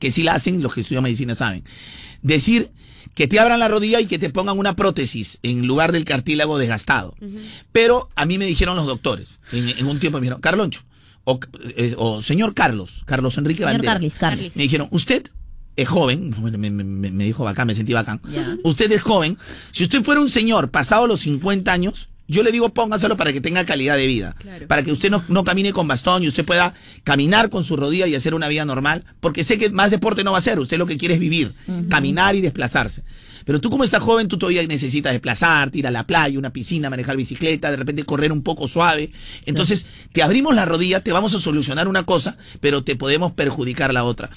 que 0.00 0.10
sí 0.10 0.22
la 0.22 0.34
hacen, 0.34 0.62
los 0.62 0.74
que 0.74 0.82
estudian 0.82 1.02
medicina 1.02 1.34
saben. 1.34 1.64
Decir 2.22 2.70
que 3.16 3.26
te 3.26 3.40
abran 3.40 3.58
la 3.58 3.66
rodilla 3.66 4.00
y 4.00 4.06
que 4.06 4.18
te 4.20 4.30
pongan 4.30 4.58
una 4.58 4.76
prótesis 4.76 5.38
en 5.42 5.66
lugar 5.66 5.90
del 5.90 6.04
cartílago 6.04 6.58
desgastado. 6.58 7.14
Pero 7.72 8.08
a 8.14 8.24
mí 8.26 8.38
me 8.38 8.46
dijeron 8.46 8.76
los 8.76 8.86
doctores, 8.86 9.40
en, 9.52 9.68
en 9.70 9.86
un 9.86 9.98
tiempo 9.98 10.18
me 10.18 10.22
dijeron, 10.22 10.40
Carloncho, 10.40 10.82
o, 11.24 11.40
eh, 11.76 11.94
o 11.98 12.22
señor 12.22 12.54
Carlos, 12.54 13.02
Carlos 13.06 13.36
Enrique 13.38 13.58
Señor 13.64 13.72
Bandera. 13.72 13.92
Carlis, 13.94 14.14
Carlis. 14.14 14.54
Me 14.54 14.62
dijeron, 14.62 14.86
usted 14.92 15.24
es 15.74 15.88
joven, 15.88 16.34
me, 16.42 16.70
me- 16.70 17.10
me- 17.10 17.24
dijo 17.24 17.42
bacán, 17.42 17.66
me 17.66 17.74
sentí 17.74 17.92
bacán. 17.92 18.20
Usted 18.64 18.92
es 18.92 19.02
joven. 19.02 19.36
Si 19.72 19.82
usted 19.82 20.04
fuera 20.04 20.20
un 20.20 20.28
señor 20.28 20.70
pasado 20.70 21.06
los 21.08 21.20
50 21.20 21.72
años, 21.72 22.08
yo 22.28 22.42
le 22.42 22.50
digo 22.52 22.68
póngaselo 22.74 23.16
para 23.16 23.32
que 23.32 23.40
tenga 23.40 23.64
calidad 23.64 23.96
de 23.96 24.06
vida. 24.06 24.34
Claro. 24.38 24.66
Para 24.66 24.82
que 24.82 24.92
usted 24.92 25.10
no, 25.10 25.24
no 25.28 25.44
camine 25.44 25.72
con 25.72 25.86
bastón 25.88 26.24
y 26.24 26.28
usted 26.28 26.44
pueda 26.44 26.74
caminar 27.04 27.50
con 27.50 27.62
su 27.64 27.76
rodilla 27.76 28.06
y 28.06 28.14
hacer 28.14 28.34
una 28.34 28.48
vida 28.48 28.64
normal. 28.64 29.04
Porque 29.20 29.44
sé 29.44 29.58
que 29.58 29.70
más 29.70 29.90
deporte 29.90 30.24
no 30.24 30.32
va 30.32 30.38
a 30.38 30.40
hacer. 30.40 30.58
Usted 30.58 30.78
lo 30.78 30.86
que 30.86 30.96
quiere 30.96 31.14
es 31.14 31.20
vivir, 31.20 31.54
caminar 31.88 32.34
y 32.36 32.40
desplazarse. 32.40 33.04
Pero 33.44 33.60
tú 33.60 33.70
como 33.70 33.84
estás 33.84 34.02
joven, 34.02 34.26
tú 34.26 34.38
todavía 34.38 34.66
necesitas 34.66 35.12
desplazarte, 35.12 35.78
ir 35.78 35.86
a 35.86 35.92
la 35.92 36.04
playa, 36.04 36.36
una 36.36 36.52
piscina, 36.52 36.90
manejar 36.90 37.16
bicicleta, 37.16 37.70
de 37.70 37.76
repente 37.76 38.02
correr 38.02 38.32
un 38.32 38.42
poco 38.42 38.66
suave. 38.66 39.12
Entonces, 39.44 39.86
te 40.10 40.24
abrimos 40.24 40.52
la 40.56 40.64
rodilla, 40.64 40.98
te 41.00 41.12
vamos 41.12 41.32
a 41.32 41.38
solucionar 41.38 41.86
una 41.86 42.02
cosa, 42.04 42.36
pero 42.60 42.82
te 42.82 42.96
podemos 42.96 43.30
perjudicar 43.32 43.94
la 43.94 44.02
otra. 44.02 44.30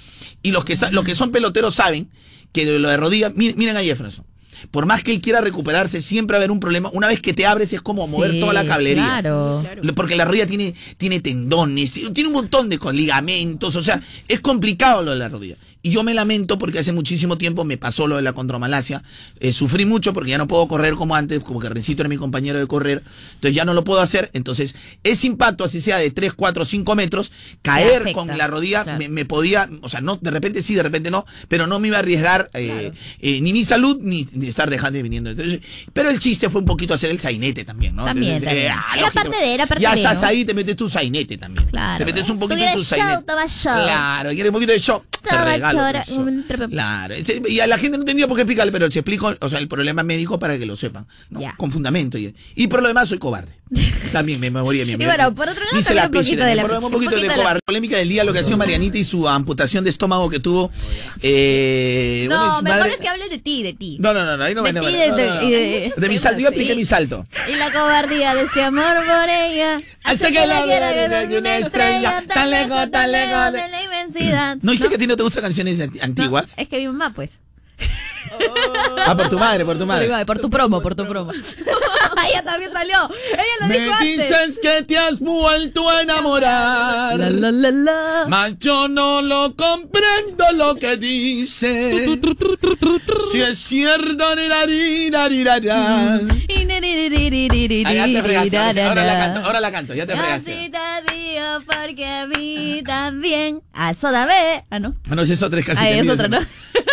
Y 0.43 0.51
los 0.51 0.63
que, 0.63 0.77
los 0.91 1.03
que 1.03 1.15
son 1.15 1.31
peloteros 1.31 1.73
saben 1.73 2.07
que 2.51 2.65
lo 2.65 2.87
de 2.87 2.97
rodilla, 2.97 3.31
mi- 3.31 3.53
miren 3.55 3.77
a 3.77 3.81
Jefferson. 3.81 4.25
Por 4.71 4.85
más 4.85 5.03
que 5.03 5.11
él 5.13 5.21
quiera 5.21 5.41
recuperarse, 5.41 6.01
siempre 6.01 6.35
va 6.35 6.37
a 6.37 6.41
haber 6.41 6.51
un 6.51 6.59
problema. 6.59 6.89
Una 6.93 7.07
vez 7.07 7.21
que 7.21 7.33
te 7.33 7.45
abres 7.45 7.73
es 7.73 7.81
como 7.81 8.07
mover 8.07 8.31
Sí, 8.31 8.39
toda 8.39 8.53
la 8.53 8.65
cablería. 8.65 9.19
claro. 9.21 9.63
Porque 9.95 10.15
la 10.15 10.25
rodilla 10.25 10.47
tiene, 10.47 10.73
tiene 10.97 11.19
tendones, 11.19 11.91
tiene 11.91 12.27
un 12.27 12.33
montón 12.33 12.69
de 12.69 12.77
ligamentos, 12.93 13.75
o 13.75 13.81
sea, 13.83 14.01
es 14.27 14.39
complicado 14.41 15.03
lo 15.03 15.11
de 15.11 15.17
la 15.17 15.29
rodilla. 15.29 15.55
Y 15.81 15.91
yo 15.91 16.03
me 16.03 16.13
lamento 16.13 16.57
porque 16.57 16.79
hace 16.79 16.91
muchísimo 16.91 17.37
tiempo 17.37 17.63
me 17.63 17.77
pasó 17.77 18.05
lo 18.07 18.17
de 18.17 18.21
la 18.21 18.33
contromalacia. 18.33 19.01
Eh, 19.39 19.53
sufrí 19.53 19.85
mucho 19.85 20.13
porque 20.13 20.31
ya 20.31 20.37
no 20.37 20.45
puedo 20.47 20.67
correr 20.67 20.95
como 20.95 21.15
antes, 21.15 21.39
como 21.39 21.59
que 21.59 21.69
Rencito 21.69 22.01
era 22.01 22.09
mi 22.09 22.17
compañero 22.17 22.59
de 22.59 22.67
correr. 22.67 23.01
Entonces 23.35 23.55
ya 23.55 23.63
no 23.63 23.73
lo 23.73 23.83
puedo 23.85 24.01
hacer. 24.01 24.29
Entonces, 24.33 24.75
ese 25.03 25.27
impacto, 25.27 25.63
así 25.63 25.79
sea 25.79 25.97
de 25.97 26.11
3, 26.11 26.33
4, 26.33 26.65
5 26.65 26.95
metros, 26.95 27.31
caer 27.61 28.01
afecta, 28.01 28.11
con 28.13 28.37
la 28.37 28.47
rodilla 28.47 28.83
claro. 28.83 28.99
me, 28.99 29.07
me 29.07 29.23
podía, 29.25 29.69
o 29.81 29.87
sea, 29.87 30.01
no, 30.01 30.17
de 30.21 30.31
repente 30.31 30.61
sí, 30.61 30.75
de 30.75 30.83
repente 30.83 31.11
no, 31.11 31.25
pero 31.47 31.65
no 31.65 31.79
me 31.79 31.87
iba 31.87 31.97
a 31.97 31.99
arriesgar 32.01 32.49
eh, 32.53 32.91
eh, 33.19 33.39
ni 33.41 33.53
mi 33.53 33.63
salud 33.63 33.99
ni, 34.01 34.27
ni 34.33 34.47
estar 34.47 34.69
dejando 34.69 34.99
y 34.99 35.01
viniendo. 35.01 35.29
Entonces, 35.29 35.61
pero 35.93 36.09
el 36.09 36.19
chiste 36.19 36.49
fue 36.49 36.59
un 36.59 36.67
poquito 36.67 36.93
hacer 36.93 37.09
el 37.09 37.19
sainete 37.21 37.63
también, 37.63 37.95
¿no? 37.95 38.03
También, 38.03 38.33
Entonces, 38.35 38.65
también. 38.67 38.73
ah, 38.77 38.85
Era 38.93 39.01
lógico. 39.03 39.23
parte 39.23 39.37
de, 39.45 39.53
era 39.53 39.65
parte 39.65 39.81
Ya 39.81 39.91
de, 39.91 39.97
estás 40.01 40.21
¿no? 40.21 40.27
ahí, 40.27 40.43
te 40.43 40.53
metes 40.53 40.75
tu 40.75 40.89
sainete 40.89 41.37
también. 41.37 41.65
Claro. 41.67 42.05
Te 42.05 42.11
metes 42.11 42.29
un 42.29 42.37
poquito 42.39 42.59
en 42.61 42.73
tu 42.73 42.79
show, 42.83 42.83
sainete. 42.83 43.23
show. 43.47 43.83
Claro, 43.83 44.29
quieres 44.31 44.47
un 44.49 44.53
poquito 44.53 44.73
de 44.73 44.79
show. 44.79 45.03
Te 45.21 46.67
Claro. 46.69 47.15
Y 47.47 47.59
a 47.59 47.67
la 47.67 47.77
gente 47.77 47.97
no 47.97 48.03
entendía 48.03 48.27
por 48.27 48.35
qué 48.37 48.41
explicarle, 48.43 48.71
pero 48.71 48.89
se 48.91 48.99
explico, 48.99 49.35
o 49.39 49.49
sea, 49.49 49.59
el 49.59 49.67
problema 49.67 50.03
médico 50.03 50.39
para 50.39 50.57
que 50.57 50.65
lo 50.65 50.75
sepan. 50.75 51.07
Con 51.57 51.71
fundamento. 51.71 52.17
Y, 52.17 52.33
y 52.55 52.67
por 52.67 52.81
lo 52.81 52.87
demás 52.87 53.09
soy 53.09 53.17
cobarde. 53.17 53.53
También 54.11 54.39
me 54.39 54.49
moría 54.49 54.83
mi 54.85 54.93
Y 54.93 54.95
bueno, 54.95 55.35
por 55.35 55.47
otro 55.47 55.63
lado, 55.63 55.93
la 55.93 56.05
un 56.05 56.11
poquito 56.11 56.43
de 56.43 56.55
la 56.55 56.63
un 56.65 56.69
poquito, 56.69 56.85
un 56.87 56.91
de 56.91 56.97
poquito 56.97 57.21
de 57.21 57.27
la- 57.27 57.35
cobarde. 57.35 57.59
Polémica 57.65 57.97
del 57.97 58.09
día, 58.09 58.23
lo 58.23 58.33
que 58.33 58.39
ha 58.39 58.43
sido 58.43 58.57
Marianita 58.57 58.97
y 58.97 59.03
su 59.03 59.27
amputación 59.29 59.83
de 59.83 59.91
estómago 59.91 60.27
que 60.29 60.39
tuvo. 60.39 60.71
Eh, 61.21 62.25
bueno, 62.27 62.47
No, 62.47 62.57
su 62.57 62.63
mejor 62.63 62.79
madre- 62.79 62.93
es 62.93 62.99
que 62.99 63.07
hables 63.07 63.29
de 63.29 63.37
ti, 63.37 63.61
de 63.63 63.73
ti. 63.73 63.97
No, 63.99 64.13
no, 64.13 64.25
no, 64.25 64.37
no, 64.37 64.43
ahí 64.43 64.55
no 64.55 64.63
De 64.63 64.73
no, 64.73 64.81
ti, 64.81 64.87
de- 64.87 65.11
de- 65.11 65.13
de- 65.15 65.93
De 65.95 66.09
mi 66.09 66.17
salto, 66.17 66.39
yo 66.41 66.47
apliqué 66.47 66.71
Sí. 66.71 66.77
mi 66.77 66.85
salto. 66.85 67.27
Y 67.47 67.55
la 67.55 67.71
cobardía 67.71 68.33
de 68.33 68.43
este 68.43 68.63
amor 68.63 68.95
por 69.05 69.29
ella 69.29 69.77
Hace 70.03 70.31
que 70.31 70.47
la 70.47 70.63
quiera 70.63 70.93
que 70.93 71.27
de 71.27 71.37
una 71.37 71.57
estrella 71.57 72.23
tan 72.27 72.49
lejos, 72.49 72.89
tan 72.91 73.11
lejos 73.11 73.53
de 73.53 73.67
la 73.69 73.83
inmensidad. 73.83 74.57
¿No 74.61 74.71
dice 74.71 74.89
que 74.89 74.95
a 74.95 74.97
ti 74.97 75.05
no 75.09 75.17
te 75.17 75.23
gustan 75.23 75.43
canciones 75.43 75.79
anti- 75.81 75.99
antiguas? 75.99 76.53
Es 76.57 76.67
que 76.69 76.77
mi 76.77 76.87
mamá, 76.87 77.13
pues. 77.13 77.39
Ah, 79.05 79.15
por 79.17 79.29
tu 79.29 79.39
madre, 79.39 79.65
por 79.65 79.77
tu 79.77 79.85
madre. 79.85 80.07
Por, 80.07 80.25
por 80.25 80.39
tu 80.39 80.49
promo, 80.49 80.81
por 80.81 80.93
tu 80.93 81.07
promo. 81.07 81.31
ella 82.29 82.43
también 82.43 82.71
salió. 82.71 83.09
Ella 83.31 83.43
lo 83.61 83.67
Me 83.67 83.79
dijo 83.79 83.93
antes. 83.93 84.17
dices 84.29 84.59
que 84.61 84.83
te 84.83 84.97
has 84.97 85.19
vuelto 85.19 85.89
a 85.89 86.01
enamorar. 86.03 87.17
La, 87.17 87.29
la, 87.29 87.51
la, 87.51 87.71
la. 87.71 88.25
Mas 88.27 88.59
yo 88.59 88.87
no 88.87 89.21
lo 89.21 89.55
comprendo 89.55 90.45
lo 90.55 90.75
que 90.75 90.97
dice. 90.97 92.19
Si 93.31 93.41
es 93.41 93.57
cierto, 93.57 94.35
ni 94.35 94.47
la, 94.47 94.65
ni 94.65 95.09
la, 95.09 95.29
ni 95.29 95.43
la, 95.43 95.59
ni 95.59 95.67
la. 95.67 96.19
Y 96.47 96.65
ni, 96.65 96.79
ni, 96.79 97.09
ni, 97.09 97.09
ni, 97.09 97.29
ni, 97.29 97.47
ni, 97.47 97.67
ni, 97.67 97.85
Ah, 97.85 97.93
ya 97.93 98.05
te 98.05 98.23
fregaste, 98.23 98.57
ahora 98.57 99.03
la 99.05 99.13
ni, 99.13 99.19
canto, 99.33 99.47
ahora 99.47 99.59
la 99.61 99.71
canto, 99.71 99.93
ya 99.95 100.05
te 100.05 100.15
fregaste. 100.15 100.53
sí 100.53 100.69
te 100.71 101.13
digo 101.13 101.45
porque 101.65 102.05
a 102.05 102.27
mí 102.27 102.83
también. 102.85 103.61
Ah, 103.73 103.91
eso 103.91 104.11
da 104.11 104.25
ve. 104.25 104.63
Ah, 104.69 104.79
no. 104.79 104.95
Ah, 105.09 105.15
no, 105.15 105.21
esa 105.23 105.33
es 105.33 105.41
otra, 105.43 105.59
es 105.59 105.65
casi 105.65 105.83
Ah, 105.83 105.89
es 105.91 106.07
otra. 106.09 106.27
¿no? 106.27 106.39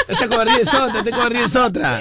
Esta 0.09 0.29
cobardía 0.29 0.57
es 0.59 0.69
otra, 0.69 0.99
esta 0.99 1.11
cobardía 1.11 1.45
es 1.45 1.57
otra. 1.57 2.01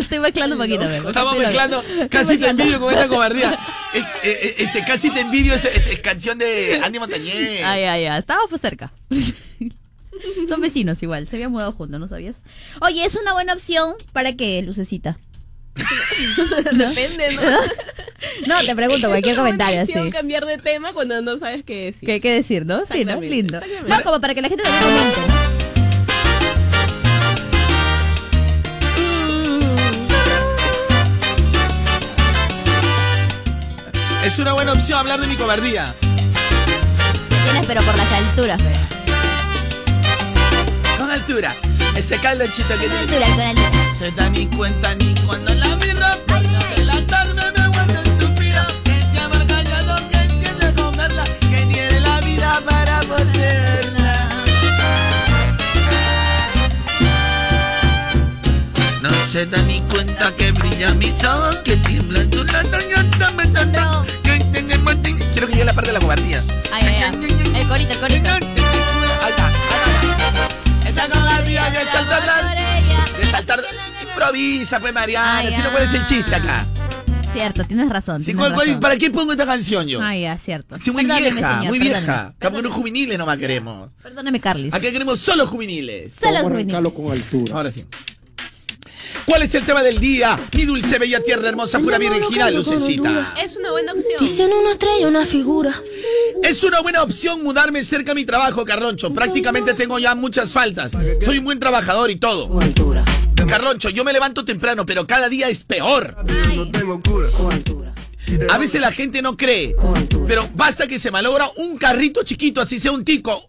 Estoy 0.00 0.18
mezclando 0.18 0.56
un 0.56 0.62
poquito. 0.62 0.84
me- 0.84 0.96
Estamos 0.98 1.38
mezclando 1.38 1.84
casi 2.10 2.34
Estoy 2.34 2.38
te 2.38 2.48
envidio 2.48 2.80
con 2.80 2.92
esta 2.92 3.08
cobardía. 3.08 3.58
Es- 3.94 4.02
eh, 4.02 4.08
eh, 4.42 4.54
Este, 4.58 4.84
casi 4.84 5.10
te 5.10 5.20
envidio 5.20 5.54
es, 5.54 5.64
es- 5.64 5.86
es 5.86 6.00
canción 6.00 6.38
de 6.38 6.80
Andy 6.84 6.98
Montañez. 6.98 7.62
Ay, 7.64 7.84
ay, 7.84 8.06
ay. 8.06 8.18
Estábamos 8.18 8.50
pues 8.50 8.60
cerca. 8.62 8.92
Son 10.48 10.60
vecinos 10.60 11.02
igual. 11.02 11.28
Se 11.28 11.36
habían 11.36 11.52
mudado 11.52 11.72
juntos, 11.72 12.00
¿no 12.00 12.08
sabías? 12.08 12.42
Oye, 12.80 13.04
es 13.04 13.14
una 13.16 13.32
buena 13.34 13.52
opción 13.52 13.94
para 14.12 14.32
que 14.32 14.62
Lucecita. 14.62 15.18
Depende, 16.72 17.32
¿no? 17.34 17.42
No, 18.46 18.58
te 18.64 18.74
pregunto, 18.74 19.08
cualquier 19.08 19.34
Es 19.34 19.38
comentario 19.38 19.82
así. 19.82 19.92
cambiar 20.10 20.46
de 20.46 20.56
tema 20.58 20.92
cuando 20.94 21.20
no 21.22 21.38
sabes 21.38 21.62
qué 21.64 21.86
decir. 21.86 22.06
¿Qué 22.06 22.12
hay 22.12 22.20
que 22.20 22.32
decir, 22.32 22.64
no? 22.64 22.84
Sí, 22.86 23.04
¿no? 23.04 23.20
Lindo. 23.20 23.60
No, 23.86 24.02
como 24.02 24.20
para 24.20 24.34
que 24.34 24.40
la 24.42 24.48
gente 24.48 24.64
también 24.64 24.82
comente. 24.82 25.65
Es 34.26 34.40
una 34.40 34.54
buena 34.54 34.72
opción 34.72 34.98
hablar 34.98 35.20
de 35.20 35.28
mi 35.28 35.36
cobardía. 35.36 35.94
Tienes, 37.44 37.64
pero 37.64 37.80
por 37.84 37.96
las 37.96 38.12
alturas, 38.12 38.60
pero. 38.60 38.80
Con 40.98 41.12
altura. 41.12 41.54
Ese 41.94 42.18
calorcito 42.18 42.76
que 42.76 42.88
Con 42.88 43.06
tiene. 43.06 43.24
altura, 43.24 43.26
con 43.36 43.40
altura. 43.40 43.70
Se 43.96 44.10
da 44.10 44.28
ni 44.30 44.48
cuenta 44.48 44.96
ni 44.96 45.14
cuando 45.24 45.54
la 45.54 45.76
miro. 45.76 46.06
Delatarme 46.74 47.40
me 47.56 47.68
vuelve 47.68 47.98
un 48.00 48.20
suspiro. 48.20 48.62
Que 48.82 48.94
te 48.94 49.20
amarga 49.20 49.62
ya 49.62 49.96
que 50.10 50.18
entiende 50.18 50.74
comerla. 50.74 51.22
Que 51.48 51.64
tiene 51.72 52.00
la 52.00 52.20
vida 52.22 52.60
para 52.68 52.98
ponerla. 53.02 54.28
No 59.02 59.10
se 59.30 59.46
da 59.46 59.62
ni 59.62 59.82
cuenta 59.82 60.32
que 60.36 60.50
brilla 60.50 60.92
mis 60.94 61.22
ojos. 61.22 61.58
Que 61.64 61.76
tiemblan 61.76 62.28
tu 62.28 62.42
lata 62.42 62.78
y 62.90 62.92
hasta 62.92 63.30
me. 63.34 63.46
Quiero 64.86 65.46
que 65.48 65.52
llegue 65.52 65.64
la 65.64 65.72
parte 65.72 65.90
de 65.90 65.94
la 65.94 66.00
cobardía. 66.00 66.42
Ay, 66.72 66.82
ay, 66.86 66.96
ay. 67.02 67.60
El 67.60 67.68
corito, 67.68 67.90
el 67.92 67.98
corito. 67.98 68.30
Ahí 68.30 69.30
está, 69.30 69.46
ahí 69.48 70.10
está. 70.10 70.88
Esta 70.88 71.08
cobardía 71.08 71.70
de 71.70 71.84
saltar. 71.86 72.56
De 73.18 73.26
saltar. 73.26 73.64
Improvisa, 74.02 74.80
pues 74.80 74.94
Mariana. 74.94 75.50
Si 75.54 75.60
no, 75.62 75.70
¿cuál 75.70 75.82
es 75.82 75.94
el 75.94 76.04
chiste 76.06 76.34
acá? 76.34 76.64
Cierto, 77.32 77.64
tienes 77.64 77.88
razón. 77.90 78.18
Sí, 78.20 78.26
tienes 78.26 78.40
¿cuál- 78.40 78.54
cuál- 78.54 78.66
razón. 78.68 78.80
¿Para 78.80 78.96
qué 78.96 79.10
pongo 79.10 79.32
esta 79.32 79.44
canción 79.44 79.86
yo? 79.86 80.00
Ah, 80.00 80.16
ya, 80.16 80.38
cierto. 80.38 80.76
Sí, 80.80 80.90
muy 80.90 81.02
Perdóneme, 81.04 81.30
vieja, 81.32 81.48
señor, 81.58 81.68
muy 81.68 81.78
perdóneme. 81.80 82.06
vieja. 82.06 82.34
Capítulos 82.38 82.72
juveniles 82.74 83.18
nomás 83.18 83.36
queremos. 83.38 83.92
Perdóname, 84.02 84.40
Carlis. 84.40 84.72
Acá 84.72 84.90
queremos 84.90 85.18
solo 85.18 85.46
juveniles. 85.46 86.12
Solo 86.18 86.32
Vamos 86.34 86.38
a 86.38 86.54
juvenil. 86.54 86.74
arrancarlo 86.76 86.94
con 86.94 87.12
altura. 87.12 87.54
Ahora 87.56 87.70
sí. 87.70 87.84
¿Cuál 89.26 89.42
es 89.42 89.54
el 89.56 89.64
tema 89.64 89.82
del 89.82 89.98
día? 89.98 90.38
Mi 90.54 90.64
dulce, 90.64 90.98
bella 90.98 91.20
tierra, 91.20 91.48
hermosa, 91.48 91.80
pura 91.80 91.98
virginal, 91.98 92.54
lucecita. 92.54 93.34
Es 93.42 93.56
una 93.56 93.72
buena 93.72 93.92
opción. 93.92 94.20
Dicen 94.20 94.52
una 94.52 94.70
estrella, 94.70 95.08
una 95.08 95.26
figura. 95.26 95.82
Es 96.42 96.62
una 96.62 96.80
buena 96.80 97.02
opción 97.02 97.42
mudarme 97.42 97.82
cerca 97.82 98.12
a 98.12 98.14
mi 98.14 98.24
trabajo, 98.24 98.64
Carloncho. 98.64 99.12
Prácticamente 99.12 99.74
tengo 99.74 99.98
ya 99.98 100.14
muchas 100.14 100.52
faltas. 100.52 100.92
Soy 101.24 101.38
un 101.38 101.44
buen 101.44 101.58
trabajador 101.58 102.10
y 102.10 102.16
todo. 102.16 102.48
Con 102.48 102.62
altura. 102.62 103.04
Carloncho, 103.48 103.90
yo 103.90 104.04
me 104.04 104.12
levanto 104.12 104.44
temprano, 104.44 104.86
pero 104.86 105.06
cada 105.06 105.28
día 105.28 105.48
es 105.48 105.64
peor. 105.64 106.16
No 106.54 106.70
A 108.50 108.58
veces 108.58 108.80
la 108.80 108.90
gente 108.90 109.22
no 109.22 109.36
cree, 109.36 109.74
pero 110.26 110.48
basta 110.54 110.86
que 110.86 110.98
se 110.98 111.10
malogra 111.10 111.50
un 111.56 111.76
carrito 111.78 112.22
chiquito, 112.22 112.60
así 112.60 112.78
sea 112.78 112.92
un 112.92 113.04
tico. 113.04 113.48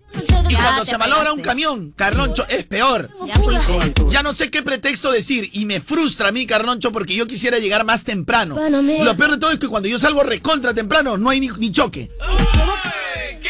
Y 0.49 0.53
Ya 0.53 0.63
cuando 0.63 0.86
se 0.86 0.97
malogra 0.97 1.34
un 1.34 1.41
camión, 1.41 1.93
Carloncho, 1.95 2.45
es 2.47 2.65
peor. 2.65 3.09
Ya 4.09 4.23
no 4.23 4.34
sé 4.34 4.49
qué 4.49 4.63
pretexto 4.63 5.11
decir 5.11 5.49
y 5.53 5.65
me 5.65 5.82
frustra 5.82 6.30
a 6.30 6.32
mí, 6.32 6.45
Carloncho, 6.45 6.91
porque 6.91 7.15
yo 7.15 7.28
quisiera 7.28 7.59
llegar 7.59 7.86
más 7.86 8.03
temprano. 8.03 8.55
Bueno. 8.55 8.82
Lo 8.82 9.17
peor 9.17 9.32
de 9.32 9.38
todo 9.38 9.51
es 9.51 9.59
que 9.59 9.67
cuando 9.67 9.89
yo 9.89 9.99
salgo 9.99 10.23
recontra 10.23 10.73
temprano, 10.73 11.17
no 11.17 11.30
hay 11.30 11.39
ni, 11.39 11.49
ni 11.49 11.71
choque. 11.71 12.09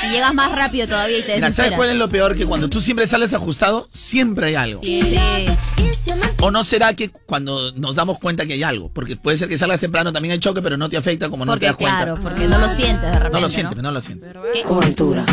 Y 0.08 0.12
llegas 0.12 0.34
más 0.34 0.52
rápido 0.52 0.88
todavía 0.88 1.20
y 1.20 1.22
te 1.22 1.36
Mira, 1.36 1.40
¿Sabes 1.52 1.58
desesperas. 1.58 1.78
cuál 1.78 1.90
es 1.90 1.96
lo 1.96 2.10
peor? 2.10 2.36
Que 2.36 2.46
cuando 2.46 2.70
tú 2.70 2.82
siempre 2.82 3.08
sales 3.08 3.34
ajustado, 3.34 3.88
siempre 3.92 4.48
hay 4.48 4.56
algo. 4.56 4.82
Sí, 4.84 5.02
sí. 5.04 5.18
¿O 6.42 6.52
no 6.52 6.64
será 6.64 6.94
que 6.94 7.10
cuando 7.10 7.72
nos 7.74 7.96
damos 7.96 8.20
cuenta 8.20 8.46
que 8.46 8.54
hay 8.54 8.64
algo? 8.64 8.90
Porque 8.94 9.16
puede 9.18 9.38
ser 9.38 9.50
que 9.50 9.58
salgas 9.58 9.80
temprano 9.82 10.14
también 10.14 10.32
hay 10.34 10.40
choque, 10.40 10.62
pero 10.62 10.78
no 10.78 10.90
te 10.90 10.98
afecta 10.98 11.30
como 11.30 11.46
no 11.46 11.54
te 11.54 11.58
Porque, 11.58 11.66
das 11.68 11.76
cuenta. 11.78 11.98
claro, 12.04 12.20
porque 12.22 12.48
no 12.48 12.58
lo 12.60 12.70
sientes 12.70 13.02
de 13.02 13.14
repente. 13.14 13.32
no 13.34 13.40
lo 13.42 13.50
sientes, 13.50 13.78
no 13.84 13.92
lo 13.92 14.02
sientes. 14.02 14.34
¿Qué? 14.54 14.62
Con 14.64 14.84
altura. 14.84 15.26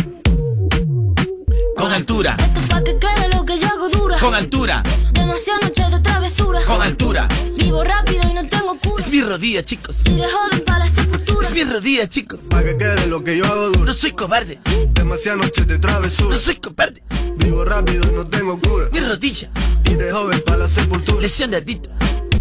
Con 1.85 1.93
altura, 1.93 2.35
Esto 2.41 2.61
pa' 2.70 2.82
que 2.82 2.99
quede 2.99 3.28
lo 3.37 3.45
que 3.45 3.59
yo 3.59 3.66
hago 3.68 3.91
dura. 3.91 4.18
con 4.18 4.35
altura, 4.35 4.82
Demasiadas 5.12 5.64
noches 5.64 5.91
de 5.91 6.01
travesura. 6.01 6.62
con 6.64 6.80
altura. 6.80 7.28
Vivo 7.59 7.85
rápido 7.85 8.22
y 8.30 8.32
no 8.32 8.49
tengo 8.49 8.78
cura. 8.78 9.05
Es 9.05 9.11
mi 9.11 9.20
rodilla, 9.20 9.62
chicos. 9.62 9.97
Y 10.07 10.14
de 10.14 10.26
joven 10.26 10.64
para 10.64 10.87
la 10.87 10.91
sepultura. 10.91 11.47
Es 11.47 11.53
mi 11.53 11.62
rodilla, 11.64 12.09
chicos. 12.09 12.41
Pa' 12.49 12.62
que 12.62 12.78
quede 12.78 13.07
lo 13.07 13.22
que 13.22 13.37
yo 13.37 13.45
hago 13.45 13.68
duro. 13.68 13.85
No 13.85 13.93
soy 13.93 14.12
cobarde, 14.12 14.59
Demasiadas 14.95 15.41
noches 15.45 15.66
de 15.66 15.78
travesura. 15.78 16.30
no 16.30 16.39
soy 16.41 16.55
cobarde. 16.57 17.03
Vivo 17.37 17.66
rápido 17.66 18.03
y 18.11 18.14
no 18.14 18.26
tengo 18.28 18.59
cura. 18.59 18.87
Mi 18.91 19.01
rodilla, 19.01 19.51
Y 19.85 19.93
de 19.93 20.11
joven 20.11 20.43
para 20.47 20.59
la 20.61 20.68
sepultura. 20.68 21.20
lesionadito. 21.20 21.91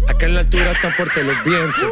Acá 0.08 0.24
en 0.24 0.34
la 0.36 0.40
altura 0.40 0.72
están 0.72 0.94
fuertes 0.94 1.22
los 1.22 1.44
vientos. 1.44 1.84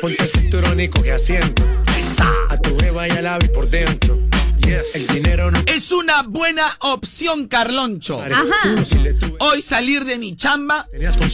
Ponte 0.00 0.24
el 0.24 0.30
cinturón 0.30 0.80
y 0.80 0.88
coge 0.88 1.12
asiento. 1.12 1.62
Esa. 1.98 2.26
A 2.48 2.56
tu 2.58 2.74
beba 2.78 3.06
y 3.06 3.10
al 3.10 3.26
ave 3.26 3.48
por 3.50 3.68
dentro. 3.68 4.16
Yes. 4.70 4.94
El 4.94 5.06
dinero 5.08 5.50
no 5.50 5.60
Es 5.66 5.90
una 5.90 6.22
buena 6.22 6.76
opción, 6.80 7.48
Carloncho. 7.48 8.22
Hoy 9.40 9.62
salir 9.62 10.04
de 10.04 10.16
mi 10.18 10.36
chamba 10.36 10.86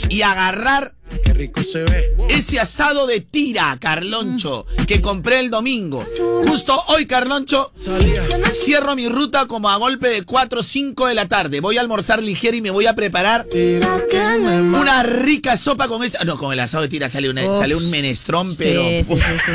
y 0.08 0.22
agarrar 0.22 0.94
rico 1.34 1.62
se 1.62 1.84
ve. 1.84 2.16
Ese 2.30 2.58
asado 2.58 3.06
de 3.06 3.20
tira, 3.20 3.76
Carloncho, 3.78 4.64
que 4.86 5.02
compré 5.02 5.40
el 5.40 5.50
domingo. 5.50 6.06
Justo 6.48 6.82
hoy, 6.88 7.04
Carloncho, 7.06 7.72
cierro 8.54 8.96
mi 8.96 9.08
ruta 9.08 9.46
como 9.46 9.68
a 9.68 9.76
golpe 9.76 10.08
de 10.08 10.22
4 10.22 10.60
o 10.60 10.62
5 10.62 11.06
de 11.06 11.14
la 11.14 11.28
tarde. 11.28 11.60
Voy 11.60 11.76
a 11.76 11.82
almorzar 11.82 12.22
ligero 12.22 12.56
y 12.56 12.62
me 12.62 12.70
voy 12.70 12.86
a 12.86 12.94
preparar 12.94 13.46
una 14.80 15.02
rica 15.02 15.56
sopa 15.58 15.88
con 15.88 16.02
esa. 16.04 16.24
No, 16.24 16.38
con 16.38 16.52
el 16.54 16.60
asado 16.60 16.82
de 16.84 16.88
tira 16.88 17.10
sale, 17.10 17.28
una- 17.28 17.44
Uf. 17.44 17.58
sale 17.58 17.74
un 17.74 17.90
menestrón, 17.90 18.56
pero. 18.56 18.80
Sí, 18.82 19.04
sí, 19.04 19.12
Uf. 19.12 19.20
sí, 19.26 19.38
sí. 19.44 19.52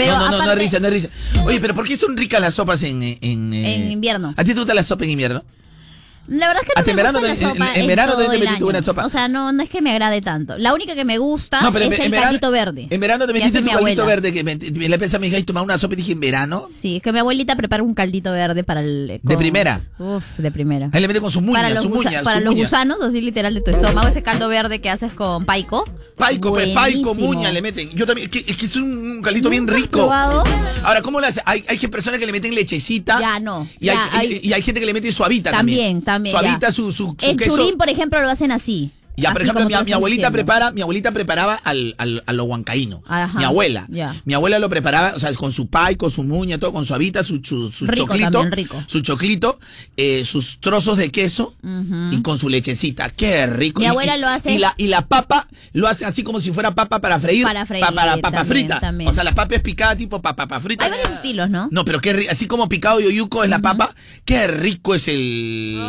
Pero 0.00 0.18
no, 0.18 0.30
no, 0.30 0.38
no, 0.38 0.44
no 0.44 0.52
es 0.52 0.58
risa, 0.58 0.80
no 0.80 0.86
es 0.88 0.94
risa. 0.94 1.08
Oye, 1.44 1.60
pero 1.60 1.74
¿por 1.74 1.86
qué 1.86 1.96
son 1.96 2.16
ricas 2.16 2.40
las 2.40 2.54
sopas 2.54 2.82
en, 2.82 3.02
en, 3.02 3.52
eh, 3.52 3.74
En 3.74 3.90
invierno. 3.92 4.34
¿A 4.36 4.44
ti 4.44 4.54
te 4.54 4.58
gusta 4.60 4.72
la 4.74 4.82
sopa 4.82 5.04
en 5.04 5.10
invierno? 5.10 5.44
La 6.30 6.46
verdad 6.46 6.62
es 6.62 6.68
que 6.68 6.72
no 6.76 6.80
Hasta 6.80 6.90
me 6.92 6.96
verano 6.96 7.18
gusta 7.20 7.34
la 7.34 7.50
sopa 7.52 7.74
en- 7.74 7.80
en 7.82 7.86
verano 7.88 8.12
todo 8.12 8.20
te 8.20 8.24
el 8.26 8.30
metiste 8.40 8.56
año. 8.56 8.64
buena 8.64 8.82
sopa. 8.82 9.04
O 9.04 9.08
sea, 9.08 9.28
no, 9.28 9.52
no 9.52 9.62
es 9.62 9.68
que 9.68 9.82
me 9.82 9.90
agrade 9.90 10.20
tanto. 10.22 10.56
La 10.58 10.72
única 10.72 10.94
que 10.94 11.04
me 11.04 11.18
gusta 11.18 11.60
No, 11.60 11.72
pero 11.72 11.84
en- 11.86 11.92
es 11.92 11.98
el 12.00 12.10
verano- 12.10 12.26
caldito 12.28 12.50
verde. 12.50 12.86
En 12.88 13.00
verano 13.00 13.26
te 13.26 13.32
que 13.32 13.38
metiste 13.40 13.58
hace 13.58 13.64
tu 13.66 13.70
mi 13.70 13.76
caldito 13.76 14.02
abuela. 14.02 14.22
verde 14.22 14.32
que 14.32 14.44
me, 14.44 14.56
me 14.56 14.88
le 14.88 14.98
pensé 14.98 15.16
a 15.16 15.18
mi 15.18 15.26
hija 15.26 15.38
y 15.38 15.42
tomaba 15.42 15.64
una 15.64 15.76
sopa 15.76 15.94
y 15.94 15.96
dije, 15.96 16.12
¿en 16.12 16.20
verano? 16.20 16.68
Sí, 16.72 16.96
es 16.96 17.02
que 17.02 17.12
mi 17.12 17.18
abuelita 17.18 17.56
prepara 17.56 17.82
un 17.82 17.94
caldito 17.94 18.30
verde 18.32 18.62
para 18.64 18.80
el... 18.80 19.08
¿De 19.08 19.20
con- 19.24 19.36
primera? 19.38 19.80
Uf, 19.98 20.22
de 20.38 20.50
primera. 20.52 20.88
Ahí 20.92 21.00
le 21.00 21.08
mete 21.08 21.20
con 21.20 21.30
su 21.32 21.40
muña, 21.40 21.58
para 21.62 21.70
los, 21.74 21.82
su 21.82 21.88
gusa- 21.90 22.08
muña, 22.10 22.22
para 22.22 22.38
su 22.38 22.44
los 22.44 22.54
muña. 22.54 22.64
gusanos, 22.64 23.02
así 23.02 23.20
literal 23.20 23.52
de 23.54 23.60
tu 23.60 23.70
estómago, 23.72 24.06
ese 24.08 24.22
caldo 24.22 24.48
verde 24.48 24.80
que 24.80 24.88
haces 24.88 25.12
con 25.12 25.44
paico. 25.44 25.84
Paico, 26.16 26.54
pe, 26.54 26.68
paico, 26.74 27.08
Buenísimo. 27.14 27.32
muña 27.34 27.50
le 27.50 27.60
meten. 27.62 27.90
Yo 27.96 28.06
también, 28.06 28.26
es 28.26 28.30
que 28.44 28.50
es, 28.50 28.56
que 28.56 28.66
es 28.66 28.76
un, 28.76 29.20
caldito 29.22 29.48
bien 29.50 29.64
¿Nunca 29.64 29.74
has 29.74 29.80
rico. 29.82 29.98
probado? 30.00 30.44
Ahora, 30.84 31.02
¿cómo 31.02 31.20
le 31.20 31.26
hace? 31.26 31.40
Hay, 31.44 31.64
hay 31.66 31.78
personas 31.88 32.20
que 32.20 32.26
le 32.26 32.32
meten 32.32 32.54
lechecita. 32.54 33.18
Ya, 33.18 33.40
no. 33.40 33.66
Y, 33.80 33.88
hay- 33.88 34.40
y 34.42 34.52
hay 34.52 34.62
gente 34.62 34.78
que 34.80 34.86
le 34.86 34.92
mete 34.92 35.10
suavita 35.10 35.50
también. 35.50 35.78
También, 35.78 36.02
también. 36.04 36.19
Ya. 36.24 36.30
Suavita, 36.40 36.72
su, 36.72 36.92
su, 36.92 37.14
su 37.18 37.30
El 37.30 37.36
queso. 37.36 37.56
churín, 37.56 37.76
por 37.78 37.88
ejemplo, 37.88 38.20
lo 38.20 38.28
hacen 38.28 38.52
así. 38.52 38.90
Ya, 39.20 39.32
por 39.32 39.42
ejemplo, 39.42 39.66
mi, 39.66 39.74
abuelita 39.74 40.08
diciendo. 40.28 40.32
prepara, 40.32 40.70
mi 40.70 40.80
abuelita 40.82 41.12
preparaba 41.12 41.54
al, 41.54 41.94
al, 41.98 42.22
a 42.26 42.32
lo 42.32 42.44
huancaíno. 42.44 43.02
Ajá. 43.06 43.38
Mi 43.38 43.44
abuela. 43.44 43.86
Mi 44.24 44.34
abuela 44.34 44.58
lo 44.58 44.68
preparaba, 44.68 45.12
o 45.14 45.18
sea, 45.20 45.32
con 45.34 45.52
su 45.52 45.68
pay, 45.68 45.96
con 45.96 46.10
su 46.10 46.22
muña, 46.22 46.58
todo, 46.58 46.72
con 46.72 46.84
suavita, 46.84 47.22
su, 47.24 47.40
su, 47.44 47.70
su 47.70 47.86
Rico 47.86 48.06
choclito. 48.06 48.30
también, 48.30 48.52
rico. 48.52 48.82
Su 48.86 49.00
choclito, 49.00 49.58
eh, 49.96 50.24
sus 50.24 50.60
trozos 50.60 50.98
de 50.98 51.10
queso 51.10 51.54
y 52.10 52.22
con 52.22 52.38
su 52.38 52.48
lechecita. 52.48 53.10
Qué 53.10 53.46
rico. 53.46 53.80
Mi 53.80 53.86
Y- 53.86 53.88
abuela 53.88 54.16
y- 54.16 54.20
lo 54.20 54.28
hace- 54.28 54.52
Y 54.52 54.58
la, 54.58 54.74
y 54.76 54.88
la 54.88 55.02
papa 55.06 55.48
lo 55.72 55.86
hace 55.88 56.04
así 56.06 56.22
como 56.22 56.40
si 56.40 56.52
fuera 56.52 56.74
papa 56.74 57.00
para 57.00 57.18
freír. 57.20 57.42
Para 57.44 57.66
freír, 57.66 57.84
pa- 57.84 57.92
para 57.92 58.16
papa 58.16 58.38
también, 58.38 58.46
frita. 58.46 58.80
también. 58.80 59.10
O 59.10 59.12
sea, 59.12 59.24
la 59.24 59.34
papa 59.34 59.54
es 59.56 59.62
picada 59.62 59.96
tipo 59.96 60.20
pa- 60.22 60.34
papa 60.36 60.60
frita. 60.60 60.84
Hay 60.84 60.90
varios 60.90 61.10
estilos, 61.10 61.50
¿no? 61.50 61.68
No, 61.70 61.84
pero 61.84 62.00
qué 62.00 62.12
rico, 62.12 62.30
así 62.32 62.46
como 62.46 62.68
picado 62.68 63.00
y 63.00 63.06
oyuco 63.06 63.44
es 63.44 63.50
la 63.50 63.58
papa, 63.60 63.94
qué 64.24 64.46
rico 64.46 64.94
es 64.94 65.08
el... 65.08 65.80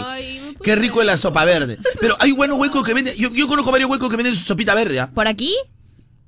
qué 0.64 0.76
rico 0.76 1.02
es 1.02 1.08
la 1.08 1.18
sopa 1.18 1.46
verde. 1.46 1.78
Pero 2.00 2.16
hay 2.20 2.32
buenos 2.32 2.60
huecos 2.60 2.86
que 2.86 2.94
venden, 2.94 3.16
yo, 3.22 3.30
yo 3.34 3.48
conozco 3.48 3.72
varios 3.72 3.90
huecos 3.90 4.10
que 4.10 4.18
venden 4.18 4.36
su 4.36 4.44
sopita 4.44 4.74
verde, 4.76 5.00
¿ah? 5.00 5.12
¿Por 5.14 5.28
aquí? 5.28 5.56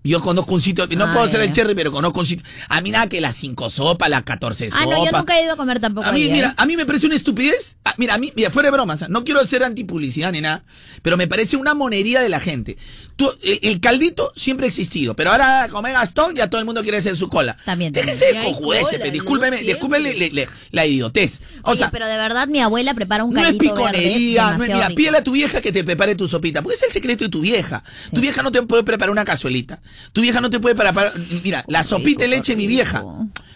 Yo 0.06 0.20
conozco 0.20 0.54
un 0.54 0.62
sitio, 0.62 0.86
no 0.88 1.06
Ah, 1.06 1.14
puedo 1.14 1.26
ya, 1.26 1.30
hacer 1.30 1.42
el 1.42 1.48
ya. 1.48 1.54
cherry, 1.54 1.76
pero 1.76 1.92
conozco 1.92 2.20
un 2.20 2.26
sitio. 2.26 2.46
A 2.68 2.82
mí 2.82 2.92
nada 2.92 3.08
que 3.08 3.22
las 3.22 3.38
cinco 3.38 3.70
sopas, 3.70 4.10
las 4.10 4.24
14 4.24 4.70
sopas. 4.70 4.86
Ah, 4.86 4.90
no, 4.90 5.06
yo 5.06 5.12
nunca 5.18 5.40
he 5.40 5.44
ido 5.46 5.54
a 5.54 5.56
comer 5.56 5.80
tampoco 5.80 6.06
A 6.08 6.12
mí, 6.12 6.24
ahí, 6.24 6.28
¿eh? 6.28 6.32
mira, 6.34 6.54
a 6.58 6.66
mí 6.66 6.76
me 6.76 6.86
parece 6.86 7.06
una 7.08 7.16
estupidez. 7.16 7.78
Ah, 7.86 7.94
mira, 7.98 8.16
a 8.16 8.18
mí, 8.18 8.34
mira, 8.36 8.50
fuera 8.52 8.68
de 8.68 8.72
bromas, 8.72 9.04
¿ah? 9.04 9.08
no 9.10 9.24
quiero 9.24 9.46
ser 9.48 9.64
antipublicidad 9.64 10.32
ni 10.34 10.42
nada, 10.42 10.64
pero 11.04 11.16
me 11.16 11.28
parece 11.28 11.56
una 11.56 11.74
monería 11.74 12.20
de 12.22 12.28
la 12.30 12.40
gente. 12.42 12.78
Tú, 13.16 13.32
el, 13.44 13.60
el 13.62 13.80
caldito 13.80 14.34
siempre 14.36 14.66
ha 14.66 14.70
existido, 14.70 15.16
pero 15.16 15.32
ahora 15.32 15.68
come 15.72 15.94
Gastón 15.94 16.36
ya 16.36 16.50
todo 16.50 16.60
el 16.60 16.66
mundo 16.66 16.82
quiere 16.84 16.98
hacer 16.98 17.16
su 17.16 17.30
cola. 17.30 17.56
También, 17.64 17.94
Déjense 17.94 18.26
de 18.26 19.12
discúlpeme, 19.12 19.62
discúlpeme 19.62 20.14
le- 20.16 20.32
le- 20.32 20.50
la 20.72 20.86
idiotez. 20.86 21.40
O 21.62 21.72
Oye, 21.72 21.78
sea, 21.80 21.92
pero 21.92 22.08
de 22.08 22.18
verdad 22.18 22.48
mi 22.48 22.60
abuela 22.60 22.94
prepara 22.94 23.24
un 23.24 23.34
no 23.34 23.40
es 23.40 23.46
caldito 23.46 23.74
piconería, 23.76 24.46
verde 24.50 24.58
no 24.58 24.64
es 24.66 24.70
mira, 24.74 24.88
pídele 24.90 25.18
a 25.20 25.24
tu 25.24 25.32
vieja 25.32 25.62
que 25.62 25.72
te 25.72 25.84
prepare 25.84 26.16
tu 26.16 26.28
sopita, 26.28 26.62
porque 26.62 26.76
es 26.76 26.84
el 26.84 26.92
secreto 26.92 27.24
de 27.24 27.30
tu 27.30 27.40
vieja. 27.42 27.84
Tu 28.14 28.20
vieja 28.20 28.42
no 28.44 28.52
te 28.52 28.62
puede 28.64 28.84
preparar 28.84 29.12
una 29.12 29.24
cazuelita. 29.24 29.82
Tu 30.12 30.22
vieja 30.22 30.42
no 30.42 30.50
te 30.50 30.60
puede 30.60 30.76
preparar, 30.76 31.14
mira, 31.44 31.64
la 31.68 31.84
sopita 31.84 32.24
de 32.24 32.30
leche 32.30 32.56
mi 32.56 32.68
vieja. 32.68 33.04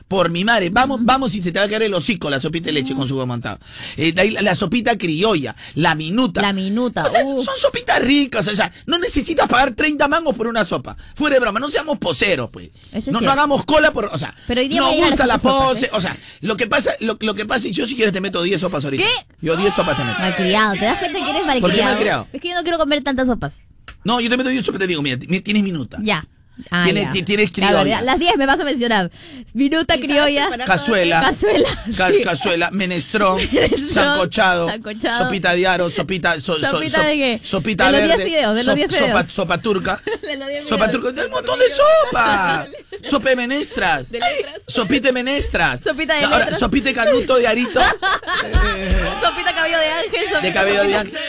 Por 0.08 0.30
mi 0.30 0.46
madre, 0.46 0.70
vamos, 0.70 1.02
vamos 1.04 1.36
y 1.36 1.44
se 1.44 1.52
te 1.52 1.60
va 1.60 1.66
a 1.66 1.68
caer 1.68 1.84
el 1.84 1.94
hocico 1.94 2.30
la 2.30 2.40
sopita 2.40 2.68
de 2.68 2.72
leche 2.72 2.96
con 2.96 3.10
su 3.10 3.16
montado. 3.26 3.60
Eh, 3.98 4.14
de 4.14 4.22
ahí 4.22 4.32
la, 4.32 4.42
la 4.42 4.56
sopita 4.56 4.98
criolla, 4.98 5.54
la 5.76 5.96
minuta. 5.96 6.42
La 6.42 6.54
minuta, 6.54 7.04
O 7.04 7.10
sea, 7.10 7.26
uf. 7.26 7.44
son 7.44 7.58
sopitas 7.58 8.02
ricas, 8.02 8.48
o 8.48 8.56
sea, 8.56 8.72
no 8.86 9.00
necesitas 9.00 9.50
pagar 9.50 9.74
30 9.74 10.08
mangos 10.08 10.34
por 10.34 10.48
una 10.48 10.64
sopa. 10.64 10.96
Fuera 11.14 11.34
de 11.34 11.42
broma, 11.42 11.60
no 11.60 11.70
seamos 11.70 11.98
poseros, 11.98 12.50
pues. 12.52 12.70
Eso 12.94 13.12
No, 13.12 13.20
no 13.20 13.30
hagamos 13.32 13.66
cola 13.66 13.92
por, 13.92 14.06
o 14.06 14.18
sea, 14.18 14.34
Pero 14.48 14.62
hoy 14.62 14.70
día 14.70 14.80
nos 14.80 14.96
gusta 14.96 15.28
la 15.28 15.40
sopas, 15.40 15.68
pose, 15.74 15.86
¿eh? 15.88 15.92
o 15.92 16.00
sea, 16.00 16.16
lo 16.40 16.56
que 16.56 16.68
pasa, 16.68 16.94
lo, 17.02 17.18
lo 17.20 17.36
que 17.36 17.46
pasa, 17.46 17.68
y 17.68 17.72
yo 17.72 17.86
si 17.86 17.96
quieres 17.98 18.14
te 18.14 18.22
meto 18.22 18.42
10 18.42 18.62
sopas 18.62 18.86
ahorita. 18.86 19.04
¿Qué? 19.04 19.28
Yo 19.42 19.58
10 19.58 19.74
sopas 19.74 19.98
te 19.98 20.06
meto. 20.06 20.20
Malcriado, 20.20 20.74
¿te 20.76 20.86
das 20.86 21.00
cuenta 21.00 21.20
que 21.20 21.30
eres 21.32 21.46
malcriado? 21.46 21.62
¿Por 21.62 21.72
qué 21.76 21.84
malcriado? 21.84 22.28
Es 22.32 22.42
que 22.42 22.48
yo 22.48 22.56
no 22.56 22.62
quiero 22.64 22.78
comer 22.78 23.04
tantas 23.04 23.28
sopas. 23.28 23.62
No, 24.08 24.22
yo 24.22 24.30
te 24.30 24.38
meto 24.38 24.50
10 24.50 24.66
sopas, 24.66 24.80
te 24.80 24.88
digo, 24.88 25.02
mira, 25.02 25.20
ti- 25.20 25.28
tienes 25.42 25.64
minuta. 25.64 25.98
Ya. 26.02 26.26
Ah, 26.72 26.86
Tienes- 26.86 27.10
criolla. 27.52 27.84
verdad, 27.84 28.04
Las 28.04 28.18
10 28.20 28.36
me 28.38 28.46
vas 28.48 28.60
a 28.60 28.64
mencionar. 28.64 29.12
Minuta 29.54 29.96
¿Y 29.96 30.00
sabes 30.00 30.10
criolla. 30.10 30.50
Cazuela. 30.66 31.22
Cazuela. 31.22 31.70
Ca- 31.96 32.10
sí. 32.10 32.22
Cazuela, 32.24 32.72
menestrón, 32.72 33.38
Menestrón, 33.54 33.90
sancochado, 33.94 34.68
sancochado. 34.70 35.26
sopita 35.26 35.54
de 35.54 35.68
aro, 35.68 35.90
sopita, 35.92 36.40
so- 36.40 36.58
so- 36.60 36.72
¿Sopita 36.72 37.02
so- 37.02 37.04
de 37.04 37.16
qué? 37.16 37.40
sopita 37.44 37.86
De 37.86 37.92
los 37.92 38.02
verde, 38.02 38.16
10 38.24 38.28
fideos, 38.30 38.56
de 38.56 38.64
los 38.64 38.66
sop- 38.66 38.76
10 38.76 39.32
sopa, 39.32 39.58
turca, 39.60 40.02
De 40.24 40.36
los 40.38 40.48
10 40.48 40.68
sopa 40.68 40.90
turca, 40.90 41.10
hay 41.22 41.26
un 41.28 41.32
montón 41.32 41.60
de 41.60 41.66
sopa, 41.70 42.66
sopa 43.04 43.30
de 43.30 43.36
menestras, 43.36 44.08
sopita 44.68 45.10
de 45.10 45.14
menestras, 45.14 45.82
Sopita 45.82 46.16
de 46.16 46.24
ahora 46.24 46.58
sopita 46.58 46.88
de 46.90 46.96
canuto 46.96 47.36
de 47.36 47.46
arito, 47.48 47.80
Sopita 49.22 49.54
cabello 49.54 49.78
de 49.78 49.92
ángel. 49.92 50.22
Sopita 50.24 50.42
de 50.42 50.54
cabello 50.54 50.84
de 50.86 50.96
ángel. 50.96 51.20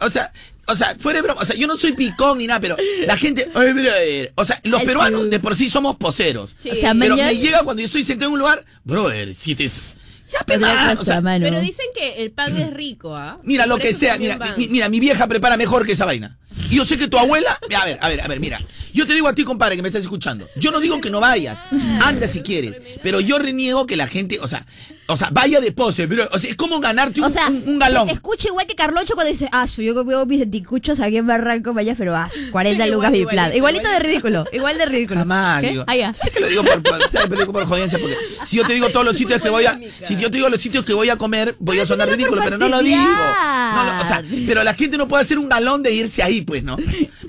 O 0.00 0.10
sea, 0.10 0.32
o 0.66 0.76
sea, 0.76 0.96
fuera 0.98 1.18
de 1.18 1.22
broma, 1.22 1.40
o 1.40 1.44
sea, 1.44 1.56
yo 1.56 1.66
no 1.66 1.76
soy 1.76 1.92
picón 1.92 2.38
ni 2.38 2.46
nada, 2.46 2.60
pero 2.60 2.76
la 3.06 3.16
gente, 3.16 3.50
ay, 3.54 3.72
brother, 3.72 4.32
o 4.36 4.44
sea, 4.44 4.60
los 4.64 4.80
Ay, 4.80 4.86
peruanos 4.86 5.22
sí. 5.24 5.28
de 5.30 5.40
por 5.40 5.54
sí 5.54 5.68
somos 5.68 5.96
poseros. 5.96 6.54
Sí. 6.58 6.70
O 6.70 6.74
sea, 6.74 6.94
pero 6.98 7.16
mañana- 7.16 7.32
me 7.32 7.38
llega 7.38 7.62
cuando 7.62 7.80
yo 7.80 7.86
estoy 7.86 8.02
sentado 8.04 8.28
en 8.30 8.34
un 8.34 8.38
lugar, 8.40 8.64
brother, 8.84 9.34
si 9.34 9.54
te 9.54 9.68
ya 9.68 10.40
pe, 10.44 10.56
Otra 10.56 10.74
man, 10.74 10.96
o 10.96 10.98
cosa, 10.98 11.12
sea, 11.12 11.20
mano. 11.20 11.44
Pero 11.44 11.60
dicen 11.60 11.86
que 11.94 12.22
el 12.22 12.32
pan 12.32 12.56
es 12.56 12.72
rico, 12.72 13.14
¿ah? 13.14 13.38
Mira, 13.44 13.66
lo 13.66 13.74
Por 13.74 13.82
que 13.82 13.88
eso 13.90 14.00
sea, 14.00 14.12
también 14.14 14.32
mira, 14.34 14.46
van. 14.46 14.58
mi, 14.58 14.68
mira, 14.68 14.88
mi 14.88 14.98
vieja 14.98 15.28
prepara 15.28 15.56
mejor 15.56 15.86
que 15.86 15.92
esa 15.92 16.06
vaina. 16.06 16.38
Y 16.70 16.76
yo 16.76 16.84
sé 16.84 16.96
que 16.98 17.06
tu 17.08 17.18
abuela, 17.18 17.56
a 17.76 17.84
ver, 17.84 17.98
a 18.00 18.08
ver, 18.08 18.20
a 18.20 18.26
ver, 18.26 18.40
mira, 18.40 18.58
yo 18.92 19.06
te 19.06 19.12
digo 19.14 19.28
a 19.28 19.34
ti, 19.34 19.44
compadre, 19.44 19.76
que 19.76 19.82
me 19.82 19.88
estás 19.88 20.02
escuchando, 20.02 20.48
yo 20.56 20.70
no 20.72 20.80
digo 20.80 21.00
que 21.00 21.10
no 21.10 21.20
vayas, 21.20 21.58
anda 22.02 22.26
si 22.26 22.40
quieres, 22.42 22.80
pero 23.02 23.20
yo 23.20 23.38
reniego 23.38 23.86
que 23.86 23.96
la 23.96 24.06
gente, 24.08 24.38
o 24.40 24.46
sea, 24.48 24.64
o 25.06 25.16
sea, 25.16 25.28
vaya 25.32 25.60
de 25.60 25.70
pose, 25.72 26.08
pero, 26.08 26.28
o 26.32 26.38
sea, 26.38 26.50
es 26.50 26.56
como 26.56 26.80
ganarte 26.80 27.20
un, 27.20 27.26
O 27.26 27.30
sea, 27.30 27.48
un- 27.48 27.62
un 27.66 27.78
galón. 27.78 28.06
te 28.08 28.14
escucha 28.14 28.48
igual 28.48 28.66
que 28.66 28.74
Carlocho 28.74 29.14
cuando 29.14 29.30
dice, 29.32 29.48
ah, 29.52 29.66
yo 29.66 30.04
veo 30.04 30.24
mis 30.26 30.40
anticuchos 30.42 31.00
aquí 31.00 31.16
en 31.18 31.26
Barranco, 31.26 31.74
vaya, 31.74 31.94
pero 31.96 32.16
ah, 32.16 32.28
40 32.52 32.86
lucas 32.86 33.12
mi 33.12 33.24
plan. 33.26 33.54
igualito, 33.54 33.88
de 33.88 33.98
ridículo, 33.98 34.44
igual 34.52 34.78
de 34.78 34.86
ridículo. 34.86 35.20
Jamás, 35.20 35.60
¿Qué? 35.62 35.70
digo. 35.70 35.84
Ah. 35.86 36.12
¿Sabes 36.14 36.32
que 36.32 36.40
lo 36.40 36.48
digo 36.48 36.64
por, 36.64 36.82
¿sabes 37.10 37.24
que 37.28 37.34
lo 37.34 37.40
digo 37.40 37.52
por 37.52 37.66
jodiencia? 37.66 37.98
Porque 37.98 38.16
si 38.44 38.56
yo 38.56 38.66
te 38.66 38.72
digo 38.72 38.88
todos 38.90 39.04
los 39.06 39.16
sitios 39.18 39.40
que 39.42 39.50
voy 39.50 39.66
a, 39.66 39.78
si 40.02 40.16
yo 40.16 40.30
te 40.30 40.36
digo 40.38 40.48
los 40.48 40.60
sitios 40.60 40.84
que 40.84 40.94
voy 40.94 41.08
a 41.10 41.16
comer, 41.16 41.54
voy 41.58 41.78
a 41.80 41.86
sonar 41.86 42.08
ridículo, 42.08 42.40
pero 42.44 42.56
no 42.58 42.68
lo 42.68 42.82
digo. 42.82 42.96
No 43.02 43.84
lo- 43.84 44.02
o 44.02 44.06
sea, 44.06 44.22
pero 44.46 44.64
la 44.64 44.74
gente 44.74 44.96
no 44.96 45.06
puede 45.08 45.22
hacer 45.22 45.38
un 45.38 45.48
galón 45.48 45.82
de 45.82 45.92
irse 45.92 46.22
ahí, 46.22 46.40
pues, 46.42 46.62
¿no? 46.64 46.76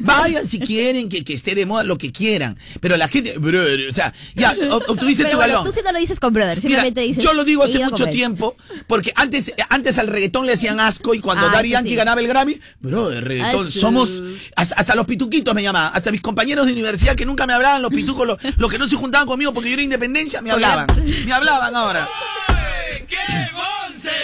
Vayan 0.06 0.48
si 0.48 0.60
quieren 0.60 1.10
que, 1.10 1.24
que 1.24 1.34
esté 1.34 1.56
de 1.56 1.66
moda 1.66 1.84
lo 1.84 1.98
que 1.98 2.12
quieran, 2.12 2.58
pero 2.80 2.96
la 2.98 3.08
gente, 3.08 3.38
brother, 3.38 3.90
o 3.90 3.94
sea, 3.94 4.14
ya 4.36 4.56
ob- 4.56 4.84
obtuviste 4.88 5.24
Pero 5.24 5.32
tu 5.34 5.38
bueno, 5.38 5.54
galón. 5.54 5.66
tú 5.66 5.72
sí 5.72 5.82
no 5.84 5.92
lo 5.92 6.00
dices 6.00 6.20
con 6.20 6.34
brother, 6.34 6.58
Mira, 6.58 6.62
simplemente 6.62 7.02
dices. 7.02 7.24
yo 7.24 7.34
lo 7.34 7.44
digo 7.44 7.64
"He 7.64 7.66
hace 7.70 7.80
mucho 7.80 8.04
comer". 8.04 8.14
tiempo, 8.14 8.56
porque 8.88 9.12
antes, 9.16 9.52
antes 9.70 9.98
al 9.98 10.08
reggaetón 10.08 10.46
le 10.46 10.54
hacían 10.54 10.80
asco 10.80 11.14
y 11.14 11.20
cuando 11.20 11.48
Ah, 11.48 11.52
Daddy 11.52 11.70
Yankee 11.70 11.90
sí. 11.92 11.96
ganaba 11.96 12.22
el 12.22 12.28
Grammy, 12.28 12.60
bro, 12.80 13.10
de 13.10 13.22
reggaetón, 13.22 13.72
sí. 13.72 13.80
somos, 13.80 14.22
hasta, 14.56 14.76
hasta 14.76 14.96
los 14.96 15.06
pituquitos 15.06 15.54
me 15.56 15.64
llamaban, 15.64 15.92
hasta 15.94 16.12
mis 16.12 16.22
compañeros 16.22 16.66
de 16.66 16.74
universidad 16.74 17.16
que 17.16 17.26
nunca 17.26 17.46
me 17.48 17.54
hablaban, 17.54 17.82
los 17.82 17.92
pitucos, 17.92 18.26
los, 18.28 18.38
los 18.58 18.70
que 18.72 18.78
no 18.78 18.88
se 18.88 18.96
juntaban 18.96 19.28
conmigo 19.28 19.54
porque 19.54 19.70
yo 19.70 19.74
era 19.74 19.84
independencia, 19.84 20.42
me 20.42 20.52
hablaban, 20.52 20.88
me 21.26 21.34
hablaban 21.34 21.76
ahora. 21.76 22.08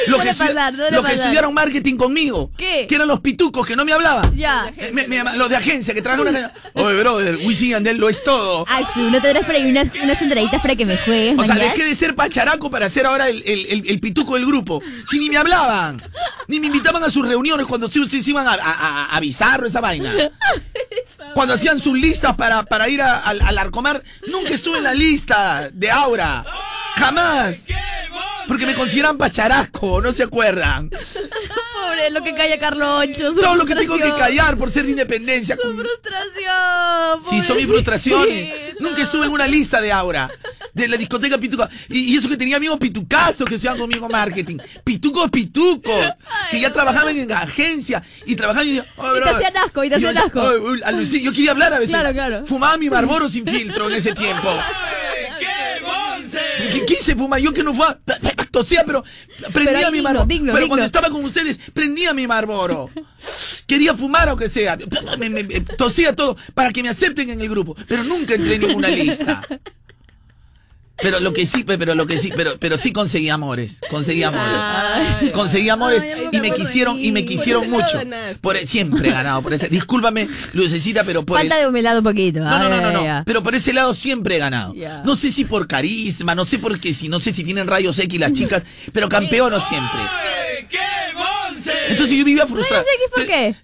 Los 0.08 0.22
que, 0.22 0.32
Suele 0.34 0.52
estu- 0.52 0.56
pasar, 0.56 0.76
suele 0.76 0.92
los 0.92 1.02
que 1.02 1.12
pasar. 1.12 1.14
estudiaron 1.26 1.54
marketing 1.54 1.96
conmigo, 1.96 2.52
¿Qué? 2.58 2.86
que 2.88 2.96
eran 2.96 3.08
los 3.08 3.20
pitucos 3.22 3.66
que 3.66 3.76
no 3.76 3.86
me 3.86 3.94
hablaban. 3.94 4.36
Ya. 4.36 4.72
Eh, 4.78 4.92
me- 4.94 5.08
me 5.08 5.16
llama- 5.18 5.36
los 5.36 5.50
de 5.50 5.56
agencia 5.56 5.94
que 5.94 6.02
trabajan 6.02 6.28
una 6.28 6.38
agencia. 6.40 6.72
Oye, 6.74 6.98
brother, 7.00 7.38
Wisin 7.38 7.68
y 7.68 7.72
Yandel 7.72 7.98
lo 7.98 8.10
es 8.10 8.24
todo. 8.24 8.66
Ay, 8.68 8.84
sí, 8.94 9.00
no 9.02 9.22
tendrás 9.22 9.46
para 9.46 9.60
unas, 9.60 9.88
unas 10.04 10.22
entraditas 10.22 10.62
para 10.62 10.76
que 10.76 10.86
me 10.86 10.98
juegues. 10.98 11.34
O 11.40 11.44
sea, 11.44 11.56
mañana. 11.56 11.72
dejé 11.74 11.86
de 11.88 11.96
ser 11.96 12.16
pacharaco 12.16 12.70
para 12.70 12.90
ser 12.90 13.06
ahora 13.06 13.30
el, 13.30 13.42
el- 13.46 13.66
el- 13.68 13.90
el 13.90 14.00
pituco 14.00 14.36
del 14.36 14.46
grupo. 14.46 14.82
Si 15.08 15.20
ni 15.20 15.30
me 15.30 15.38
hablaban, 15.38 16.02
ni 16.48 16.60
me 16.60 16.68
invitaban 16.68 17.04
a 17.04 17.10
sus 17.10 17.28
reuniones 17.28 17.66
cuando 17.68 17.90
se, 17.90 18.08
se 18.08 18.30
iban 18.30 18.48
a, 18.48 18.52
a, 18.54 18.56
a- 18.56 19.06
a 19.16 19.20
Bizarro, 19.20 19.68
esa 19.68 19.80
vaina. 19.82 20.12
Cuando 21.34 21.54
hacían 21.54 21.80
sus 21.80 21.98
listas 21.98 22.36
para, 22.36 22.64
para 22.64 22.90
ir 22.90 23.02
a- 23.02 23.20
al, 23.20 23.40
al 23.42 23.58
Arcomar, 23.58 24.04
nunca 24.28 24.54
estuve 24.54 24.80
en 24.80 24.84
la 24.84 24.94
lista 24.94 25.70
de 25.72 25.90
Aura. 25.90 26.44
Jamás. 26.96 27.66
Porque 28.48 28.66
me 28.66 28.74
consideran 28.74 29.18
pacharaco, 29.18 29.71
¿no 29.82 30.12
se 30.12 30.24
acuerdan? 30.24 30.90
Pobre, 30.90 32.10
lo 32.12 32.24
que 32.24 32.34
calla 32.36 32.60
Carloncho. 32.60 33.34
Todo 33.34 33.56
lo 33.56 33.66
que 33.66 33.76
tengo 33.76 33.98
que 33.98 34.14
callar 34.16 34.58
por 34.58 34.72
ser 34.72 34.86
de 34.86 34.92
independencia. 34.92 35.56
Su 35.56 35.76
frustración. 35.76 37.24
Sí, 37.30 37.42
son 37.42 37.58
mis 37.58 37.66
frustraciones. 37.66 38.54
Nunca 38.80 39.02
estuve 39.02 39.26
en 39.26 39.32
una 39.32 39.48
lista 39.48 39.82
de 39.82 39.92
Aura. 39.92 40.30
De 40.74 40.88
la 40.88 40.98
discoteca 40.98 41.38
Pituca. 41.38 41.70
Y, 41.90 42.14
y 42.14 42.18
eso 42.18 42.30
que 42.30 42.38
tenía 42.38 42.58
amigos 42.58 42.78
pitucazos 42.80 43.48
que 43.48 43.58
se 43.60 43.68
iban 43.68 43.78
conmigo 43.78 44.08
marketing. 44.10 44.58
Pitucos, 44.84 45.30
pitucos. 45.30 46.06
Que 46.50 46.60
ya 46.60 46.72
trabajaban 46.72 47.18
en 47.18 47.32
agencia. 47.32 48.02
Y 48.26 48.36
trabajaban 48.36 48.68
y, 48.68 48.80
oh, 48.80 49.18
Y 49.18 49.24
te 49.24 49.30
hacían 49.30 49.58
asco, 49.58 49.84
y 49.84 49.90
te 49.90 49.96
hacían 49.96 50.18
asco. 50.18 50.42
"Ay, 50.42 50.58
uy, 50.58 50.82
a 50.84 50.92
Luisín", 50.92 51.24
yo 51.24 51.32
quería 51.32 51.52
hablar 51.52 51.74
a 51.74 51.80
veces. 51.80 51.94
Claro, 51.94 52.14
claro. 52.14 52.46
Fumaba 52.46 52.78
mi 52.78 52.90
Marlboro 52.90 53.30
sin 53.30 53.46
filtro 53.46 53.90
en 53.90 53.96
ese 53.96 54.14
tiempo. 54.14 54.50
¿Qué, 55.40 55.46
qué 55.46 55.86
hice 57.02 57.16
fumar? 57.16 57.40
Yo 57.42 57.54
que 57.54 57.64
no 57.64 57.74
fumaba. 57.74 58.00
Tosía, 58.52 58.84
pero 58.86 59.04
prendía 59.54 59.74
Pero 59.74 59.88
mi 59.92 59.98
digno, 59.98 60.04
Marlboro. 60.04 60.26
digno, 60.28 60.46
pero 60.48 60.58
digno. 60.58 60.68
cuando 60.70 60.86
estaba 60.86 61.10
con 61.10 61.24
ustedes, 61.24 61.60
prendía 61.74 62.14
mi 62.14 62.28
Marlboro. 62.28 62.90
Quería 63.68 63.94
fumar 63.96 64.30
aunque 64.30 64.50
sea. 64.50 64.78
Me- 65.18 65.30
me- 65.30 65.44
tosía 65.78 66.14
todo 66.16 66.36
para 66.54 66.72
que 66.72 66.84
me 66.84 66.90
acepten 66.90 67.30
en 67.30 67.40
el 67.42 67.50
grupo. 67.50 67.76
Pero 67.88 68.04
nunca 68.04 68.34
entré 68.36 68.56
en 68.56 68.62
ninguna 68.62 68.90
lista. 68.90 69.42
Pero 71.02 71.20
lo 71.20 71.34
que 71.34 71.46
sí, 71.46 71.64
pero 71.64 71.96
lo 71.96 72.06
que 72.08 72.18
sí, 72.18 72.32
pero, 72.36 72.58
pero 72.60 72.78
sí 72.78 72.92
conseguí 72.94 73.30
amores. 73.30 73.80
Conseguí 73.90 74.24
amores. 74.24 75.32
Conseguí 75.34 75.70
amores 75.70 76.04
y 76.32 76.40
me 76.40 76.52
quisieron, 76.52 77.00
y 77.04 77.12
me 77.12 77.26
quisieron 77.26 77.70
mucho. 77.70 78.00
Por, 78.42 78.56
e, 78.58 78.66
siempre 78.66 79.10
he 79.10 79.12
ganado. 79.12 79.42
Por 79.42 79.54
ese, 79.54 79.68
discúlpame, 79.70 80.28
Lucecita, 80.54 81.04
pero 81.04 81.26
por 81.26 81.38
el- 81.40 81.48
Falta 81.48 81.58
de 81.62 81.68
humildad 81.68 81.98
un 81.98 82.04
poquito. 82.04 82.40
no, 82.42 82.60
no, 82.60 82.70
no, 82.70 82.82
no, 82.82 82.92
no. 82.92 83.24
Pero 83.26 83.44
por 83.44 83.56
ese 83.56 83.74
lado 83.74 83.94
siempre 83.94 84.36
he 84.36 84.40
ganado. 84.40 84.74
Ya. 84.74 85.02
No 85.06 85.16
sé 85.18 85.32
si 85.32 85.46
por 85.46 85.68
carisma, 85.68 86.36
no 86.36 86.46
sé 86.46 86.60
por 86.60 86.80
qué, 86.80 86.94
si 86.94 87.10
no 87.10 87.20
sé 87.20 87.34
si 87.34 87.44
tienen 87.44 87.68
rayos 87.68 87.98
X 88.00 88.20
las 88.20 88.34
chicas, 88.34 88.64
pero 88.94 89.10
campeono 89.10 89.60
siempre. 89.60 90.00
Entonces 91.90 92.18
yo 92.18 92.26
vivía 92.26 92.48
frustrado. 92.48 92.84
Rayos 92.84 92.96
X, 92.96 93.12
¿por 93.14 93.26
qué? 93.26 93.56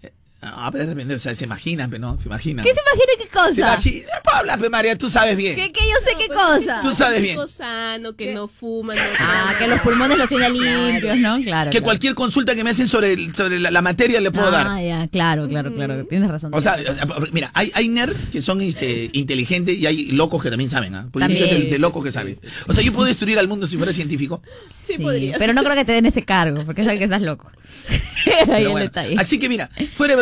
Ah, 0.55 0.69
pero 0.71 0.85
de 0.85 0.91
repente, 0.91 1.13
o 1.15 1.19
sea, 1.19 1.33
se 1.35 1.43
imaginan, 1.45 1.89
pero 1.89 2.01
no, 2.01 2.17
se 2.17 2.27
imaginan. 2.27 2.63
¿Qué 2.65 2.73
se 2.73 2.79
imagina 2.81 3.13
qué 3.17 3.23
Se 3.23 3.29
cosa? 3.29 3.73
imagina, 3.73 4.07
Pabla, 4.23 4.57
pe 4.57 4.69
María, 4.69 4.97
tú 4.97 5.09
sabes 5.09 5.35
bien. 5.37 5.55
¿Qué, 5.55 5.71
qué 5.71 5.81
yo 5.85 5.95
sé 6.05 6.15
qué 6.17 6.27
cosa? 6.27 6.79
Tú 6.81 6.93
sabes 6.93 7.21
bien. 7.21 7.37
Sano, 7.47 8.13
que 8.13 8.33
no 8.33 8.47
fuma, 8.47 8.93
no 8.95 9.01
Ah, 9.19 9.53
que 9.57 9.67
los 9.67 9.79
pulmones 9.81 10.17
los 10.17 10.27
tiene 10.29 10.49
limpios, 10.49 11.17
¿no? 11.17 11.41
Claro. 11.41 11.69
Que 11.69 11.77
claro. 11.77 11.83
cualquier 11.83 12.13
consulta 12.15 12.55
que 12.55 12.63
me 12.63 12.69
hacen 12.71 12.87
sobre, 12.87 13.13
el- 13.13 13.33
sobre 13.33 13.59
la, 13.59 13.71
la 13.71 13.81
materia 13.81 14.19
le 14.21 14.31
puedo 14.31 14.51
dar. 14.51 14.67
Ah, 14.67 14.81
ya, 14.81 15.07
claro, 15.07 15.47
claro, 15.47 15.73
claro. 15.73 16.05
Tienes 16.05 16.29
razón. 16.29 16.51
O 16.53 16.61
sea, 16.61 16.77
mira, 17.31 17.51
hay, 17.53 17.71
hay 17.73 17.87
nerds 17.89 18.17
que 18.31 18.41
son 18.41 18.61
este, 18.61 19.09
inteligentes 19.13 19.75
y 19.75 19.85
hay 19.85 20.11
locos 20.11 20.41
que 20.43 20.49
también 20.49 20.69
saben, 20.69 20.93
¿ah? 20.95 21.07
Porque 21.11 21.29
yo 21.29 21.37
soy 21.37 21.47
También. 21.47 21.65
de, 21.65 21.71
de 21.71 21.79
loco 21.79 22.01
que 22.03 22.11
sabes. 22.11 22.39
O 22.67 22.73
sea, 22.73 22.83
yo 22.83 22.93
puedo 22.93 23.07
destruir 23.07 23.39
al 23.39 23.47
mundo 23.47 23.67
si 23.67 23.77
fuera 23.77 23.93
científico. 23.93 24.41
Sí, 24.85 24.93
Sí, 24.93 24.99
podría. 25.03 25.37
pero 25.37 25.53
no 25.53 25.63
creo 25.63 25.75
que 25.75 25.83
te 25.83 25.91
den 25.91 26.05
ese 26.05 26.23
cargo, 26.23 26.63
porque 26.65 26.83
saben 26.83 26.97
que 26.97 27.03
estás 27.05 27.21
loco. 27.21 27.51
Ahí 27.89 28.43
Pero 28.45 28.57
el 28.57 28.67
bueno. 28.69 28.85
detalle. 28.85 29.15
Así 29.17 29.37
que 29.39 29.49
mira, 29.49 29.69
fuera 29.95 30.13
de 30.13 30.17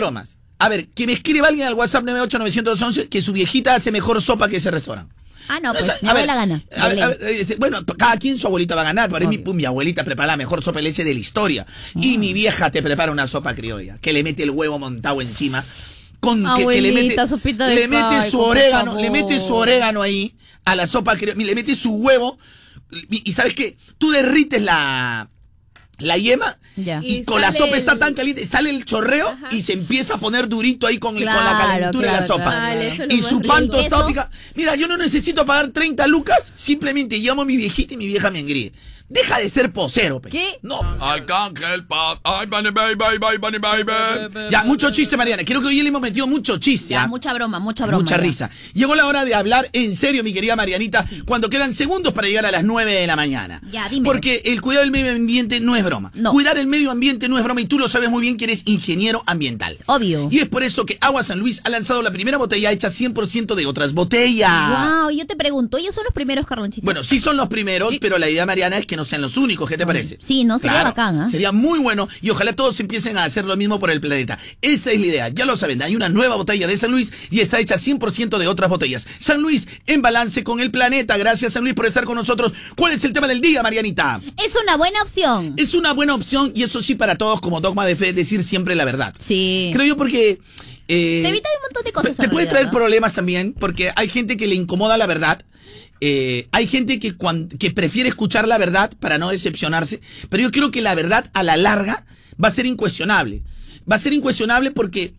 A 0.58 0.70
ver, 0.70 0.88
que 0.90 1.06
me 1.06 1.14
escriba 1.14 1.48
alguien 1.48 1.68
al 1.68 1.74
WhatsApp 1.74 2.04
98911 2.06 3.10
que 3.10 3.22
su 3.22 3.34
viejita 3.34 3.76
hace 3.76 3.92
mejor 3.92 4.22
sopa 4.22 4.48
que 4.48 4.58
ese 4.58 4.72
restaurante. 4.72 5.14
Ah, 5.48 5.60
no, 5.62 5.74
pues 5.74 5.86
mi 6.02 6.10
a 6.10 6.14
ver, 6.14 6.30
abuela 6.30 6.36
gana. 6.36 6.64
a 6.76 6.88
ver, 6.88 7.04
a 7.04 7.08
ver, 7.10 7.20
eh, 7.22 7.56
bueno, 7.60 7.86
cada 7.86 8.18
quien 8.18 8.38
su 8.38 8.48
abuelita 8.48 8.74
va 8.74 8.82
a 8.82 8.86
ganar. 8.86 9.10
Para 9.12 9.28
mí, 9.28 9.38
mi, 9.38 9.54
mi 9.54 9.66
abuelita 9.66 10.04
prepara 10.04 10.28
la 10.28 10.38
mejor 10.38 10.64
sopa 10.64 10.80
de 10.80 10.84
leche 10.84 11.04
de 11.04 11.14
la 11.14 11.20
historia. 11.20 11.66
Y 11.94 12.18
mi 12.18 12.34
vieja 12.34 12.72
te 12.72 12.82
prepara 12.82 13.12
una 13.12 13.28
sopa 13.28 13.54
criolla, 13.54 13.98
que 14.00 14.12
le 14.14 14.24
mete 14.24 14.44
el 14.44 14.50
huevo 14.52 14.80
montado 14.80 15.22
encima. 15.22 15.64
Con, 16.20 16.44
que- 16.56 16.66
que, 16.66 16.82
le 16.82 16.92
mete, 16.92 17.28
sopita 17.28 17.68
de 17.68 17.76
le 17.76 17.88
mete 17.88 18.02
caico, 18.02 18.32
su 18.32 18.40
orégano, 18.40 19.00
le 19.00 19.12
mete 19.12 19.40
su 19.40 19.54
orégano 19.54 20.02
ahí 20.02 20.36
a 20.64 20.76
la 20.76 20.88
sopa 20.88 21.16
criolla, 21.16 21.44
le 21.46 21.54
mete 21.54 21.76
su 21.76 21.94
huevo. 21.94 22.40
Y, 23.12 23.30
y 23.30 23.34
¿sabes 23.34 23.54
qué? 23.54 23.78
Tú 24.00 24.10
derrites 24.10 24.62
la, 24.64 25.30
la 26.00 26.18
yema 26.18 26.58
Ya. 26.76 27.00
y, 27.02 27.18
Y 27.20 27.24
con 27.24 27.40
la 27.40 27.52
sopa 27.54 27.78
está 27.78 27.98
tan 27.98 28.14
caliente, 28.14 28.46
sale 28.46 28.70
el 28.70 28.84
chorreo 28.86 29.34
y 29.52 29.62
se 29.62 29.74
empieza 29.74 30.16
a 30.16 30.18
poner 30.18 30.48
durito 30.50 30.88
ahí 30.88 30.98
con, 30.98 31.16
con 31.16 31.24
la 31.24 31.32
Claro, 31.32 31.58
calentura 31.58 32.08
de 32.08 32.20
la 32.20 32.26
claro, 32.26 32.34
sopa. 32.44 32.96
claro. 32.98 33.16
Y 33.16 33.22
su 33.22 33.42
pan 33.42 33.70
tostado 33.70 34.06
pica. 34.08 34.30
Mira, 34.56 34.76
yo 34.76 34.88
no 34.88 34.98
necesito 34.98 35.46
pagar 35.46 35.70
30 35.70 36.06
lucas, 36.08 36.52
simplemente 36.56 37.18
llamo 37.20 37.44
a 37.44 37.46
mi 37.46 37.56
viejita 37.56 37.94
y 37.94 37.98
mi 37.98 38.08
vieja 38.08 38.30
me 38.32 38.40
engríe. 38.40 38.74
Deja 39.08 39.38
de 39.38 39.50
ser 39.50 39.72
posero, 39.72 40.20
pe. 40.20 40.30
¿Qué? 40.30 40.58
No. 40.64 40.80
Arcángel 41.00 41.86
Pop, 41.86 42.20
ay, 42.24 42.48
bunny 42.48 42.72
baby, 42.72 42.96
baby, 42.96 43.38
bunny 43.38 43.60
baby. 43.60 44.50
Ya, 44.50 44.64
mucho 44.64 44.90
chiste, 44.92 45.16
Mariana. 45.16 45.44
Creo 45.46 45.62
que 45.62 45.68
hoy 45.68 45.80
le 45.80 45.90
hemos 45.90 46.02
metido 46.02 46.26
mucho 46.26 46.58
chiste. 46.58 46.94
Ya, 46.94 47.04
¿ah? 47.04 47.08
mucha 47.08 47.32
broma, 47.34 47.60
mucha 47.60 47.86
broma. 47.86 48.00
Mucha 48.00 48.18
ya. 48.18 48.24
risa. 48.24 48.50
Llegó 48.74 48.96
la 48.96 49.06
hora 49.06 49.24
de 49.24 49.36
hablar 49.36 49.70
en 49.74 49.96
serio, 49.96 50.24
mi 50.24 50.34
querida 50.34 50.56
Marianita, 50.56 51.06
cuando 51.26 51.52
quedan 51.52 51.74
segundos 51.74 52.14
para 52.14 52.28
llegar 52.28 52.48
a 52.48 52.52
las 52.52 52.64
9 52.64 52.92
de 52.92 53.06
la 53.06 53.16
mañana. 53.16 53.62
Ya, 53.72 53.88
dímelo. 53.90 54.12
Porque 54.12 54.42
el 54.46 54.60
cuidado 54.62 54.82
del 54.84 54.92
medio 54.92 55.12
ambiente 55.12 55.60
no 55.60 55.76
es 55.76 55.84
broma. 55.84 56.12
No. 56.16 56.32
Cuidar 56.32 56.58
el 56.58 56.66
medio 56.66 56.90
ambiente 56.90 57.30
no 57.30 57.38
es 57.38 57.44
broma 57.44 57.62
y 57.62 57.66
tú 57.66 57.78
lo 57.78 57.88
sabes 57.88 58.10
muy 58.10 58.22
bien 58.22 58.38
que 58.38 58.46
eres 58.46 58.64
ingeniero 58.66 59.22
ambiental. 59.28 59.78
Obvio. 59.86 60.30
Y 60.32 60.40
es 60.40 60.50
por 60.50 60.64
eso 60.64 60.84
que 60.88 60.98
Agua 61.00 61.22
San 61.22 61.38
Luis 61.40 61.62
ha 61.64 61.70
lanzado 61.70 62.02
la 62.02 62.10
primera 62.10 62.40
botella 62.40 62.72
hecha 62.72 62.88
100% 62.88 63.54
de 63.54 63.68
otras 63.68 63.94
botellas. 63.94 65.04
Wow, 65.04 65.12
yo 65.12 65.28
te 65.28 65.36
pregunto, 65.36 65.78
ellos 65.78 65.94
son 65.94 66.06
los 66.06 66.14
primeros 66.14 66.48
Carlonchitos. 66.48 66.84
Bueno, 66.84 67.04
sí 67.04 67.20
son 67.20 67.38
los 67.38 67.50
primeros, 67.50 67.94
pero 68.02 68.18
la 68.18 68.28
idea, 68.28 68.48
Mariana, 68.48 68.80
es 68.80 68.88
que 68.88 68.95
no 68.96 69.06
sean 69.06 69.22
los 69.22 69.38
únicos. 69.38 69.70
¿Qué 69.70 69.78
te 69.78 69.86
parece? 69.86 70.18
Sí, 70.26 70.44
no, 70.44 70.60
sería 70.60 70.84
bacán, 70.84 71.20
¿ah? 71.22 71.28
Sería 71.28 71.52
muy 71.52 71.80
bueno 71.80 72.08
y 72.22 72.30
ojalá 72.30 72.54
todos 72.54 72.80
empiecen 72.80 73.18
a 73.18 73.24
hacer 73.24 73.46
lo 73.46 73.56
mismo 73.58 73.80
por 73.80 73.92
el 73.92 74.02
planeta. 74.02 74.38
Esa 74.62 74.92
es 74.92 75.00
la 75.00 75.06
idea. 75.08 75.30
Ya 75.30 75.46
lo 75.46 75.56
saben, 75.58 75.82
hay 75.82 75.96
una 75.96 76.10
nueva 76.10 76.36
botella 76.36 76.68
de 76.68 76.78
San 76.78 76.92
Luis 76.92 77.12
y 77.30 77.40
está 77.40 77.60
hecha 77.60 77.76
100% 77.76 78.38
de 78.38 78.48
otras 78.48 78.70
botellas. 78.70 79.08
San 79.20 79.42
Luis 79.42 79.68
en 79.88 80.02
balance 80.02 80.44
con 80.44 80.60
el 80.60 80.72
planeta. 80.72 81.18
Gracias, 81.18 81.54
San 81.54 81.64
Luis, 81.64 81.76
por 81.76 81.86
estar 81.86 82.06
con 82.06 82.16
nosotros. 82.16 82.54
¿Cuál 82.76 82.94
es 82.94 83.04
el 83.06 83.14
tema 83.14 83.28
del 83.28 83.42
día, 83.42 83.62
Marianita? 83.64 84.22
Es 84.44 84.56
una 84.62 84.78
buena 84.78 85.02
opción. 85.02 85.54
Es 85.58 85.74
una 85.74 85.94
buena 85.94 86.14
opción 86.16 86.52
y 86.56 86.64
eso 86.64 86.82
sí 86.82 86.96
para 86.96 87.16
todos 87.18 87.42
como 87.42 87.62
dogma 87.62 87.86
de 87.86 87.96
fe 87.96 88.14
decir 88.14 88.44
siempre 88.44 88.76
la 88.76 88.86
verdad. 88.86 89.14
Sí. 89.20 89.72
Creo 89.74 89.86
yo 89.86 89.98
porque... 89.98 90.40
eh, 90.88 91.20
Te 91.24 91.30
evita 91.30 91.50
un 91.58 91.62
montón 91.64 91.84
de 91.84 91.92
cosas. 91.92 92.18
te 92.18 92.30
puede 92.30 92.46
realidad, 92.46 92.52
traer 92.52 92.66
¿no? 92.68 92.72
problemas 92.72 93.14
también, 93.14 93.54
porque 93.54 93.92
hay 93.96 94.10
gente 94.10 94.38
que 94.38 94.48
le 94.48 94.56
incomoda 94.56 94.98
la 94.98 95.06
verdad. 95.08 95.42
Eh, 96.02 96.48
hay 96.52 96.68
gente 96.68 97.00
que, 97.00 97.16
que 97.60 97.72
prefiere 97.72 98.10
escuchar 98.10 98.48
la 98.48 98.58
verdad 98.58 98.92
para 99.00 99.18
no 99.18 99.30
decepcionarse. 99.30 100.02
Pero 100.30 100.44
yo 100.44 100.52
creo 100.52 100.72
que 100.72 100.82
la 100.82 100.96
verdad 100.96 101.30
a 101.34 101.44
la 101.44 101.58
larga 101.58 102.06
va 102.44 102.50
a 102.50 102.52
ser 102.52 102.66
incuestionable. 102.66 103.42
Va 103.90 103.96
a 103.96 104.00
ser 104.00 104.14
incuestionable 104.14 104.72
porque 104.72 105.14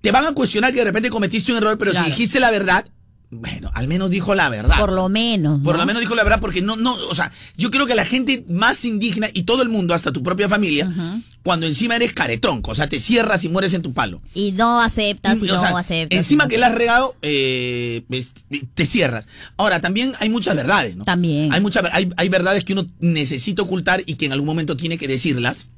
te 0.00 0.10
van 0.12 0.26
a 0.26 0.32
cuestionar 0.32 0.72
que 0.72 0.78
de 0.78 0.84
repente 0.84 1.10
cometiste 1.10 1.52
un 1.52 1.58
error, 1.58 1.78
pero 1.78 1.90
Claro. 1.92 2.04
si 2.06 2.10
dijiste 2.12 2.40
la 2.40 2.50
verdad, 2.50 2.84
bueno, 3.30 3.70
al 3.74 3.88
menos 3.88 4.08
dijo 4.08 4.34
la 4.34 4.48
verdad. 4.48 4.78
Por 4.78 4.92
lo 4.92 5.08
menos. 5.10 5.60
Por 5.62 5.76
lo 5.76 5.84
menos 5.84 6.00
dijo 6.00 6.14
la 6.14 6.24
verdad, 6.24 6.40
porque 6.40 6.62
no, 6.62 6.76
no, 6.76 6.94
o 6.94 7.14
sea, 7.14 7.30
yo 7.58 7.70
creo 7.70 7.86
que 7.86 7.94
la 7.94 8.06
gente 8.06 8.44
más 8.48 8.84
indigna 8.86 9.28
y 9.34 9.42
todo 9.42 9.62
el 9.62 9.68
mundo, 9.68 9.92
hasta 9.92 10.12
tu 10.12 10.22
propia 10.22 10.48
familia, 10.48 10.90
cuando 11.42 11.66
encima 11.66 11.96
eres 11.96 12.14
caretronco, 12.14 12.70
o 12.70 12.74
sea, 12.74 12.88
te 12.88 13.00
cierras 13.00 13.44
y 13.44 13.50
mueres 13.50 13.74
en 13.74 13.82
tu 13.82 13.92
palo. 13.92 14.22
Y 14.34 14.52
no 14.52 14.80
aceptas, 14.80 15.42
y 15.42 15.46
no 15.46 15.60
sea, 15.60 15.76
aceptas. 15.76 16.16
Encima 16.16 16.44
no 16.44 16.48
que 16.48 16.56
la 16.56 16.68
has 16.68 16.74
regado, 16.74 17.16
eh, 17.20 18.02
te 18.74 18.86
cierras. 18.86 19.28
Ahora, 19.58 19.80
también 19.80 20.14
hay 20.20 20.30
muchas 20.30 20.56
verdades, 20.56 20.96
¿no? 20.96 21.04
También. 21.04 21.52
Hay, 21.52 21.60
muchas, 21.60 21.84
hay, 21.92 22.10
hay 22.16 22.28
verdades 22.30 22.64
que 22.64 22.72
uno 22.72 22.86
necesita 22.98 23.60
ocultar 23.60 24.02
y 24.06 24.14
que 24.14 24.24
en 24.24 24.32
algún 24.32 24.46
momento 24.46 24.76
tiene 24.76 24.96
que 24.96 25.06
decirlas. 25.06 25.68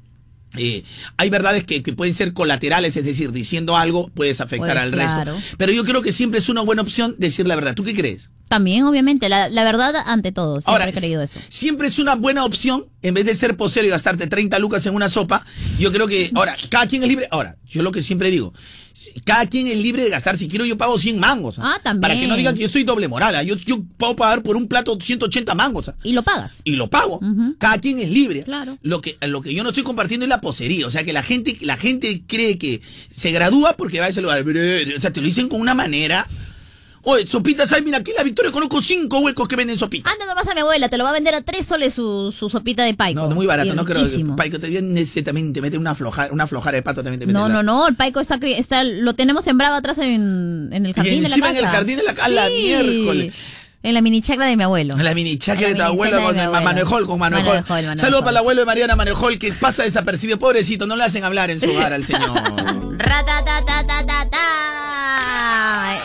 Eh, 0.57 0.83
hay 1.17 1.29
verdades 1.29 1.63
que, 1.63 1.81
que 1.81 1.93
pueden 1.93 2.13
ser 2.13 2.33
colaterales, 2.33 2.97
es 2.97 3.05
decir, 3.05 3.31
diciendo 3.31 3.77
algo 3.77 4.09
puedes 4.13 4.41
afectar 4.41 4.77
al 4.77 4.91
claro. 4.91 5.33
resto. 5.33 5.55
Pero 5.57 5.71
yo 5.71 5.85
creo 5.85 6.01
que 6.01 6.11
siempre 6.11 6.39
es 6.39 6.49
una 6.49 6.61
buena 6.61 6.81
opción 6.81 7.15
decir 7.17 7.47
la 7.47 7.55
verdad. 7.55 7.75
¿Tú 7.75 7.83
qué 7.83 7.93
crees? 7.93 8.29
También, 8.51 8.83
obviamente, 8.83 9.29
la, 9.29 9.47
la 9.47 9.63
verdad 9.63 9.95
ante 10.05 10.33
todo. 10.33 10.55
Siempre 10.55 10.71
Ahora, 10.73 10.89
he 10.89 10.91
creído 10.91 11.21
eso. 11.21 11.39
siempre 11.47 11.87
es 11.87 11.99
una 11.99 12.15
buena 12.15 12.43
opción, 12.43 12.83
en 13.01 13.13
vez 13.13 13.25
de 13.25 13.33
ser 13.33 13.55
posero 13.55 13.87
y 13.87 13.89
gastarte 13.89 14.27
30 14.27 14.59
lucas 14.59 14.85
en 14.85 14.93
una 14.93 15.07
sopa, 15.07 15.45
yo 15.79 15.89
creo 15.93 16.05
que, 16.05 16.31
ahora, 16.35 16.57
cada 16.67 16.85
quien 16.85 17.01
es 17.01 17.07
libre, 17.07 17.29
ahora, 17.31 17.55
yo 17.69 17.81
lo 17.81 17.93
que 17.93 18.01
siempre 18.01 18.29
digo, 18.29 18.53
cada 19.23 19.45
quien 19.45 19.67
es 19.67 19.77
libre 19.77 20.03
de 20.03 20.09
gastar, 20.09 20.37
si 20.37 20.49
quiero 20.49 20.65
yo 20.65 20.77
pago 20.77 20.99
100 20.99 21.17
mangos. 21.17 21.59
Ah, 21.59 21.79
también. 21.81 22.01
Para 22.01 22.13
que 22.15 22.27
no 22.27 22.35
digan 22.35 22.53
que 22.53 22.63
yo 22.63 22.67
soy 22.67 22.83
doble 22.83 23.07
moral, 23.07 23.35
¿ah? 23.35 23.41
yo, 23.41 23.55
yo 23.55 23.81
puedo 23.97 24.17
pagar 24.17 24.43
por 24.43 24.57
un 24.57 24.67
plato 24.67 24.97
180 24.99 25.55
mangos. 25.55 25.89
Y 26.03 26.11
lo 26.11 26.21
pagas. 26.23 26.59
Y 26.65 26.75
lo 26.75 26.89
pago. 26.89 27.21
Cada 27.57 27.77
quien 27.77 27.99
es 27.99 28.09
libre. 28.09 28.43
Claro. 28.43 28.77
Lo 28.81 28.99
que, 28.99 29.17
lo 29.21 29.41
que 29.41 29.53
yo 29.53 29.63
no 29.63 29.69
estoy 29.69 29.83
compartiendo 29.85 30.25
es 30.25 30.29
la 30.29 30.41
posería. 30.41 30.85
O 30.85 30.91
sea, 30.91 31.05
que 31.05 31.13
la 31.13 31.23
gente, 31.23 31.57
la 31.61 31.77
gente 31.77 32.23
cree 32.27 32.57
que 32.57 32.81
se 33.09 33.31
gradúa 33.31 33.77
porque 33.77 34.01
va 34.01 34.07
a 34.07 34.09
ese 34.09 34.21
lugar. 34.21 34.43
O 34.45 35.01
sea, 35.01 35.13
te 35.13 35.21
lo 35.21 35.25
dicen 35.25 35.47
con 35.47 35.61
una 35.61 35.73
manera. 35.73 36.27
Oye, 37.03 37.25
sopitas 37.25 37.71
hay, 37.73 37.81
mira, 37.81 37.97
aquí 37.97 38.11
en 38.11 38.17
la 38.17 38.23
Victoria 38.23 38.51
conozco 38.51 38.79
cinco 38.81 39.19
huecos 39.19 39.47
que 39.47 39.55
venden 39.55 39.77
sopitas. 39.77 40.13
Anda 40.13 40.25
nomás 40.27 40.47
a 40.47 40.53
mi 40.53 40.61
abuela, 40.61 40.87
te 40.87 40.97
lo 40.97 41.03
va 41.03 41.09
a 41.09 41.13
vender 41.13 41.33
a 41.33 41.41
tres 41.41 41.65
soles 41.65 41.93
su, 41.95 42.31
su 42.37 42.49
sopita 42.49 42.83
de 42.83 42.93
paico. 42.93 43.21
No, 43.27 43.33
muy 43.35 43.47
barato, 43.47 43.69
Y 43.69 43.75
no 43.75 43.83
creo. 43.85 43.99
riquísimo. 44.03 44.35
Paico 44.35 44.59
te 44.59 44.67
viene, 44.67 45.05
también 45.23 45.51
te 45.51 45.61
mete 45.61 45.77
una 45.79 45.95
flojara, 45.95 46.31
una 46.31 46.45
flojara 46.45 46.75
de 46.75 46.83
pato 46.83 47.01
también 47.01 47.19
te 47.19 47.25
mete. 47.25 47.37
No, 47.39 47.47
la- 47.47 47.53
no, 47.55 47.63
no, 47.63 47.87
el 47.87 47.95
paico 47.95 48.19
está, 48.19 48.39
está 48.43 48.83
lo 48.83 49.13
tenemos 49.15 49.43
sembrado 49.43 49.75
atrás 49.75 49.97
en, 49.97 50.69
en 50.71 50.85
el 50.85 50.91
Y 50.91 50.93
jardín 50.93 51.23
de 51.23 51.29
la 51.29 51.35
casa. 51.37 51.49
en 51.51 51.57
el 51.57 51.65
jardín 51.67 51.97
de 51.97 52.03
la 52.03 52.13
casa, 52.13 52.29
la 52.29 52.47
Sí. 52.47 52.53
miércoles. 52.53 53.33
En 53.83 53.95
la 53.95 54.01
mini 54.01 54.21
chacra 54.21 54.45
de 54.45 54.55
mi 54.55 54.61
abuelo. 54.61 54.95
La 54.95 55.15
mini 55.15 55.39
chacra 55.39 55.65
En 55.65 55.73
de 55.73 55.79
la 55.79 55.87
tu 55.87 55.93
mini 55.95 56.07
abuelo 56.13 56.51
con. 56.51 56.63
Manuel 56.63 56.85
Hall, 56.87 57.07
con 57.07 57.17
Manuel 57.19 57.43
Hall. 57.47 57.97
Saludos 57.97 58.19
para 58.21 58.29
el 58.31 58.37
abuelo 58.37 58.59
de 58.61 58.65
Mariana 58.67 58.95
Manuel 58.95 59.17
Hall, 59.19 59.39
que 59.39 59.53
pasa 59.53 59.81
desapercibido, 59.81 60.37
pobrecito, 60.37 60.85
no 60.85 60.95
le 60.95 61.03
hacen 61.03 61.23
hablar 61.23 61.49
en 61.49 61.59
su 61.59 61.67
hogar 61.71 61.91
al 61.91 62.03
señor. 62.03 62.29
Ratatatatata. 62.99 64.37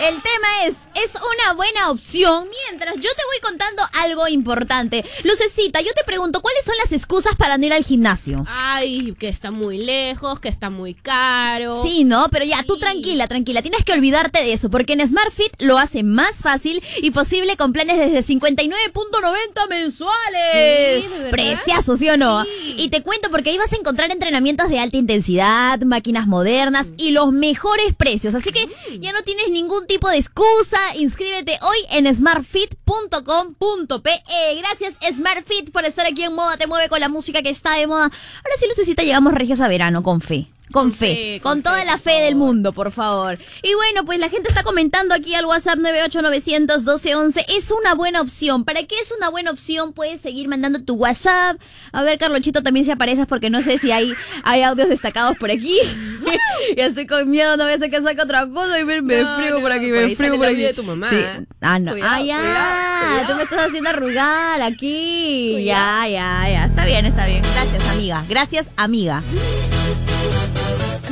El 0.02 0.22
tema 0.22 0.64
es, 0.66 0.76
es 0.94 1.14
una 1.14 1.54
buena 1.54 1.90
opción 1.90 2.48
mientras 2.68 2.94
yo 2.96 3.02
te 3.02 3.24
voy 3.24 3.40
contando 3.42 3.82
algo 4.00 4.28
importante. 4.28 5.04
Lucecita, 5.24 5.80
yo 5.80 5.92
te 5.94 6.04
pregunto, 6.04 6.40
¿cuáles 6.42 6.64
son 6.64 6.74
las 6.82 6.92
excusas 6.92 7.34
para 7.36 7.58
no 7.58 7.66
ir 7.66 7.72
al 7.72 7.84
gimnasio? 7.84 8.44
Ay, 8.48 9.14
que 9.18 9.28
está 9.28 9.50
muy 9.50 9.78
lejos, 9.78 10.40
que 10.40 10.48
está 10.48 10.70
muy 10.70 10.94
caro. 10.94 11.82
Sí, 11.82 12.04
no, 12.04 12.28
pero 12.30 12.44
ya, 12.44 12.62
tú 12.62 12.78
tranquila, 12.78 13.26
tranquila, 13.26 13.62
tienes 13.62 13.84
que 13.84 13.92
olvidarte 13.92 14.42
de 14.42 14.52
eso, 14.52 14.70
porque 14.70 14.92
en 14.92 15.06
SmartFit 15.06 15.60
lo 15.60 15.78
hace 15.78 16.02
más 16.02 16.36
fácil 16.42 16.82
y 16.98 17.10
posible 17.10 17.56
con 17.56 17.72
planes 17.72 17.98
desde 17.98 18.34
59.90 18.34 19.68
mensuales. 19.68 21.04
Sí. 21.04 21.08
Preciazo, 21.30 21.96
¿sí 21.96 22.08
o 22.08 22.16
no? 22.16 22.44
Sí. 22.44 22.74
Y 22.78 22.88
te 22.90 23.02
cuento 23.02 23.30
porque 23.30 23.50
ahí 23.50 23.58
vas 23.58 23.72
a 23.72 23.76
encontrar 23.76 24.10
entrenamientos 24.10 24.68
de 24.68 24.78
alta 24.78 24.96
intensidad, 24.96 25.80
máquinas 25.80 26.26
modernas 26.26 26.88
y 26.96 27.10
los 27.10 27.32
mejores 27.32 27.94
precios. 27.94 28.34
Así 28.34 28.50
que 28.50 28.68
ya 29.00 29.12
no 29.12 29.22
tienes 29.22 29.48
ningún 29.50 29.86
tipo 29.86 29.95
de 30.04 30.18
excusa. 30.18 30.78
Inscríbete 30.96 31.58
hoy 31.62 31.78
en 31.90 32.14
smartfit.com.pe. 32.14 34.10
Gracias 34.58 34.94
SmartFit 35.16 35.70
por 35.72 35.86
estar 35.86 36.06
aquí 36.06 36.22
en 36.22 36.34
Moda 36.34 36.58
Te 36.58 36.66
Mueve 36.66 36.90
con 36.90 37.00
la 37.00 37.08
música 37.08 37.40
que 37.40 37.48
está 37.48 37.76
de 37.76 37.86
moda. 37.86 38.04
Ahora 38.04 38.56
sí, 38.58 38.66
Lucecita, 38.68 39.02
llegamos 39.02 39.32
regios 39.32 39.60
a 39.62 39.68
verano 39.68 40.02
con 40.02 40.20
fe. 40.20 40.48
Con, 40.76 40.92
fe, 40.92 41.40
con, 41.42 41.52
con 41.54 41.62
toda 41.62 41.78
fe, 41.78 41.86
la 41.86 41.96
fe 41.96 42.20
del 42.24 42.34
mundo, 42.34 42.72
por 42.72 42.92
favor. 42.92 43.38
Y 43.62 43.72
bueno, 43.74 44.04
pues 44.04 44.18
la 44.18 44.28
gente 44.28 44.50
está 44.50 44.62
comentando 44.62 45.14
aquí 45.14 45.34
al 45.34 45.46
WhatsApp 45.46 45.78
989001211. 45.78 47.46
Es 47.48 47.70
una 47.70 47.94
buena 47.94 48.20
opción. 48.20 48.64
¿Para 48.66 48.82
qué 48.82 48.94
es 49.00 49.10
una 49.16 49.30
buena 49.30 49.52
opción? 49.52 49.94
Puedes 49.94 50.20
seguir 50.20 50.48
mandando 50.48 50.82
tu 50.82 50.96
WhatsApp. 50.96 51.58
A 51.92 52.02
ver, 52.02 52.18
Carlonchito, 52.18 52.62
también 52.62 52.84
si 52.84 52.90
apareces 52.90 53.26
porque 53.26 53.48
no 53.48 53.62
sé 53.62 53.78
si 53.78 53.90
hay, 53.90 54.12
hay 54.42 54.62
audios 54.64 54.90
destacados 54.90 55.38
por 55.38 55.50
aquí. 55.50 55.78
ya 56.76 56.84
estoy 56.84 57.06
con 57.06 57.30
miedo, 57.30 57.56
no 57.56 57.64
voy 57.64 57.72
a 57.72 57.76
hacer 57.76 57.90
que 57.90 58.02
saque 58.02 58.20
otra 58.20 58.46
cosa 58.46 58.78
y 58.78 58.84
me, 58.84 59.00
me 59.00 59.22
No, 59.22 59.36
frigo 59.36 59.56
no, 59.56 59.60
por 59.62 59.72
aquí, 59.72 59.90
por 59.90 60.02
me 60.06 60.14
frigo 60.14 60.36
por 60.36 60.44
aquí. 60.44 60.56
audio 60.56 60.66
de 60.66 60.74
tu 60.74 60.82
mamá. 60.82 61.08
Sí. 61.08 61.16
Ah, 61.62 61.78
no. 61.78 61.92
Cuidado, 61.92 62.12
ah, 62.14 62.20
ya. 62.22 62.38
cuidado, 62.38 63.00
cuidado. 63.00 63.28
Tú 63.30 63.36
me 63.36 63.42
estás 63.44 63.68
haciendo 63.68 63.88
arrugar 63.88 64.60
aquí. 64.60 65.64
Ya, 65.64 66.06
ya, 66.06 66.48
ya. 66.50 66.64
Está 66.66 66.84
bien, 66.84 67.06
está 67.06 67.24
bien. 67.24 67.40
Gracias, 67.54 67.88
amiga. 67.90 68.24
Gracias, 68.28 68.66
amiga. 68.76 69.22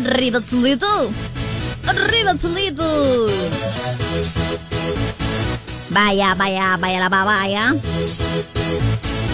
Arriba 0.05 0.45
chulito. 0.45 0.87
Arriba 1.87 2.37
chulito. 2.37 3.27
Vaya, 5.89 6.35
vaya, 6.35 6.77
vaya 6.77 7.01
la 7.01 7.09
vaya. 7.09 7.75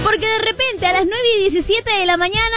Porque 0.05 0.27
de 0.27 0.39
repente 0.39 0.87
a 0.87 0.93
las 0.93 1.03
9 1.07 1.17
y 1.39 1.41
17 1.51 1.91
de 1.91 2.07
la 2.07 2.17
mañana 2.17 2.57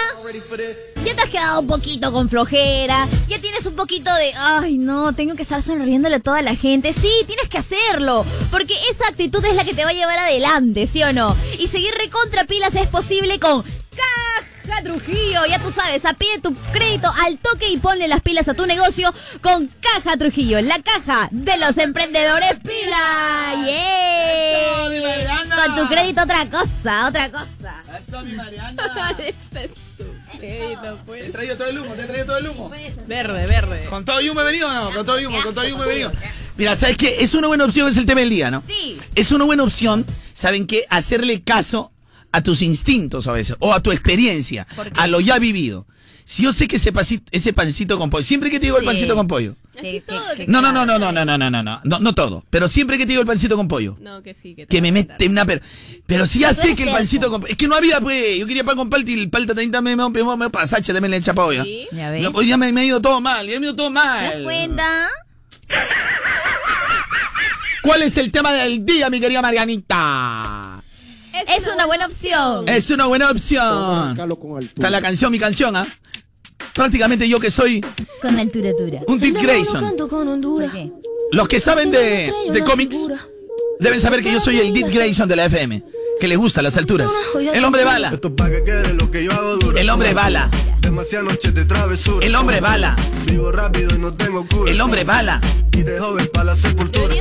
ya 1.03 1.15
te 1.15 1.21
has 1.21 1.29
quedado 1.29 1.61
un 1.61 1.67
poquito 1.67 2.11
con 2.13 2.29
flojera, 2.29 3.07
ya 3.27 3.39
tienes 3.39 3.65
un 3.65 3.75
poquito 3.75 4.13
de, 4.15 4.33
ay 4.35 4.77
no, 4.77 5.13
tengo 5.13 5.35
que 5.35 5.41
estar 5.41 5.61
sonriéndole 5.61 6.17
a 6.17 6.19
toda 6.19 6.41
la 6.41 6.55
gente. 6.55 6.93
Sí, 6.93 7.11
tienes 7.25 7.49
que 7.49 7.57
hacerlo, 7.57 8.25
porque 8.51 8.75
esa 8.91 9.07
actitud 9.09 9.43
es 9.43 9.55
la 9.55 9.65
que 9.65 9.73
te 9.73 9.83
va 9.83 9.89
a 9.89 9.93
llevar 9.93 10.19
adelante, 10.19 10.87
¿sí 10.87 11.03
o 11.03 11.11
no? 11.13 11.35
Y 11.59 11.67
seguir 11.67 11.93
recontra 11.95 12.43
pilas 12.45 12.75
es 12.75 12.87
posible 12.87 13.39
con 13.39 13.63
Caja 13.63 14.52
Trujillo, 14.83 15.45
ya 15.47 15.59
tú 15.59 15.71
sabes, 15.71 16.05
a 16.05 16.13
pie 16.13 16.39
tu 16.41 16.53
crédito 16.71 17.11
al 17.25 17.37
toque 17.37 17.69
y 17.69 17.77
ponle 17.77 18.07
las 18.07 18.21
pilas 18.21 18.47
a 18.47 18.53
tu 18.53 18.65
negocio 18.65 19.13
con 19.41 19.69
Caja 19.79 20.17
Trujillo, 20.17 20.59
la 20.61 20.81
caja 20.81 21.29
de 21.31 21.57
los 21.57 21.77
emprendedores 21.77 22.53
pila. 22.61 23.63
¡Yeah! 23.65 24.73
Mariana. 25.23 25.55
Con 25.55 25.75
tu 25.75 25.93
crédito 25.93 26.23
otra 26.23 26.49
cosa, 26.49 27.07
otra 27.07 27.31
cosa. 27.31 27.83
Esto, 27.97 28.21
mi 28.21 28.33
Mariana. 28.33 29.15
Te 30.39 30.77
pues. 31.05 31.25
he 31.25 31.29
traído 31.29 31.55
todo 31.55 31.67
el 31.67 31.79
humo, 31.79 31.93
te 31.93 32.01
he 32.01 32.05
traído 32.05 32.25
todo 32.25 32.37
el 32.37 32.47
humo. 32.49 32.69
Verde, 33.07 33.47
verde. 33.47 33.85
¿Con 33.85 34.03
todo 34.03 34.17
humo 34.19 34.41
he 34.41 34.43
venido 34.43 34.67
o 34.67 34.73
no? 34.73 34.91
Con 34.91 35.05
todo 35.05 35.17
humo, 35.17 35.41
con 35.41 35.55
todo 35.55 35.65
humo 35.73 35.83
he 35.85 35.87
venido. 35.87 36.11
Mira, 36.57 36.75
¿sabes 36.75 36.97
qué? 36.97 37.17
Es 37.19 37.33
una 37.33 37.47
buena 37.47 37.63
opción, 37.63 37.87
es 37.87 37.95
el 37.95 38.05
tema 38.05 38.19
del 38.19 38.29
día, 38.29 38.51
¿no? 38.51 38.61
Sí. 38.67 38.97
Es 39.15 39.31
una 39.31 39.45
buena 39.45 39.63
opción, 39.63 40.05
¿saben 40.33 40.67
qué? 40.67 40.85
Hacerle 40.89 41.43
caso 41.43 41.92
a 42.33 42.41
tus 42.41 42.61
instintos 42.61 43.27
a 43.27 43.31
veces, 43.31 43.55
o 43.59 43.73
a 43.73 43.81
tu 43.81 43.91
experiencia, 43.91 44.67
a 44.95 45.07
lo 45.07 45.21
ya 45.21 45.39
vivido. 45.39 45.85
Si 46.25 46.43
yo 46.43 46.53
sé 46.53 46.67
que 46.67 46.77
ese, 46.77 46.91
pasito, 46.91 47.25
ese 47.31 47.53
pancito 47.53 47.97
con 47.97 48.09
pollo, 48.09 48.23
siempre 48.23 48.49
que 48.49 48.59
te 48.59 48.65
digo 48.65 48.77
el 48.79 48.85
pancito 48.85 49.15
con 49.15 49.27
pollo. 49.27 49.55
No, 50.47 50.61
no, 50.61 50.71
no, 50.71 50.85
no, 50.85 50.97
no, 50.97 51.11
no, 51.11 51.25
no, 51.25 51.37
no, 51.37 51.49
no, 51.49 51.63
no, 51.63 51.81
no, 51.83 51.99
no 51.99 52.15
todo. 52.15 52.43
Pero 52.49 52.67
siempre 52.69 52.97
que 52.97 53.05
te 53.05 53.09
digo 53.09 53.21
el 53.21 53.27
pancito 53.27 53.55
con 53.55 53.67
pollo. 53.67 53.97
No, 53.99 54.23
que 54.23 54.33
sí, 54.33 54.55
que 54.55 54.65
te 54.65 54.75
Que 54.75 54.81
me 54.81 54.91
mete 54.91 55.27
una 55.27 55.45
pero 55.45 55.61
Pero 56.07 56.25
si 56.25 56.39
ya 56.39 56.53
sé 56.53 56.75
que 56.75 56.83
el 56.83 56.89
pancito 56.89 57.29
con 57.29 57.43
Es 57.47 57.57
que 57.57 57.67
no 57.67 57.75
había, 57.75 57.99
pues. 57.99 58.39
Yo 58.39 58.47
quería 58.47 58.63
pan 58.63 58.77
con 58.77 58.89
palta 58.89 59.11
y 59.11 59.15
el 59.15 59.29
palta 59.29 59.53
30 59.53 59.81
me 59.81 59.95
me 59.95 60.09
me 60.09 60.37
me 60.37 60.49
pasache 60.49 60.93
también 60.93 61.11
le 61.11 61.17
echa 61.17 61.33
pollo. 61.33 61.63
¿Sí? 61.63 61.87
Ya 61.91 62.09
ves. 62.09 62.27
Hoy 62.33 62.45
día 62.45 62.57
me, 62.57 62.71
me 62.71 62.81
ha 62.81 62.85
ido 62.85 63.01
todo 63.01 63.19
mal, 63.19 63.45
ya 63.47 63.59
me 63.59 63.67
ha 63.67 63.69
ido 63.69 63.75
todo 63.75 63.89
¿Te 63.89 63.93
das 63.95 64.03
mal. 64.35 64.43
cuenta? 64.43 65.09
¿Cuál 67.83 68.01
es 68.03 68.17
el 68.17 68.31
tema 68.31 68.53
del 68.53 68.85
día, 68.85 69.09
mi 69.09 69.19
querida 69.19 69.41
Marianita? 69.41 70.82
Es 71.33 71.67
una 71.67 71.85
buena 71.85 72.05
opción. 72.05 72.69
Es 72.69 72.89
una 72.91 73.07
buena 73.07 73.31
opción. 73.31 74.15
Con. 74.15 74.63
Está 74.63 74.89
la 74.89 75.01
canción, 75.01 75.31
mi 75.31 75.39
canción, 75.39 75.75
¿ah? 75.75 75.85
Prácticamente 76.73 77.27
yo 77.27 77.39
que 77.39 77.49
soy 77.51 77.81
Con 78.21 78.37
altura 78.39 78.71
dura. 78.77 79.01
un 79.07 79.19
Dick 79.19 79.41
Grayson. 79.41 79.81
Canto 79.81 80.07
con 80.07 80.27
Honduras. 80.27 80.71
¿Por 80.71 80.79
qué? 80.79 80.91
Los 81.31 81.47
que 81.47 81.59
saben 81.59 81.91
de, 81.91 82.31
de 82.51 82.63
cómics 82.63 82.95
deben 83.83 83.99
saber 83.99 84.23
que 84.23 84.31
yo 84.31 84.39
soy 84.39 84.59
el 84.59 84.73
Dick 84.73 84.91
Grayson 84.91 85.27
de 85.29 85.35
la 85.35 85.45
FM. 85.45 85.83
Que 86.19 86.27
le 86.27 86.35
gusta 86.35 86.61
las 86.61 86.77
alturas. 86.77 87.11
El 87.53 87.63
hombre 87.65 87.83
bala. 87.83 88.17
El 89.75 89.89
hombre 89.89 90.13
bala. 90.13 90.49
Demasiadas 90.79 91.27
noches 91.27 91.53
de 91.53 91.65
travesura. 91.65 92.25
El 92.25 92.35
hombre 92.35 92.61
bala. 92.61 92.95
Vivo 93.25 93.51
rápido 93.51 93.95
y 93.95 93.99
no 93.99 94.13
tengo 94.13 94.47
cura. 94.47 94.71
El 94.71 94.79
hombre 94.81 95.03
bala. 95.03 95.41
Y 95.73 95.81
de 95.83 95.99
joven 95.99 96.29
para 96.31 96.45
la 96.45 96.55
sepultura. 96.55 97.13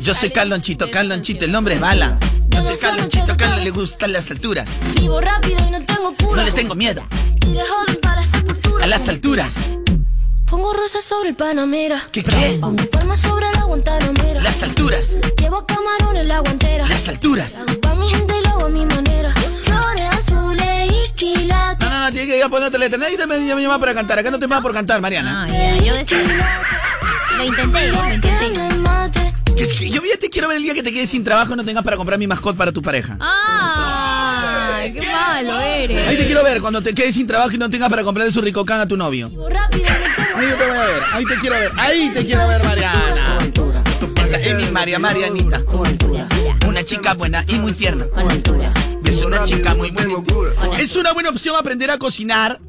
Yo 0.00 0.14
soy 0.14 0.30
Carlonchito, 0.30 0.90
Carlonchito, 0.90 1.44
el 1.44 1.52
nombre 1.52 1.74
es 1.74 1.80
bala. 1.80 2.18
Yo 2.48 2.62
soy 2.62 2.76
Carlonchito, 2.76 3.36
Carlon 3.36 3.64
le 3.64 3.70
gustan 3.70 4.12
las 4.12 4.30
alturas. 4.30 4.68
Vivo 4.96 5.20
rápido 5.20 5.58
y 5.66 5.70
no 5.70 5.82
tengo 5.84 6.14
cura. 6.16 6.42
No 6.42 6.44
le 6.44 6.52
tengo 6.52 6.74
miedo 6.74 7.02
Y 7.46 7.52
de 7.52 7.60
joven 7.62 7.98
para 8.02 8.20
la 8.20 8.26
sepultura. 8.26 8.84
a 8.84 8.86
las 8.88 9.08
alturas. 9.08 9.54
Pongo 10.52 10.74
rosas 10.74 11.02
sobre 11.02 11.30
el 11.30 11.34
Panamera. 11.34 12.08
¿Qué 12.12 12.22
qué? 12.22 12.58
Pongo 12.60 12.84
palmas 12.90 13.20
sobre 13.20 13.46
la 13.54 13.62
Guantanamera. 13.64 14.42
Las 14.42 14.62
alturas. 14.62 15.16
Llevo 15.40 15.64
camarones 15.64 16.26
la 16.26 16.40
guantera. 16.40 16.86
Las 16.86 17.08
alturas. 17.08 17.56
Hago 17.56 17.80
pa' 17.80 17.94
mi 17.94 18.06
gente 18.10 18.34
y 18.38 18.42
lo 18.44 18.50
hago 18.50 18.66
a 18.66 18.68
mi 18.68 18.84
manera. 18.84 19.32
Flores 19.62 20.06
azules 20.12 20.92
y 20.92 21.10
quilates. 21.14 21.88
No, 21.88 21.94
no, 21.94 22.00
no, 22.04 22.12
tiene 22.12 22.26
que 22.26 22.36
ir 22.36 22.44
a 22.44 22.50
ponerte 22.50 22.78
letra. 22.78 22.98
Nadie 22.98 23.16
te 23.16 23.26
me, 23.26 23.38
me 23.38 23.62
llama 23.62 23.78
para 23.80 23.94
cantar. 23.94 24.18
Acá 24.18 24.30
no 24.30 24.38
te 24.38 24.44
llama 24.46 24.60
por 24.60 24.74
cantar, 24.74 25.00
Mariana. 25.00 25.44
Ah, 25.44 25.48
ya, 25.48 25.74
yo 25.78 25.94
decía. 25.94 26.62
Lo 27.38 27.44
intenté, 27.44 27.88
lo 27.88 28.12
intenté. 28.12 28.52
Que- 29.56 29.66
que 29.66 29.90
Yo 29.90 30.02
ya 30.02 30.18
te 30.20 30.28
quiero 30.28 30.48
ver 30.48 30.58
el 30.58 30.62
día 30.64 30.74
que 30.74 30.82
te 30.82 30.92
quedes 30.92 31.08
sin 31.08 31.24
trabajo 31.24 31.54
y 31.54 31.56
no 31.56 31.64
tengas 31.64 31.82
para 31.84 31.96
comprar 31.96 32.18
mi 32.18 32.26
mascot 32.26 32.56
para 32.56 32.72
tu 32.72 32.82
pareja. 32.82 33.16
¡Ay! 33.20 34.92
¡Qué 34.92 35.02
malo 35.06 35.60
eres! 35.60 36.08
Ahí 36.08 36.16
te 36.16 36.26
quiero 36.26 36.42
ver 36.44 36.60
cuando 36.60 36.82
te 36.82 36.92
quedes 36.94 37.14
sin 37.14 37.26
trabajo 37.26 37.52
y 37.52 37.58
no 37.58 37.70
tengas 37.70 37.88
para 37.88 38.02
comprarle 38.02 38.32
su 38.32 38.40
ricocán 38.42 38.80
a 38.80 38.88
tu 38.88 38.96
novio. 38.96 39.30
Rápido 39.48 39.86
no 39.88 40.01
Ahí 40.42 40.48
yo 40.48 40.56
te 40.56 40.66
voy 40.66 40.76
a 40.76 40.84
ver, 40.86 41.02
ahí 41.12 41.24
te 41.24 41.38
quiero 41.38 41.56
ver, 41.56 41.72
ahí 41.76 42.10
te 42.12 42.26
quiero 42.26 42.48
ver, 42.48 42.64
Mariana. 42.64 43.38
Esa 44.16 44.38
es 44.38 44.56
mi 44.56 44.72
María 44.72 44.98
Marianita. 44.98 45.62
Una 46.66 46.82
chica 46.84 47.14
buena 47.14 47.44
y 47.46 47.60
muy 47.60 47.72
tierna. 47.72 48.06
Es 49.04 49.22
una 49.22 49.44
chica 49.44 49.76
muy 49.76 49.92
buena. 49.92 50.14
Es 50.80 50.96
una 50.96 51.12
buena 51.12 51.30
opción 51.30 51.54
aprender 51.54 51.92
a 51.92 51.98
cocinar, 51.98 52.60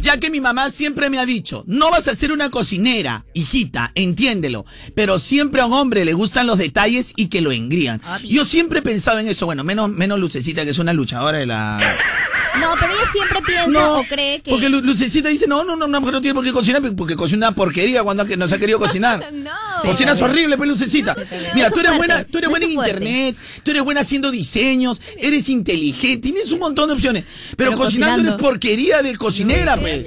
ya 0.00 0.18
que 0.18 0.30
mi 0.30 0.40
mamá 0.40 0.68
siempre 0.70 1.10
me 1.10 1.20
ha 1.20 1.26
dicho, 1.26 1.62
no 1.68 1.92
vas 1.92 2.08
a 2.08 2.14
ser 2.16 2.32
una 2.32 2.50
cocinera, 2.50 3.24
hijita, 3.32 3.92
entiéndelo, 3.94 4.64
pero 4.96 5.20
siempre 5.20 5.62
a 5.62 5.66
un 5.66 5.74
hombre 5.74 6.04
le 6.04 6.12
gustan 6.12 6.48
los 6.48 6.58
detalles 6.58 7.12
y 7.14 7.28
que 7.28 7.40
lo 7.40 7.52
engrían. 7.52 8.02
Yo 8.24 8.44
siempre 8.44 8.80
he 8.80 8.82
pensado 8.82 9.20
en 9.20 9.28
eso, 9.28 9.46
bueno, 9.46 9.62
menos, 9.62 9.90
menos 9.90 10.18
Lucecita, 10.18 10.64
que 10.64 10.70
es 10.70 10.78
una 10.78 10.92
luchadora 10.92 11.38
de 11.38 11.46
la... 11.46 11.78
No, 12.60 12.74
pero 12.80 12.92
ella 12.92 13.02
siempre 13.12 13.40
piensa 13.42 13.66
No, 13.68 13.98
o 14.00 14.04
cree 14.06 14.40
que. 14.40 14.50
porque 14.50 14.68
Lu- 14.68 14.80
Lucecita 14.80 15.28
dice, 15.28 15.46
no, 15.46 15.64
no, 15.64 15.76
no, 15.76 15.86
una 15.86 16.00
mujer 16.00 16.14
no 16.14 16.20
tiene 16.20 16.34
por 16.34 16.44
qué 16.44 16.52
cocinar, 16.52 16.82
porque 16.96 17.16
cocina 17.16 17.48
una 17.48 17.54
porquería 17.54 18.02
cuando 18.02 18.24
no 18.24 18.48
se 18.48 18.54
ha 18.54 18.58
querido 18.58 18.78
cocinar. 18.78 19.24
No. 19.34 19.50
Cocinas 19.82 20.20
horrible, 20.22 20.56
pues, 20.56 20.68
Lucecita. 20.70 21.14
Mira, 21.54 21.70
tú 21.70 21.80
es 21.80 21.84
eres 21.84 21.96
buena, 21.96 22.24
tú 22.24 22.38
eres 22.38 22.48
buena 22.48 22.64
en 22.66 22.72
internet, 22.72 23.36
tú 23.62 23.70
eres 23.72 23.82
buena 23.82 24.00
haciendo 24.00 24.30
diseños, 24.30 25.00
eres 25.18 25.48
inteligente, 25.48 26.18
tienes 26.30 26.50
un 26.52 26.60
montón 26.60 26.88
de 26.88 26.94
opciones. 26.94 27.24
Pero, 27.56 27.70
Pero 27.70 27.76
cocinando 27.76 28.16
cocinando. 28.16 28.30
eres 28.34 28.42
porquería 28.42 29.02
de 29.02 29.16
cocinera, 29.16 29.74
Es 29.74 29.80
pues. 29.80 30.04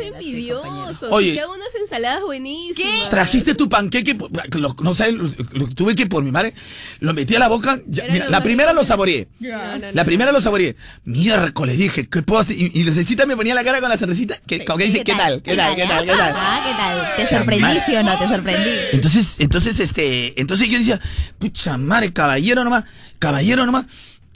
Oye. 1.12 1.40
Unas 1.46 1.76
ensaladas 1.82 2.22
buenísimas. 2.24 2.76
¿Qué? 3.04 3.10
Trajiste 3.10 3.56
tu 3.56 3.70
panqueque, 3.70 4.16
lo- 4.58 4.76
no 4.82 4.94
lo, 4.94 5.30
lo 5.54 5.68
tuve 5.70 5.96
que 5.96 6.08
por 6.08 6.24
mi 6.24 6.32
madre, 6.32 6.54
lo 7.00 7.14
metí 7.14 7.36
a 7.36 7.40
la 7.40 7.48
boca. 7.48 7.80
ya- 7.88 8.04
mira, 8.12 8.30
la 8.30 8.44
primera 8.44 8.74
lo 8.74 8.84
saboreé. 8.84 9.28
No, 9.40 9.50
no, 9.50 9.78
no. 9.78 9.92
La 9.94 10.06
primera 10.06 10.32
lo 10.32 10.42
saboreé. 10.42 10.76
Miércoles, 11.06 11.78
dije, 11.78 12.08
¿qué 12.10 12.22
puedo 12.22 12.42
hacer? 12.42 12.56
Y, 12.58 12.72
y 12.74 12.84
Lucecita 12.84 13.26
me 13.26 13.36
ponía 13.36 13.56
la 13.56 13.64
cara 13.64 13.80
con 13.80 13.90
la 13.90 13.98
sonrisita, 13.98 14.38
que, 14.46 14.66
como 14.66 14.78
que 14.78 14.86
dice, 14.86 15.04
¿qué 15.04 15.14
tal? 15.14 15.42
¿Qué 15.42 15.56
tal? 15.56 15.76
¿Qué 15.76 15.86
tal? 15.88 16.06
¿Qué 16.06 16.12
tal? 16.12 16.34
Ah, 16.36 16.62
¿qué 16.66 16.74
tal? 16.74 17.16
¿Te 17.16 17.26
sorprendí, 17.36 17.80
sí 17.86 17.96
o 17.96 18.04
no? 18.04 18.18
¿Te 18.20 18.28
sorprendí? 18.28 18.70
Entonces, 18.92 19.36
entonces, 19.40 19.80
este, 19.80 20.40
entonces 20.40 20.70
yo 20.70 20.78
decía, 20.78 21.00
pucha 21.40 21.78
madre, 21.78 22.14
caballero 22.14 22.64
nomás, 22.64 22.84
caballero 23.20 23.66
nomás. 23.66 23.86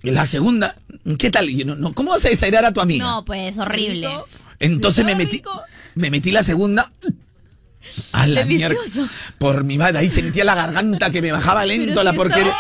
La 0.04 0.26
segunda, 0.26 0.76
¿qué 1.20 1.30
tal? 1.30 1.48
No, 1.66 1.76
no, 1.76 1.94
¿Cómo 1.94 2.10
vas 2.12 2.26
a 2.26 2.30
desairar 2.30 2.66
a 2.66 2.74
tu 2.74 2.82
amiga? 2.82 3.06
No, 3.06 3.24
pues 3.24 3.56
horrible. 3.60 4.10
Entonces 4.62 5.04
me 5.06 5.12
¿Estaba 5.12 5.26
metí, 5.26 5.38
rico? 5.38 5.62
me 5.96 6.10
metí 6.12 6.32
la 6.32 6.44
segunda. 6.44 6.92
A 8.14 8.28
la 8.28 8.44
Delicioso. 8.44 8.76
mierda. 9.02 9.12
Por 9.38 9.64
mi 9.64 9.78
madre, 9.78 9.98
ahí 10.00 10.10
sentía 10.10 10.46
la 10.46 10.56
garganta 10.56 11.10
que 11.10 11.22
me 11.22 11.32
bajaba 11.32 11.66
lento 11.66 11.88
Pero 11.88 12.04
la 12.04 12.12
si 12.12 12.18
porquería. 12.18 12.56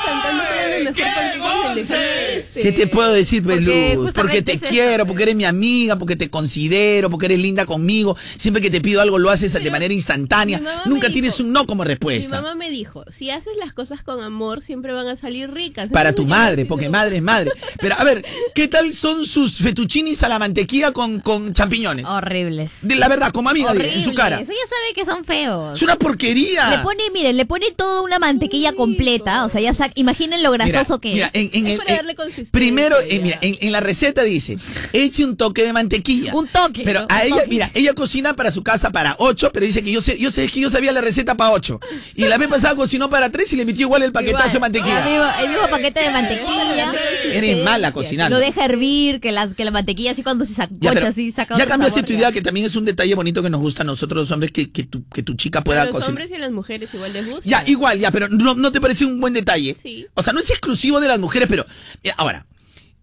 ¿Qué 2.54 2.72
te 2.72 2.88
puedo 2.88 3.14
decir, 3.14 3.44
Porque 3.44 3.60
Beluz? 3.60 4.12
Porque 4.14 4.42
te 4.42 4.54
es 4.54 4.62
eso, 4.64 4.72
quiero, 4.72 5.06
porque 5.06 5.24
eres 5.24 5.36
mi 5.36 5.46
amiga, 5.46 5.98
porque 5.98 6.16
te 6.16 6.30
considero, 6.30 7.10
porque 7.10 7.26
eres 7.28 7.40
linda 7.40 7.66
conmigo. 7.66 8.16
Siempre 8.38 8.62
que 8.62 8.70
te 8.70 8.82
pido 8.82 9.02
algo 9.02 9.20
lo 9.20 9.30
haces 9.30 9.54
de 9.54 9.72
manera 9.72 9.94
instantánea. 9.94 10.60
mi 10.60 10.92
Nunca 10.92 11.08
me 11.08 11.14
tienes 11.14 11.38
dijo- 11.38 11.48
un 11.48 11.54
no 11.54 11.66
como 11.66 11.84
Mi 11.84 11.90
respuesta. 11.90 12.30
mamá 12.42 12.56
me 12.56 12.70
dijo, 12.70 13.04
si 13.10 13.30
haces 13.30 13.54
las 13.60 13.74
cosas 13.74 14.04
con 14.04 14.22
amor, 14.22 14.62
siempre 14.62 14.94
van 14.94 15.08
a 15.08 15.16
salir 15.16 15.52
ricas. 15.52 15.90
Para 15.92 16.14
tu 16.14 16.26
madre, 16.26 16.66
porque 16.66 16.90
madre 16.90 17.18
es 17.18 17.22
madre. 17.24 17.52
Pero 17.80 17.96
a 17.98 18.04
ver, 18.04 18.26
¿qué 18.56 18.68
tal 18.68 18.94
son 18.94 19.26
sus 19.26 19.58
fettuccinis 19.58 20.24
a 20.24 20.30
la 20.30 20.40
mantequilla 20.40 20.92
con, 20.92 21.20
con 21.20 21.54
champiñones? 21.54 22.06
Horribles. 22.06 22.80
De 22.82 22.96
la 22.96 23.08
verdad, 23.08 23.32
como 23.32 23.50
amiga, 23.50 23.72
en 23.74 24.04
su 24.04 24.14
cara. 24.14 24.40
Eso 24.42 24.52
ya 24.52 24.70
sabe 24.70 24.94
que 24.96 25.06
son 25.06 25.24
feos. 25.26 25.76
Es 25.78 25.82
una 25.84 25.96
porquería. 25.96 26.70
Le 26.70 26.80
pone, 26.80 27.04
miren, 27.14 27.38
le 27.38 27.46
pone 27.46 27.72
toda 27.72 28.02
una 28.02 28.20
mantequilla 28.20 28.74
completa. 28.74 29.46
O 29.46 29.50
sea, 29.50 29.62
ya 29.62 29.72
imaginen 29.96 30.44
lo 30.44 30.52
grasoso 30.52 30.78
que 31.00 31.14
Mira, 31.14 31.28
es. 31.28 31.34
en, 31.34 31.50
en 31.54 31.66
Es 31.68 31.72
el- 31.74 31.78
para 31.78 31.90
en- 31.92 31.96
darle 31.98 32.16
consistencia, 32.16 32.52
primero, 32.52 33.00
eh, 33.02 33.18
ya. 33.18 33.22
mira, 33.24 33.40
en, 33.42 33.58
en 33.62 33.72
la 33.72 33.80
receta 33.80 34.24
dice, 34.24 34.58
eche 34.94 35.24
un 35.26 35.38
toque 35.38 35.64
de 35.64 35.74
mantequilla. 35.74 36.34
Un 36.34 36.48
toque. 36.48 36.82
Pero 36.84 37.06
a 37.10 37.24
ella, 37.24 37.36
toque. 37.36 37.48
mira, 37.48 37.72
ella 37.74 37.94
cocina 37.94 38.36
para 38.36 38.52
su 38.52 38.64
casa 38.64 38.90
para 38.92 39.16
ocho, 39.20 39.52
pero 39.54 39.66
dice 39.66 39.82
que 39.84 39.92
yo 39.92 40.02
sé, 40.02 40.18
yo 40.20 40.32
sé 40.32 40.48
que 40.48 40.60
yo 40.60 40.70
sabía 40.70 40.92
la 40.92 41.02
receta 41.02 41.36
para 41.36 41.52
ocho. 41.52 41.80
Y 42.16 42.26
la 42.26 42.38
vez 42.38 42.48
pasada 42.48 42.76
cocinó 42.76 43.10
para 43.10 43.30
tres 43.32 43.52
y 43.54 43.56
le 43.56 43.66
metió 43.66 43.84
igual 43.88 44.04
el 44.04 44.12
paquetazo 44.12 44.44
de 44.44 44.50
Igual, 44.50 44.62
mantequilla. 44.62 45.00
El 45.00 45.10
mismo, 45.10 45.32
el 45.44 45.50
mismo 45.50 45.68
paquete 45.70 46.00
de 46.02 46.10
mantequilla. 46.12 46.92
Eres 47.32 47.64
mala 47.64 47.92
cocinando. 47.92 48.36
Lo 48.38 48.42
deja 48.46 48.66
hervir, 48.66 49.20
que, 49.20 49.32
las, 49.32 49.54
que 49.54 49.66
la 49.66 49.72
mantequilla 49.72 50.12
así 50.12 50.24
cuando 50.24 50.46
se 50.46 50.54
sacocha 50.54 50.80
Ya, 50.82 50.92
pero 50.94 51.08
así 51.08 51.32
saca 51.32 51.58
ya 51.58 51.66
cambiaste 51.66 52.00
sabor, 52.00 52.08
tu 52.08 52.14
ya. 52.14 52.20
idea, 52.20 52.32
que 52.32 52.42
también 52.42 52.66
es 52.66 52.76
un 52.76 52.86
detalle 52.86 53.14
bonito 53.16 53.42
que 53.44 53.50
nos 53.50 53.62
gusta 53.62 53.84
a 53.84 53.86
nosotros 53.86 54.24
los 54.24 54.32
hombres, 54.32 54.52
que, 54.52 54.70
que, 54.70 54.84
tu, 54.84 55.04
que 55.10 55.24
tu 55.24 55.34
chica 55.36 55.60
A 55.60 55.64
pueda 55.64 55.86
los 55.86 55.92
cocinar. 55.94 56.10
hombres 56.10 56.32
y 56.32 56.36
a 56.36 56.40
las 56.40 56.52
mujeres 56.52 56.94
igual 56.94 57.14
les 57.14 57.26
gusta. 57.28 57.50
Ya, 57.50 57.64
igual, 57.68 58.00
ya, 58.00 58.12
pero 58.12 58.28
no, 58.30 58.56
¿no 58.56 58.72
te 58.72 58.82
parece 58.82 59.06
un 59.06 59.20
buen 59.20 59.34
detalle? 59.34 59.76
Sí. 59.82 60.06
O 60.14 60.24
sea, 60.24 60.34
no 60.34 60.40
es 60.40 60.50
exclusivo 60.50 60.71
de 61.00 61.08
las 61.08 61.20
mujeres, 61.20 61.48
pero 61.50 61.66
mira, 62.04 62.16
ahora, 62.18 62.46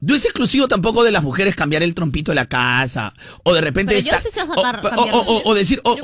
no 0.01 0.15
es 0.15 0.25
exclusivo 0.25 0.69
tampoco 0.69 1.03
de 1.03 1.11
las 1.11 1.25
mujeres 1.25 1.57
cambiar 1.57 1.83
el 1.83 1.93
trompito 1.93 2.31
de 2.31 2.37
la 2.37 2.47
casa, 2.49 3.13
o 3.43 3.53
de 3.53 3.61
repente... 3.61 3.95
Pero 3.95 4.07
yo 4.07 4.13
sa- 4.13 4.21
sí 4.21 4.29
sé 4.33 4.43
o, 4.43 4.47
sacar- 4.55 4.79
o- 4.79 4.89
cambiar- 4.89 5.15
o- 5.15 5.19
o- 5.21 5.43
o 5.51 5.55
decir, 5.55 5.81
o, 5.83 5.97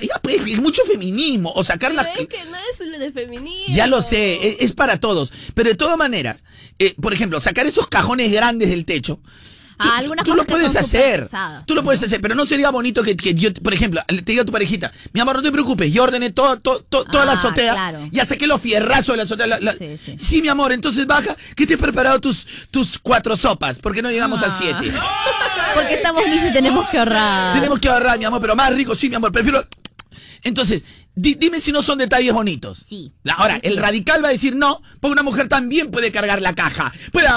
ya, 0.00 0.18
pues, 0.20 0.36
es 0.46 0.60
mucho 0.60 0.82
feminismo, 0.84 1.52
o 1.54 1.62
sacar 1.62 1.92
Pero 1.92 2.02
las... 2.02 2.18
es 2.18 2.26
que 2.26 2.44
no 2.46 2.56
es 2.56 2.86
lo 2.88 2.98
de 2.98 3.12
feminismo. 3.12 3.74
Ya 3.76 3.86
lo 3.86 4.02
sé, 4.02 4.34
e, 4.34 4.48
es, 4.48 4.56
es 4.60 4.72
para 4.72 4.98
todos, 4.98 5.32
pero 5.54 5.68
de 5.68 5.76
todas 5.76 5.96
maneras, 5.96 6.42
eh, 6.80 6.94
por 7.00 7.12
ejemplo, 7.12 7.40
sacar 7.40 7.66
esos 7.66 7.86
cajones 7.86 8.32
grandes 8.32 8.68
del 8.70 8.84
techo, 8.84 9.20
Ah, 9.78 10.02
Tú 10.24 10.34
lo 10.34 10.44
puedes 10.44 10.74
hacer. 10.74 11.24
pesadas. 11.24 11.64
Tú 11.66 11.74
lo 11.74 11.84
puedes 11.84 12.02
hacer, 12.02 12.20
pero 12.20 12.34
no 12.34 12.46
sería 12.46 12.70
bonito 12.70 13.02
que, 13.02 13.16
que 13.16 13.34
yo, 13.34 13.52
por 13.54 13.72
ejemplo, 13.72 14.02
te 14.08 14.22
diga 14.22 14.42
a 14.42 14.44
tu 14.44 14.52
parejita, 14.52 14.92
mi 15.12 15.20
amor, 15.20 15.36
no 15.36 15.42
te 15.42 15.52
preocupes, 15.52 15.92
yo 15.92 16.02
ordené 16.02 16.30
todo, 16.32 16.56
todo, 16.58 16.80
todo- 16.88 17.04
toda 17.04 17.24
la 17.24 17.32
Ah, 17.32 17.34
azotea. 17.34 17.72
claro. 17.72 18.00
Ya 18.10 18.24
saqué 18.24 18.46
los 18.46 18.60
fierrazos 18.60 19.08
de 19.14 19.16
la 19.18 19.22
azotea. 19.22 19.46
la- 19.46 19.60
la- 19.60 19.72
Sí, 19.74 19.96
sí. 20.04 20.16
Sí, 20.18 20.42
mi 20.42 20.48
amor, 20.48 20.72
entonces 20.72 21.06
baja, 21.06 21.36
que 21.54 21.66
te 21.66 21.74
he 21.74 21.78
preparado 21.78 22.20
tus, 22.20 22.46
tus 22.70 22.98
cuatro 22.98 23.36
sopas, 23.36 23.78
porque 23.78 24.02
no 24.02 24.10
llegamos 24.10 24.42
a 24.42 24.46
Ah. 24.46 24.54
siete. 24.58 24.92
Porque 25.74 25.94
estamos 25.94 26.22
mis 26.26 26.42
y 26.42 26.52
tenemos 26.52 26.88
que 26.88 26.98
ahorrar. 26.98 27.54
Tenemos 27.54 27.78
que 27.78 27.88
ahorrar, 27.88 28.18
mi 28.18 28.24
amor, 28.24 28.40
pero 28.40 28.56
más 28.56 28.72
rico, 28.72 28.94
sí, 28.96 29.08
mi 29.08 29.14
amor, 29.16 29.30
prefiero... 29.30 29.64
Entonces, 30.42 30.84
di- 31.14 31.34
dime 31.34 31.60
si 31.60 31.72
no 31.72 31.82
son 31.82 31.98
detalles 31.98 32.32
bonitos. 32.32 32.84
Sí. 32.88 33.12
Ahora, 33.36 33.54
Sí, 33.56 33.60
el 33.64 33.76
radical 33.76 34.22
va 34.24 34.28
a 34.28 34.32
decir 34.32 34.54
no, 34.56 34.80
porque 35.00 35.12
una 35.12 35.22
mujer 35.22 35.48
también 35.48 35.90
puede 35.90 36.10
cargar 36.12 36.40
la 36.42 36.54
caja. 36.54 36.92
Puede, 37.12 37.28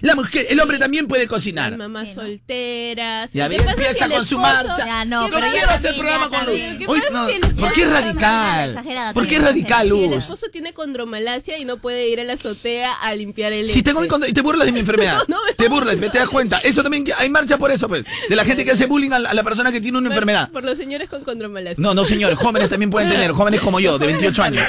la 0.00 0.14
mujer, 0.14 0.46
el 0.50 0.60
hombre 0.60 0.78
también 0.78 1.06
puede 1.06 1.22
Hay 1.22 1.28
cocinar. 1.28 1.76
mamás 1.76 2.14
solteras. 2.14 3.32
Ya 3.32 3.48
¿Qué 3.48 3.56
ve, 3.56 3.64
pasa 3.64 3.76
si 3.76 3.82
empieza 3.82 4.08
con 4.08 4.24
su 4.24 4.38
marcha. 4.38 4.86
Ya 4.86 5.04
no, 5.04 5.26
¿Qué 5.26 5.32
pero 5.32 5.46
ya 5.46 5.52
quiero 5.52 5.68
hacer 5.70 5.94
también, 5.94 6.06
programa 6.06 6.28
con. 6.38 6.46
Luz. 6.46 6.54
¿Qué 6.78 6.86
Uy, 6.88 6.98
pasa 7.00 7.10
no, 7.12 7.26
si 7.28 7.32
el 7.34 7.40
¿Por 7.40 7.72
qué 7.72 7.82
Exagerada 7.82 8.00
radical? 8.00 9.14
¿Por 9.14 9.26
qué 9.26 9.34
exagerada. 9.36 9.50
radical, 9.50 9.80
Si 9.88 10.04
el 10.04 10.10
Luz? 10.10 10.16
esposo 10.24 10.46
tiene 10.52 10.72
condromalacia 10.72 11.58
y 11.58 11.64
no 11.64 11.76
puede 11.78 12.08
ir 12.08 12.20
a 12.20 12.24
la 12.24 12.34
azotea 12.34 12.92
a 12.94 13.14
limpiar 13.14 13.52
el 13.52 13.68
Si 13.68 13.82
tengo 13.82 14.00
mi 14.00 14.06
este. 14.08 14.30
y 14.30 14.32
te 14.32 14.40
burlas 14.42 14.66
de 14.66 14.72
mi 14.72 14.80
enfermedad. 14.86 15.22
No, 15.28 15.36
no, 15.36 15.54
te 15.56 15.68
no. 15.68 15.74
burlas, 15.74 15.96
te 15.98 16.18
das 16.18 16.28
cuenta. 16.28 16.58
Eso 16.58 16.82
también, 16.82 17.04
hay 17.18 17.30
marcha 17.30 17.58
por 17.58 17.70
eso, 17.70 17.88
pues. 17.88 18.04
De 18.28 18.36
la 18.36 18.44
gente 18.44 18.64
que 18.64 18.72
hace 18.72 18.86
bullying 18.86 19.10
a 19.12 19.18
la, 19.18 19.30
a 19.30 19.34
la 19.34 19.42
persona 19.42 19.72
que 19.72 19.80
tiene 19.80 19.98
una 19.98 20.08
Por- 20.08 20.14
enfermedad. 20.14 20.50
Por 20.50 20.64
los 20.64 20.76
señores 20.78 21.08
con 21.08 21.24
condromalacia. 21.24 21.76
No, 21.78 21.94
no, 21.94 22.04
señores, 22.04 22.38
jóvenes 22.46 22.68
también 22.68 22.90
pueden 22.90 23.08
tener, 23.08 23.32
jóvenes 23.32 23.60
como 23.60 23.80
yo, 23.80 23.98
de 23.98 24.06
28 24.06 24.42
años. 24.44 24.64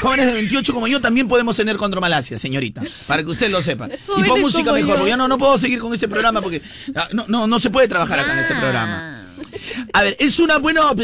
Jóvenes 0.00 0.26
de 0.26 0.32
28 0.32 0.72
como 0.72 0.86
yo 0.86 1.00
también 1.02 1.28
podemos 1.28 1.54
tener 1.54 1.76
condromalacia, 1.76 2.38
señorita, 2.38 2.82
para 3.06 3.22
que 3.22 3.28
usted 3.28 3.50
lo 3.50 3.60
sepa. 3.60 3.90
Y 4.16 4.22
pon 4.22 4.40
música 4.40 4.72
mejor, 4.72 4.90
yo. 4.90 4.96
porque 4.96 5.10
ya 5.10 5.16
no, 5.18 5.28
no 5.28 5.36
puedo 5.36 5.58
seguir 5.58 5.80
con 5.80 5.92
este 5.92 6.08
programa 6.08 6.40
porque 6.40 6.62
ah, 6.94 7.08
no, 7.12 7.26
no, 7.28 7.46
no 7.46 7.60
se 7.60 7.68
puede 7.68 7.88
trabajar 7.88 8.20
acá 8.20 8.32
en 8.32 8.38
este 8.38 8.54
programa. 8.54 9.17
A 9.92 10.02
ver, 10.02 10.16
es 10.20 10.38
una 10.38 10.58
buena 10.58 10.90
opción 10.90 10.98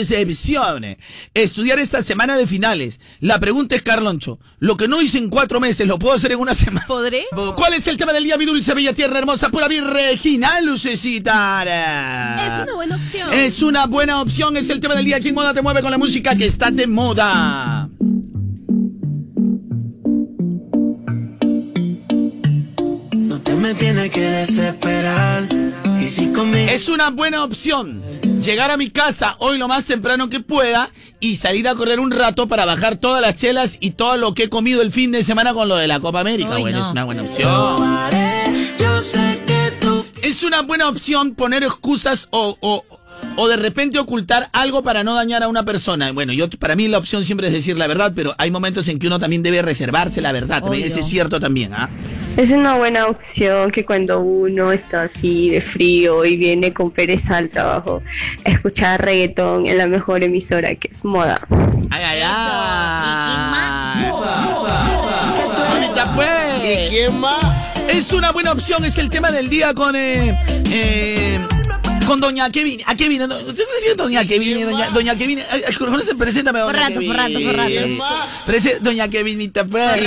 eh, 0.85 0.99
estudiar 1.35 1.79
esta 1.79 2.03
semana 2.03 2.37
de 2.37 2.47
finales. 2.47 3.01
La 3.21 3.39
pregunta 3.39 3.77
es, 3.77 3.83
Carloncho, 3.83 4.39
lo 4.59 4.77
que 4.77 4.89
no 4.89 5.01
hice 5.01 5.19
en 5.19 5.31
cuatro 5.31 5.61
meses, 5.61 5.87
¿lo 5.87 5.99
puedo 5.99 6.15
hacer 6.15 6.33
en 6.33 6.41
una 6.41 6.55
semana? 6.55 6.87
¿Podré? 6.87 7.25
¿Cuál 7.57 7.75
es 7.75 7.87
el 7.87 7.97
tema 7.97 8.13
del 8.13 8.25
día, 8.25 8.37
mi 8.37 8.45
dulce, 8.45 8.75
bella 8.75 8.93
tierra 8.93 9.19
hermosa, 9.19 9.51
pura 9.51 9.69
virginal, 9.69 10.65
lucecita? 10.65 11.63
Es 12.47 12.55
una 12.55 12.75
buena 12.75 12.97
opción. 12.97 13.33
Es 13.33 13.63
una 13.63 13.87
buena 13.87 14.21
opción, 14.21 14.57
es 14.57 14.69
el 14.71 14.81
tema 14.81 14.95
del 14.95 15.05
día. 15.05 15.21
¿Quién 15.21 15.35
moda 15.35 15.55
te 15.55 15.63
mueve 15.63 15.83
con 15.83 15.91
la 15.91 15.99
música 15.99 16.35
que 16.37 16.47
está 16.47 16.71
de 16.71 16.87
moda? 16.87 17.89
No 23.13 23.41
te 23.43 23.55
me 23.55 23.75
tienes 23.75 24.11
que 24.11 24.21
desesperar. 24.21 25.49
Y 26.01 26.09
si 26.09 26.33
conmigo. 26.33 26.71
Es 26.71 26.89
una 26.89 27.11
buena 27.11 27.45
opción 27.45 28.04
llegar 28.45 28.71
a 28.71 28.77
mi 28.77 28.91
casa 28.91 29.37
hoy 29.39 29.59
lo 29.59 29.69
más 29.69 29.85
temprano 29.85 30.29
que 30.29 30.41
pueda 30.41 30.91
y 31.21 31.37
salir 31.37 31.67
a 31.69 31.75
correr 31.75 32.01
un 32.01 32.11
rato 32.11 32.47
para 32.47 32.65
bajar 32.65 32.97
todas 32.97 33.23
las 33.23 33.35
chelas 33.35 33.79
y 33.81 33.93
todo 33.93 34.17
lo 34.17 34.35
que 34.35 34.45
he 34.45 34.49
comido 34.49 34.83
el 34.83 34.93
fin 34.93 35.13
de 35.13 35.25
semana 35.25 35.55
con 35.55 35.69
lo 35.69 35.77
de 35.77 35.87
la 35.89 36.01
Copa 36.01 36.21
América. 36.21 36.57
Uy, 36.57 36.63
bueno, 36.63 36.79
no. 36.79 36.85
es 36.85 36.93
una 36.93 37.05
buena 37.05 37.23
opción. 37.23 37.99
Es 40.23 40.43
una 40.43 40.63
buena 40.63 40.89
opción 40.89 41.35
poner 41.35 41.63
excusas 41.63 42.29
o, 42.31 42.57
o, 42.61 42.85
o 43.37 43.49
de 43.49 43.57
repente 43.57 43.99
ocultar 43.99 44.51
algo 44.53 44.83
para 44.83 45.05
no 45.05 45.15
dañar 45.15 45.43
a 45.43 45.49
una 45.49 45.65
persona. 45.65 46.13
Bueno, 46.13 46.33
yo 46.33 46.49
para 46.51 46.77
mí 46.77 46.89
la 46.89 46.99
opción 46.99 47.25
siempre 47.25 47.49
es 47.49 47.53
decir 47.53 47.77
la 47.77 47.87
verdad, 47.87 48.13
pero 48.15 48.35
hay 48.39 48.51
momentos 48.51 48.89
en 48.89 48.99
que 48.99 49.07
uno 49.07 49.19
también 49.19 49.43
debe 49.43 49.63
reservarse 49.63 50.21
la 50.21 50.33
verdad. 50.33 50.63
Obvio. 50.65 50.85
Ese 50.85 51.01
es 51.01 51.07
cierto 51.07 51.41
también, 51.41 51.73
¿ah? 51.75 51.89
Es 52.37 52.51
una 52.51 52.75
buena 52.77 53.07
opción 53.07 53.71
que 53.71 53.85
cuando 53.85 54.19
uno 54.21 54.73
está 54.73 55.03
así 55.03 55.51
de 55.51 55.61
frío 55.61 56.25
y 56.25 56.37
viene 56.37 56.73
con 56.73 56.91
pereza 56.91 57.37
al 57.37 57.49
trabajo, 57.49 58.03
escuchar 58.45 59.05
reggaetón 59.05 59.69
en 59.69 59.79
la 59.79 59.87
mejor 59.87 60.25
emisora 60.25 60.75
que 60.75 60.89
es 60.89 61.05
moda. 61.05 61.47
Ay, 61.91 62.03
ay, 62.03 62.21
ay. 62.25 64.05
¿Y 64.09 65.79
quién 65.79 65.95
Ya 65.95 66.13
pues. 66.15 66.29
¿Y 66.65 66.89
quién 66.91 67.21
más? 67.21 67.45
Es 67.89 68.13
una 68.13 68.33
buena 68.33 68.51
opción, 68.51 68.85
es 68.85 68.99
el 68.99 69.11
tema 69.11 69.31
del 69.31 69.49
día 69.49 69.73
con 69.73 69.95
eh, 69.95 70.37
eh, 70.73 71.39
con 72.05 72.21
Doña 72.21 72.51
Kevin. 72.51 72.81
¿A 72.87 72.97
Kevin? 72.97 73.21
No, 73.21 73.29
yo 73.29 73.45
me 73.47 73.75
decía 73.77 73.95
Doña 73.97 74.25
Kevin, 74.25 74.65
doña, 74.69 74.91
doña 74.91 75.15
Kevin. 75.15 75.41
Razón, 75.79 76.19
preséntame, 76.19 76.61
Por 76.61 76.73
Doña 76.73 76.89
rato, 76.89 76.95
Kevin. 76.95 77.09
por 77.09 77.17
rato, 77.17 77.39
por 77.41 77.57
rato. 77.57 78.81
Doña 78.81 79.09
Kevinita, 79.09 79.65
pues. 79.65 80.03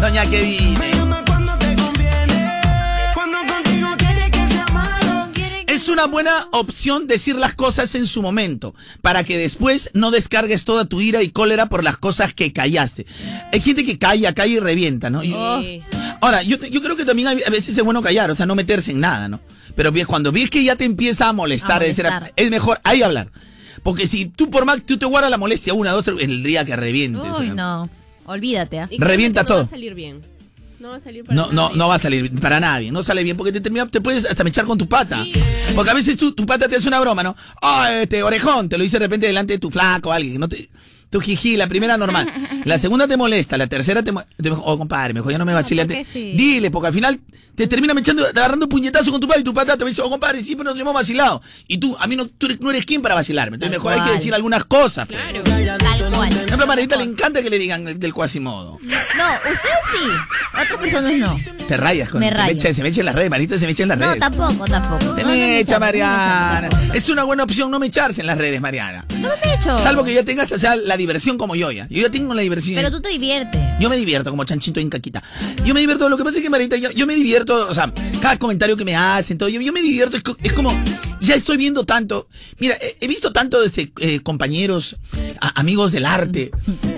Doña 0.00 0.24
Kevin. 0.30 0.89
Es 5.80 5.88
una 5.88 6.04
buena 6.04 6.46
opción 6.52 7.06
decir 7.06 7.36
las 7.36 7.54
cosas 7.54 7.94
en 7.94 8.04
su 8.04 8.20
momento, 8.20 8.74
para 9.00 9.24
que 9.24 9.38
después 9.38 9.88
no 9.94 10.10
descargues 10.10 10.66
toda 10.66 10.84
tu 10.84 11.00
ira 11.00 11.22
y 11.22 11.30
cólera 11.30 11.70
por 11.70 11.82
las 11.82 11.96
cosas 11.96 12.34
que 12.34 12.52
callaste. 12.52 13.06
Hay 13.50 13.62
gente 13.62 13.86
que 13.86 13.98
calla, 13.98 14.34
calla 14.34 14.52
y 14.52 14.60
revienta, 14.60 15.08
¿no? 15.08 15.22
Sí. 15.22 15.32
Ahora, 16.20 16.42
yo, 16.42 16.58
yo 16.58 16.82
creo 16.82 16.96
que 16.96 17.06
también 17.06 17.28
a 17.28 17.50
veces 17.50 17.78
es 17.78 17.82
bueno 17.82 18.02
callar, 18.02 18.30
o 18.30 18.34
sea, 18.34 18.44
no 18.44 18.54
meterse 18.54 18.90
en 18.90 19.00
nada, 19.00 19.28
¿no? 19.28 19.40
Pero 19.74 19.90
bien, 19.90 20.04
cuando 20.04 20.30
ves 20.32 20.50
que 20.50 20.62
ya 20.62 20.76
te 20.76 20.84
empieza 20.84 21.28
a 21.28 21.32
molestar, 21.32 21.80
A 21.80 21.86
es 21.86 21.96
decir, 21.96 22.04
molestar. 22.04 22.34
es 22.36 22.50
mejor 22.50 22.78
ahí 22.84 23.02
hablar. 23.02 23.30
Porque 23.82 24.06
si 24.06 24.26
tú 24.26 24.50
por 24.50 24.66
más 24.66 24.82
tú 24.84 24.98
te 24.98 25.06
guardas 25.06 25.30
la 25.30 25.38
molestia 25.38 25.72
una, 25.72 25.92
dos, 25.92 26.04
tres, 26.04 26.18
el 26.20 26.42
día 26.42 26.62
que 26.66 26.76
revientes. 26.76 27.24
Uy, 27.38 27.52
no. 27.52 27.88
Olvídate, 28.26 28.84
créeme 28.86 29.06
Revienta 29.06 29.44
todo. 29.44 29.56
No 29.56 29.62
va 29.62 29.68
a 29.68 29.70
salir 29.70 29.94
bien. 29.94 30.20
No 30.80 30.88
va 30.90 30.96
a 30.96 31.00
salir 31.00 31.24
para 31.24 31.36
No, 31.36 31.42
nada 31.42 31.54
no, 31.54 31.76
no 31.76 31.88
va 31.88 31.94
a 31.94 31.98
salir 31.98 32.32
para 32.40 32.58
nada 32.58 32.78
bien, 32.78 32.94
no 32.94 33.02
sale 33.02 33.22
bien, 33.22 33.36
porque 33.36 33.52
te 33.52 33.60
termina, 33.60 33.86
te 33.86 34.00
puedes 34.00 34.24
hasta 34.24 34.42
mechar 34.44 34.64
con 34.64 34.78
tu 34.78 34.88
pata. 34.88 35.22
Sí. 35.24 35.32
Porque 35.74 35.90
a 35.90 35.94
veces 35.94 36.16
tu, 36.16 36.32
tu 36.32 36.46
pata 36.46 36.68
te 36.68 36.76
hace 36.76 36.88
una 36.88 36.98
broma, 37.00 37.22
¿no? 37.22 37.36
Ah, 37.62 37.92
este 38.02 38.22
orejón, 38.22 38.68
te 38.68 38.78
lo 38.78 38.82
dice 38.84 38.98
de 38.98 39.04
repente 39.04 39.26
delante 39.26 39.52
de 39.52 39.58
tu 39.58 39.70
flaco 39.70 40.08
o 40.08 40.12
alguien, 40.12 40.40
no 40.40 40.48
te. 40.48 40.70
Tu 41.10 41.20
jiji, 41.20 41.56
la 41.56 41.66
primera 41.66 41.96
normal. 41.98 42.32
La 42.64 42.78
segunda 42.78 43.08
te 43.08 43.16
molesta, 43.16 43.58
la 43.58 43.66
tercera 43.66 44.00
te 44.00 44.12
molesta. 44.12 44.32
Oh, 44.62 44.78
compadre, 44.78 45.12
mejor 45.12 45.32
ya 45.32 45.38
no 45.38 45.44
me 45.44 45.52
vacile. 45.52 45.84
¿por 45.84 45.96
qué 45.96 46.04
sí? 46.04 46.34
Dile, 46.36 46.70
porque 46.70 46.86
al 46.86 46.94
final 46.94 47.18
te 47.56 47.66
termina 47.66 47.94
mechando, 47.94 48.24
agarrando 48.24 48.68
puñetazo 48.68 49.10
con 49.10 49.20
tu 49.20 49.26
pata 49.26 49.40
y 49.40 49.42
tu 49.42 49.52
pata 49.52 49.76
te 49.76 49.84
dice, 49.84 50.02
oh, 50.02 50.08
compadre, 50.08 50.40
siempre 50.40 50.64
nos 50.64 50.78
hemos 50.78 50.94
vacilado. 50.94 51.42
Y 51.66 51.78
tú, 51.78 51.96
a 51.98 52.06
mí 52.06 52.14
no, 52.14 52.26
tú 52.28 52.46
no 52.60 52.70
eres 52.70 52.86
quien 52.86 53.02
para 53.02 53.16
vacilarme. 53.16 53.56
Entonces 53.56 53.76
Tal 53.76 53.84
mejor 53.84 54.00
hay 54.00 54.08
que 54.08 54.16
decir 54.18 54.32
algunas 54.34 54.64
cosas. 54.66 55.08
pues. 55.08 55.18
Claro. 55.20 55.42
Tal. 55.42 55.98
Por 55.98 56.09
ejemplo, 56.60 56.64
a 56.64 56.66
Margarita 56.66 56.96
le 56.96 57.04
encanta 57.04 57.42
que 57.42 57.50
le 57.50 57.58
digan 57.58 57.98
del 57.98 58.14
cuasimodo. 58.14 58.78
No, 58.82 58.88
ustedes 59.52 59.78
sí. 59.92 60.08
Otras 60.52 60.80
personas 60.80 61.12
no. 61.14 61.38
Te 61.66 61.76
rayas 61.76 62.08
con 62.08 62.20
Me 62.20 62.30
rayo. 62.30 62.52
echa- 62.52 62.74
se 62.74 62.82
me 62.82 62.88
echa 62.88 63.00
en 63.00 63.06
las 63.06 63.14
redes, 63.14 63.30
Marita 63.30 63.56
se 63.58 63.64
me 63.66 63.72
echa 63.72 63.84
en 63.84 63.90
las 63.90 63.98
No, 63.98 64.06
redes. 64.06 64.20
tampoco, 64.20 64.64
tampoco. 64.66 65.14
Te 65.14 65.22
No, 65.22 65.28
no 65.28 65.34
me 65.34 65.58
echa, 65.60 65.78
no 65.78 65.80
me 65.80 65.88
echo, 65.88 66.00
Mariana. 66.00 66.68
Es 66.94 67.08
una 67.08 67.22
buena 67.24 67.44
opción 67.44 67.70
no 67.70 67.78
me 67.78 67.86
echarse 67.86 68.20
en 68.22 68.26
las 68.26 68.38
redes, 68.38 68.60
Mariana. 68.60 69.04
No 69.20 69.28
me 69.28 69.54
echo. 69.54 69.78
Salvo 69.78 70.02
que 70.04 70.12
ya 70.14 70.24
tengas 70.24 70.50
o 70.52 70.58
sea, 70.58 70.74
la 70.76 70.96
diversión 70.96 71.38
como 71.38 71.54
yo 71.54 71.70
ya. 71.70 71.86
Yo 71.88 72.02
ya 72.02 72.10
tengo 72.10 72.34
la 72.34 72.42
diversión. 72.42 72.74
Pero 72.76 72.90
tú 72.90 73.00
te 73.00 73.08
diviertes. 73.10 73.60
Yo 73.78 73.88
me 73.88 73.96
divierto 73.96 74.30
como 74.30 74.44
chanchito 74.44 74.80
en 74.80 74.90
caquita. 74.90 75.22
Yo 75.64 75.74
me 75.74 75.80
divierto, 75.80 76.08
lo 76.08 76.16
que 76.16 76.24
pasa 76.24 76.38
es 76.38 76.42
que 76.42 76.50
Marita, 76.50 76.76
yo, 76.76 76.90
yo 76.90 77.06
me 77.06 77.14
divierto, 77.14 77.68
o 77.68 77.74
sea, 77.74 77.92
cada 78.20 78.36
comentario 78.38 78.76
que 78.76 78.84
me 78.84 78.96
hacen, 78.96 79.38
todo, 79.38 79.48
yo, 79.48 79.60
yo 79.60 79.72
me 79.72 79.80
divierto, 79.82 80.16
es, 80.16 80.22
co- 80.22 80.36
es 80.42 80.52
como, 80.52 80.72
ya 81.20 81.34
estoy 81.34 81.56
viendo 81.56 81.84
tanto, 81.84 82.28
mira, 82.58 82.76
he, 82.80 82.96
he 83.00 83.06
visto 83.08 83.32
tanto 83.32 83.60
de 83.62 83.92
eh, 84.00 84.20
compañeros, 84.20 84.96
a- 85.40 85.60
amigos 85.60 85.92
del 85.92 86.04
arte 86.06 86.49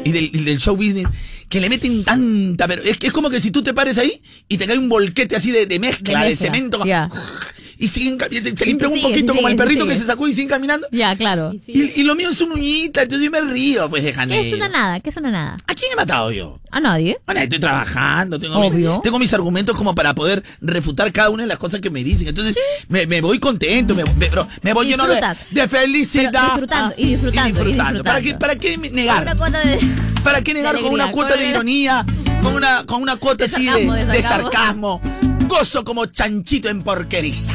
y 0.04 0.12
del, 0.12 0.30
y 0.32 0.44
del 0.44 0.58
show 0.58 0.76
business, 0.76 1.06
que 1.48 1.60
le 1.60 1.68
meten 1.68 2.04
tanta, 2.04 2.66
pero 2.66 2.82
es, 2.82 2.98
que 2.98 3.08
es 3.08 3.12
como 3.12 3.30
que 3.30 3.40
si 3.40 3.50
tú 3.50 3.62
te 3.62 3.74
pares 3.74 3.98
ahí 3.98 4.22
y 4.48 4.58
te 4.58 4.66
cae 4.66 4.78
un 4.78 4.88
volquete 4.88 5.36
así 5.36 5.50
de, 5.50 5.66
de 5.66 5.78
mezcla, 5.78 6.22
de, 6.22 6.30
mezcla, 6.30 6.46
cemento. 6.46 6.82
y 7.82 7.88
siguen, 7.88 8.18
cami- 8.18 8.56
se 8.56 8.64
limpian 8.66 8.92
un 8.92 9.02
poquito 9.02 9.34
como 9.34 9.48
el 9.48 9.56
perrito 9.56 9.86
que 9.86 9.96
se 9.96 10.06
sacó 10.06 10.28
y 10.28 10.32
siguen 10.32 10.48
caminando. 10.48 10.86
Ya, 10.92 11.14
claro. 11.16 11.52
Y, 11.66 12.00
y 12.00 12.02
lo 12.04 12.14
mío 12.14 12.30
es 12.30 12.40
una 12.40 12.54
uñita, 12.54 13.02
entonces 13.02 13.24
yo 13.24 13.30
me 13.30 13.40
río, 13.40 13.90
pues 13.90 14.02
de 14.02 14.08
¿Qué 14.08 14.10
es 14.12 14.16
Janeiro. 14.16 14.56
una 14.56 14.68
nada? 14.68 15.00
¿Qué 15.00 15.10
es 15.10 15.16
una 15.16 15.30
nada? 15.30 15.56
¿A 15.66 15.74
quién 15.74 15.92
he 15.92 15.96
matado 15.96 16.30
yo? 16.30 16.60
A 16.70 16.80
nadie. 16.80 17.18
Bueno, 17.26 17.40
estoy 17.40 17.58
trabajando, 17.60 18.38
tengo 18.40 18.56
Obvio. 18.56 18.94
mis, 18.94 19.02
tengo 19.02 19.18
mis 19.18 19.34
argumentos 19.34 19.76
como 19.76 19.94
para 19.94 20.14
poder 20.14 20.42
refutar 20.60 21.12
cada 21.12 21.30
una 21.30 21.42
de 21.42 21.48
las 21.48 21.58
cosas 21.58 21.80
que 21.80 21.90
me 21.90 22.02
dicen. 22.04 22.28
Entonces, 22.28 22.56
me, 22.88 23.06
me 23.06 23.20
voy 23.20 23.38
contento, 23.38 23.94
me, 23.94 24.04
me- 24.04 24.26
pero 24.28 24.46
me 24.62 24.72
voy 24.72 24.86
lleno 24.86 25.06
de, 25.06 25.68
felicidad. 25.68 26.30
Pero 26.32 26.44
disfrutando, 26.44 26.94
y 26.96 27.06
disfrutando, 27.08 27.48
y 27.48 27.52
disfrutando. 27.52 28.04
¿Para 28.04 28.20
qué, 28.20 28.34
para 28.34 28.56
qué 28.56 28.78
negar? 28.78 29.36
De... 29.36 29.78
¿Para 30.22 30.40
qué 30.42 30.54
negar 30.54 30.78
con 30.80 30.92
una 30.92 31.10
cuota 31.10 31.36
de 31.36 31.48
ironía, 31.48 32.06
con 32.42 32.54
una, 32.54 32.84
con 32.86 33.02
una 33.02 33.16
cuota 33.16 33.44
De 33.46 33.50
así 33.52 33.64
de, 33.64 33.70
sarcasmo, 33.70 33.94
de 33.94 34.04
de 34.06 34.22
sarcasmo. 34.22 35.00
sarcasmo? 35.00 35.48
Gozo 35.48 35.84
como 35.84 36.06
chanchito 36.06 36.68
en 36.68 36.82
porqueriza. 36.82 37.52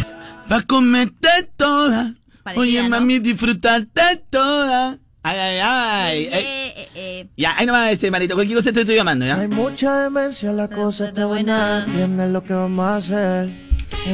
Va 0.52 0.58
a 0.58 0.62
comerte 0.62 1.30
toda. 1.56 2.14
Oye, 2.56 2.84
¿no? 2.84 2.90
mami, 2.90 3.20
disfrutarte 3.20 4.24
toda. 4.30 4.98
Ay, 5.24 5.38
ay, 5.38 5.60
ay. 5.62 6.24
Eh, 6.24 6.74
eh, 6.78 6.90
eh. 6.96 7.28
Ya, 7.36 7.58
ahí 7.58 7.66
nomás, 7.66 7.92
este, 7.92 8.10
marito. 8.10 8.36
Cualquier 8.36 8.60
cosa 8.60 8.72
te 8.72 8.82
estoy 8.82 8.96
llamando, 8.96 9.26
¿ya? 9.26 9.40
Hay 9.40 9.50
mucha 9.50 10.04
demencia, 10.04 10.54
la 10.54 10.70
cosa 10.70 11.10
está 11.10 11.26
buena. 11.26 11.86
Tienes 11.94 12.32
lo 12.32 12.44
que 12.44 12.54
vamos 12.54 12.86
a 12.86 12.96
hacer. 12.96 13.67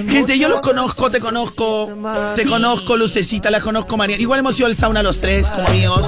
Gente, 0.07 0.39
yo 0.39 0.49
los 0.49 0.61
conozco, 0.61 1.11
te 1.11 1.19
conozco, 1.19 1.89
te 2.35 2.45
conozco, 2.45 2.97
Lucecita, 2.97 3.51
la 3.51 3.59
conozco, 3.59 3.95
María. 3.97 4.17
Igual 4.17 4.39
hemos 4.39 4.57
ido 4.57 4.67
al 4.67 4.75
sauna 4.75 5.03
los 5.03 5.19
tres 5.19 5.49
como 5.49 5.67
amigos. 5.67 6.07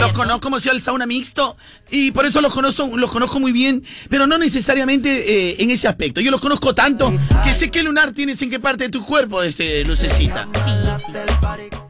Los 0.00 0.12
conozco, 0.12 0.48
hemos 0.48 0.64
ido 0.64 0.72
al 0.72 0.80
sauna 0.80 1.06
mixto 1.06 1.56
y 1.90 2.10
por 2.12 2.26
eso 2.26 2.40
los 2.40 2.52
conozco, 2.52 2.88
los 2.96 3.10
conozco 3.10 3.40
muy 3.40 3.52
bien, 3.52 3.84
pero 4.08 4.26
no 4.26 4.38
necesariamente 4.38 5.50
eh, 5.50 5.56
en 5.58 5.70
ese 5.70 5.88
aspecto. 5.88 6.20
Yo 6.20 6.30
los 6.30 6.40
conozco 6.40 6.74
tanto 6.74 7.12
que 7.44 7.52
sé 7.52 7.70
qué 7.70 7.82
lunar 7.82 8.12
tienes 8.12 8.40
en 8.42 8.50
qué 8.50 8.60
parte 8.60 8.84
de 8.84 8.90
tu 8.90 9.04
cuerpo, 9.04 9.42
este, 9.42 9.84
Lucecita. 9.84 10.48
Lo 11.72 11.83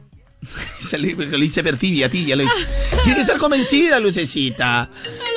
lo 0.97 1.37
hice 1.43 1.63
per 1.63 1.77
tibia, 1.77 2.09
tibia, 2.09 2.35
lo 2.35 2.43
hice. 2.43 2.53
Tienes 3.03 3.15
que 3.15 3.21
estar 3.21 3.37
convencida, 3.37 3.99
Lucecita. 3.99 4.89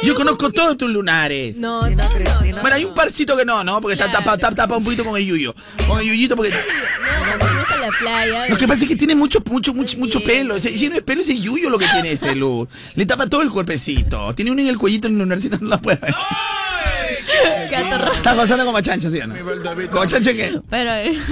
Yo 0.03 0.15
conozco 0.15 0.51
todos 0.51 0.77
tus 0.77 0.91
lunares. 0.91 1.57
No, 1.57 1.83
no, 1.89 1.97
no. 1.97 2.61
Bueno, 2.61 2.77
hay 2.77 2.85
un 2.85 2.95
parcito 2.95 3.37
que 3.37 3.45
no, 3.45 3.63
¿no? 3.65 3.81
Porque 3.81 3.95
está 3.95 4.11
tapado 4.11 4.37
tapa, 4.39 4.55
tapa 4.55 4.77
un 4.77 4.85
poquito 4.85 5.05
con 5.05 5.17
el 5.17 5.25
yuyo. 5.25 5.55
Con 5.87 6.01
el 6.01 6.07
yuyito 6.07 6.35
porque... 6.37 6.51
No, 6.51 6.59
no, 7.39 7.81
la 7.81 7.89
playa. 7.99 8.49
Lo 8.49 8.57
que 8.57 8.67
pasa 8.67 8.83
es 8.83 8.89
que 8.89 8.97
tiene 8.97 9.15
mucho, 9.15 9.43
mucho, 9.49 9.73
mucho, 9.75 9.97
mucho 9.99 10.23
pelo. 10.23 10.57
Ese- 10.57 10.77
Si 10.77 10.89
no 10.89 10.97
es 10.97 11.03
pelo, 11.03 11.23
es 11.23 11.29
el 11.29 11.41
yuyo 11.41 11.71
lo 11.71 11.79
que 11.79 11.87
tiene 11.87 12.13
este 12.13 12.35
luz. 12.35 12.69
Le 12.95 13.07
tapa 13.07 13.29
todo 13.29 13.43
el 13.43 13.51
cuerpecito. 13.51 14.35
Tiene 14.35 14.51
uno 14.51 14.61
en 14.63 14.69
el 14.69 14.79
cuellito 14.79 15.07
en 15.09 15.15
el 15.15 15.19
lunarcito, 15.21 15.59
no 15.61 15.69
la 15.69 15.81
puede 15.81 15.99
ver. 15.99 16.15
Está 18.17 18.35
pasando 18.37 18.65
como 18.65 18.81
chancho, 18.81 19.11
¿sí 19.11 19.19
o 19.21 19.27
no? 19.27 19.35
¿Como 19.91 20.07
chancho 20.07 20.31
en 20.31 20.37
qué? 20.37 20.61
Pero, 20.69 20.91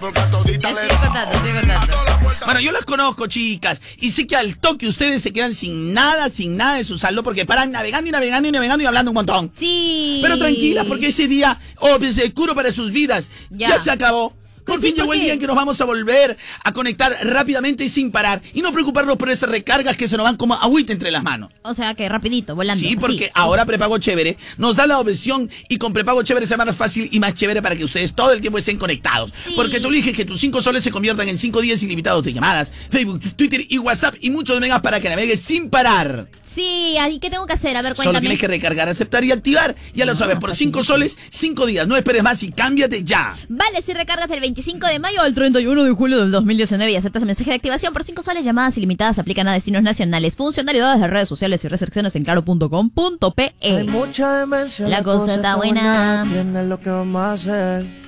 contando, 0.00 0.42
sigue 0.44 1.54
contando. 1.54 1.96
Bueno, 2.44 2.60
yo 2.60 2.72
las 2.72 2.84
conozco, 2.84 3.26
chicas, 3.26 3.80
y 3.98 4.12
sé 4.12 4.26
que 4.26 4.36
al 4.36 4.58
toque 4.58 4.86
ustedes 4.86 5.22
se 5.22 5.32
quedan 5.32 5.52
sin 5.54 5.92
nada, 5.92 6.30
sin 6.30 6.56
nada 6.56 6.76
de 6.76 6.84
su 6.84 6.98
saldo, 6.98 7.22
porque 7.22 7.44
paran 7.44 7.72
navegando 7.72 8.08
y 8.08 8.12
navegando 8.12 8.48
y 8.48 8.52
navegando 8.52 8.84
y 8.84 8.86
hablando 8.86 9.10
un 9.10 9.16
montón. 9.16 9.52
Sí. 9.58 10.20
Pero 10.22 10.38
tranquilas, 10.38 10.86
porque 10.86 11.08
ese 11.08 11.26
día, 11.26 11.58
oh, 11.78 11.96
pues, 11.98 12.14
seguro 12.14 12.54
para 12.54 12.70
sus 12.72 12.92
vidas, 12.92 13.30
ya, 13.50 13.70
Ya. 13.70 13.78
se 13.78 13.90
acabó. 13.90 14.34
Por 14.66 14.80
fin 14.80 14.94
llegó 14.94 15.06
¿por 15.06 15.16
el 15.16 15.22
día 15.22 15.32
en 15.32 15.38
que 15.38 15.46
nos 15.46 15.56
vamos 15.56 15.80
a 15.80 15.84
volver 15.84 16.36
a 16.64 16.72
conectar 16.72 17.16
rápidamente 17.22 17.84
y 17.84 17.88
sin 17.88 18.10
parar. 18.10 18.42
Y 18.52 18.60
no 18.60 18.72
preocuparnos 18.72 19.16
por 19.16 19.30
esas 19.30 19.48
recargas 19.48 19.96
que 19.96 20.08
se 20.08 20.16
nos 20.16 20.24
van 20.24 20.36
como 20.36 20.54
agüita 20.54 20.92
entre 20.92 21.10
las 21.10 21.22
manos. 21.22 21.50
O 21.62 21.74
sea 21.74 21.94
que 21.94 22.08
rapidito, 22.08 22.54
volando. 22.54 22.86
Sí, 22.86 22.96
porque 22.96 23.30
ahora 23.34 23.64
Prepago 23.64 23.98
Chévere 23.98 24.36
nos 24.58 24.76
da 24.76 24.86
la 24.86 24.98
opción 24.98 25.48
y 25.68 25.78
con 25.78 25.92
Prepago 25.92 26.22
Chévere 26.22 26.46
sea 26.46 26.56
más 26.56 26.76
fácil 26.76 27.08
y 27.10 27.20
más 27.20 27.34
chévere 27.34 27.62
para 27.62 27.76
que 27.76 27.84
ustedes 27.84 28.14
todo 28.14 28.32
el 28.32 28.40
tiempo 28.40 28.58
estén 28.58 28.78
conectados. 28.78 29.32
Porque 29.54 29.80
tú 29.80 29.88
eliges 29.88 30.16
que 30.16 30.24
tus 30.24 30.40
5 30.40 30.60
soles 30.60 30.82
se 30.82 30.90
conviertan 30.90 31.28
en 31.28 31.38
5 31.38 31.60
días 31.60 31.82
ilimitados 31.82 32.24
de 32.24 32.32
llamadas, 32.32 32.72
Facebook, 32.90 33.20
Twitter 33.36 33.64
y 33.68 33.78
WhatsApp 33.78 34.16
y 34.20 34.30
muchos 34.30 34.60
megas 34.60 34.80
para 34.80 35.00
que 35.00 35.08
navegues 35.08 35.40
sin 35.40 35.70
parar. 35.70 36.28
Sí, 36.56 36.96
¿y 37.10 37.18
qué 37.18 37.28
tengo 37.28 37.44
que 37.44 37.52
hacer? 37.52 37.76
A 37.76 37.82
ver, 37.82 37.94
Solo 37.94 38.04
cuéntame. 38.04 38.20
tienes 38.20 38.38
que 38.40 38.48
recargar, 38.48 38.88
aceptar 38.88 39.22
y 39.24 39.30
activar. 39.30 39.76
Ya 39.94 40.06
lo 40.06 40.14
sabes, 40.16 40.38
por 40.38 40.54
5 40.54 40.82
soles, 40.82 41.18
5 41.28 41.66
días. 41.66 41.86
No 41.86 41.98
esperes 41.98 42.22
más 42.22 42.42
y 42.42 42.50
cámbiate 42.50 43.04
ya. 43.04 43.36
Vale, 43.50 43.82
si 43.82 43.92
recargas 43.92 44.26
del 44.30 44.40
25 44.40 44.86
de 44.86 44.98
mayo 44.98 45.20
al 45.20 45.34
31 45.34 45.84
de 45.84 45.90
julio 45.90 46.18
del 46.20 46.30
2019 46.30 46.90
y 46.92 46.96
aceptas 46.96 47.22
el 47.24 47.26
mensaje 47.26 47.50
de 47.50 47.56
activación 47.56 47.92
por 47.92 48.04
5 48.04 48.22
soles, 48.22 48.42
llamadas 48.42 48.78
ilimitadas 48.78 49.18
aplican 49.18 49.46
a 49.48 49.52
destinos 49.52 49.82
nacionales. 49.82 50.34
Funcionalidades 50.34 50.98
de 50.98 51.06
redes 51.08 51.28
sociales 51.28 51.62
y 51.62 51.68
restricciones 51.68 52.16
en 52.16 52.24
claro.com.pe. 52.24 53.54
Hay 53.62 53.86
mucha 53.88 54.38
demencia, 54.40 54.88
La 54.88 55.02
cosa 55.02 55.34
está 55.34 55.56
buena. 55.56 56.26
Tienes 56.32 56.66
lo 56.68 56.80
que 56.80 56.88
vamos 56.88 57.20
a 57.20 57.32
hacer. 57.34 58.05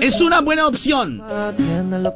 Es 0.00 0.20
una 0.20 0.40
buena 0.40 0.66
opción. 0.66 1.22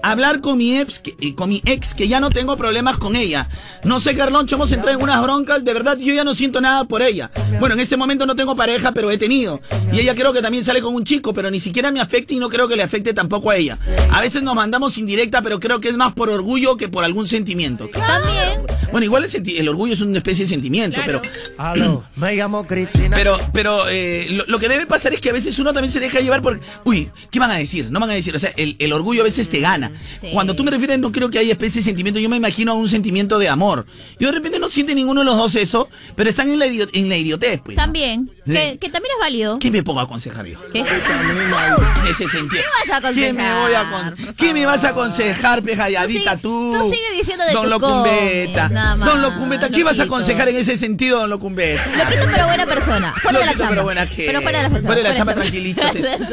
Hablar 0.02 0.40
con 0.40 0.58
mi 0.58 0.78
ex, 0.78 1.00
que, 1.00 1.16
eh, 1.20 1.34
con 1.34 1.48
mi 1.48 1.62
ex, 1.64 1.94
que 1.94 2.08
ya 2.08 2.20
no 2.20 2.30
tengo 2.30 2.56
problemas 2.56 2.98
con 2.98 3.16
ella. 3.16 3.48
No 3.84 4.00
sé, 4.00 4.14
Carloncho, 4.14 4.56
hemos 4.56 4.72
entrado 4.72 4.96
en 4.96 5.02
unas 5.02 5.22
broncas. 5.22 5.64
De 5.64 5.72
verdad, 5.72 5.96
yo 5.98 6.12
ya 6.12 6.24
no 6.24 6.34
siento 6.34 6.60
nada 6.60 6.84
por 6.84 7.02
ella. 7.02 7.30
Bueno, 7.60 7.74
en 7.74 7.80
este 7.80 7.96
momento 7.96 8.26
no 8.26 8.36
tengo 8.36 8.54
pareja, 8.56 8.92
pero 8.92 9.10
he 9.10 9.18
tenido. 9.18 9.60
Y 9.92 10.00
ella 10.00 10.14
creo 10.14 10.32
que 10.32 10.42
también 10.42 10.64
sale 10.64 10.80
con 10.80 10.94
un 10.94 11.04
chico, 11.04 11.32
pero 11.32 11.50
ni 11.50 11.60
siquiera 11.60 11.90
me 11.90 12.00
afecta 12.00 12.34
y 12.34 12.38
no 12.38 12.48
creo 12.48 12.68
que 12.68 12.76
le 12.76 12.82
afecte 12.82 13.14
tampoco 13.14 13.50
a 13.50 13.56
ella. 13.56 13.78
A 14.10 14.20
veces 14.20 14.42
nos 14.42 14.54
mandamos 14.54 14.98
indirecta, 14.98 15.42
pero 15.42 15.60
creo 15.60 15.80
que 15.80 15.88
es 15.88 15.96
más 15.96 16.12
por 16.12 16.30
orgullo 16.30 16.76
que 16.76 16.88
por 16.88 17.04
algún 17.04 17.26
sentimiento. 17.26 17.88
También. 17.88 18.62
Bueno, 18.90 19.06
igual 19.06 19.26
el, 19.32 19.68
orgullo 19.68 19.92
es 19.94 20.00
una 20.00 20.18
especie 20.18 20.44
de 20.44 20.50
sentimiento, 20.50 21.00
pero 21.04 21.20
Aló, 21.58 22.04
me 22.14 22.36
llamo 22.36 22.64
Cristina. 22.64 23.16
pero, 23.16 23.36
pero 23.52 23.88
eh, 23.88 24.28
lo, 24.30 24.44
lo 24.46 24.58
que 24.60 24.68
debe 24.68 24.86
pasar 24.86 25.12
es 25.12 25.20
que 25.20 25.30
a 25.30 25.32
veces 25.32 25.58
uno 25.58 25.72
también 25.72 25.90
se 25.90 25.98
deja 25.98 26.20
llevar 26.20 26.42
por. 26.42 26.60
Uy, 26.84 27.10
¿qué 27.30 27.38
van 27.38 27.50
a 27.50 27.54
decir? 27.54 27.90
No 27.90 28.00
van 28.00 28.10
a 28.10 28.14
decir. 28.14 28.34
O 28.34 28.38
sea, 28.38 28.52
el, 28.56 28.76
el 28.78 28.92
orgullo 28.92 29.20
a 29.22 29.24
veces 29.24 29.48
te 29.48 29.60
gana. 29.60 29.92
Sí. 30.20 30.30
Cuando 30.32 30.54
tú 30.56 30.64
me 30.64 30.70
refieres, 30.70 30.98
no 30.98 31.12
creo 31.12 31.30
que 31.30 31.38
haya 31.38 31.52
especie 31.52 31.80
de 31.80 31.84
sentimiento. 31.84 32.20
Yo 32.20 32.28
me 32.28 32.36
imagino 32.36 32.72
a 32.72 32.74
un 32.74 32.88
sentimiento 32.88 33.38
de 33.38 33.48
amor. 33.48 33.86
Yo 34.18 34.28
de 34.28 34.32
repente 34.32 34.58
no 34.58 34.70
siente 34.70 34.94
ninguno 34.94 35.20
de 35.20 35.26
los 35.26 35.36
dos 35.36 35.54
eso, 35.56 35.88
pero 36.16 36.28
están 36.30 36.48
en 36.50 36.58
la, 36.58 36.66
en 36.66 37.08
la 37.08 37.16
idiotez, 37.16 37.60
pues. 37.64 37.76
También. 37.76 38.30
Sí. 38.46 38.52
Que, 38.52 38.78
que 38.78 38.88
también 38.90 39.12
es 39.16 39.20
válido. 39.20 39.58
¿Qué 39.58 39.70
me 39.70 39.82
pongo 39.82 40.00
a 40.00 40.04
aconsejar 40.04 40.46
yo? 40.46 40.58
¿Qué? 40.72 40.80
En 40.80 42.06
ese 42.08 42.28
sentido. 42.28 42.62
¿Qué 42.62 42.90
vas 42.90 43.04
a 43.04 43.12
¿Qué 43.12 43.32
me 43.32 43.54
voy 43.60 43.72
a 43.72 43.80
aconsejar, 43.80 44.34
¿Qué 44.34 44.52
me 44.54 44.66
vas 44.66 44.84
a 44.84 44.88
aconsejar, 44.90 45.62
pejayadita, 45.62 46.36
tú? 46.36 46.74
tú 46.78 46.90
sigue 46.90 47.16
diciendo 47.16 47.44
de 47.44 47.52
Don 47.52 47.70
Locumbeta. 47.70 48.62
comes, 48.62 48.70
nada 48.72 48.96
más, 48.96 49.08
Don 49.08 49.22
Locumbeta, 49.22 49.70
¿qué 49.70 49.84
vas 49.84 50.00
a 50.00 50.04
aconsejar 50.04 50.48
en 50.48 50.56
ese 50.56 50.76
sentido, 50.76 51.20
Don 51.20 51.30
Locumbeta? 51.30 51.84
Loquito 51.96 52.26
pero 52.32 52.46
buena 52.46 52.66
persona. 52.66 53.14
Fuera 53.22 53.38
de 53.38 53.44
la 53.44 53.52
Loquito, 53.52 53.58
chamba. 53.58 53.70
pero 53.70 53.82
buena 53.84 54.06
gente. 54.06 54.26
Pero 54.26 54.42
fuera 54.42 54.58
de 54.58 54.64
la 54.64 54.70
chamba. 54.74 54.86
Fuera 54.86 55.02
de 55.02 55.08
la 55.08 55.14
chamba, 55.14 55.34
tranquilito. 55.34 55.82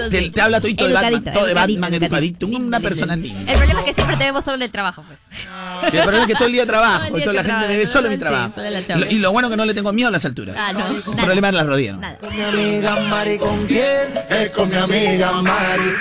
Te, 0.09 0.30
Te- 0.33 0.41
habla 0.41 0.61
todito 0.61 0.87
de 0.87 0.93
Batman, 0.93 1.23
todo 1.33 1.45
de 1.45 1.53
Batman, 1.53 1.93
educadito. 1.93 2.47
Una 2.47 2.79
persona 2.79 3.15
linda. 3.15 3.51
El 3.51 3.57
problema 3.57 3.79
es 3.81 3.85
que 3.87 3.93
siempre 3.93 4.17
te 4.17 4.23
vemos 4.25 4.43
solo 4.43 4.55
en 4.55 4.61
el 4.63 4.71
trabajo, 4.71 5.03
pues. 5.07 5.19
El 5.93 6.01
problema 6.03 6.21
es 6.21 6.27
que 6.27 6.35
todo 6.35 6.45
el 6.47 6.53
día 6.53 6.65
trabajo, 6.65 7.07
Todo 7.07 7.17
y 7.17 7.21
toda 7.21 7.33
la 7.33 7.43
gente 7.43 7.67
me 7.67 7.77
ve 7.77 7.85
solo 7.85 8.07
en 8.07 8.13
mi 8.13 8.19
trabajo. 8.19 8.61
Y 9.09 9.15
lo 9.19 9.31
bueno 9.31 9.49
que 9.49 9.57
no 9.57 9.65
le 9.65 9.73
tengo 9.73 9.91
miedo 9.93 10.09
a 10.09 10.11
las 10.11 10.25
alturas. 10.25 10.55
Ah, 10.59 10.71
no. 10.73 10.79
El 10.87 11.03
nada. 11.11 11.23
problema 11.23 11.49
es 11.49 11.53
las 11.55 11.65
rodillas. 11.67 11.95
¿no? 11.95 12.01
Nada. 12.01 12.17
Con 12.19 12.35
mi 12.35 12.41
amiga 12.41 12.95
Mari, 13.09 13.37
¿con 13.37 13.65
quién? 13.67 14.13
Es 14.29 14.49
con 14.51 14.69
mi 14.69 14.75
amiga 14.75 15.41
Mari. 15.41 15.93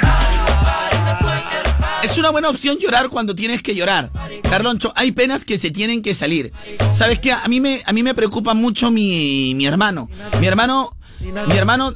Es 2.02 2.16
una 2.16 2.30
buena 2.30 2.48
opción 2.48 2.78
llorar 2.78 3.10
cuando 3.10 3.34
tienes 3.34 3.62
que 3.62 3.74
llorar. 3.74 4.10
Carloncho, 4.48 4.92
hay 4.96 5.12
penas 5.12 5.44
que 5.44 5.58
se 5.58 5.70
tienen 5.70 6.00
que 6.02 6.14
salir. 6.14 6.50
¿Sabes 6.94 7.18
qué? 7.20 7.30
A 7.32 7.46
mí 7.46 7.60
me, 7.60 7.82
a 7.84 7.92
mí 7.92 8.02
me 8.02 8.14
preocupa 8.14 8.54
mucho 8.54 8.90
mi, 8.90 9.54
mi 9.54 9.66
hermano. 9.66 10.08
Mi 10.40 10.46
hermano, 10.46 10.96
mi 11.46 11.54
hermano 11.56 11.92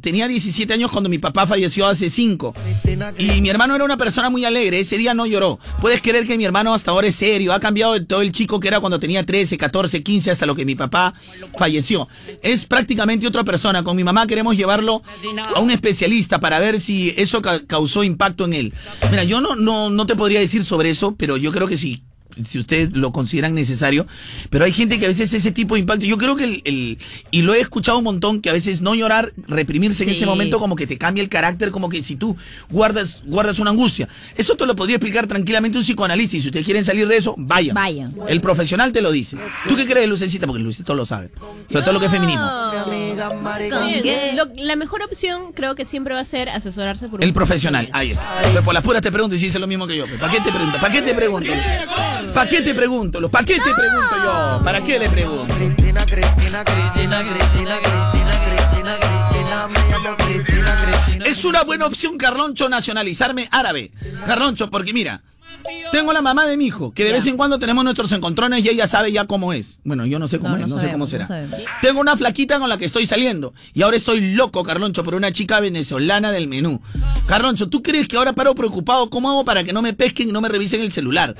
tenía 0.00 0.26
17 0.28 0.72
años 0.72 0.90
cuando 0.90 1.10
mi 1.10 1.18
papá 1.18 1.46
falleció 1.46 1.86
hace 1.86 2.08
5. 2.10 2.54
Y 3.18 3.40
mi 3.40 3.48
hermano 3.50 3.74
era 3.74 3.84
una 3.84 3.96
persona 3.96 4.30
muy 4.30 4.44
alegre. 4.44 4.80
Ese 4.80 4.96
día 4.98 5.14
no 5.14 5.26
lloró. 5.26 5.58
Puedes 5.80 6.00
creer 6.00 6.26
que 6.26 6.36
mi 6.38 6.44
hermano 6.44 6.72
hasta 6.74 6.90
ahora 6.90 7.06
es 7.08 7.14
serio. 7.14 7.52
Ha 7.52 7.60
cambiado 7.60 8.02
todo 8.04 8.22
el 8.22 8.32
chico 8.32 8.60
que 8.60 8.68
era 8.68 8.80
cuando 8.80 8.98
tenía 8.98 9.24
13, 9.26 9.58
14, 9.58 10.02
15 10.02 10.30
hasta 10.30 10.46
lo 10.46 10.54
que 10.54 10.64
mi 10.64 10.74
papá 10.74 11.14
falleció. 11.58 12.08
Es 12.42 12.64
prácticamente 12.64 13.26
otra 13.26 13.44
persona. 13.44 13.82
Con 13.84 13.96
mi 13.96 14.04
mamá 14.04 14.26
queremos 14.26 14.56
llevarlo 14.56 15.02
a 15.54 15.60
un 15.60 15.70
especialista 15.70 16.40
para 16.40 16.58
ver 16.58 16.80
si 16.80 17.12
eso 17.16 17.42
ca- 17.42 17.60
causó 17.66 18.04
impacto 18.04 18.44
en 18.46 18.54
él. 18.54 18.74
Mira, 19.10 19.24
yo 19.24 19.40
no, 19.40 19.54
no, 19.56 19.90
no 19.90 20.06
te 20.06 20.16
podría 20.16 20.40
decir 20.40 20.64
sobre 20.64 20.90
eso, 20.90 21.14
pero 21.16 21.36
yo 21.36 21.52
creo 21.52 21.68
que 21.68 21.76
sí. 21.78 22.02
Si 22.46 22.58
ustedes 22.58 22.94
lo 22.94 23.12
consideran 23.12 23.54
necesario, 23.54 24.06
pero 24.50 24.64
hay 24.64 24.72
gente 24.72 24.98
que 24.98 25.04
a 25.04 25.08
veces 25.08 25.32
ese 25.34 25.52
tipo 25.52 25.74
de 25.74 25.80
impacto, 25.80 26.04
yo 26.06 26.18
creo 26.18 26.36
que 26.36 26.44
el, 26.44 26.62
el- 26.64 26.98
y 27.30 27.42
lo 27.42 27.54
he 27.54 27.60
escuchado 27.60 27.98
un 27.98 28.04
montón, 28.04 28.40
que 28.40 28.50
a 28.50 28.52
veces 28.52 28.80
no 28.80 28.94
llorar, 28.94 29.32
reprimirse 29.48 30.04
en 30.04 30.10
ese 30.10 30.26
momento 30.26 30.58
como 30.58 30.76
que 30.76 30.86
te 30.86 30.98
cambia 30.98 31.22
el 31.22 31.28
carácter, 31.28 31.70
como 31.70 31.88
que 31.88 32.02
si 32.02 32.16
tú 32.16 32.36
guardas, 32.70 33.22
guardas 33.26 33.58
una 33.58 33.70
angustia. 33.70 34.08
Eso 34.36 34.54
te 34.56 34.66
lo 34.66 34.74
podría 34.76 34.96
explicar 34.96 35.26
tranquilamente 35.26 35.78
un 35.78 35.84
psicoanalista 35.84 36.36
y 36.36 36.40
si 36.42 36.48
ustedes 36.48 36.64
quieren 36.64 36.84
salir 36.84 37.06
de 37.08 37.16
eso, 37.16 37.34
vayan. 37.38 37.74
Vayan. 37.74 38.14
El 38.28 38.40
profesional 38.40 38.92
te 38.92 39.00
lo 39.02 39.10
dice. 39.12 39.36
¿Tú 39.68 39.76
qué 39.76 39.86
crees, 39.86 40.08
Lucecita? 40.08 40.46
Porque 40.46 40.62
Lucecita 40.62 40.94
lo 40.94 41.06
sabe. 41.06 41.30
Sobre 41.70 41.82
todo 41.82 41.92
lo 41.92 42.00
que 42.00 42.06
es 42.06 42.12
feminismo. 42.12 42.42
Lo- 44.34 44.46
la 44.56 44.76
mejor 44.76 45.02
opción 45.02 45.52
creo 45.52 45.74
que 45.74 45.84
siempre 45.84 46.14
va 46.14 46.20
a 46.20 46.24
ser 46.24 46.48
asesorarse 46.48 47.08
por 47.08 47.20
un 47.20 47.24
El 47.24 47.32
profesional, 47.32 47.88
ahí 47.92 48.12
está. 48.12 48.62
Por 48.64 48.74
las 48.74 48.82
puras 48.82 49.02
te 49.02 49.10
pregunto 49.12 49.36
y 49.36 49.38
si 49.38 49.46
dice 49.46 49.58
lo 49.58 49.66
mismo 49.66 49.86
que 49.86 49.96
yo. 49.96 50.04
¿Para 50.20 50.32
qué 50.32 50.40
te 50.40 50.50
pregunto? 50.50 50.78
¿Para 50.80 50.92
qué 50.92 51.02
te 51.02 51.14
pregunto? 51.14 51.50
¿Para 52.34 52.48
qué 52.48 52.62
te 52.62 52.74
pregunto? 52.74 53.30
¿Para 53.30 53.44
qué 53.44 53.54
te 53.54 53.74
pregunto 53.74 54.16
yo? 54.24 54.64
¿Para 54.64 54.80
qué 54.82 54.98
le 54.98 55.08
pregunto? 55.08 55.54
Cristina, 55.54 56.04
Cristina, 56.06 56.64
Cristina, 56.64 57.22
Cristina, 57.22 57.78
Cristina, 57.80 58.32
Cristina, 58.42 58.96
Cristina, 58.98 59.68
me 59.68 59.78
llamo 59.90 60.16
Cristina, 60.16 60.76
Cristina. 60.84 61.24
Es 61.26 61.44
una 61.44 61.62
buena 61.62 61.86
opción, 61.86 62.18
Carloncho, 62.18 62.68
nacionalizarme 62.68 63.48
árabe. 63.50 63.92
Carloncho, 64.26 64.70
porque 64.70 64.92
mira, 64.92 65.22
tengo 65.90 66.12
la 66.12 66.22
mamá 66.22 66.46
de 66.46 66.56
mi 66.56 66.66
hijo, 66.66 66.92
que 66.92 67.04
de 67.04 67.12
vez 67.12 67.26
en 67.26 67.36
cuando 67.36 67.58
tenemos 67.58 67.84
nuestros 67.84 68.10
encontrones 68.12 68.64
y 68.64 68.68
ella 68.68 68.86
sabe 68.86 69.12
ya 69.12 69.26
cómo 69.26 69.52
es. 69.52 69.78
Bueno, 69.84 70.06
yo 70.06 70.18
no 70.18 70.26
sé 70.26 70.38
cómo 70.38 70.56
es, 70.56 70.66
no, 70.66 70.78
sé 70.78 70.90
cómo 70.90 71.06
será. 71.06 71.28
Tengo 71.80 72.00
una 72.00 72.16
flaquita 72.16 72.58
con 72.58 72.68
la 72.68 72.78
que 72.78 72.84
estoy 72.84 73.06
saliendo 73.06 73.52
y 73.74 73.82
ahora 73.82 73.96
estoy 73.96 74.34
loco, 74.34 74.62
Carloncho, 74.62 75.04
por 75.04 75.14
una 75.14 75.32
chica 75.32 75.60
venezolana 75.60 76.32
del 76.32 76.48
menú. 76.48 76.80
Carloncho, 77.26 77.68
¿tú 77.68 77.82
crees 77.82 78.08
que 78.08 78.16
ahora 78.16 78.32
paro 78.32 78.54
preocupado 78.54 79.10
cómo 79.10 79.30
hago 79.30 79.44
para 79.44 79.64
que 79.64 79.72
no 79.72 79.82
me 79.82 79.92
pesquen 79.92 80.28
y 80.28 80.32
no 80.32 80.40
me 80.40 80.48
revisen 80.48 80.80
el 80.80 80.92
celular? 80.92 81.36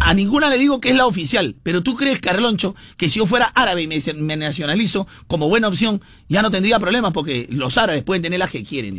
A 0.00 0.14
ninguna 0.14 0.50
le 0.50 0.58
digo 0.58 0.80
que 0.80 0.90
es 0.90 0.96
la 0.96 1.06
oficial, 1.06 1.56
pero 1.62 1.82
tú 1.82 1.96
crees, 1.96 2.20
Carloncho, 2.20 2.74
que 2.96 3.08
si 3.08 3.18
yo 3.18 3.26
fuera 3.26 3.46
árabe 3.46 3.82
y 3.82 3.86
me, 3.86 4.36
nacionalizo 4.36 5.06
como 5.26 5.48
buena 5.48 5.68
opción, 5.68 6.02
ya 6.28 6.42
no 6.42 6.50
tendría 6.50 6.78
problemas 6.78 7.12
porque 7.12 7.46
los 7.50 7.78
árabes 7.78 8.02
pueden 8.02 8.22
tener 8.22 8.38
las 8.38 8.50
que 8.50 8.64
quieren. 8.64 8.98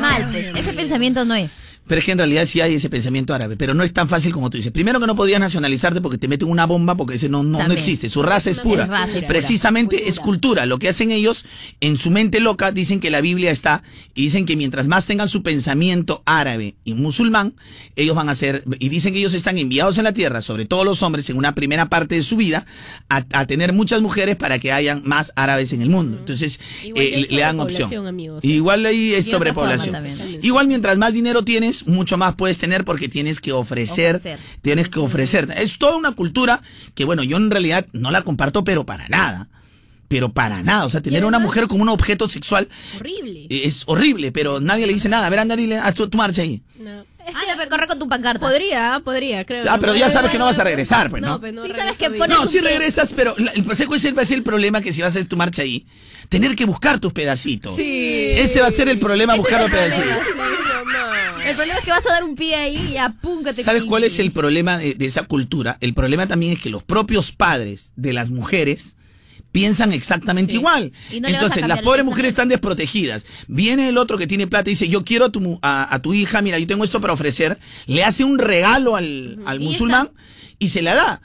Mal, 0.00 0.28
pues. 0.30 0.46
Ese 0.56 0.72
pensamiento 0.72 1.24
no 1.24 1.34
es. 1.34 1.69
Pero 1.86 1.98
es 1.98 2.04
que 2.04 2.12
en 2.12 2.18
realidad 2.18 2.46
sí 2.46 2.60
hay 2.60 2.74
ese 2.74 2.88
pensamiento 2.88 3.34
árabe, 3.34 3.56
pero 3.56 3.74
no 3.74 3.82
es 3.82 3.92
tan 3.92 4.08
fácil 4.08 4.32
como 4.32 4.48
tú 4.48 4.56
dices. 4.56 4.72
Primero 4.72 5.00
que 5.00 5.06
no 5.06 5.16
podías 5.16 5.40
nacionalizarte 5.40 6.00
porque 6.00 6.18
te 6.18 6.28
meten 6.28 6.48
una 6.48 6.64
bomba 6.64 6.94
porque 6.94 7.16
ese 7.16 7.28
no, 7.28 7.42
no, 7.42 7.66
no 7.66 7.72
existe. 7.74 8.08
Su 8.08 8.22
raza 8.22 8.50
es 8.50 8.60
pura. 8.60 8.84
Es 8.84 8.88
raza 8.88 9.14
pura. 9.14 9.26
Precisamente 9.26 10.08
es 10.08 10.20
cultura. 10.20 10.66
Lo 10.66 10.78
que 10.78 10.88
hacen 10.88 11.10
ellos 11.10 11.44
en 11.80 11.96
su 11.96 12.10
mente 12.10 12.38
loca 12.40 12.70
dicen 12.70 13.00
que 13.00 13.10
la 13.10 13.20
Biblia 13.20 13.50
está 13.50 13.82
y 14.14 14.22
dicen 14.22 14.46
que 14.46 14.56
mientras 14.56 14.86
más 14.86 15.06
tengan 15.06 15.28
su 15.28 15.42
pensamiento 15.42 16.22
árabe 16.26 16.76
y 16.84 16.94
musulmán, 16.94 17.54
ellos 17.96 18.14
van 18.14 18.28
a 18.28 18.34
ser 18.34 18.64
y 18.78 18.88
dicen 18.88 19.12
que 19.12 19.18
ellos 19.18 19.34
están 19.34 19.58
enviados 19.58 19.98
en 19.98 20.04
la 20.04 20.12
tierra, 20.12 20.42
sobre 20.42 20.66
todo 20.66 20.84
los 20.84 21.02
hombres 21.02 21.28
en 21.30 21.36
una 21.36 21.54
primera 21.54 21.88
parte 21.88 22.14
de 22.14 22.22
su 22.22 22.36
vida 22.36 22.66
a, 23.08 23.24
a 23.32 23.46
tener 23.46 23.72
muchas 23.72 24.00
mujeres 24.00 24.36
para 24.36 24.58
que 24.58 24.72
hayan 24.72 25.02
más 25.04 25.32
árabes 25.36 25.72
en 25.72 25.82
el 25.82 25.88
mundo. 25.88 26.18
Entonces 26.18 26.60
eh, 26.84 27.26
le 27.28 27.40
dan 27.40 27.58
opción. 27.60 28.06
amigos. 28.06 28.44
Igual 28.44 28.86
ahí 28.86 29.14
es 29.14 29.26
sobrepoblación. 29.26 29.96
Igual 30.42 30.68
mientras 30.68 30.98
más 30.98 31.12
dinero 31.12 31.44
tienes, 31.44 31.79
mucho 31.86 32.16
más 32.16 32.34
puedes 32.34 32.58
tener 32.58 32.84
porque 32.84 33.08
tienes 33.08 33.40
que 33.40 33.52
ofrecer, 33.52 34.16
Ofrecer. 34.16 34.38
tienes 34.62 34.88
que 34.88 34.98
ofrecer. 35.00 35.48
Es 35.56 35.78
toda 35.78 35.96
una 35.96 36.12
cultura 36.12 36.62
que, 36.94 37.04
bueno, 37.04 37.22
yo 37.22 37.36
en 37.36 37.50
realidad 37.50 37.86
no 37.92 38.10
la 38.10 38.22
comparto, 38.22 38.64
pero 38.64 38.84
para 38.84 39.08
nada. 39.08 39.48
Pero 40.08 40.32
para 40.32 40.62
nada. 40.62 40.86
O 40.86 40.90
sea, 40.90 41.00
tener 41.00 41.22
a 41.22 41.26
una 41.28 41.38
mujer 41.38 41.68
como 41.68 41.82
un 41.82 41.88
objeto 41.88 42.28
sexual 42.28 42.68
Horrible. 42.98 43.46
es 43.48 43.84
horrible, 43.86 44.32
pero 44.32 44.58
nadie 44.60 44.86
le 44.86 44.92
dice 44.92 45.08
nada. 45.08 45.26
A 45.26 45.30
ver, 45.30 45.38
anda, 45.38 45.54
dile, 45.54 45.76
haz 45.76 45.94
tu, 45.94 46.08
tu 46.08 46.18
marcha 46.18 46.42
ahí. 46.42 46.62
No. 46.80 47.04
Ah, 47.36 47.42
ya, 47.46 47.68
corre 47.68 47.86
con 47.86 47.98
tu 47.98 48.08
pancarta. 48.08 48.40
Podría, 48.40 49.00
podría, 49.04 49.44
creo. 49.44 49.64
Ah, 49.68 49.78
pero 49.80 49.94
ya 49.94 50.10
sabes 50.10 50.30
que 50.30 50.38
no 50.38 50.44
vas 50.46 50.58
a 50.58 50.64
regresar, 50.64 51.10
pues, 51.10 51.22
¿no? 51.22 51.40
pues 51.40 51.52
no, 51.52 51.64
Sí 51.64 51.72
sabes 51.76 51.96
que 51.96 52.10
pones 52.10 52.36
No, 52.36 52.46
pie- 52.60 52.62
regresas, 52.62 53.12
pero 53.14 53.34
la- 53.38 53.52
el 53.52 53.62
ese 53.70 54.12
va 54.12 54.22
a 54.22 54.24
ser 54.24 54.38
el 54.38 54.42
problema 54.44 54.80
que 54.80 54.92
si 54.92 55.00
vas 55.02 55.14
a 55.14 55.18
hacer 55.18 55.28
tu 55.28 55.36
marcha 55.36 55.62
ahí, 55.62 55.86
tener 56.28 56.54
que 56.56 56.64
buscar 56.64 56.98
tus 57.00 57.12
pedacitos. 57.12 57.74
Sí. 57.76 58.32
Ese 58.36 58.60
va 58.60 58.66
a 58.68 58.70
ser 58.70 58.88
el 58.88 58.98
problema, 58.98 59.32
Ese 59.34 59.40
buscar 59.40 59.62
es 59.64 59.70
los 59.70 59.78
pedacitos. 59.80 60.16
El 61.44 61.56
problema 61.56 61.78
es 61.78 61.84
que 61.84 61.90
vas 61.90 62.06
a 62.06 62.10
dar 62.12 62.24
un 62.24 62.34
pie 62.34 62.54
ahí 62.54 62.92
y 62.92 62.96
apúncate. 62.96 63.62
¿Sabes 63.62 63.84
cuál 63.84 64.04
es 64.04 64.18
el 64.18 64.30
problema 64.32 64.78
de, 64.78 64.94
de 64.94 65.06
esa 65.06 65.22
cultura? 65.24 65.78
El 65.80 65.94
problema 65.94 66.26
también 66.28 66.52
es 66.52 66.60
que 66.60 66.70
los 66.70 66.82
propios 66.82 67.32
padres 67.32 67.92
de 67.96 68.12
las 68.12 68.30
mujeres 68.30 68.96
piensan 69.52 69.92
exactamente 69.92 70.54
igual. 70.54 70.92
No 71.20 71.28
Entonces, 71.28 71.66
las 71.66 71.82
pobres 71.82 72.04
mujeres 72.04 72.30
están 72.30 72.48
desprotegidas. 72.48 73.26
Viene 73.48 73.88
el 73.88 73.98
otro 73.98 74.16
que 74.18 74.26
tiene 74.26 74.46
plata 74.46 74.70
y 74.70 74.72
dice, 74.72 74.88
yo 74.88 75.04
quiero 75.04 75.26
a 75.26 75.30
tu, 75.30 75.58
a, 75.62 75.92
a 75.94 75.98
tu 76.00 76.14
hija, 76.14 76.40
mira, 76.42 76.58
yo 76.58 76.66
tengo 76.66 76.84
esto 76.84 77.00
para 77.00 77.12
ofrecer. 77.12 77.58
Le 77.86 78.04
hace 78.04 78.24
un 78.24 78.38
regalo 78.38 78.96
al, 78.96 79.38
al 79.46 79.60
musulmán 79.60 80.10
y 80.58 80.68
se 80.68 80.82
la 80.82 80.94
da. 80.94 81.22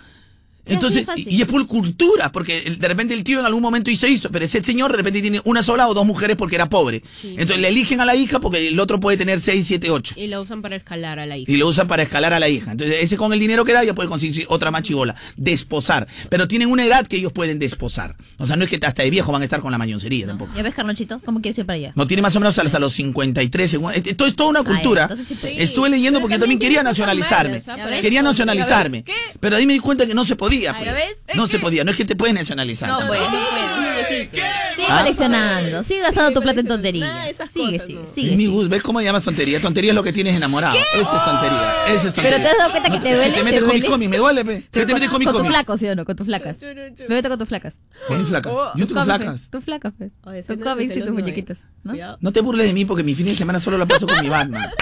Entonces, 0.65 1.07
y, 1.17 1.41
es 1.41 1.47
por 1.47 1.65
cultura, 1.67 2.31
porque 2.31 2.75
de 2.77 2.87
repente 2.87 3.13
el 3.13 3.23
tío 3.23 3.39
en 3.39 3.45
algún 3.45 3.61
momento 3.61 3.91
hizo 3.91 4.07
eso, 4.07 4.29
pero 4.31 4.45
ese 4.45 4.63
señor 4.63 4.91
de 4.91 4.97
repente 4.97 5.21
tiene 5.21 5.41
una 5.45 5.61
sola 5.61 5.87
o 5.87 5.93
dos 5.93 6.05
mujeres 6.05 6.35
porque 6.35 6.55
era 6.55 6.69
pobre. 6.69 7.03
Entonces 7.23 7.59
le 7.59 7.67
eligen 7.67 8.01
a 8.01 8.05
la 8.05 8.15
hija 8.15 8.39
porque 8.39 8.67
el 8.67 8.79
otro 8.79 8.99
puede 8.99 9.17
tener 9.17 9.39
seis, 9.39 9.67
siete, 9.67 9.91
ocho. 9.91 10.15
Y 10.17 10.27
lo 10.27 10.41
usan 10.41 10.61
para 10.61 10.75
escalar 10.75 11.19
a 11.19 11.25
la 11.25 11.37
hija. 11.37 11.51
Y 11.51 11.57
lo 11.57 11.67
usan 11.67 11.87
para 11.87 12.03
escalar 12.03 12.33
a 12.33 12.39
la 12.39 12.49
hija. 12.49 12.71
Entonces, 12.71 12.97
ese 13.01 13.17
con 13.17 13.31
el 13.33 13.39
dinero 13.39 13.65
que 13.65 13.73
da 13.73 13.83
ya 13.83 13.93
puede 13.93 14.09
conseguir 14.09 14.45
otra 14.49 14.71
más 14.71 14.81
chibola. 14.83 15.15
Desposar. 15.37 16.07
Pero 16.29 16.47
tienen 16.47 16.69
una 16.69 16.83
edad 16.85 17.05
que 17.07 17.17
ellos 17.17 17.31
pueden 17.31 17.59
desposar. 17.59 18.15
O 18.37 18.47
sea, 18.47 18.55
no 18.55 18.63
es 18.63 18.69
que 18.69 18.79
hasta 18.85 19.03
de 19.03 19.09
viejo 19.09 19.31
van 19.31 19.41
a 19.41 19.45
estar 19.45 19.59
con 19.61 19.71
la 19.71 19.77
mañosería 19.77 20.25
tampoco. 20.27 20.51
¿Ya 20.55 20.63
ves, 20.63 20.73
Carlonchito? 20.73 21.19
¿Cómo 21.23 21.41
quieres 21.41 21.57
ir 21.59 21.65
para 21.65 21.77
allá? 21.77 21.91
No 21.95 22.07
tiene 22.07 22.21
más 22.21 22.35
o 22.35 22.39
menos 22.39 22.57
hasta 22.57 22.79
los 22.79 22.93
53. 22.93 23.69
según- 23.71 23.93
Esto 23.93 24.25
es 24.25 24.35
toda 24.35 24.49
una 24.49 24.63
cultura. 24.63 25.03
entonces 25.03 25.27
sí. 25.27 25.35
Estuve 25.57 25.89
leyendo 25.89 26.19
porque 26.19 26.35
yo 26.35 26.39
también 26.39 26.59
quería 26.59 26.83
nacionalizarme. 26.83 27.61
Quería 28.01 28.23
nacionalizarme. 28.23 29.05
Pero 29.39 29.57
ahí 29.57 29.65
me 29.65 29.73
di 29.73 29.79
cuenta 29.79 30.05
que 30.05 30.13
no 30.13 30.25
se 30.25 30.35
podía. 30.35 30.54
Pues. 30.61 31.35
No 31.35 31.47
se 31.47 31.59
podía. 31.59 31.83
No 31.83 31.91
es 31.91 31.97
que 31.97 32.05
te 32.05 32.15
puedes 32.15 32.33
nacionalizar. 32.33 32.89
No, 32.89 33.07
pues, 33.07 33.19
sí, 33.19 33.37
pues. 33.49 34.29
Sigue 34.75 34.87
¿Ah? 34.89 34.99
coleccionando, 34.99 35.83
sigue 35.83 36.01
gastando 36.01 36.39
tu 36.39 36.43
plata 36.43 36.59
en 36.59 36.67
tonterías. 36.67 37.35
Sigue, 37.51 37.79
sigue, 37.79 38.01
sigue. 38.13 38.37
Mi 38.37 38.47
Gus, 38.47 38.69
¿ves 38.69 38.83
cómo 38.83 39.01
llamas 39.01 39.23
tontería? 39.23 39.59
Tontería 39.59 39.91
es 39.91 39.95
lo 39.95 40.03
que 40.03 40.13
tienes 40.13 40.35
enamorado. 40.35 40.77
Esa 40.77 41.17
es 41.17 41.25
tontería. 41.25 41.73
Esa 41.87 42.07
es 42.07 42.13
tontería. 42.13 42.37
Pero 42.37 42.43
te 42.43 42.49
has 42.49 42.57
dado 42.57 42.71
cuenta 42.71 42.91
que 42.91 42.99
te 42.99 43.15
duele. 43.15 43.33
te 43.35 43.43
metes 43.43 43.63
con 43.63 43.73
mis 43.73 43.85
cómics, 43.85 44.09
me 44.11 44.17
duele, 44.17 44.45
pe. 44.45 44.67
¿Qué 44.71 44.85
te 44.85 44.93
metes 44.93 45.09
con 45.09 45.23
cómics? 45.23 45.47
flacos, 45.47 45.79
¿sí 45.79 45.87
o 45.87 45.95
no? 45.95 46.05
Con 46.05 46.15
tus 46.15 46.25
flacas. 46.25 46.57
Me 46.61 47.15
meto 47.15 47.29
con 47.29 47.39
tus 47.39 47.47
flacas. 47.47 47.79
Con 48.07 48.19
mis 48.19 48.27
flacas. 48.27 48.51
Yo 48.53 48.71
tengo 48.73 48.87
Tus 48.87 48.93
cómics, 48.93 49.05
flacas. 49.05 49.49
Tus 49.49 49.63
flacas, 49.63 49.93
pues. 49.97 50.11
Oye, 50.25 50.43
Tus 50.43 50.57
cómics 50.57 50.95
y 50.95 51.01
tus 51.01 51.11
muñequitos. 51.11 51.59
¿no? 51.83 52.31
Te 52.31 52.41
burles 52.41 52.67
de 52.67 52.73
mí 52.73 52.85
porque 52.85 53.03
mi 53.03 53.15
fin 53.15 53.27
de 53.27 53.35
semana 53.35 53.59
solo 53.59 53.77
lo 53.77 53.87
paso 53.87 54.07
con 54.07 54.19
mi 54.21 54.29
Batman. 54.29 54.69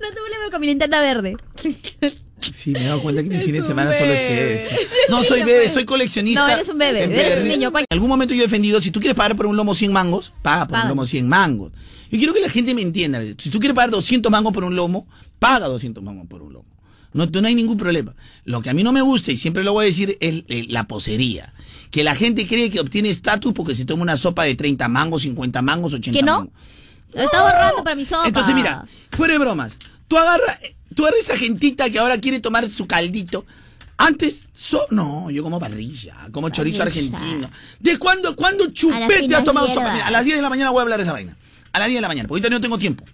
No 0.00 0.08
te 0.08 0.20
vuelves 0.20 0.50
con 0.52 0.60
mi 0.60 0.66
linterna 0.68 1.00
verde. 1.00 1.36
Sí, 2.52 2.70
me 2.70 2.80
he 2.84 2.86
dado 2.86 3.00
cuenta 3.00 3.22
que 3.22 3.28
mi 3.28 3.38
fin 3.40 3.52
de 3.52 3.64
semana 3.66 3.92
solo 3.96 4.12
es 4.12 4.20
ese. 4.20 4.76
No 5.08 5.22
soy 5.22 5.42
bebé, 5.42 5.68
soy 5.68 5.84
coleccionista. 5.84 6.46
No, 6.46 6.52
eres 6.52 6.68
un 6.68 6.78
bebé, 6.78 7.04
eres 7.04 7.40
un 7.40 7.48
niño. 7.48 7.72
En 7.76 7.86
algún 7.90 8.08
momento 8.08 8.34
yo 8.34 8.40
he 8.40 8.46
defendido, 8.46 8.80
si 8.80 8.90
tú 8.90 9.00
quieres 9.00 9.14
pagar 9.16 9.36
por 9.36 9.46
un 9.46 9.56
lomo 9.56 9.74
100 9.74 9.92
mangos, 9.92 10.32
paga 10.42 10.66
por 10.66 10.72
Paga. 10.72 10.84
un 10.84 10.88
lomo 10.90 11.06
100 11.06 11.28
mangos. 11.28 11.72
Yo 12.10 12.18
quiero 12.18 12.32
que 12.32 12.40
la 12.40 12.48
gente 12.48 12.74
me 12.74 12.82
entienda. 12.82 13.20
Si 13.38 13.50
tú 13.50 13.58
quieres 13.58 13.74
pagar 13.74 13.90
200 13.90 14.30
mangos 14.32 14.52
por 14.52 14.64
un 14.64 14.74
lomo, 14.76 15.06
paga 15.38 15.66
200 15.66 16.02
mangos 16.02 16.26
por 16.26 16.42
un 16.42 16.52
lomo. 16.54 16.66
No, 17.12 17.26
no 17.26 17.46
hay 17.46 17.54
ningún 17.54 17.76
problema. 17.76 18.14
Lo 18.44 18.60
que 18.62 18.70
a 18.70 18.74
mí 18.74 18.82
no 18.82 18.92
me 18.92 19.02
gusta, 19.02 19.30
y 19.30 19.36
siempre 19.36 19.62
lo 19.62 19.72
voy 19.72 19.84
a 19.84 19.86
decir, 19.86 20.16
es 20.20 20.42
eh, 20.48 20.64
la 20.68 20.84
posería. 20.88 21.52
Que 21.90 22.02
la 22.02 22.14
gente 22.16 22.46
cree 22.46 22.70
que 22.70 22.80
obtiene 22.80 23.08
estatus 23.10 23.52
porque 23.52 23.74
se 23.74 23.84
toma 23.84 24.02
una 24.02 24.16
sopa 24.16 24.44
de 24.44 24.54
30 24.56 24.88
mangos, 24.88 25.22
50 25.22 25.62
mangos, 25.62 25.92
80 25.92 26.18
¿Que 26.18 26.24
no? 26.24 26.38
mangos. 26.38 26.52
Lo 27.12 27.22
está 27.22 27.42
borrando 27.42 27.84
para 27.84 27.94
mi 27.94 28.04
sopa. 28.04 28.26
Entonces, 28.26 28.54
mira, 28.54 28.84
fuera 29.12 29.34
de 29.34 29.38
bromas, 29.38 29.78
tú 30.08 30.18
agarras 30.18 30.58
tú 30.94 31.02
agarras 31.04 31.24
esa 31.24 31.36
gentita 31.36 31.88
que 31.90 31.98
ahora 31.98 32.18
quiere 32.18 32.40
tomar 32.40 32.68
su 32.70 32.86
caldito. 32.86 33.44
Antes, 33.96 34.46
so- 34.52 34.86
no, 34.90 35.30
yo 35.30 35.42
como 35.44 35.60
parrilla, 35.60 36.16
como 36.32 36.48
chorizo 36.48 36.82
argentino. 36.82 37.48
¿De 37.78 37.96
cuándo, 37.98 38.34
cuándo 38.34 38.66
chupete 38.72 39.06
finas 39.20 39.44
tomado 39.44 39.66
sopa? 39.74 39.92
Mira, 39.92 40.06
a 40.06 40.10
las 40.10 40.24
10 40.24 40.36
de 40.36 40.42
la 40.42 40.48
mañana 40.50 40.70
voy 40.70 40.80
a 40.80 40.82
hablar 40.82 40.98
de 40.98 41.02
esa 41.04 41.12
vaina. 41.12 41.36
A 41.72 41.78
las 41.78 41.88
10 41.88 41.98
de 41.98 42.00
la 42.02 42.08
mañana, 42.08 42.28
porque 42.28 42.40
ahorita 42.40 42.50
no 42.56 42.60
tengo 42.60 42.78
tiempo. 42.78 43.04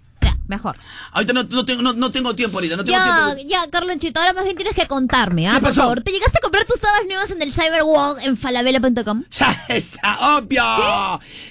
Mejor. 0.51 0.77
Ahorita 1.13 1.31
no, 1.31 1.43
no 1.43 1.65
tengo, 1.65 1.81
no, 1.81 1.93
no 1.93 2.11
tengo 2.11 2.35
tiempo 2.35 2.57
ahorita, 2.57 2.75
no 2.75 2.83
tengo 2.83 2.97
Ya, 2.97 3.33
tiempo. 3.33 3.49
ya, 3.49 3.71
Carlonchito, 3.71 4.19
ahora 4.19 4.33
más 4.33 4.43
bien 4.43 4.57
tienes 4.57 4.75
que 4.75 4.85
contarme, 4.85 5.47
¿ah? 5.47 5.53
¿Qué 5.53 5.59
Por 5.61 5.69
pasó? 5.69 5.81
favor, 5.81 6.01
¿te 6.01 6.11
llegaste 6.11 6.37
a 6.39 6.41
comprar 6.41 6.65
tus 6.65 6.79
tabas 6.81 7.01
nuevas 7.07 7.31
en 7.31 7.41
el 7.41 7.53
Cyberwalk 7.53 8.21
en 8.25 8.35
falabella.com? 8.35 9.23
Esa, 9.69 10.37
obvio. 10.37 10.61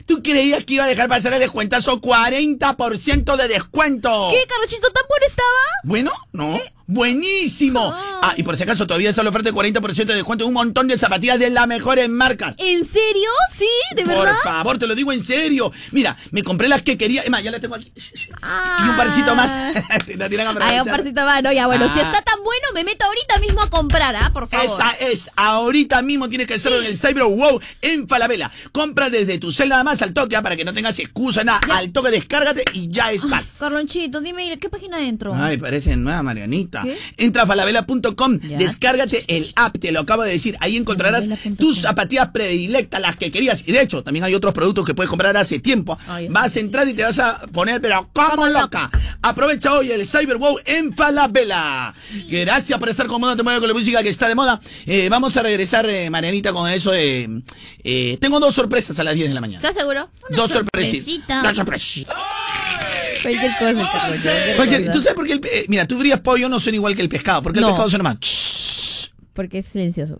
¿Tú 0.06 0.22
creías 0.22 0.64
que 0.66 0.74
iba 0.74 0.84
a 0.84 0.88
dejar 0.88 1.08
pasar 1.08 1.32
el 1.32 1.40
descuentazo 1.40 1.98
40% 2.00 3.36
de 3.36 3.48
descuento? 3.48 4.28
¿Qué, 4.30 4.46
Carlonchito, 4.46 4.90
tan 4.90 5.04
bueno 5.08 5.26
estaba? 5.26 5.48
Bueno, 5.84 6.12
no. 6.32 6.58
Buenísimo. 6.90 7.92
Ah, 8.22 8.34
y 8.36 8.42
por 8.42 8.56
si 8.56 8.62
acaso 8.64 8.86
todavía 8.86 9.10
está 9.10 9.22
la 9.22 9.30
oferta 9.30 9.50
de 9.50 9.56
40% 9.56 10.04
de 10.06 10.14
descuento 10.14 10.44
en 10.44 10.48
un 10.48 10.54
montón 10.54 10.88
de 10.88 10.96
zapatillas 10.98 11.38
de 11.38 11.50
las 11.50 11.66
mejores 11.66 12.08
marcas. 12.08 12.54
¿En 12.58 12.84
serio? 12.84 13.28
¿Sí? 13.56 13.66
¿De 13.96 14.02
Por 14.04 14.14
verdad? 14.18 14.34
favor, 14.42 14.78
te 14.78 14.86
lo 14.86 14.94
digo 14.94 15.12
en 15.12 15.24
serio. 15.24 15.72
Mira, 15.92 16.16
me 16.30 16.42
compré 16.42 16.68
las 16.68 16.82
que 16.82 16.98
quería. 16.98 17.22
Es 17.22 17.30
más, 17.30 17.42
ya 17.42 17.50
las 17.50 17.60
tengo 17.60 17.74
aquí. 17.76 17.92
Y 17.96 18.88
un 18.88 18.96
parcito 18.96 19.34
más. 19.34 19.50
Te 20.06 20.16
la 20.16 20.28
tiran 20.28 20.56
a 20.56 20.66
Ay, 20.66 20.80
un 20.80 20.86
parcito 20.86 21.24
más, 21.24 21.42
no, 21.42 21.52
ya, 21.52 21.66
bueno, 21.66 21.86
si 21.92 21.98
Ah. 22.00 22.02
está 22.02 22.22
tan 22.22 22.42
bueno, 22.42 22.66
me 22.74 22.84
meto 22.84 23.04
ahorita 23.04 23.38
mismo 23.40 23.60
a 23.62 23.70
comprar, 23.70 24.14
¿ah? 24.16 24.30
Por 24.32 24.48
favor. 24.48 24.66
Esa 24.66 24.90
es, 24.92 25.30
ahorita 25.36 26.02
mismo 26.02 26.28
tienes 26.28 26.46
que 26.46 26.54
hacerlo 26.54 26.78
en 26.80 26.86
el 26.86 26.96
Cyber 26.96 27.24
Wow 27.24 27.60
en 27.82 28.08
Falabella. 28.08 28.50
Compra 28.72 29.10
desde 29.10 29.38
tu 29.38 29.52
cel 29.52 29.68
nada 29.68 29.84
más 29.84 30.02
al 30.02 30.12
toque, 30.12 30.36
ah, 30.36 30.42
para 30.42 30.56
que 30.56 30.64
no 30.64 30.72
tengas 30.72 30.98
excusa, 30.98 31.44
nada. 31.44 31.60
Al 31.72 31.92
toque, 31.92 32.10
descárgate 32.10 32.64
y 32.72 32.88
ya 32.90 33.12
estás. 33.12 33.58
Carlonchito, 33.60 34.20
dime, 34.20 34.58
¿qué 34.58 34.68
página 34.68 35.06
entro? 35.06 35.34
Ay, 35.34 35.56
parece 35.58 35.96
nueva 35.96 36.22
Marianita. 36.22 36.79
Entra 37.16 37.42
a 37.42 37.46
falabella.com, 37.46 38.38
descárgate 38.58 39.24
el 39.28 39.52
app, 39.56 39.78
te 39.78 39.92
lo 39.92 40.00
acabo 40.00 40.22
de 40.22 40.32
decir. 40.32 40.56
Ahí 40.60 40.76
encontrarás 40.76 41.28
tus 41.58 41.78
zapatillas 41.80 42.28
predilectas, 42.30 43.00
las 43.00 43.16
que 43.16 43.30
querías. 43.30 43.62
Y 43.66 43.72
de 43.72 43.82
hecho, 43.82 44.02
también 44.02 44.24
hay 44.24 44.34
otros 44.34 44.52
productos 44.54 44.84
que 44.84 44.94
puedes 44.94 45.08
comprar 45.10 45.36
hace 45.36 45.58
tiempo. 45.58 45.98
Vas 46.30 46.56
a 46.56 46.60
entrar 46.60 46.88
y 46.88 46.94
te 46.94 47.02
vas 47.04 47.18
a 47.18 47.40
poner, 47.52 47.80
pero 47.80 48.08
como 48.12 48.46
loca. 48.46 48.90
Aprovecha 49.22 49.74
hoy 49.74 49.90
el 49.90 50.06
Cyber 50.06 50.36
Wow 50.38 50.58
en 50.64 50.94
Falabella. 50.94 51.94
Gracias 52.28 52.78
por 52.78 52.88
estar 52.88 53.06
cómodo, 53.06 53.36
te 53.36 53.42
muevo 53.42 53.60
con 53.60 53.68
la 53.68 53.74
música 53.74 54.02
que 54.02 54.08
está 54.08 54.28
de 54.28 54.34
moda. 54.34 54.60
Eh, 54.86 55.08
vamos 55.10 55.36
a 55.36 55.42
regresar, 55.42 55.88
eh, 55.88 56.08
Marianita, 56.10 56.52
con 56.52 56.70
eso 56.70 56.90
de... 56.92 57.42
eh, 57.84 58.18
tengo 58.20 58.40
dos 58.40 58.54
sorpresas 58.54 58.98
a 58.98 59.04
las 59.04 59.14
10 59.14 59.28
de 59.28 59.34
la 59.34 59.40
mañana. 59.40 59.58
¿Estás 59.58 59.76
seguro? 59.76 60.08
Una 60.28 60.36
Dos 60.36 60.50
sorpresitas. 60.50 61.04
sorpresita. 61.04 61.42
Dos 61.42 61.56
sorpresitas. 61.56 62.16
Cualquier 63.22 63.52
cosa, 63.52 63.58
Carlos, 63.58 63.88
cualquier 64.22 64.56
Cualquier- 64.56 64.80
cosa. 64.82 64.92
¿Tú 64.92 65.00
sabes 65.02 65.14
por 65.16 65.26
qué 65.26 65.32
el 65.34 65.40
eh, 65.44 65.64
Mira, 65.68 65.86
tú 65.86 65.98
brillas 65.98 66.20
pollo 66.20 66.48
no 66.48 66.58
son 66.60 66.74
igual 66.74 66.94
que 66.96 67.02
el 67.02 67.08
pescado. 67.08 67.42
Porque 67.42 67.60
No. 67.60 67.68
el 67.68 67.72
pescado 67.72 67.90
suena 67.90 68.02
más. 68.04 69.10
Porque 69.34 69.58
es 69.58 69.66
silencioso. 69.66 70.18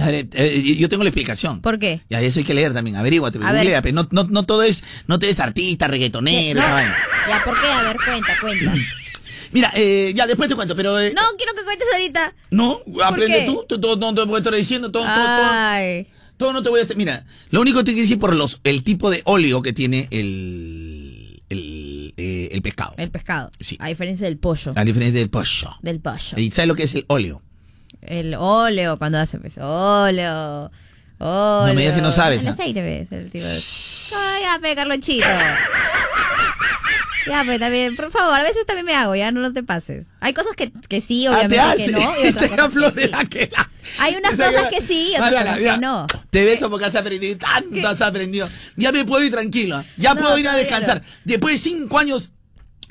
A 0.00 0.06
ver, 0.06 0.28
eh, 0.32 0.76
yo 0.78 0.88
tengo 0.88 1.02
la 1.04 1.10
explicación. 1.10 1.60
¿Por 1.60 1.78
qué? 1.78 2.00
Y 2.08 2.14
a 2.14 2.20
eso 2.22 2.38
hay 2.38 2.44
que 2.44 2.54
leer 2.54 2.72
también. 2.72 2.96
Averíguate, 2.96 3.38
A 3.38 3.52
ver. 3.52 3.62
googlea, 3.62 3.82
pero 3.82 3.94
no, 3.94 4.08
no, 4.10 4.24
no 4.30 4.44
todo 4.44 4.62
es, 4.62 4.82
no 5.06 5.18
te 5.18 5.26
des 5.26 5.40
artista, 5.40 5.88
reggaetonero, 5.88 6.60
esa 6.60 6.72
vaina. 6.72 6.96
Ya, 7.28 7.44
¿por 7.44 7.60
qué? 7.60 7.66
A 7.66 7.82
ver, 7.82 7.96
cuenta, 8.04 8.28
cuenta. 8.40 8.74
Mira, 9.52 9.72
eh, 9.74 10.12
ya 10.14 10.26
después 10.28 10.48
te 10.48 10.54
cuento, 10.54 10.76
pero 10.76 10.98
eh, 11.00 11.12
No, 11.14 11.22
quiero 11.36 11.54
que 11.54 11.64
cuentes 11.64 11.86
ahorita. 11.92 12.34
no, 12.52 12.80
aprende 13.04 13.38
qué? 13.40 13.46
tú, 13.46 13.64
tú, 13.68 13.80
tú, 13.80 13.96
no 13.98 14.14
te 14.14 14.24
voy 14.24 14.36
a 14.36 14.38
estar 14.38 14.54
diciendo 14.54 14.90
todo, 14.92 15.02
todo, 15.02 15.14
todo. 15.14 15.48
Ay. 15.50 16.06
Todo 16.36 16.52
no 16.54 16.62
te 16.62 16.70
voy 16.70 16.78
a 16.80 16.82
decir. 16.84 16.96
Mira, 16.96 17.26
lo 17.50 17.60
único 17.60 17.78
que 17.80 17.84
te 17.84 17.90
quiero 17.92 18.02
decir 18.04 18.18
por 18.18 18.34
los, 18.34 18.60
el 18.64 18.82
tipo 18.84 19.10
de 19.10 19.20
óleo 19.24 19.60
que 19.60 19.72
tiene 19.74 20.06
el, 20.10 20.99
eh, 22.50 22.54
el 22.56 22.62
pescado. 22.62 22.94
El 22.96 23.10
pescado. 23.10 23.50
A 23.78 23.86
diferencia 23.88 24.26
del 24.26 24.38
pollo. 24.38 24.72
A 24.76 24.84
diferencia 24.84 25.20
del 25.20 25.30
pollo. 25.30 25.70
Del 25.82 26.00
pollo. 26.00 26.36
¿Y 26.36 26.50
sabes 26.50 26.68
lo 26.68 26.74
que 26.74 26.82
es 26.84 26.94
el 26.94 27.04
óleo? 27.08 27.42
El 28.02 28.34
óleo, 28.34 28.98
cuando 28.98 29.18
hace 29.18 29.38
pues, 29.38 29.56
óleo. 29.58 30.70
Óleo. 31.18 31.66
No 31.66 31.74
me 31.74 31.80
digas 31.82 31.96
que 31.96 32.02
no 32.02 32.12
sabes, 32.12 32.42
El 32.42 32.48
¿ah? 32.48 32.52
aceite, 32.52 32.82
ves. 32.82 33.12
El 33.12 33.30
tipo. 33.30 33.44
Ay, 33.46 34.42
ya, 34.42 34.58
pe, 34.60 34.74
Carlonchito. 34.74 35.26
Ya, 37.26 37.44
pues 37.44 37.60
también, 37.60 37.96
por 37.96 38.10
favor, 38.10 38.40
a 38.40 38.42
veces 38.42 38.64
también 38.66 38.86
me 38.86 38.94
hago, 38.94 39.14
ya 39.14 39.30
no, 39.30 39.40
no 39.40 39.52
te 39.52 39.62
pases. 39.62 40.10
Hay 40.20 40.32
cosas 40.32 40.56
que, 40.56 40.72
que 40.88 41.02
sí, 41.02 41.26
Ah, 41.26 41.40
te 41.46 41.60
obviamente 41.60 41.84
que 41.84 41.92
no. 41.92 42.00
Y 42.18 42.26
Este 42.26 42.48
cosas 42.56 42.70
que 42.72 42.90
de 43.00 43.06
sí. 43.06 43.28
que 43.28 43.50
la- 43.52 43.70
Hay 43.98 44.14
unas 44.16 44.32
Esa 44.38 44.46
cosas 44.46 44.68
que- 44.70 44.76
que 44.80 44.86
sí 44.86 45.08
otras 45.10 45.20
Mariana, 45.20 45.44
cosas 45.50 45.58
mira, 45.60 45.74
que 45.74 45.80
no. 45.80 46.06
Te 46.30 46.44
beso 46.46 46.70
porque 46.70 46.86
has 46.86 46.94
aprendido 46.94 47.36
tanto, 47.38 47.86
has 47.86 48.00
aprendido. 48.00 48.48
Ya 48.76 48.90
me 48.90 49.04
puedo 49.04 49.22
ir 49.22 49.30
tranquilo. 49.30 49.84
Ya 49.98 50.14
No, 50.14 50.20
puedo 50.22 50.38
ir 50.38 50.48
a 50.48 50.54
descansar. 50.54 51.02
Después 51.24 51.56
de 51.62 51.70
cinco 51.70 51.98
años, 51.98 52.32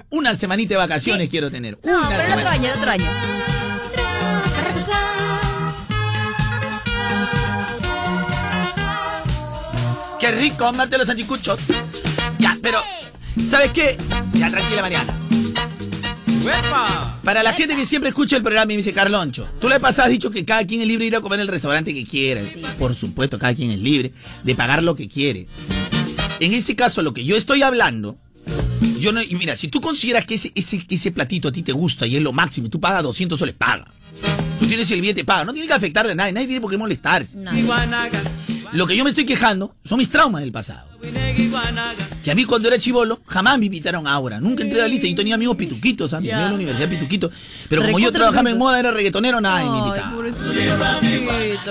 una 0.09 0.35
semanita 0.35 0.73
de 0.73 0.77
vacaciones 0.77 1.29
quiero 1.29 1.51
tener. 1.51 1.77
No, 1.83 1.99
una 1.99 2.09
pero 2.09 2.23
el 2.23 2.33
otro 2.33 2.49
año, 2.49 2.65
el 2.65 2.77
otro 2.77 2.91
año. 2.91 3.05
Qué 10.19 10.31
rico, 10.31 10.65
amarte 10.65 10.97
los 10.97 11.07
anticuchos. 11.09 11.61
Ya, 12.39 12.57
pero, 12.61 12.81
¿sabes 13.49 13.71
qué? 13.71 13.97
Ya, 14.33 14.49
tranquila, 14.49 14.81
Mariana. 14.81 15.13
Para 17.23 17.43
la 17.43 17.53
gente 17.53 17.75
que 17.75 17.85
siempre 17.85 18.09
escucha 18.09 18.35
el 18.35 18.43
programa 18.43 18.71
y 18.73 18.75
me 18.75 18.77
dice, 18.77 18.93
Carloncho, 18.93 19.47
tú 19.59 19.69
le 19.69 19.79
pasado 19.79 20.07
has 20.07 20.11
dicho 20.11 20.31
que 20.31 20.45
cada 20.45 20.65
quien 20.65 20.81
es 20.81 20.87
libre 20.87 21.03
de 21.03 21.07
ir 21.07 21.15
a 21.15 21.21
comer 21.21 21.39
en 21.39 21.41
el 21.41 21.47
restaurante 21.47 21.93
que 21.93 22.05
quiera. 22.05 22.41
Por 22.77 22.95
supuesto, 22.95 23.37
cada 23.37 23.53
quien 23.53 23.71
es 23.71 23.79
libre 23.79 24.13
de 24.43 24.55
pagar 24.55 24.83
lo 24.83 24.95
que 24.95 25.07
quiere. 25.07 25.47
En 26.39 26.53
este 26.53 26.75
caso, 26.75 27.01
lo 27.01 27.13
que 27.13 27.23
yo 27.23 27.35
estoy 27.35 27.61
hablando, 27.61 28.17
yo 28.99 29.11
no, 29.11 29.21
y 29.21 29.35
mira, 29.35 29.55
si 29.55 29.67
tú 29.67 29.81
consideras 29.81 30.25
que 30.25 30.35
ese, 30.35 30.51
ese, 30.55 30.85
ese 30.89 31.11
platito 31.11 31.47
a 31.47 31.51
ti 31.51 31.63
te 31.63 31.71
gusta 31.71 32.07
y 32.07 32.15
es 32.15 32.21
lo 32.21 32.31
máximo, 32.33 32.67
y 32.67 32.69
tú 32.69 32.79
pagas 32.79 33.03
200 33.03 33.37
soles, 33.39 33.55
paga. 33.55 33.91
Tú 34.59 34.67
tienes 34.67 34.89
el 34.91 35.01
billete, 35.01 35.23
paga. 35.23 35.45
No 35.45 35.53
tiene 35.53 35.67
que 35.67 35.73
afectarle 35.73 36.11
a 36.11 36.15
nadie, 36.15 36.33
nadie 36.33 36.47
tiene 36.47 36.61
por 36.61 36.69
qué 36.71 36.77
molestarse. 36.77 37.37
Lo 38.73 38.85
que 38.85 38.95
yo 38.95 39.03
me 39.03 39.09
estoy 39.11 39.25
quejando 39.25 39.75
son 39.83 39.97
mis 39.97 40.09
traumas 40.09 40.41
del 40.41 40.51
pasado. 40.51 40.87
Que 42.23 42.31
a 42.31 42.35
mí 42.35 42.43
cuando 42.45 42.67
era 42.67 42.77
chivolo, 42.77 43.21
jamás 43.25 43.57
me 43.57 43.65
invitaron 43.67 44.05
a 44.07 44.13
Aura. 44.13 44.39
Nunca 44.39 44.63
entré 44.63 44.79
a 44.79 44.83
la 44.83 44.87
lista 44.89 45.07
y 45.07 45.15
tenía 45.15 45.35
amigos 45.35 45.55
pituquitos, 45.55 46.11
¿sabes? 46.11 46.31
Amigos 46.31 46.43
de 46.45 46.49
la 46.49 46.55
universidad 46.55 46.89
pituquitos. 46.89 47.31
Pero 47.69 47.83
como 47.83 47.99
yo 47.99 48.11
trabajaba 48.11 48.49
en 48.51 48.57
moda, 48.57 48.79
era 48.79 48.91
reggaetonero, 48.91 49.39
nadie 49.41 49.69
me 49.69 49.77
invitaba. 49.79 50.15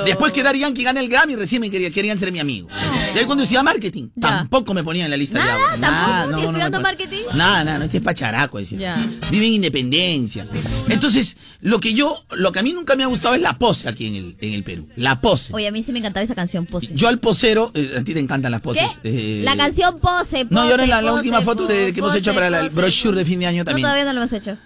Después 0.05 0.33
que 0.33 0.43
Daddy 0.43 0.61
Yankee 0.61 0.85
gana 0.85 1.01
el 1.01 1.09
Grammy, 1.09 1.37
recién 1.37 1.61
me 1.61 1.71
quería- 1.71 1.91
querían 1.91 2.19
ser 2.19 2.33
mi 2.33 2.39
amigo. 2.41 2.69
Y 3.15 3.19
ahí 3.19 3.25
cuando 3.25 3.43
decía 3.45 3.63
marketing, 3.63 4.09
tampoco 4.21 4.75
me 4.75 4.83
ponían 4.83 5.07
en 5.07 5.11
la 5.11 5.17
lista 5.17 5.39
de 5.39 5.45
Nada, 5.45 5.55
Aura. 5.55 5.71
tampoco. 5.71 5.91
Nada, 5.93 6.19
¿Estoy 6.25 6.31
no, 6.31 6.37
no 6.39 6.45
estudiando 6.45 6.79
ponían. 6.79 6.83
marketing? 6.99 7.37
Nada, 7.37 7.65
nada, 7.65 7.79
no, 7.79 7.85
este 7.85 7.97
es 7.99 8.03
pacharaco, 8.03 8.59
decía. 8.59 8.79
Ya. 8.79 9.07
Vive 9.31 9.47
en 9.47 9.53
independencia. 9.55 10.45
Entonces, 10.89 11.37
lo 11.61 11.81
que 11.81 11.95
yo, 11.95 12.25
lo 12.33 12.53
que 12.53 12.59
a 12.59 12.63
mí 12.63 12.73
nunca 12.73 12.97
me 12.97 13.05
ha 13.05 13.07
gustado 13.07 13.35
es 13.35 13.41
la 13.43 13.59
pose 13.59 13.89
aquí 13.89 14.07
en 14.07 14.15
el, 14.15 14.37
en 14.41 14.55
el 14.55 14.65
Perú. 14.65 14.89
La 14.97 15.21
pose. 15.21 15.53
Oye, 15.55 15.67
a 15.67 15.73
mí 15.73 15.83
sí 15.83 15.93
me 15.93 15.99
encantaba 15.99 16.25
esa 16.25 16.35
canción, 16.35 16.67
Pose. 16.67 16.93
Yo 16.95 17.09
al 17.09 17.19
posero, 17.19 17.71
eh, 17.75 17.97
a 17.99 18.05
ti 18.05 18.15
te 18.15 18.21
encantan 18.21 18.53
las 18.53 18.61
poses. 18.61 18.85
¿Qué? 19.03 19.09
eh, 19.09 19.18
La 19.45 19.57
canción 19.57 19.99
Pose, 20.01 20.45
Pose. 20.45 20.47
No, 20.51 20.67
y 20.67 20.71
ahora 20.71 20.85
en 20.85 20.91
la, 20.91 21.03
la 21.03 21.13
última 21.13 21.41
foto 21.43 21.67
de, 21.67 21.93
que 21.93 22.01
hemos 22.01 22.15
hecho 22.15 22.35
para 22.35 22.51
la- 22.51 22.61
el 22.61 22.71
brochure 22.71 23.17
de 23.19 23.25
fin 23.25 23.41
de 23.41 23.47
año 23.47 23.59
No, 23.59 23.65
también. 23.67 23.85
todavía 23.85 24.05
no 24.05 24.13
lo 24.13 24.21
hemos 24.23 24.33
hecho. 24.33 24.57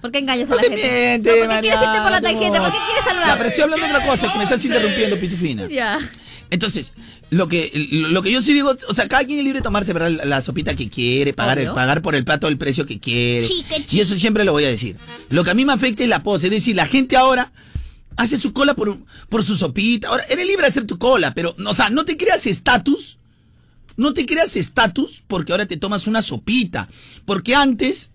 ¿Por 0.00 0.10
qué 0.10 0.18
engañas 0.18 0.48
a 0.48 0.50
No 0.50 0.56
la 0.56 0.62
te 0.62 0.68
gente? 0.70 0.82
mientes, 0.88 1.32
no, 1.32 1.44
¿Por 1.46 1.54
qué 1.54 1.60
quieres 1.60 1.80
irte 1.80 2.00
por 2.02 2.10
la 2.10 2.20
tangente? 2.20 2.58
¿Por 2.60 2.72
qué 2.72 2.78
quieres 2.86 3.04
salvar? 3.04 3.26
Ya, 3.28 3.36
pero 3.36 3.48
estoy 3.48 3.62
hablando 3.64 3.86
de 3.86 3.92
otra 3.94 4.06
cosa, 4.06 4.32
que 4.32 4.38
me 4.38 4.44
estás 4.44 4.64
interrumpiendo, 4.64 5.18
pitufina. 5.18 5.68
Ya. 5.68 5.98
Entonces, 6.50 6.92
lo 7.30 7.48
que, 7.48 7.70
lo 7.90 8.20
que 8.22 8.30
yo 8.32 8.42
sí 8.42 8.52
digo, 8.52 8.74
o 8.88 8.94
sea, 8.94 9.06
cada 9.08 9.24
quien 9.24 9.38
es 9.38 9.44
libre 9.44 9.60
de 9.60 9.62
tomarse 9.62 9.92
¿verdad? 9.92 10.10
la, 10.10 10.24
la 10.26 10.40
sopita 10.42 10.74
que 10.74 10.90
quiere, 10.90 11.32
pagar, 11.32 11.58
el, 11.60 11.70
pagar 11.72 12.02
por 12.02 12.14
el 12.14 12.24
plato 12.24 12.48
el 12.48 12.58
precio 12.58 12.84
que 12.84 12.98
quiere. 13.00 13.46
Chique, 13.46 13.86
Y 13.90 14.00
eso 14.00 14.14
siempre 14.16 14.44
lo 14.44 14.52
voy 14.52 14.64
a 14.64 14.68
decir. 14.68 14.96
Lo 15.30 15.44
que 15.44 15.50
a 15.50 15.54
mí 15.54 15.64
me 15.64 15.72
afecta 15.72 16.02
es 16.02 16.08
la 16.08 16.22
pose, 16.22 16.48
es 16.48 16.50
decir, 16.50 16.74
la 16.76 16.86
gente 16.86 17.16
ahora 17.16 17.52
hace 18.16 18.36
su 18.38 18.52
cola 18.52 18.74
por, 18.74 18.98
por 19.30 19.44
su 19.44 19.54
sopita. 19.56 20.08
Ahora, 20.08 20.24
eres 20.28 20.46
libre 20.46 20.62
de 20.64 20.68
hacer 20.68 20.84
tu 20.86 20.98
cola, 20.98 21.32
pero, 21.32 21.54
o 21.64 21.74
sea, 21.74 21.88
no 21.90 22.04
te 22.04 22.16
creas 22.18 22.46
estatus. 22.46 23.18
No 23.96 24.14
te 24.14 24.26
creas 24.26 24.56
estatus 24.56 25.22
porque 25.26 25.52
ahora 25.52 25.66
te 25.66 25.76
tomas 25.76 26.06
una 26.06 26.22
sopita. 26.22 26.88
Porque 27.24 27.54
antes, 27.54 28.10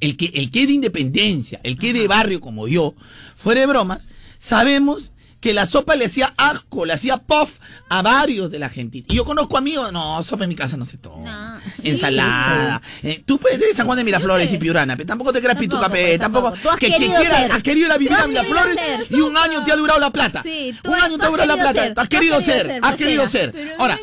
el 0.00 0.16
que, 0.16 0.26
el 0.34 0.50
que 0.50 0.66
de 0.66 0.72
independencia, 0.72 1.60
el 1.62 1.78
que 1.78 1.92
de 1.92 2.08
barrio 2.08 2.40
como 2.40 2.68
yo, 2.68 2.94
fuera 3.36 3.60
de 3.60 3.66
bromas, 3.66 4.08
sabemos 4.38 5.12
que 5.40 5.54
la 5.54 5.64
sopa 5.64 5.96
le 5.96 6.04
hacía 6.04 6.34
asco, 6.36 6.84
le 6.84 6.92
hacía 6.92 7.16
puff 7.16 7.58
a 7.88 8.02
varios 8.02 8.50
de 8.50 8.58
la 8.58 8.68
gente. 8.68 9.04
Y 9.08 9.14
yo 9.16 9.24
conozco 9.24 9.56
amigos, 9.56 9.90
no, 9.90 10.22
sopa 10.22 10.44
en 10.44 10.50
mi 10.50 10.56
casa 10.56 10.76
no 10.76 10.84
se 10.84 10.98
toma. 10.98 11.60
Ensalada. 11.82 12.82
Eh, 13.02 13.22
tú 13.24 13.38
puedes 13.38 13.58
de 13.58 13.72
San 13.72 13.86
Juan 13.86 13.96
de 13.96 14.04
Miraflores 14.04 14.52
y 14.52 14.58
Piurana, 14.58 14.96
pero 14.96 15.06
tampoco 15.06 15.32
te 15.32 15.40
creas 15.40 15.56
Tampoco, 15.56 15.80
pituca, 15.80 15.88
pe, 15.90 16.06
pues, 16.06 16.20
tampoco. 16.20 16.52
tampoco. 16.52 16.76
Que 16.76 16.88
quien 16.88 17.00
querido 17.00 17.20
quiera, 17.20 17.38
ser. 17.38 17.52
has 17.52 17.62
querido 17.62 17.86
ir 17.86 17.92
a 17.92 17.96
vivir 17.98 18.12
a 18.12 18.16
querido 18.22 18.42
Miraflores 18.42 18.76
ser, 18.78 19.06
y 19.10 19.20
un 19.20 19.36
año 19.36 19.64
te 19.64 19.72
ha 19.72 19.76
durado 19.76 19.98
la 19.98 20.10
plata. 20.10 20.42
Sí, 20.42 20.74
un 20.84 20.94
año 20.94 21.18
te 21.18 21.24
ha 21.24 21.28
durado 21.28 21.48
la 21.48 21.56
plata. 21.56 21.82
ser, 21.82 21.92
has 21.92 21.98
has 21.98 22.08
querido 22.08 22.40
ser, 22.40 22.80
has 22.82 22.96
querido 22.96 23.22
Marcela. 23.22 23.52
ser. 23.52 23.74
Ahora, 23.78 23.98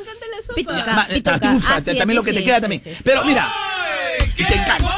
Pituca, 0.57 0.93
Ma- 0.93 1.07
pituca. 1.07 1.39
ta- 1.39 1.53
ufa, 1.55 1.75
Ah, 1.77 1.81
sí, 1.83 1.89
a 1.91 1.97
también 1.97 2.15
lo 2.15 2.23
que 2.23 2.33
te 2.33 2.43
queda 2.43 2.55
sí, 2.55 2.61
también. 2.61 2.81
sí. 2.83 2.91
Pero 3.03 3.23
mira, 3.25 3.49
y 4.37 4.43
te 4.43 4.53
encanta. 4.55 4.93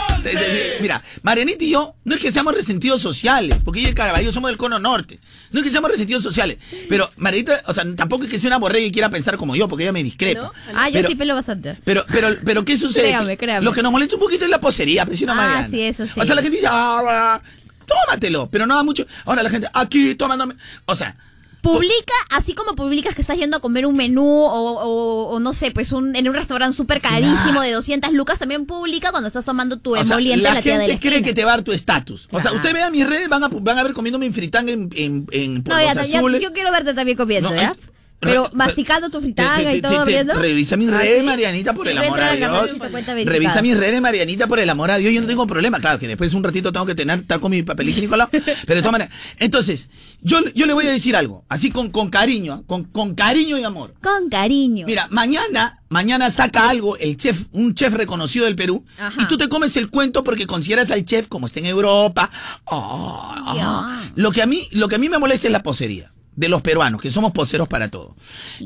Mira, 0.82 1.02
Marianita 1.24 1.64
y 1.64 1.70
yo, 1.72 1.96
no 2.04 2.16
es 2.16 2.22
que 2.22 2.32
seamos 2.32 2.54
resentidos 2.54 3.02
sociales, 3.02 3.58
porque 3.64 3.80
ella 3.80 3.90
y 3.90 3.94
Caraballo 3.94 4.32
somos 4.34 4.50
del 4.50 4.58
cono 4.58 4.78
norte. 4.80 5.20
No 5.52 5.60
es 5.60 5.66
que 5.66 5.72
seamos 5.72 5.90
resentidos 5.90 6.22
sociales, 6.24 6.58
pero 6.90 7.10
Marianita, 7.18 7.62
o 7.68 7.74
sea, 7.74 7.86
tampoco 7.96 8.26
es 8.26 8.30
que 8.30 8.38
sea 8.38 8.50
una 8.50 8.58
borrega 8.58 8.86
y 8.86 8.92
quiera 8.92 9.10
pensar 9.10 9.38
como 9.38 9.56
yo, 9.56 9.68
porque 9.70 9.84
ella 9.84 9.94
me 9.94 10.04
discrepa. 10.04 10.52
Ah, 10.76 10.90
yo 10.90 10.94
Pero- 10.96 11.10
sí 11.10 11.16
pelo 11.16 11.36
bastante. 11.36 11.78
Pero, 11.86 12.06
pero, 12.12 12.36
pero, 12.46 12.66
¿qué 12.66 12.76
sucede? 12.78 13.08
Créame, 13.10 13.38
créame. 13.38 13.64
Lo 13.66 13.72
que 13.72 13.82
nos 13.82 13.92
molesta 13.92 14.16
un 14.16 14.22
poquito 14.22 14.44
es 14.46 14.52
la 14.52 14.60
posería, 14.62 15.06
pero 15.06 15.18
si 15.18 15.26
no, 15.26 15.32
Ah, 15.34 15.36
Mariana. 15.36 15.68
sí, 15.70 15.82
eso 15.82 16.06
sí. 16.06 16.20
O 16.20 16.26
sea, 16.26 16.36
la 16.36 16.42
gente 16.42 16.58
dice, 16.58 16.68
ah, 16.70 17.42
tómatelo, 17.86 18.50
pero 18.52 18.66
no 18.68 18.76
da 18.76 18.84
mucho. 18.84 19.06
Ahora 19.26 19.42
la 19.42 19.50
gente, 19.50 19.68
aquí, 19.74 20.16
tomándome. 20.16 20.56
O 20.86 20.96
sea, 20.96 21.16
Publica, 21.62 22.14
así 22.30 22.54
como 22.54 22.74
publicas 22.76 23.14
que 23.16 23.22
estás 23.22 23.38
yendo 23.38 23.58
a 23.58 23.60
comer 23.60 23.86
un 23.86 23.96
menú 23.96 24.26
o, 24.26 24.50
o- 24.82 25.30
o 25.30 25.40
no 25.40 25.54
sé, 25.54 25.72
pues 25.72 25.92
un, 25.92 26.16
en 26.16 26.28
un 26.30 26.34
restaurante 26.34 26.76
súper 26.76 27.02
carísimo 27.02 27.62
de 27.62 27.72
200 27.74 28.14
lucas, 28.14 28.40
también 28.40 28.66
publica 28.66 29.12
cuando 29.12 29.28
estás 29.28 29.44
tomando 29.46 29.78
tu 29.78 29.92
o 29.92 29.96
sea, 29.96 30.04
emoliente 30.04 30.44
la 30.44 30.50
en 30.50 30.56
la 30.56 30.62
tía 30.62 30.78
de 30.78 30.88
la 30.88 31.00
cree 31.00 31.12
esquina. 31.16 31.28
que 31.28 31.34
te 31.34 31.44
va 31.46 31.54
a 31.54 31.56
dar 31.58 31.64
tu 31.66 31.72
estatus. 31.74 32.28
O 32.32 32.42
sea, 32.42 32.52
Claro. 32.52 32.56
usted 32.58 32.74
vea 32.74 32.90
mis 32.90 33.06
redes, 33.08 33.28
van 33.28 33.44
a, 33.44 33.50
van 33.50 33.78
a 33.78 33.84
ver 33.84 33.94
comiéndome 33.94 34.26
en 34.26 34.34
fritanga 34.34 34.72
en, 34.72 34.90
en, 34.96 35.28
en 35.32 35.56
No, 35.56 35.64
polvos 35.64 35.82
ya, 35.84 35.94
ya, 36.06 36.18
azules. 36.20 36.42
yo 36.42 36.54
quiero 36.54 36.72
verte 36.72 36.94
también 36.94 37.18
comiendo, 37.18 37.50
No, 37.50 37.56
¿ya? 37.56 37.72
eh, 37.72 37.76
Pero 38.20 38.50
masticando 38.54 39.10
tu 39.10 39.22
fritanga 39.22 39.74
y 39.74 39.82
todo, 39.82 40.06
viendo. 40.06 40.34
Revisa 40.34 40.76
mis 40.76 40.90
¿Ah, 40.90 40.98
redes? 40.98 41.24
Marianita, 41.24 41.74
por 41.74 41.88
el 41.88 41.98
amor 41.98 42.20
a 42.20 42.36
Dios. 42.36 42.78
Revisa 43.26 43.62
mis 43.62 43.78
redes, 43.78 44.02
Marianita, 44.02 44.48
por 44.48 44.60
el 44.60 44.70
amor 44.70 44.92
a 44.92 44.98
Dios. 44.98 45.14
Yo 45.14 45.22
no 45.22 45.28
tengo 45.28 45.48
problema. 45.48 45.80
Claro, 45.80 46.00
que 46.00 46.08
después 46.08 46.34
un 46.34 46.44
ratito 46.44 46.72
tengo 46.74 46.86
que 46.86 46.96
tener, 46.96 47.20
estar 47.20 47.40
con 47.40 47.52
mi 47.52 47.64
papel 47.64 47.90
higiénico 47.90 48.16
al 48.16 48.20
lado. 48.20 48.32
Pero 48.32 48.76
de 48.76 48.82
todas 48.82 48.92
maneras. 48.92 49.14
Entonces, 49.38 49.90
yo, 50.22 50.40
yo 50.54 50.66
le 50.66 50.74
voy 50.74 50.86
a 50.88 50.92
decir 50.92 51.16
algo. 51.16 51.46
Así 51.48 51.72
con, 51.72 51.90
con 51.92 52.10
cariño, 52.10 52.54
¿ah? 52.54 52.64
con, 52.68 52.84
con 52.86 53.16
cariño 53.16 53.58
y 53.58 53.64
amor. 53.64 53.94
Con 54.02 54.30
cariño. 54.30 54.86
Mira, 54.86 55.08
mañana, 55.12 55.82
mañana 55.88 56.30
saca 56.30 56.70
algo 56.70 56.98
el 56.98 57.16
chef, 57.16 57.46
un 57.54 57.74
chef 57.74 57.94
reconocido 57.94 58.46
del 58.46 58.56
Perú, 58.56 58.84
Ajá. 58.98 59.22
y 59.22 59.28
tú 59.28 59.38
te 59.38 59.48
comes 59.48 59.78
el 59.78 59.90
cuento 59.90 60.24
porque 60.24 60.46
consideras 60.46 60.92
al 60.92 61.06
chef 61.06 61.28
como 61.28 61.48
está 61.48 61.60
en 61.60 61.68
Europa. 61.68 62.30
Ah. 62.68 64.04
Lo 64.16 64.32
que 64.32 64.42
a 64.42 64.46
mí, 64.46 64.68
lo 64.72 64.88
que 64.90 64.96
a 64.96 65.00
mí 65.00 65.08
me 65.08 65.20
molesta 65.20 65.48
es 65.48 65.54
la 65.54 65.64
posería. 65.64 66.12
De 66.36 66.48
los 66.48 66.62
peruanos, 66.62 67.02
que 67.02 67.12
somos 67.12 67.32
poseros 67.34 67.68
para 67.68 67.90
todo. 67.90 68.16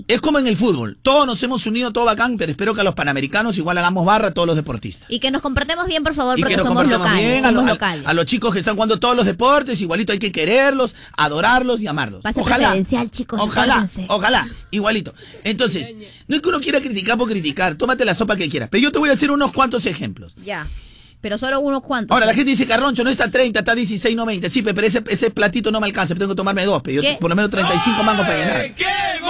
Es 0.07 0.21
como 0.21 0.37
en 0.37 0.45
el 0.47 0.55
fútbol. 0.57 0.97
Todos 1.01 1.25
nos 1.25 1.41
hemos 1.41 1.65
unido, 1.65 1.91
todo 1.91 2.05
bacán, 2.05 2.37
pero 2.37 2.51
espero 2.51 2.75
que 2.75 2.81
a 2.81 2.83
los 2.83 2.93
panamericanos 2.93 3.57
igual 3.57 3.77
hagamos 3.79 4.05
barra 4.05 4.27
a 4.27 4.31
todos 4.31 4.45
los 4.47 4.55
deportistas. 4.55 5.09
Y 5.09 5.19
que 5.19 5.31
nos 5.31 5.41
comportemos 5.41 5.87
bien, 5.87 6.03
por 6.03 6.13
favor, 6.13 6.37
Y 6.37 6.41
porque 6.43 6.53
que 6.53 6.57
nos 6.57 6.67
somos 6.67 6.85
locales. 6.87 7.17
bien 7.19 7.45
a, 7.45 7.47
somos 7.49 7.63
lo- 7.63 7.69
a- 7.69 7.73
locales. 7.73 8.05
a 8.07 8.13
los 8.13 8.25
chicos 8.27 8.53
que 8.53 8.59
están 8.59 8.75
jugando 8.75 8.99
todos 8.99 9.15
los 9.17 9.25
deportes, 9.25 9.81
igualito 9.81 10.13
hay 10.13 10.19
que 10.19 10.31
quererlos, 10.31 10.93
adorarlos 11.17 11.81
y 11.81 11.87
amarlos. 11.87 12.21
Pase 12.21 12.41
Ojalá. 12.41 12.75
chicos, 13.09 13.39
Ojalá, 13.41 13.73
acuérdense. 13.73 14.05
ojalá, 14.09 14.47
igualito. 14.69 15.13
Entonces, 15.43 15.95
no 16.27 16.35
es 16.35 16.41
que 16.43 16.49
uno 16.49 16.59
quiera 16.61 16.79
criticar 16.79 17.17
por 17.17 17.27
criticar, 17.29 17.75
tómate 17.75 18.05
la 18.05 18.13
sopa 18.13 18.35
que 18.35 18.49
quieras. 18.49 18.69
Pero 18.71 18.83
yo 18.83 18.91
te 18.91 18.99
voy 18.99 19.09
a 19.09 19.13
hacer 19.13 19.31
unos 19.31 19.51
cuantos 19.51 19.85
ejemplos. 19.87 20.35
Ya. 20.43 20.67
Pero 21.23 21.37
solo 21.37 21.61
unos 21.61 21.81
cuantos. 21.81 22.13
Ahora, 22.13 22.25
la 22.25 22.33
gente 22.33 22.49
dice, 22.51 22.65
Carloncho, 22.65 23.01
no 23.01 23.09
está 23.09 23.31
30, 23.31 23.59
está 23.59 23.73
16, 23.73 24.13
no 24.13 24.25
20. 24.25 24.49
Sí, 24.49 24.61
pe, 24.61 24.73
pero 24.73 24.85
ese, 24.85 25.01
ese 25.07 25.31
platito 25.31 25.71
no 25.71 25.79
me 25.79 25.87
alcanza, 25.87 26.13
tengo 26.15 26.31
que 26.31 26.35
tomarme 26.35 26.65
dos, 26.65 26.81
pero 26.83 27.01
yo 27.01 27.17
por 27.17 27.29
lo 27.29 27.35
menos 27.37 27.49
35 27.49 28.03
mangos 28.03 28.25
para 28.25 28.39
llenar. 28.39 28.75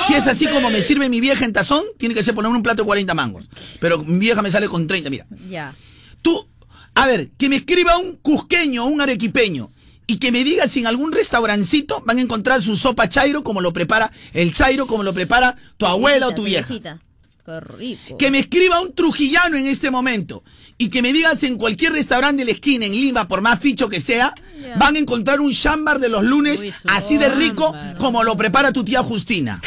Si 0.08 0.16
es 0.16 0.26
así 0.26 0.48
como 0.48 0.72
me 0.72 0.82
sirve 0.82 1.08
mi 1.08 1.22
vieja 1.22 1.46
en 1.46 1.54
tazón, 1.54 1.84
tiene 2.00 2.16
que 2.16 2.24
ser 2.24 2.34
ponerme 2.34 2.58
un 2.58 2.64
plato 2.64 2.82
de 2.82 2.88
40 2.88 3.14
mangos. 3.14 3.46
Pero 3.80 4.00
mi 4.00 4.18
vieja 4.18 4.42
me 4.42 4.50
sale 4.50 4.68
con 4.68 4.88
30, 4.88 5.12
mira. 5.12 5.28
Ya. 5.48 5.76
Tú, 6.24 6.48
a 6.96 7.06
ver, 7.06 7.30
que 7.38 7.48
me 7.48 7.58
escriba 7.58 7.96
un 8.00 8.16
cusqueño 8.16 8.86
o 8.86 8.88
un 8.88 9.00
arequipeño 9.00 9.70
y 10.08 10.18
que 10.18 10.32
me 10.32 10.44
diga 10.44 10.68
si 10.68 10.80
en 10.80 10.88
algún 10.88 11.12
restaurancito 11.12 12.02
van 12.08 12.18
a 12.18 12.22
encontrar 12.22 12.64
su 12.64 12.76
sopa 12.76 13.08
chairo 13.08 13.44
como 13.44 13.62
lo 13.62 13.72
prepara 13.72 14.12
el 14.34 14.52
chairo, 14.52 14.88
como 14.88 15.04
lo 15.04 15.14
prepara 15.14 15.56
tu 15.78 15.86
abuela 15.86 16.30
o 16.30 16.34
tu 16.34 16.42
vieja. 16.46 16.68
viejita. 16.70 17.03
Qué 17.46 17.60
rico. 17.60 18.18
Que 18.18 18.32
me 18.32 18.40
escriba 18.40 18.80
un 18.82 18.94
trujillano 18.96 19.58
en 19.58 19.68
este 19.68 19.92
momento 19.92 20.44
y 20.78 20.90
que 20.90 21.02
me 21.02 21.12
digas 21.12 21.44
en 21.44 21.58
cualquier 21.58 21.92
restaurante 21.92 22.42
de 22.42 22.46
la 22.46 22.52
esquina 22.52 22.86
en 22.86 22.94
Lima, 22.94 23.28
por 23.28 23.42
más 23.42 23.60
ficho 23.60 23.90
que 23.90 24.00
sea, 24.00 24.34
van 24.78 24.96
a 24.96 25.00
encontrar 25.00 25.42
un 25.42 25.52
chambar 25.52 26.00
de 26.00 26.08
los 26.10 26.24
lunes 26.24 26.64
así 26.86 27.18
de 27.18 27.30
rico 27.30 27.76
como 28.00 28.24
lo 28.24 28.38
prepara 28.38 28.72
tu 28.72 28.84
tía 28.86 29.04
Justina. 29.04 29.62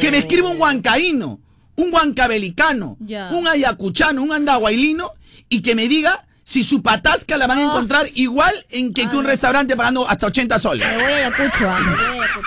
Que 0.00 0.10
me 0.10 0.18
escriba 0.18 0.48
un 0.50 0.60
huancaíno, 0.60 1.40
un 1.76 1.92
huancabelicano, 1.92 2.96
un 3.30 3.46
ayacuchano, 3.48 4.22
un 4.22 4.32
andahuaylino 4.32 5.12
y 5.48 5.62
que 5.62 5.74
me 5.74 5.88
diga 5.88 6.26
si 6.44 6.62
su 6.64 6.82
patasca 6.82 7.36
la 7.36 7.46
van 7.46 7.58
Ah. 7.58 7.60
a 7.60 7.64
encontrar 7.66 8.06
igual 8.14 8.54
en 8.70 8.92
que, 8.92 9.08
que 9.08 9.16
un 9.16 9.24
restaurante 9.24 9.76
pagando 9.76 10.08
hasta 10.08 10.26
80 10.26 10.58
soles. 10.58 10.86
Me 10.88 10.94
voy 11.02 11.12
a 11.12 11.16
Ayacucho, 11.16 11.70
ah, 11.70 11.78
me 11.80 11.94
voy 11.94 12.18
a 12.18 12.22
Ayacucho. 12.24 12.46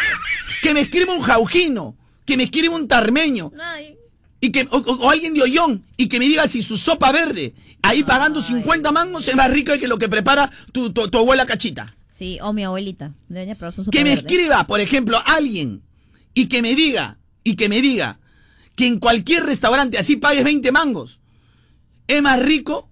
Que 0.62 0.74
me 0.74 0.82
escriba 0.82 1.14
un 1.14 1.22
jaujino, 1.22 1.96
que 2.26 2.38
me 2.38 2.44
escriba 2.44 2.76
un 2.76 2.88
tarmeño, 2.88 3.52
y 4.42 4.52
que, 4.52 4.68
o, 4.70 5.10
alguien 5.10 5.34
de 5.34 5.42
Ollón 5.44 5.84
y 5.98 6.08
que 6.08 6.20
me 6.20 6.26
diga 6.28 6.48
si 6.48 6.62
su 6.62 6.78
sopa 6.78 7.12
verde, 7.12 7.54
ahí 7.82 8.04
pagando 8.04 8.42
50 8.42 8.92
mangos, 8.92 9.28
es 9.28 9.36
más 9.36 9.50
rica 9.52 9.78
que 9.78 9.88
lo 9.88 9.98
que 9.98 10.10
prepara 10.10 10.52
tu, 10.72 10.92
tu- 10.92 11.08
tu 11.10 11.18
abuela 11.18 11.46
cachita. 11.46 11.96
Sí, 12.10 12.38
o 12.42 12.54
mi 12.54 12.64
abuelita. 12.64 13.14
Debería 13.28 13.56
probar 13.56 13.74
su 13.74 13.84
sopa 13.84 13.92
Que 13.98 14.04
me 14.04 14.12
verde. 14.16 14.22
escriba, 14.28 14.66
por 14.68 14.80
ejemplo, 14.80 15.20
alguien 15.26 15.82
y 16.34 16.48
que 16.48 16.62
me 16.62 16.76
diga, 16.76 17.18
y 17.44 17.56
que 17.56 17.70
me 17.70 17.82
diga 17.82 18.20
que 18.76 18.88
en 18.88 19.00
cualquier 19.00 19.44
restaurante 19.46 19.98
así 19.98 20.18
pagues 20.18 20.44
20 20.44 20.72
mangos, 20.72 21.20
es 22.08 22.22
más 22.22 22.40
rico, 22.42 22.90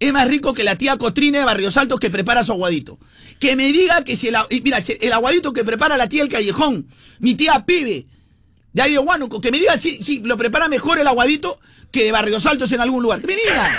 es 0.00 0.12
más 0.12 0.26
rico 0.28 0.54
que 0.54 0.64
la 0.64 0.76
tía 0.76 0.96
Cotrina 0.96 1.38
de 1.38 1.44
Barrios 1.44 1.76
Altos 1.76 2.00
que 2.00 2.10
prepara 2.10 2.42
su 2.42 2.52
aguadito. 2.52 2.98
Que 3.38 3.54
me 3.54 3.70
diga 3.72 4.02
que 4.02 4.16
si 4.16 4.28
el, 4.28 4.36
mira, 4.64 4.80
si 4.82 4.96
el 5.00 5.12
aguadito 5.12 5.52
que 5.52 5.62
prepara 5.64 5.96
la 5.96 6.08
tía 6.08 6.22
El 6.22 6.28
Callejón, 6.28 6.88
mi 7.20 7.34
tía 7.34 7.64
Pibe, 7.66 8.06
de 8.72 8.82
ahí 8.82 8.92
de 8.92 8.98
Huánuco, 8.98 9.40
que 9.40 9.50
me 9.50 9.58
diga 9.58 9.76
si, 9.78 10.02
si 10.02 10.20
lo 10.20 10.36
prepara 10.36 10.68
mejor 10.68 10.98
el 10.98 11.06
aguadito 11.06 11.58
que 11.90 12.04
de 12.04 12.12
Barrios 12.12 12.46
Altos 12.46 12.70
en 12.72 12.80
algún 12.80 13.02
lugar. 13.02 13.20
Que 13.20 13.26
me 13.26 13.36
digan. 13.36 13.76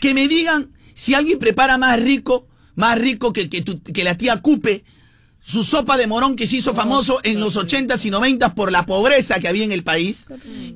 Que 0.00 0.14
me 0.14 0.28
digan 0.28 0.72
si 0.94 1.14
alguien 1.14 1.38
prepara 1.38 1.78
más 1.78 2.00
rico, 2.00 2.46
más 2.74 2.98
rico 2.98 3.32
que, 3.32 3.48
que, 3.48 3.62
que 3.64 4.04
la 4.04 4.16
tía 4.16 4.40
Cupe, 4.40 4.84
su 5.46 5.62
sopa 5.62 5.96
de 5.96 6.08
morón 6.08 6.34
que 6.34 6.48
se 6.48 6.56
hizo 6.56 6.74
famoso 6.74 7.20
en 7.22 7.38
los 7.38 7.56
80s 7.56 8.04
y 8.04 8.10
90s 8.10 8.52
por 8.54 8.72
la 8.72 8.84
pobreza 8.84 9.38
que 9.38 9.46
había 9.46 9.62
en 9.62 9.70
el 9.70 9.84
país. 9.84 10.26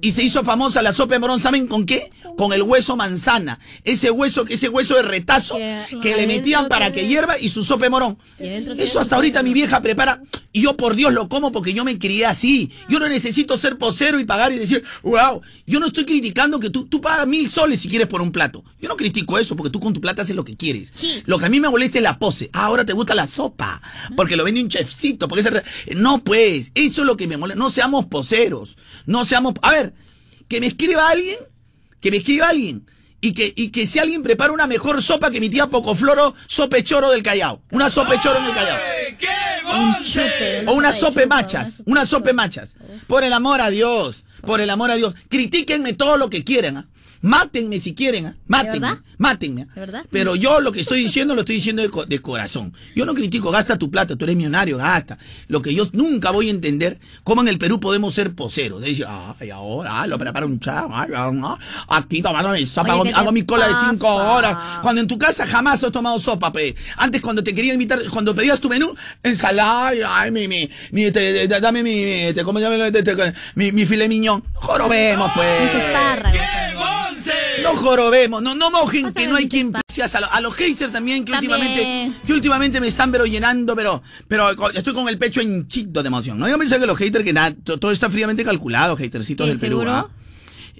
Y 0.00 0.12
se 0.12 0.22
hizo 0.22 0.44
famosa 0.44 0.80
la 0.80 0.92
sopa 0.92 1.14
de 1.14 1.18
morón, 1.18 1.40
¿saben 1.40 1.66
con 1.66 1.84
qué? 1.86 2.12
Con 2.36 2.52
el 2.52 2.62
hueso 2.62 2.96
manzana. 2.96 3.58
Ese 3.82 4.12
hueso, 4.12 4.44
ese 4.48 4.68
hueso 4.68 4.94
de 4.94 5.02
retazo 5.02 5.56
que 6.00 6.16
le 6.16 6.28
metían 6.28 6.68
para 6.68 6.92
que 6.92 7.08
hierva 7.08 7.36
y 7.36 7.48
su 7.48 7.64
sopa 7.64 7.86
de 7.86 7.90
morón. 7.90 8.18
Eso 8.38 9.00
hasta 9.00 9.16
ahorita 9.16 9.42
mi 9.42 9.54
vieja 9.54 9.82
prepara 9.82 10.22
y 10.52 10.62
yo 10.62 10.76
por 10.76 10.94
Dios 10.94 11.12
lo 11.12 11.28
como 11.28 11.50
porque 11.50 11.72
yo 11.72 11.84
me 11.84 11.98
crié 11.98 12.26
así. 12.26 12.70
Yo 12.88 13.00
no 13.00 13.08
necesito 13.08 13.58
ser 13.58 13.76
posero 13.76 14.20
y 14.20 14.24
pagar 14.24 14.52
y 14.52 14.58
decir, 14.58 14.84
wow, 15.02 15.40
yo 15.66 15.80
no 15.80 15.86
estoy 15.86 16.04
criticando 16.04 16.60
que 16.60 16.70
tú, 16.70 16.86
tú 16.86 17.00
pagas 17.00 17.26
mil 17.26 17.50
soles 17.50 17.80
si 17.80 17.88
quieres 17.88 18.06
por 18.06 18.22
un 18.22 18.30
plato. 18.30 18.62
Yo 18.80 18.88
no 18.88 18.96
critico 18.96 19.36
eso 19.36 19.56
porque 19.56 19.70
tú 19.70 19.80
con 19.80 19.92
tu 19.92 20.00
plata 20.00 20.22
haces 20.22 20.36
lo 20.36 20.44
que 20.44 20.56
quieres. 20.56 20.92
Lo 21.26 21.38
que 21.38 21.46
a 21.46 21.48
mí 21.48 21.58
me 21.58 21.68
molesta 21.68 21.98
es 21.98 22.04
la 22.04 22.20
pose. 22.20 22.50
Ah, 22.52 22.66
ahora 22.66 22.84
te 22.84 22.92
gusta 22.92 23.16
la 23.16 23.26
sopa 23.26 23.82
porque 24.16 24.36
lo 24.36 24.44
un 24.62 24.68
chefcito. 24.68 25.28
Porque 25.28 25.40
ese 25.40 25.50
re- 25.50 25.64
No, 25.96 26.22
pues, 26.22 26.70
eso 26.74 27.02
es 27.02 27.06
lo 27.06 27.16
que 27.16 27.26
me 27.26 27.36
molesta. 27.36 27.58
No 27.58 27.70
seamos 27.70 28.06
poseros. 28.06 28.76
No 29.06 29.24
seamos... 29.24 29.54
A 29.62 29.70
ver, 29.72 29.94
que 30.48 30.60
me 30.60 30.66
escriba 30.66 31.08
alguien, 31.08 31.36
que 32.00 32.10
me 32.10 32.18
escriba 32.18 32.48
alguien. 32.48 32.86
Y 33.22 33.34
que, 33.34 33.52
y 33.54 33.68
que 33.68 33.86
si 33.86 33.98
alguien 33.98 34.22
prepara 34.22 34.50
una 34.52 34.66
mejor 34.66 35.02
sopa 35.02 35.30
que 35.30 35.40
mi 35.40 35.50
tía 35.50 35.66
Pocofloro, 35.66 36.34
sope 36.46 36.82
choro 36.82 37.10
del 37.10 37.22
Callao. 37.22 37.60
Una 37.70 37.90
sope 37.90 38.18
choro 38.18 38.38
en 38.38 38.46
el 38.46 38.54
Callao. 38.54 38.78
O 40.66 40.72
una 40.72 40.92
sope 40.92 41.26
machas, 41.26 41.82
una 41.84 42.06
sope 42.06 42.32
machas. 42.32 42.76
Por 43.06 43.22
el 43.22 43.32
amor 43.34 43.60
a 43.60 43.68
Dios, 43.68 44.24
por 44.40 44.60
el 44.62 44.70
amor 44.70 44.90
a 44.90 44.96
Dios. 44.96 45.14
Critíquenme 45.28 45.92
todo 45.92 46.16
lo 46.16 46.30
que 46.30 46.44
quieran. 46.44 46.78
¿ah? 46.78 46.88
Mátenme 47.22 47.78
si 47.78 47.94
quieren, 47.94 48.26
¿ah? 48.26 48.34
mátenme, 48.46 48.80
verdad? 48.88 48.98
mátenme. 49.18 49.62
¿ah? 49.62 49.72
¿De 49.74 49.80
verdad? 49.80 50.04
Pero 50.10 50.34
yo 50.36 50.60
lo 50.60 50.72
que 50.72 50.80
estoy 50.80 51.00
diciendo 51.00 51.34
lo 51.34 51.40
estoy 51.42 51.56
diciendo 51.56 51.82
de, 51.82 51.90
co- 51.90 52.06
de 52.06 52.18
corazón. 52.20 52.72
Yo 52.96 53.04
no 53.04 53.14
critico, 53.14 53.50
gasta 53.50 53.76
tu 53.78 53.90
plata, 53.90 54.16
tú 54.16 54.24
eres 54.24 54.36
millonario, 54.36 54.78
gasta. 54.78 55.18
Lo 55.48 55.60
que 55.62 55.74
yo 55.74 55.86
nunca 55.92 56.30
voy 56.30 56.48
a 56.48 56.50
entender, 56.50 56.98
cómo 57.22 57.42
en 57.42 57.48
el 57.48 57.58
Perú 57.58 57.78
podemos 57.80 58.14
ser 58.14 58.34
poseros. 58.34 58.82
Es 58.82 58.88
decir, 58.90 59.06
ay, 59.08 59.50
ahora, 59.50 60.00
ah, 60.02 60.06
lo 60.06 60.18
prepara 60.18 60.46
un 60.46 60.58
chavo, 60.60 60.94
ay, 60.96 61.08
aquí 61.88 62.22
tomando 62.22 62.50
mi 62.50 62.64
sopa, 62.64 62.82
Oye, 62.82 62.92
hago, 62.92 63.02
¿qué 63.04 63.08
mi- 63.10 63.14
hago 63.14 63.32
mi 63.32 63.42
cola 63.44 63.68
de 63.68 63.74
cinco 63.90 64.08
horas. 64.08 64.56
Cuando 64.82 65.00
en 65.00 65.06
tu 65.06 65.18
casa 65.18 65.46
jamás 65.46 65.84
has 65.84 65.92
tomado 65.92 66.18
sopa, 66.18 66.52
pe. 66.52 66.74
Antes 66.96 67.20
cuando 67.20 67.44
te 67.44 67.54
quería 67.54 67.72
invitar, 67.74 68.00
cuando 68.10 68.34
pedías 68.34 68.60
tu 68.60 68.68
menú, 68.68 68.94
ensalada, 69.22 69.88
ay, 69.88 69.98
ay, 70.06 70.30
mi, 70.30 70.48
mi, 70.48 70.70
mi, 70.92 71.10
te- 71.10 71.46
te- 71.46 71.60
dame 71.60 71.82
mi, 71.82 71.92
mi, 71.94 72.32
te- 72.32 72.42
¿cómo 72.44 72.58
se 72.58 72.64
llama? 72.68 72.90
Te- 72.90 73.02
te- 73.02 73.34
mi, 73.56 73.72
mi 73.72 73.84
filet 73.84 74.08
miñón. 74.08 74.42
Jorobemos, 74.54 75.30
pues. 75.34 75.70
No 77.62 77.76
jorobemos, 77.76 78.42
no, 78.42 78.54
no 78.54 78.70
mojen 78.70 79.12
que 79.12 79.26
no 79.26 79.36
hay 79.36 79.48
quien 79.48 79.72
gracias 79.72 80.14
a, 80.14 80.20
lo- 80.20 80.32
a 80.32 80.40
los 80.40 80.54
haters 80.54 80.92
también 80.92 81.24
que 81.24 81.32
También. 81.32 81.52
últimamente 81.52 82.12
que 82.26 82.32
últimamente 82.32 82.80
me 82.80 82.88
están 82.88 83.10
pero 83.12 83.26
llenando, 83.26 83.74
pero 83.76 84.02
pero 84.28 84.50
estoy 84.72 84.94
con 84.94 85.08
el 85.08 85.18
pecho 85.18 85.40
hinchito 85.40 86.02
de 86.02 86.06
emoción. 86.08 86.38
No 86.38 86.48
yo 86.48 86.58
pensé 86.58 86.78
que 86.78 86.86
los 86.86 86.96
haters 86.98 87.24
que 87.24 87.32
nada, 87.32 87.54
to- 87.64 87.78
todo 87.78 87.90
está 87.92 88.08
fríamente 88.10 88.44
calculado, 88.44 88.94
hatercitos 88.94 89.44
¿Sí, 89.46 89.50
del 89.50 89.60
Perú. 89.60 89.76
seguro? 89.78 89.90
¿ah? 89.92 90.06
Eh, 90.08 90.29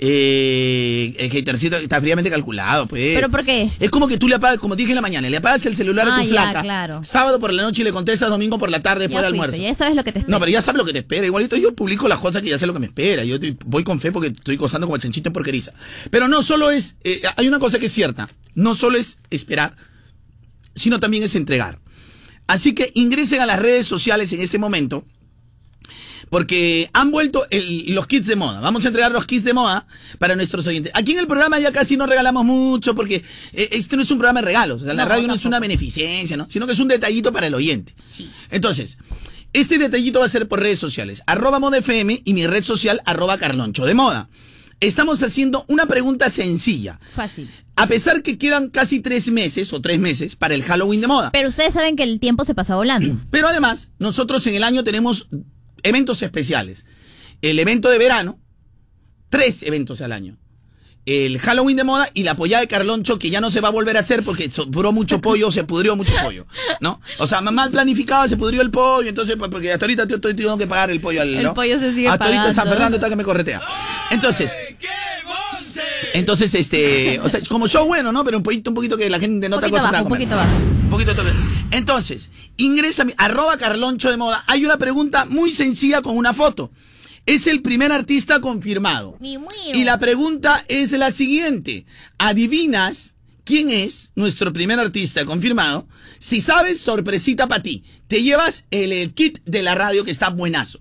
el 0.02 1.30
hatercito 1.38 1.76
está 1.76 2.00
fríamente 2.00 2.30
calculado, 2.30 2.86
pues. 2.86 3.14
¿Pero 3.14 3.28
por 3.28 3.44
qué? 3.44 3.70
Es 3.78 3.90
como 3.90 4.08
que 4.08 4.16
tú 4.18 4.28
le 4.28 4.36
apagas, 4.36 4.58
como 4.58 4.74
dije 4.76 4.90
en 4.92 4.94
la 4.96 5.02
mañana, 5.02 5.28
le 5.28 5.36
apagas 5.36 5.64
el 5.66 5.76
celular 5.76 6.08
a 6.08 6.16
Ah, 6.16 6.20
tu 6.22 6.24
ya, 6.28 6.30
flaca. 6.42 6.62
claro. 6.62 7.04
Sábado 7.04 7.38
por 7.38 7.52
la 7.52 7.62
noche 7.62 7.82
y 7.82 7.84
le 7.84 7.92
contestas 7.92 8.30
domingo 8.30 8.58
por 8.58 8.70
la 8.70 8.82
tarde 8.82 9.02
después 9.02 9.22
del 9.22 9.32
almuerzo. 9.32 9.56
ya 9.58 9.74
sabes 9.74 9.94
lo 9.94 10.02
que 10.04 10.12
te 10.12 10.20
espera. 10.20 10.32
No, 10.34 10.40
pero 10.40 10.50
ya 10.52 10.62
sabes 10.62 10.78
lo 10.78 10.84
que 10.86 10.92
te 10.92 11.00
espera. 11.00 11.26
Igualito 11.26 11.56
yo 11.56 11.74
publico 11.74 12.08
las 12.08 12.18
cosas 12.18 12.42
que 12.42 12.48
ya 12.48 12.58
sé 12.58 12.66
lo 12.66 12.72
que 12.72 12.78
me 12.80 12.86
espera. 12.86 13.24
Yo 13.24 13.38
te- 13.38 13.56
voy 13.66 13.84
con 13.84 14.00
fe 14.00 14.10
porque 14.12 14.28
estoy 14.28 14.56
gozando 14.56 14.86
como 14.86 14.96
chanchito 14.98 15.28
en 15.28 15.32
porqueriza. 15.32 15.72
Pero 16.10 16.28
no 16.28 16.42
solo 16.42 16.70
es, 16.70 16.96
eh, 17.04 17.20
hay 17.36 17.48
una 17.48 17.58
cosa 17.58 17.78
que 17.78 17.86
es 17.86 17.92
cierta. 17.92 18.28
No 18.54 18.74
solo 18.74 18.96
es 18.98 19.18
esperar, 19.30 19.76
sino 20.74 20.98
también 21.00 21.22
es 21.24 21.34
entregar. 21.34 21.78
Así 22.46 22.72
que 22.74 22.90
ingresen 22.94 23.40
a 23.40 23.46
las 23.46 23.60
redes 23.60 23.86
sociales 23.86 24.32
en 24.32 24.40
este 24.40 24.58
momento. 24.58 25.04
Porque 26.30 26.88
han 26.92 27.10
vuelto 27.10 27.46
el- 27.50 27.92
los 27.94 28.06
kits 28.06 28.28
de 28.28 28.36
moda. 28.36 28.60
Vamos 28.60 28.84
a 28.84 28.88
entregar 28.88 29.10
los 29.12 29.26
kits 29.26 29.44
de 29.44 29.52
moda 29.52 29.86
para 30.18 30.36
nuestros 30.36 30.66
oyentes. 30.66 30.92
Aquí 30.94 31.12
en 31.12 31.18
el 31.18 31.26
programa 31.26 31.58
ya 31.58 31.72
casi 31.72 31.96
no 31.96 32.06
regalamos 32.06 32.44
mucho 32.44 32.94
porque 32.94 33.16
eh, 33.52 33.68
este 33.72 33.96
no 33.96 34.02
es 34.02 34.10
un 34.10 34.18
programa 34.18 34.40
de 34.40 34.46
regalos. 34.46 34.82
O 34.82 34.84
sea, 34.84 34.94
la 34.94 35.02
No, 35.02 35.08
radio 35.10 35.26
no 35.26 35.34
es 35.34 35.44
una 35.44 35.58
beneficencia, 35.60 36.36
¿no? 36.36 36.46
Sino 36.48 36.66
que 36.66 36.72
es 36.72 36.78
un 36.78 36.88
detallito 36.88 37.32
para 37.32 37.48
el 37.48 37.54
oyente. 37.54 37.94
Entonces, 38.50 38.96
este 39.52 39.78
detallito 39.78 40.20
va 40.20 40.26
a 40.26 40.28
ser 40.28 40.46
por 40.46 40.60
redes 40.60 40.78
sociales. 40.78 41.22
Arroba 41.26 41.58
y 42.24 42.32
mi 42.32 42.46
red 42.46 42.62
social 42.62 43.02
arroba 43.04 43.36
Carloncho 43.36 43.84
de 43.84 43.94
Moda. 43.94 44.28
Estamos 44.78 45.22
haciendo 45.22 45.66
una 45.68 45.84
pregunta 45.86 46.30
sencilla. 46.30 47.00
Fácil. 47.14 47.50
A 47.76 47.86
pesar 47.86 48.22
que 48.22 48.38
quedan 48.38 48.70
casi 48.70 49.00
tres 49.00 49.30
meses 49.30 49.72
o 49.74 49.80
tres 49.82 49.98
meses 50.00 50.36
para 50.36 50.54
el 50.54 50.62
Halloween 50.62 51.02
de 51.02 51.06
moda. 51.06 51.30
Pero 51.32 51.50
ustedes 51.50 51.74
saben 51.74 51.96
que 51.96 52.02
el 52.02 52.18
tiempo 52.18 52.44
se 52.46 52.54
pasa 52.54 52.76
volando. 52.76 53.20
Pero 53.30 53.48
además, 53.48 53.90
nosotros 53.98 54.46
en 54.46 54.54
el 54.54 54.62
año 54.64 54.82
tenemos 54.82 55.28
eventos 55.82 56.22
especiales. 56.22 56.84
El 57.42 57.58
evento 57.58 57.88
de 57.90 57.98
verano, 57.98 58.38
tres 59.28 59.62
eventos 59.62 60.00
al 60.00 60.12
año. 60.12 60.36
El 61.06 61.38
Halloween 61.38 61.76
de 61.78 61.84
moda 61.84 62.10
y 62.12 62.24
la 62.24 62.36
pollada 62.36 62.60
de 62.60 62.68
Carloncho, 62.68 63.18
que 63.18 63.30
ya 63.30 63.40
no 63.40 63.50
se 63.50 63.60
va 63.60 63.68
a 63.68 63.72
volver 63.72 63.96
a 63.96 64.00
hacer 64.00 64.22
porque 64.22 64.50
sobró 64.50 64.92
mucho 64.92 65.20
pollo, 65.20 65.50
se 65.50 65.64
pudrió 65.64 65.96
mucho 65.96 66.14
pollo, 66.22 66.46
¿no? 66.80 67.00
O 67.18 67.26
sea, 67.26 67.40
mal 67.40 67.70
planificado, 67.70 68.28
se 68.28 68.36
pudrió 68.36 68.60
el 68.60 68.70
pollo, 68.70 69.08
entonces, 69.08 69.36
pues, 69.36 69.50
porque 69.50 69.72
hasta 69.72 69.86
ahorita 69.86 70.06
yo 70.06 70.16
estoy 70.16 70.34
tengo 70.34 70.58
que 70.58 70.66
pagar 70.66 70.90
el 70.90 71.00
pollo 71.00 71.22
al, 71.22 71.34
El 71.34 71.52
pollo 71.52 71.78
se 71.78 71.92
sigue 71.92 72.08
Hasta 72.08 72.26
ahorita 72.26 72.48
en 72.48 72.54
San 72.54 72.64
pagando. 72.64 72.72
Fernando 72.74 72.96
está 72.98 73.08
que 73.08 73.16
me 73.16 73.24
corretea. 73.24 73.62
Entonces, 74.10 74.52
entonces, 76.12 76.54
este, 76.54 77.18
o 77.20 77.28
sea, 77.28 77.40
como 77.48 77.66
show 77.66 77.86
bueno, 77.86 78.12
¿no? 78.12 78.24
Pero 78.24 78.36
un 78.36 78.42
poquito, 78.42 78.70
un 78.70 78.74
poquito 78.74 78.96
que 78.96 79.08
la 79.08 79.18
gente 79.18 79.48
no 79.48 79.56
está 79.56 79.68
acostumbrada 79.68 80.04
un 80.04 80.10
poquito 80.10 80.36
bajo. 80.36 80.56
Un 80.84 80.90
poquito 80.90 81.14
toque. 81.14 81.30
Entonces, 81.70 82.30
ingresa 82.56 83.02
a 83.02 83.04
mi- 83.06 83.14
arroba 83.16 83.56
Carloncho 83.56 84.10
de 84.10 84.16
Moda. 84.16 84.42
Hay 84.46 84.64
una 84.64 84.76
pregunta 84.76 85.24
muy 85.24 85.52
sencilla 85.52 86.02
con 86.02 86.16
una 86.16 86.34
foto. 86.34 86.70
Es 87.26 87.46
el 87.46 87.62
primer 87.62 87.92
artista 87.92 88.40
confirmado. 88.40 89.16
Y 89.74 89.84
la 89.84 89.98
pregunta 89.98 90.64
es 90.68 90.92
la 90.92 91.10
siguiente. 91.12 91.84
¿Adivinas 92.18 93.14
quién 93.44 93.70
es 93.70 94.12
nuestro 94.14 94.52
primer 94.52 94.78
artista 94.78 95.24
confirmado? 95.24 95.86
Si 96.18 96.40
sabes, 96.40 96.80
sorpresita 96.80 97.46
para 97.48 97.62
ti. 97.62 97.84
Te 98.08 98.22
llevas 98.22 98.64
el, 98.70 98.92
el 98.92 99.12
kit 99.14 99.38
de 99.44 99.62
la 99.62 99.74
radio 99.74 100.04
que 100.04 100.10
está 100.10 100.30
buenazo. 100.30 100.80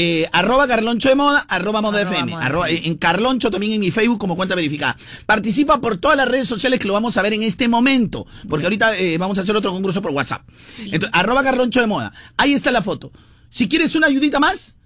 Eh, 0.00 0.28
arroba 0.32 0.68
Carloncho 0.68 1.08
de 1.08 1.16
Moda, 1.16 1.40
arroba 1.48 1.80
Moda 1.82 1.98
Arroba 2.02 2.14
FM. 2.14 2.32
Moda 2.32 2.46
arroba- 2.46 2.68
en 2.70 2.94
Carloncho 2.96 3.50
también 3.50 3.72
en 3.72 3.80
mi 3.80 3.90
Facebook 3.90 4.18
como 4.18 4.36
cuenta 4.36 4.54
verificada. 4.54 4.96
Participa 5.26 5.80
por 5.80 5.96
todas 5.96 6.16
las 6.16 6.28
redes 6.28 6.46
sociales 6.46 6.78
que 6.78 6.86
lo 6.86 6.92
vamos 6.94 7.16
a 7.16 7.22
ver 7.22 7.32
en 7.32 7.42
este 7.42 7.66
momento. 7.66 8.24
Porque 8.48 8.66
ahorita 8.66 8.96
eh, 8.96 9.18
vamos 9.18 9.38
a 9.38 9.40
hacer 9.40 9.56
otro 9.56 9.72
concurso 9.72 10.00
por 10.00 10.12
WhatsApp. 10.12 10.42
Entonces, 10.78 11.10
arroba 11.12 11.42
Carloncho 11.42 11.80
de 11.80 11.88
Moda. 11.88 12.12
Ahí 12.36 12.52
está 12.54 12.70
la 12.70 12.82
foto. 12.82 13.10
Si 13.50 13.68
quieres 13.68 13.96
una 13.96 14.06
ayudita 14.06 14.38
más. 14.38 14.76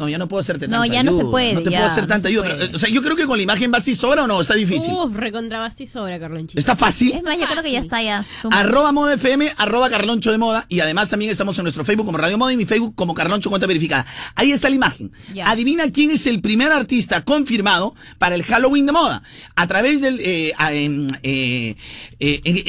No, 0.00 0.08
ya 0.08 0.16
no 0.18 0.26
puedo 0.28 0.40
hacerte 0.40 0.66
No, 0.66 0.80
tanta 0.80 0.94
ya 0.94 1.02
no 1.02 1.12
se 1.12 1.18
ayuda. 1.18 1.30
puede, 1.30 1.52
No 1.52 1.62
te 1.62 1.70
ya, 1.70 1.78
puedo 1.78 1.90
hacer 1.92 2.02
no 2.04 2.08
tanta 2.08 2.28
ayuda. 2.28 2.56
pero, 2.58 2.76
o 2.76 2.78
sea, 2.78 2.88
yo 2.88 3.02
creo 3.02 3.16
que 3.16 3.26
con 3.26 3.36
la 3.36 3.42
imagen 3.42 3.70
va 3.72 3.80
si 3.82 3.94
sobra 3.94 4.24
o 4.24 4.26
no, 4.26 4.40
está 4.40 4.54
difícil. 4.54 4.92
Uf, 4.92 5.14
recontrabasti 5.14 5.86
sobra, 5.86 6.18
Carlonchito. 6.18 6.58
Está 6.58 6.74
fácil. 6.74 7.12
Es 7.12 7.22
más, 7.22 7.38
yo 7.38 7.46
creo 7.46 7.62
que 7.62 7.70
ya 7.70 7.80
está 7.80 8.02
ya. 8.02 8.24
Arroba 8.50 8.92
Moda 8.92 9.14
FM, 9.14 9.52
arroba 9.58 9.90
Carloncho 9.90 10.32
de 10.32 10.38
Moda. 10.38 10.64
Y 10.68 10.80
además 10.80 11.08
también 11.10 11.30
estamos 11.30 11.58
en 11.58 11.64
nuestro 11.64 11.84
Facebook 11.84 12.06
como 12.06 12.16
Radio 12.18 12.38
Moda 12.38 12.52
y 12.52 12.56
mi 12.56 12.64
Facebook 12.64 12.94
como 12.94 13.12
Carloncho 13.14 13.50
Cuenta 13.50 13.66
Verificada. 13.66 14.06
Ahí 14.36 14.52
está 14.52 14.68
la 14.70 14.76
imagen. 14.76 15.12
Ya. 15.34 15.50
Adivina 15.50 15.90
quién 15.92 16.10
es 16.10 16.26
el 16.26 16.40
primer 16.40 16.72
artista 16.72 17.22
confirmado 17.24 17.94
para 18.18 18.34
el 18.34 18.42
Halloween 18.42 18.86
de 18.86 18.92
moda. 18.92 19.22
A 19.54 19.66
través 19.66 20.00
del, 20.00 20.18
eh, 20.22 20.52
a, 20.56 20.72
en, 20.72 21.08
eh, 21.22 21.76
eh, 22.18 22.40
en- 22.44 22.62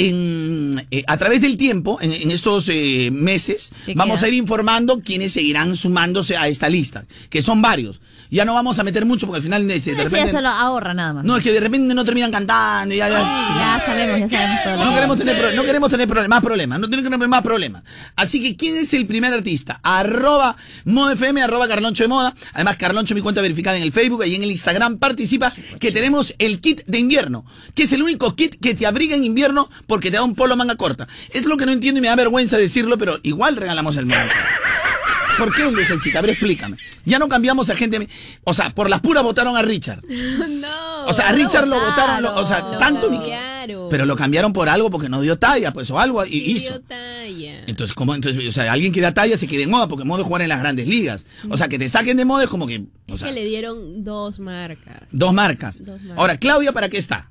en- 0.75 0.87
eh, 0.91 1.03
a 1.07 1.17
través 1.17 1.41
del 1.41 1.55
tiempo, 1.57 1.97
en, 2.01 2.11
en 2.11 2.31
estos 2.31 2.67
eh, 2.69 3.09
meses, 3.11 3.71
¿Qué 3.85 3.93
vamos 3.95 4.19
queda? 4.19 4.25
a 4.25 4.29
ir 4.29 4.35
informando 4.35 4.99
quiénes 4.99 5.31
seguirán 5.33 5.75
sumándose 5.75 6.35
a 6.37 6.47
esta 6.47 6.69
lista, 6.69 7.05
que 7.29 7.41
son 7.41 7.61
varios. 7.61 8.01
Ya 8.29 8.45
no 8.45 8.53
vamos 8.53 8.79
a 8.79 8.83
meter 8.83 9.03
mucho 9.05 9.27
porque 9.27 9.37
al 9.37 9.43
final 9.43 9.69
este, 9.69 9.93
de 9.93 10.09
ya 10.09 10.25
se 10.27 10.41
lo 10.41 10.47
ahorra 10.47 10.93
nada 10.93 11.13
más. 11.15 11.25
No, 11.25 11.35
es 11.35 11.43
que 11.43 11.51
de 11.51 11.59
repente 11.59 11.93
no 11.93 12.05
terminan 12.05 12.31
cantando. 12.31 12.95
Ya, 12.95 13.09
ya, 13.09 13.17
Ya 13.19 13.83
sabemos, 13.85 14.19
ya 14.31 14.37
sabemos 14.37 14.63
todo. 14.63 14.77
no 14.85 14.89
que- 14.89 14.95
queremos 14.95 15.17
tener, 15.19 15.53
no 15.55 15.63
queremos 15.63 15.89
tener 15.89 16.27
más 16.29 16.41
problemas, 16.41 16.79
no 16.79 16.87
tenemos 16.89 17.09
que 17.09 17.13
tener 17.13 17.27
más 17.27 17.41
problemas. 17.41 17.83
Así 18.15 18.41
que, 18.41 18.55
¿quién 18.55 18.77
es 18.77 18.93
el 18.93 19.05
primer 19.05 19.33
artista? 19.33 19.81
Arroba 19.83 20.55
ModaFM, 20.85 21.41
arroba 21.41 21.67
Carloncho 21.67 22.03
de 22.03 22.07
Moda. 22.07 22.33
Además, 22.53 22.77
Carloncho, 22.77 23.15
mi 23.15 23.21
cuenta 23.21 23.41
verificada 23.41 23.75
en 23.75 23.83
el 23.83 23.91
Facebook 23.91 24.23
y 24.25 24.35
en 24.35 24.43
el 24.43 24.51
Instagram 24.51 24.97
participa 24.97 25.51
que 25.79 25.91
tenemos 25.91 26.33
el 26.39 26.61
kit 26.61 26.83
de 26.87 26.99
invierno, 26.99 27.45
que 27.75 27.83
es 27.83 27.91
el 27.91 28.01
único 28.01 28.33
kit 28.37 28.55
que 28.61 28.75
te 28.75 28.85
abriga 28.87 29.15
en 29.15 29.25
invierno 29.25 29.69
porque 29.87 30.09
te 30.09 30.15
da 30.17 30.23
un 30.23 30.35
polo 30.35 30.55
manga 30.55 30.77
corta. 30.77 31.07
Es 31.31 31.45
lo 31.45 31.57
que 31.57 31.65
no 31.65 31.73
entiendo 31.73 31.99
y 31.99 32.01
me 32.01 32.07
da 32.07 32.15
vergüenza 32.15 32.57
decirlo, 32.57 32.97
pero 32.97 33.19
igual 33.23 33.57
regalamos 33.57 33.97
el 33.97 34.05
manga. 34.05 34.31
¿Por 35.43 35.55
qué, 35.55 35.71
Lucencita? 35.71 36.19
A 36.19 36.21
ver, 36.21 36.31
explícame. 36.31 36.77
Ya 37.05 37.17
no 37.19 37.27
cambiamos 37.27 37.69
a 37.69 37.75
gente. 37.75 38.07
O 38.43 38.53
sea, 38.53 38.73
por 38.75 38.89
las 38.89 38.99
puras 39.01 39.23
votaron 39.23 39.57
a 39.57 39.61
Richard. 39.61 40.01
no. 40.07 41.05
O 41.07 41.13
sea, 41.13 41.29
a 41.29 41.31
Richard 41.31 41.67
lo 41.67 41.79
votaron, 41.79 42.21
lo- 42.21 42.35
o 42.35 42.45
sea, 42.45 42.59
Lo 42.59 42.77
tanto. 42.77 43.09
cambiaron. 43.09 43.89
Pero 43.89 44.05
lo 44.05 44.15
cambiaron 44.15 44.53
por 44.53 44.69
algo 44.69 44.89
porque 44.89 45.09
no 45.09 45.21
dio 45.21 45.37
talla, 45.37 45.71
pues, 45.73 45.89
o 45.91 45.99
algo 45.99 46.25
y 46.25 46.29
Sí 46.31 46.51
hizo. 46.57 46.69
dio 46.73 46.81
talla. 46.81 47.63
Entonces, 47.67 47.93
¿cómo? 47.95 48.13
Entonces, 48.15 48.47
o 48.47 48.51
sea, 48.51 48.71
alguien 48.71 48.91
que 48.93 49.01
da 49.01 49.13
talla 49.13 49.37
se 49.37 49.47
queda 49.47 49.63
en 49.63 49.69
moda 49.69 49.87
porque 49.87 50.03
moda 50.05 50.23
jugar 50.23 50.41
en 50.43 50.49
las 50.49 50.59
grandes 50.59 50.87
ligas. 50.87 51.25
O 51.49 51.57
sea, 51.57 51.67
que 51.67 51.77
te 51.79 51.89
saquen 51.89 52.17
de 52.17 52.25
moda 52.25 52.43
es 52.43 52.49
como 52.49 52.67
que. 52.67 52.83
O 53.09 53.15
Es 53.15 53.23
que 53.23 53.31
le 53.31 53.43
dieron 53.45 54.03
dos 54.03 54.39
marcas. 54.39 55.01
dos 55.11 55.33
marcas. 55.33 55.79
Dos 55.83 55.99
marcas. 56.01 56.17
Ahora, 56.17 56.37
Claudia, 56.37 56.71
¿para 56.71 56.89
qué 56.89 56.97
está? 56.97 57.29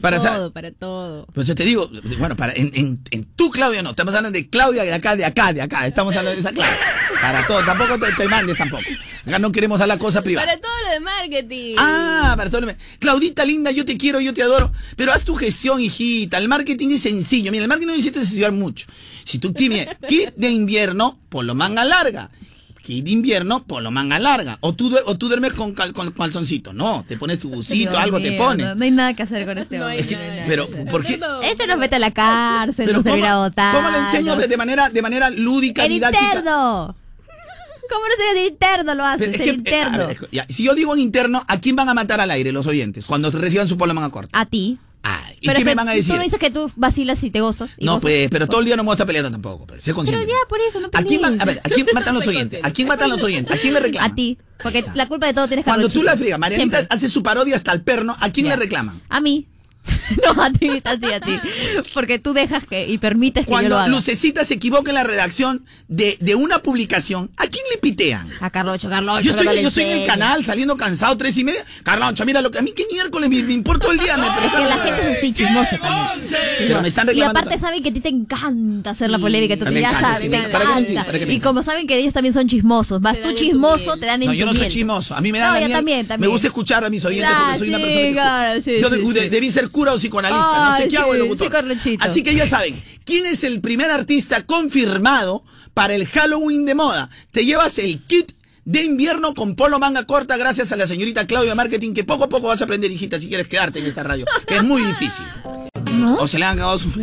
Para, 0.00 0.18
todo, 0.18 0.52
para 0.52 0.70
todo. 0.70 1.26
Pues 1.32 1.48
yo 1.48 1.54
te 1.54 1.64
digo, 1.64 1.90
bueno, 2.18 2.36
para, 2.36 2.52
en, 2.54 2.70
en, 2.74 3.00
en 3.10 3.24
tu 3.24 3.50
Claudia 3.50 3.82
no, 3.82 3.90
estamos 3.90 4.14
hablando 4.14 4.36
de 4.38 4.48
Claudia 4.48 4.84
de 4.84 4.92
acá, 4.92 5.16
de 5.16 5.24
acá, 5.24 5.52
de 5.52 5.62
acá, 5.62 5.86
estamos 5.86 6.14
hablando 6.14 6.34
de 6.34 6.40
esa 6.40 6.52
Claudia. 6.52 6.78
Para 7.20 7.46
todo, 7.46 7.64
tampoco 7.64 7.98
te, 7.98 8.12
te 8.12 8.28
mandes 8.28 8.56
tampoco. 8.56 8.82
Acá 9.26 9.38
no 9.38 9.52
queremos 9.52 9.80
a 9.80 9.86
la 9.86 9.98
cosa 9.98 10.22
privada. 10.22 10.46
Para 10.46 10.60
todo 10.60 10.72
lo 10.86 10.90
de 10.92 11.00
marketing. 11.00 11.74
Ah, 11.78 12.34
para 12.36 12.50
todo 12.50 12.62
lo- 12.62 12.74
Claudita 12.98 13.44
linda, 13.44 13.70
yo 13.70 13.84
te 13.84 13.96
quiero, 13.96 14.20
yo 14.20 14.32
te 14.34 14.42
adoro. 14.42 14.72
Pero 14.96 15.12
haz 15.12 15.24
tu 15.24 15.34
gestión, 15.36 15.80
hijita. 15.80 16.38
El 16.38 16.48
marketing 16.48 16.90
es 16.90 17.02
sencillo. 17.02 17.50
Mira, 17.52 17.64
el 17.64 17.68
marketing 17.68 17.88
no 17.88 17.92
necesitas 17.92 18.24
estudiar 18.24 18.52
mucho. 18.52 18.86
Si 19.24 19.38
tú 19.38 19.52
tienes 19.52 19.88
kit 20.08 20.30
de 20.36 20.50
invierno, 20.50 21.20
polo 21.28 21.54
manga 21.54 21.84
larga. 21.84 22.30
Kit 22.82 23.04
de 23.04 23.10
invierno, 23.12 23.64
polo 23.64 23.90
manga 23.90 24.18
larga. 24.18 24.58
O 24.60 24.74
tú, 24.74 24.94
o 25.06 25.16
tú 25.16 25.28
duermes 25.28 25.54
con, 25.54 25.72
cal- 25.72 25.92
con 25.92 26.10
calzoncito. 26.10 26.72
No, 26.72 27.04
te 27.06 27.16
pones 27.16 27.38
tu 27.38 27.48
busito, 27.48 27.96
algo 27.98 28.20
te 28.20 28.32
pones. 28.32 28.66
No, 28.66 28.74
no 28.74 28.84
hay 28.84 28.90
nada 28.90 29.14
que 29.14 29.22
hacer 29.22 29.46
con 29.46 29.56
este 29.58 29.80
hombre. 29.80 30.04
nada. 30.10 30.44
Pero, 30.46 30.68
¿por 30.90 31.04
qué? 31.04 31.20
Este 31.44 31.66
nos 31.66 31.78
mete 31.78 31.96
a 31.96 31.98
la 32.00 32.10
cárcel, 32.10 32.86
Pero 32.86 33.02
nos 33.02 33.10
¿cómo, 33.10 33.24
a 33.24 33.36
votar. 33.48 33.74
¿cómo 33.74 33.90
le 33.90 33.98
enseño 33.98 34.36
de 34.36 34.56
manera, 34.56 34.90
de 34.90 35.00
manera 35.02 35.30
lúdica, 35.30 35.84
El 35.84 35.92
didáctica? 35.92 36.24
interno. 36.24 36.96
¿Cómo 37.88 38.04
no 38.08 38.14
se 38.34 38.34
de 38.40 38.46
interno 38.46 38.94
lo 38.94 39.04
haces? 39.04 39.28
Es 39.34 39.40
el 39.40 39.42
que, 39.42 39.50
eh, 39.50 39.54
interno. 39.54 40.06
ver, 40.08 40.28
ya, 40.32 40.46
si 40.48 40.62
yo 40.64 40.74
digo 40.74 40.94
en 40.94 41.00
interno, 41.00 41.44
¿a 41.46 41.60
quién 41.60 41.76
van 41.76 41.88
a 41.88 41.94
matar 41.94 42.20
al 42.20 42.30
aire 42.30 42.50
los 42.50 42.66
oyentes 42.66 43.04
cuando 43.04 43.30
reciban 43.30 43.68
su 43.68 43.76
polo 43.76 43.92
manga 43.92 44.10
corta? 44.10 44.38
A 44.38 44.46
ti. 44.46 44.78
¿Y 45.40 45.46
Pero 45.48 45.58
qué 45.58 45.64
me 45.64 45.74
van 45.74 45.88
a 45.88 45.92
decir? 45.92 46.12
Tú 46.12 46.16
no 46.16 46.22
dices 46.22 46.38
que 46.38 46.50
tú 46.50 46.70
vacilas 46.76 47.22
y 47.24 47.30
te 47.30 47.40
gozas. 47.40 47.74
y 47.78 47.84
No, 47.84 47.92
gozas. 47.94 48.02
pues, 48.02 48.28
pero 48.30 48.46
todo 48.46 48.60
el 48.60 48.66
día 48.66 48.76
no 48.76 48.84
me 48.84 48.86
voy 48.86 48.92
a 48.92 48.94
estar 48.94 49.06
peleando 49.06 49.30
tampoco. 49.32 49.66
Pues, 49.66 49.80
sé 49.80 49.86
Pero 49.86 49.96
consciente. 49.96 50.26
ya, 50.28 50.48
por 50.48 50.60
eso, 50.60 50.78
no 50.78 50.86
¿A 50.86 50.90
quién, 51.02 51.20
pelees. 51.20 51.20
van- 51.22 51.40
a 51.40 51.44
ver, 51.44 51.60
¿a 51.64 51.68
quién 51.68 51.86
matan 51.92 52.14
los 52.14 52.26
oyentes? 52.28 52.60
¿A 52.64 52.70
quién 52.70 52.86
matan 52.88 53.10
los 53.10 53.22
oyentes? 53.24 53.56
¿A 53.56 53.58
quién 53.60 53.74
le 53.74 53.80
reclaman? 53.88 54.10
A 54.12 54.14
ti. 54.14 54.38
Porque 54.62 54.84
la 54.94 55.08
culpa 55.08 55.26
de 55.26 55.34
todo 55.34 55.48
tienes 55.48 55.64
que 55.64 55.68
Cuando 55.70 55.88
tú 55.88 56.04
la 56.04 56.16
friegas, 56.16 56.38
Marianita 56.38 56.86
hace 56.88 57.08
su 57.08 57.22
parodia 57.24 57.56
hasta 57.56 57.72
el 57.72 57.82
perno, 57.82 58.14
¿a 58.20 58.30
quién 58.30 58.46
le 58.48 58.54
reclaman? 58.54 59.00
A 59.08 59.20
mí. 59.20 59.48
no, 60.24 60.42
a 60.42 60.50
ti, 60.50 60.68
a 60.84 60.96
ti, 60.96 61.12
a 61.12 61.20
ti. 61.20 61.32
Porque 61.94 62.18
tú 62.18 62.32
dejas 62.32 62.64
que 62.66 62.88
y 62.88 62.98
permites 62.98 63.46
que 63.46 63.50
yo 63.50 63.56
lo 63.56 63.60
Cuando 63.60 63.78
haga. 63.78 63.88
Lucecita 63.88 64.44
se 64.44 64.54
equivoca 64.54 64.90
en 64.90 64.94
la 64.94 65.04
redacción 65.04 65.64
de, 65.88 66.16
de 66.20 66.34
una 66.34 66.60
publicación, 66.60 67.30
¿a 67.36 67.46
quién 67.46 67.64
le 67.72 67.78
pitean? 67.78 68.28
A 68.40 68.50
Carloncho, 68.50 68.88
Carloncho. 68.88 69.22
Yo 69.22 69.30
estoy, 69.32 69.62
yo 69.62 69.68
estoy 69.68 69.84
en 69.84 69.98
el 69.98 70.06
canal 70.06 70.44
saliendo 70.44 70.76
cansado, 70.76 71.16
tres 71.16 71.36
y 71.38 71.44
media. 71.44 71.64
Carloncho, 71.82 72.24
mira 72.24 72.40
lo 72.40 72.50
que 72.50 72.58
a 72.58 72.62
mí 72.62 72.72
qué 72.74 72.84
miércoles 72.92 73.28
me, 73.28 73.42
me 73.42 73.52
importa 73.52 73.88
el 73.90 73.98
día. 73.98 74.16
Me 74.16 74.26
Es 74.26 74.52
que 74.52 74.58
la 74.58 74.78
gente 74.78 75.10
es 75.10 75.18
así 75.18 75.32
chismosa 75.32 75.78
también. 75.78 76.36
Pero 76.58 76.82
me 76.82 76.88
están 76.88 77.16
Y 77.16 77.22
aparte 77.22 77.58
saben 77.58 77.82
que 77.82 77.88
a 77.88 77.92
ti 77.92 78.00
te 78.00 78.08
encanta 78.08 78.90
hacer 78.90 79.10
la 79.10 79.18
polémica, 79.18 79.54
entonces 79.54 79.80
ya 79.80 79.98
saben, 79.98 80.22
sí, 80.22 80.28
te 80.28 80.36
encanta. 80.36 81.04
¿Para 81.04 81.18
qué 81.18 81.32
Y 81.32 81.40
como 81.40 81.62
saben 81.62 81.86
que 81.86 81.96
ellos 81.96 82.14
también 82.14 82.32
son 82.32 82.48
chismosos, 82.48 83.00
más 83.00 83.20
tú 83.20 83.32
chismoso 83.34 83.96
te 83.96 84.06
dan 84.06 84.22
en 84.22 84.28
No, 84.28 84.34
yo 84.34 84.46
no 84.46 84.54
soy 84.54 84.68
chismoso. 84.68 85.14
A 85.14 85.20
mí 85.20 85.32
me 85.32 85.38
da 85.38 85.48
No, 85.48 85.60
la 85.60 85.66
yo 85.66 85.72
también, 85.72 86.06
también. 86.06 86.28
Me 86.28 86.32
gusta 86.32 86.46
escuchar 86.46 86.84
a 86.84 86.90
mis 86.90 87.04
oyentes 87.04 87.30
porque 87.30 87.58
soy 87.58 87.68
una 87.68 87.78
persona 87.78 88.60
que 88.64 88.80
Yo 88.80 88.90
debí 88.90 89.50
ser 89.50 89.70
cura 89.72 89.92
o 89.92 89.96
psicoanalista, 89.96 90.70
no 90.70 90.76
sé 90.76 90.88
qué 90.88 90.98
hago 90.98 91.12
sí, 91.12 91.18
locutor. 91.18 91.64
Así 92.00 92.22
que 92.22 92.34
ya 92.34 92.46
saben, 92.46 92.80
¿quién 93.04 93.26
es 93.26 93.42
el 93.42 93.60
primer 93.60 93.90
artista 93.90 94.46
confirmado 94.46 95.44
para 95.74 95.94
el 95.94 96.06
Halloween 96.06 96.64
de 96.64 96.74
moda? 96.74 97.10
Te 97.32 97.44
llevas 97.44 97.78
el 97.78 97.98
kit 98.04 98.32
de 98.64 98.82
invierno 98.84 99.34
con 99.34 99.56
polo 99.56 99.80
manga 99.80 100.04
corta 100.04 100.36
gracias 100.36 100.70
a 100.70 100.76
la 100.76 100.86
señorita 100.86 101.26
Claudia 101.26 101.54
Marketing 101.54 101.94
que 101.94 102.04
poco 102.04 102.24
a 102.24 102.28
poco 102.28 102.48
vas 102.48 102.60
a 102.60 102.64
aprender, 102.64 102.90
hijita, 102.90 103.20
si 103.20 103.28
quieres 103.28 103.48
quedarte 103.48 103.80
en 103.80 103.86
esta 103.86 104.04
radio, 104.04 104.24
que 104.46 104.56
es 104.56 104.62
muy 104.62 104.84
difícil. 104.84 105.24
O 106.18 106.28
se 106.28 106.38
le 106.38 106.44
han 106.44 106.54
acabado 106.54 106.78
sus... 106.78 106.94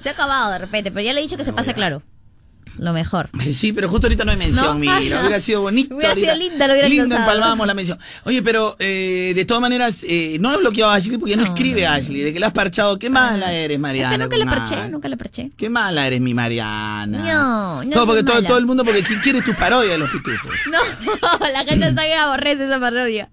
Se 0.00 0.08
ha 0.08 0.12
acabado 0.12 0.52
de 0.52 0.58
repente, 0.58 0.90
pero 0.90 1.04
ya 1.04 1.12
le 1.12 1.20
he 1.20 1.22
dicho 1.22 1.36
que 1.36 1.44
se 1.44 1.52
pase 1.52 1.74
claro. 1.74 2.02
Lo 2.78 2.92
mejor. 2.92 3.30
Sí, 3.52 3.72
pero 3.72 3.88
justo 3.88 4.06
ahorita 4.06 4.24
no 4.24 4.32
hay 4.32 4.36
mención, 4.36 4.66
No. 4.66 4.74
mira, 4.78 4.98
hubiera 5.20 5.38
sido 5.40 5.60
bonito. 5.62 5.94
Hubiera 5.96 6.14
sido 6.14 6.34
linda, 6.34 6.66
lo 6.66 6.72
hubiera 6.72 6.88
Lindo, 6.88 7.14
empalmábamos 7.16 7.66
la 7.66 7.74
mención. 7.74 7.98
Oye, 8.24 8.42
pero 8.42 8.74
eh, 8.78 9.32
de 9.34 9.44
todas 9.44 9.60
maneras, 9.60 10.04
eh, 10.08 10.38
no 10.40 10.52
he 10.52 10.56
bloqueado 10.56 10.90
a 10.90 10.96
Ashley 10.96 11.18
porque 11.18 11.36
no, 11.36 11.44
escribe 11.44 11.86
Ashley, 11.86 12.22
de 12.22 12.32
que 12.32 12.40
la 12.40 12.48
has 12.48 12.52
parchado. 12.52 12.98
Qué 12.98 13.10
mala 13.10 13.52
eres, 13.52 13.76
Es 13.76 13.80
Mariana. 13.80 14.28
que 14.28 14.36
nunca 14.36 14.36
con 14.36 14.58
parché, 14.58 14.74
A. 14.74 14.88
nunca 14.88 15.08
le 15.08 15.16
parché. 15.16 15.50
Qué 15.56 15.68
mala 15.70 16.06
eres, 16.06 16.20
mi 16.20 16.34
Mariana. 16.34 17.18
No, 17.18 17.84
no 17.84 17.90
todo, 17.90 18.06
porque 18.06 18.22
todo 18.22 18.58
el 18.58 18.66
mundo, 18.66 18.84
porque 18.84 19.02
¿quién 19.02 19.20
quiere 19.20 19.42
tu 19.42 19.54
parodia 19.54 19.92
de 19.92 19.98
los 19.98 20.10
pitufos? 20.10 20.50
No, 20.70 20.78
la 21.52 21.64
gente 21.64 21.88
está 21.88 22.02
que 22.02 22.14
aborrece 22.14 22.64
esa 22.64 22.80
parodia. 22.80 23.30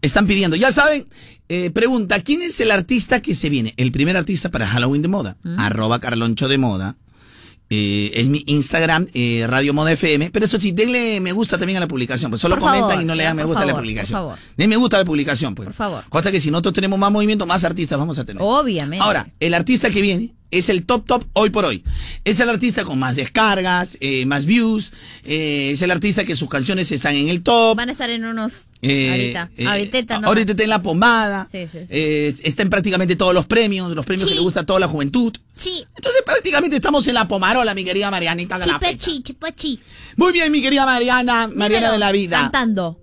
Están 0.00 0.26
pidiendo, 0.26 0.56
ya 0.56 0.72
saben, 0.72 1.06
eh, 1.48 1.70
pregunta, 1.70 2.20
¿quién 2.20 2.42
es 2.42 2.58
el 2.60 2.70
artista 2.72 3.20
que 3.22 3.34
se 3.34 3.48
viene? 3.50 3.72
El 3.76 3.92
primer 3.92 4.16
artista 4.16 4.48
para 4.50 4.66
Halloween 4.66 5.02
de 5.02 5.08
moda, 5.08 5.36
Mm. 5.44 5.60
arroba 5.60 6.00
Carloncho 6.00 6.48
de 6.48 6.58
moda. 6.58 6.96
Eh, 7.74 8.12
es 8.20 8.28
mi 8.28 8.44
Instagram, 8.48 9.06
eh, 9.14 9.46
Radio 9.48 9.72
Moda 9.72 9.92
FM. 9.92 10.30
Pero 10.30 10.44
eso 10.44 10.60
sí, 10.60 10.72
denle 10.72 11.20
me 11.20 11.32
gusta 11.32 11.56
también 11.56 11.78
a 11.78 11.80
la 11.80 11.88
publicación. 11.88 12.30
Pues 12.30 12.42
solo 12.42 12.56
Por 12.56 12.64
comentan 12.64 12.90
favor, 12.90 13.02
y 13.02 13.06
no 13.06 13.14
le 13.14 13.24
dan 13.24 13.34
me 13.34 13.44
gusta 13.44 13.62
a 13.62 13.66
la 13.66 13.74
publicación. 13.74 14.20
por 14.20 14.28
favor. 14.36 14.38
Den 14.58 14.68
me 14.68 14.76
gusta 14.76 14.98
a 14.98 15.00
la 15.00 15.06
publicación, 15.06 15.54
pues. 15.54 15.68
Por 15.68 15.74
favor. 15.74 16.04
Cosa 16.10 16.30
que 16.30 16.38
si 16.38 16.50
nosotros 16.50 16.74
tenemos 16.74 16.98
más 16.98 17.10
movimiento, 17.10 17.46
más 17.46 17.64
artistas 17.64 17.98
vamos 17.98 18.18
a 18.18 18.26
tener. 18.26 18.42
Obviamente. 18.44 19.02
Ahora, 19.02 19.30
el 19.40 19.54
artista 19.54 19.88
que 19.88 20.02
viene 20.02 20.34
es 20.50 20.68
el 20.68 20.84
top 20.84 21.06
top 21.06 21.24
hoy 21.32 21.48
por 21.48 21.64
hoy. 21.64 21.82
Es 22.24 22.40
el 22.40 22.50
artista 22.50 22.84
con 22.84 22.98
más 22.98 23.16
descargas, 23.16 23.96
eh, 24.00 24.26
más 24.26 24.44
views. 24.44 24.92
eh, 25.24 25.70
es 25.72 25.80
el 25.80 25.90
artista 25.90 26.24
que 26.24 26.36
sus 26.36 26.50
canciones 26.50 26.92
están 26.92 27.16
en 27.16 27.30
el 27.30 27.42
top. 27.42 27.74
Van 27.74 27.88
a 27.88 27.92
estar 27.92 28.10
en 28.10 28.26
unos. 28.26 28.64
Eh, 28.84 29.10
ahorita. 29.10 29.50
eh, 29.56 29.66
ahorita 29.66 30.18
no. 30.18 30.26
ahorita 30.26 30.52
está 30.52 30.64
en 30.64 30.70
la 30.70 30.82
pomada. 30.82 31.48
Sí, 31.50 31.68
sí, 31.70 31.78
sí. 31.82 31.86
eh, 31.88 32.34
está 32.42 32.62
en 32.62 32.70
prácticamente 32.70 33.14
todos 33.14 33.32
los 33.32 33.46
premios, 33.46 33.94
los 33.94 34.04
premios 34.04 34.28
que 34.28 34.34
le 34.34 34.40
gusta 34.40 34.60
a 34.60 34.66
toda 34.66 34.80
la 34.80 34.88
juventud. 34.88 35.32
Sí. 35.56 35.86
Entonces 35.94 36.22
prácticamente 36.26 36.74
estamos 36.76 37.06
en 37.06 37.14
la 37.14 37.28
pomarola, 37.28 37.74
mi 37.74 37.84
querida 37.84 38.10
Marianita 38.10 38.58
de. 38.58 38.64
Chipechi, 38.64 39.22
chipechi. 39.22 39.80
Muy 40.16 40.32
bien, 40.32 40.50
mi 40.50 40.60
querida 40.60 40.84
Mariana, 40.84 41.46
Mariana 41.46 41.92
de 41.92 41.98
la 41.98 42.10
vida. 42.10 42.40
Cantando. 42.42 42.98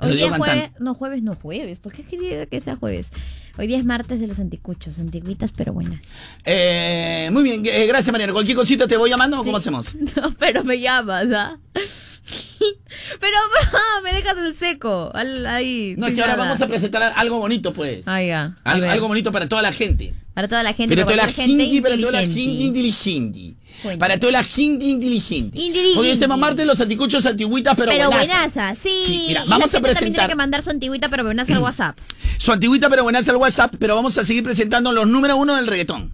Hoy 0.00 0.16
día 0.16 0.26
es 0.28 0.36
jueves. 0.36 0.70
No, 0.80 0.94
jueves 0.94 1.22
no, 1.22 1.36
jueves. 1.36 1.78
¿Por 1.78 1.92
qué 1.92 2.04
quería 2.04 2.46
que 2.46 2.60
sea 2.60 2.76
jueves? 2.76 3.12
Hoy 3.58 3.66
día 3.66 3.76
es 3.76 3.84
martes 3.84 4.18
de 4.20 4.26
los 4.26 4.38
anticuchos, 4.38 4.98
antiguitas 4.98 5.52
pero 5.52 5.72
buenas. 5.74 6.00
Eh, 6.44 7.28
muy 7.32 7.42
bien, 7.42 7.62
eh, 7.66 7.86
gracias 7.86 8.10
Mariana. 8.10 8.32
Cualquier 8.32 8.56
cosita 8.56 8.86
te 8.88 8.96
voy 8.96 9.10
llamando 9.10 9.40
o 9.40 9.44
cómo 9.44 9.56
hacemos. 9.58 9.94
No, 10.16 10.32
pero 10.38 10.64
me 10.64 10.80
llamas, 10.80 11.26
¿ah? 11.32 11.58
pero 13.20 13.36
ah, 13.72 14.00
me 14.02 14.12
dejas 14.14 14.36
en 14.38 14.54
seco. 14.54 15.10
al- 15.14 15.46
ahí. 15.46 15.94
No, 15.98 16.06
es 16.06 16.14
que 16.14 16.20
ahora 16.22 16.34
nada. 16.34 16.44
vamos 16.44 16.62
a 16.62 16.66
presentar 16.66 17.12
algo 17.16 17.38
bonito, 17.38 17.72
pues. 17.72 18.06
Ah, 18.06 18.22
ya. 18.22 18.56
Algo 18.64 19.08
bonito 19.08 19.32
para 19.32 19.48
toda 19.48 19.62
la 19.62 19.72
gente. 19.72 20.14
Para 20.34 20.48
toda 20.48 20.62
la 20.62 20.72
gente. 20.72 20.94
Para 20.94 21.04
toda 21.06 21.16
la 21.16 21.28
gente 21.32 21.64
gente, 21.66 21.82
para 21.82 21.96
toda 21.98 22.12
la 22.12 22.20
gente 22.20 22.40
inteligente. 22.40 23.54
Para 23.98 24.18
toda 24.20 24.32
la 24.32 24.44
gente 24.44 24.84
inteligente. 24.84 25.58
Inteligente. 25.58 25.98
Hoy 26.00 26.08
estamos 26.10 26.38
martes 26.38 26.66
los 26.66 26.80
anticuchos 26.80 27.24
antigüitas, 27.26 27.74
pero, 27.76 27.90
Pero 27.92 28.08
buenaza. 28.10 28.34
buenaza, 28.58 28.74
sí. 28.74 28.90
Sí, 29.06 29.24
mira, 29.28 29.40
vamos 29.48 29.52
a 29.52 29.62
gente 29.62 29.72
también 29.72 29.94
presentar- 29.94 30.12
tiene 30.14 30.28
que 30.28 30.34
mandar 30.36 30.62
su 30.62 30.70
antigüita 30.70 31.08
pero 31.08 31.24
buenaza 31.24 31.52
al 31.54 31.58
WhatsApp. 31.62 31.98
Su 32.38 32.52
antigüita 32.52 32.88
pero 32.90 33.02
buenaza 33.02 33.30
al 33.32 33.36
WhatsApp, 33.38 33.74
pero 33.78 33.94
vamos 33.94 34.16
a 34.18 34.24
seguir 34.24 34.42
presentando 34.44 34.92
los 34.92 35.06
número 35.06 35.36
uno 35.36 35.56
del 35.56 35.66
reggaetón. 35.66 36.12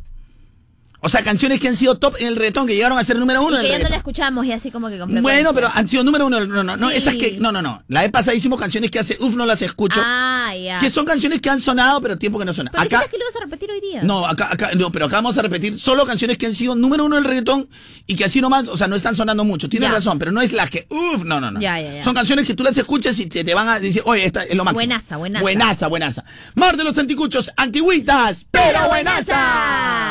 O 1.01 1.09
sea, 1.09 1.23
canciones 1.23 1.61
que 1.61 1.69
han 1.69 1.77
sido 1.77 1.97
top 1.97 2.17
en 2.19 2.27
el 2.29 2.37
reggaetón, 2.37 2.67
que 2.67 2.75
llegaron 2.75 2.99
a 2.99 3.05
ser 3.05 3.17
número 3.19 3.41
uno 3.43 3.59
y 3.59 3.63
que 3.63 3.69
ya 3.69 3.79
no 3.79 3.89
la 3.89 3.97
escuchamos 3.97 4.45
y 4.47 4.53
así 4.53 4.71
como 4.73 4.89
que 4.89 4.99
con 4.99 5.23
Bueno, 5.23 5.55
pero 5.55 5.71
han 5.73 5.87
sido 5.87 6.03
número 6.03 6.27
uno. 6.27 6.45
No, 6.45 6.63
no, 6.65 6.77
no. 6.77 6.91
Sí. 6.91 6.97
Esas 6.97 7.15
que. 7.15 7.39
No, 7.39 7.53
no, 7.53 7.63
no. 7.63 7.83
La 7.89 8.03
vez 8.03 8.11
pasada 8.11 8.35
hicimos 8.35 8.59
canciones 8.59 8.91
que 8.91 8.99
hace. 8.99 9.17
Uf, 9.21 9.37
no 9.37 9.47
las 9.47 9.63
escucho. 9.63 10.01
Ah, 10.05 10.53
ya. 10.57 10.79
Que 10.81 10.91
son 10.91 11.05
canciones 11.07 11.41
que 11.41 11.49
han 11.51 11.61
sonado, 11.61 12.01
pero 12.01 12.19
tiempo 12.19 12.39
que 12.39 12.45
no 12.45 12.53
suenan. 12.53 12.73
¿Pero 12.73 12.83
Acá. 12.83 12.97
dijiste 12.99 13.11
que 13.13 13.19
lo 13.19 13.25
ibas 13.31 13.37
a 13.37 13.45
repetir 13.45 13.71
hoy 13.71 13.81
día? 13.81 14.03
No, 14.03 14.27
acá, 14.27 14.49
acá, 14.51 14.71
no, 14.77 14.91
pero 14.91 15.07
acá 15.07 15.17
vamos 15.17 15.39
a 15.39 15.43
repetir 15.43 15.79
solo 15.79 16.05
canciones 16.05 16.37
que 16.37 16.47
han 16.47 16.55
sido 16.55 16.75
número 16.75 17.05
uno 17.05 17.15
del 17.15 17.25
reggaetón 17.25 17.69
y 18.07 18.17
que 18.17 18.25
así 18.25 18.41
nomás, 18.41 18.67
o 18.67 18.77
sea, 18.77 18.89
no 18.89 18.97
están 18.97 19.15
sonando 19.15 19.45
mucho. 19.45 19.69
Tienes 19.69 19.89
Ya. 19.89 19.95
razón, 19.95 20.19
pero 20.19 20.33
no 20.33 20.41
es 20.41 20.53
la 20.53 20.67
que, 20.67 20.87
uff, 20.91 21.23
no, 21.25 21.41
no, 21.41 21.51
no. 21.53 21.61
Ya, 21.61 21.81
ya, 21.81 21.95
ya. 21.95 22.03
Son 22.03 22.15
canciones 22.15 22.45
que 22.47 22.55
tú 22.55 22.65
las 22.65 22.77
escuchas 22.77 23.17
y 23.21 23.27
te, 23.27 23.45
te 23.45 23.55
van 23.55 23.69
a 23.69 23.79
decir, 23.79 24.03
oye, 24.05 24.25
esta 24.25 24.43
es 24.43 24.57
lo 24.57 24.65
máximo. 24.65 24.79
Buenaza, 24.81 25.17
buenaza. 25.17 25.43
Buenaza, 25.43 25.87
buenaza. 25.87 26.25
Mar 26.57 26.77
de 26.77 26.83
los 26.85 26.99
anticuchos, 26.99 27.53
antigüitas, 27.57 28.47
pero 28.51 28.89
buenaza. 28.89 30.08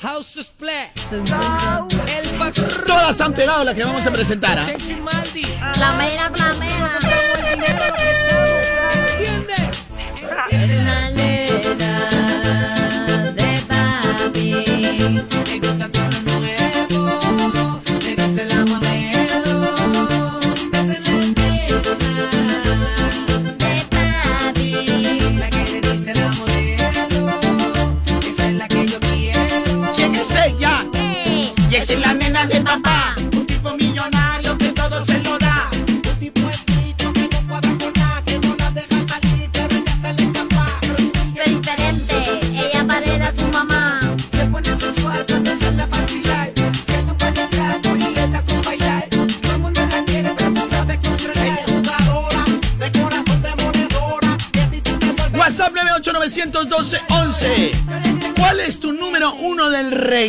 House. 0.00 0.52
Todas 2.86 3.20
han 3.20 3.34
pegado 3.34 3.64
las 3.64 3.74
que 3.74 3.84
vamos 3.84 4.06
a 4.06 4.10
presentar. 4.10 4.58
¿ah? 4.58 4.64
Chenchi 4.64 4.94
Maldi. 4.94 5.42
Clamera, 5.74 6.30
clamera. 6.30 7.57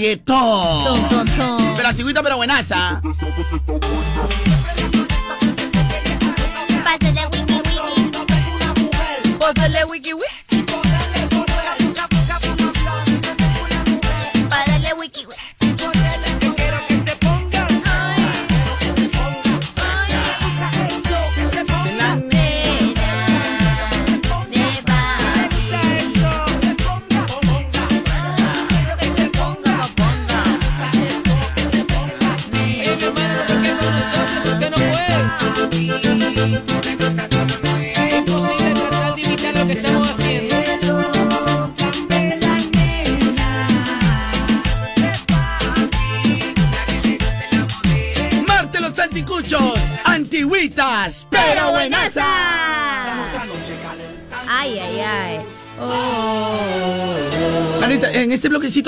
Reggaetón? 0.09 0.83
Ton, 0.85 1.09
ton, 1.09 1.25
ton. 1.35 1.75
Pero 1.75 1.87
antigüita, 1.89 2.23
pero 2.23 2.37
buenaza. 2.37 3.01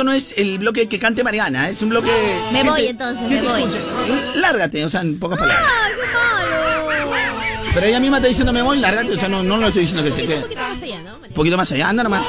No 0.04 0.12
es 0.14 0.34
el 0.38 0.58
bloque 0.60 0.88
que 0.88 0.98
cante 1.00 1.24
Mariana, 1.24 1.70
es 1.70 1.82
un 1.82 1.90
bloque. 1.90 2.10
Me 2.52 2.60
gente- 2.60 2.70
voy, 2.72 2.88
entonces, 2.88 3.22
me 3.30 3.42
voy. 3.42 3.62
escuche. 3.64 3.80
Lárgate, 4.40 4.86
o 4.86 4.90
sea, 4.90 5.02
en 5.02 5.20
pocas 5.20 5.38
palabras. 5.40 5.66
Ay, 5.84 5.92
qué 6.00 6.08
malo. 6.14 7.12
Pero 7.74 7.86
ella 7.88 8.00
misma 8.02 8.18
está 8.18 8.28
diciendo 8.28 8.52
me 8.52 8.62
voy, 8.62 8.80
lárgate, 8.80 9.14
o 9.14 9.20
sea, 9.20 9.30
no, 9.30 9.44
no 9.44 9.58
lo 9.58 9.68
estoy 9.68 9.84
diciendo 9.84 10.04
que 10.04 10.12
se 10.12 10.22
Un 10.24 10.28
quede. 10.28 10.42
poquito 10.42 10.62
más 10.62 10.82
allá, 10.84 11.02
¿no? 11.04 11.16
Un 11.28 11.34
poquito 11.34 11.58
más 11.58 11.72
allá, 11.72 11.90
anda 11.90 12.04
nomás. 12.04 12.24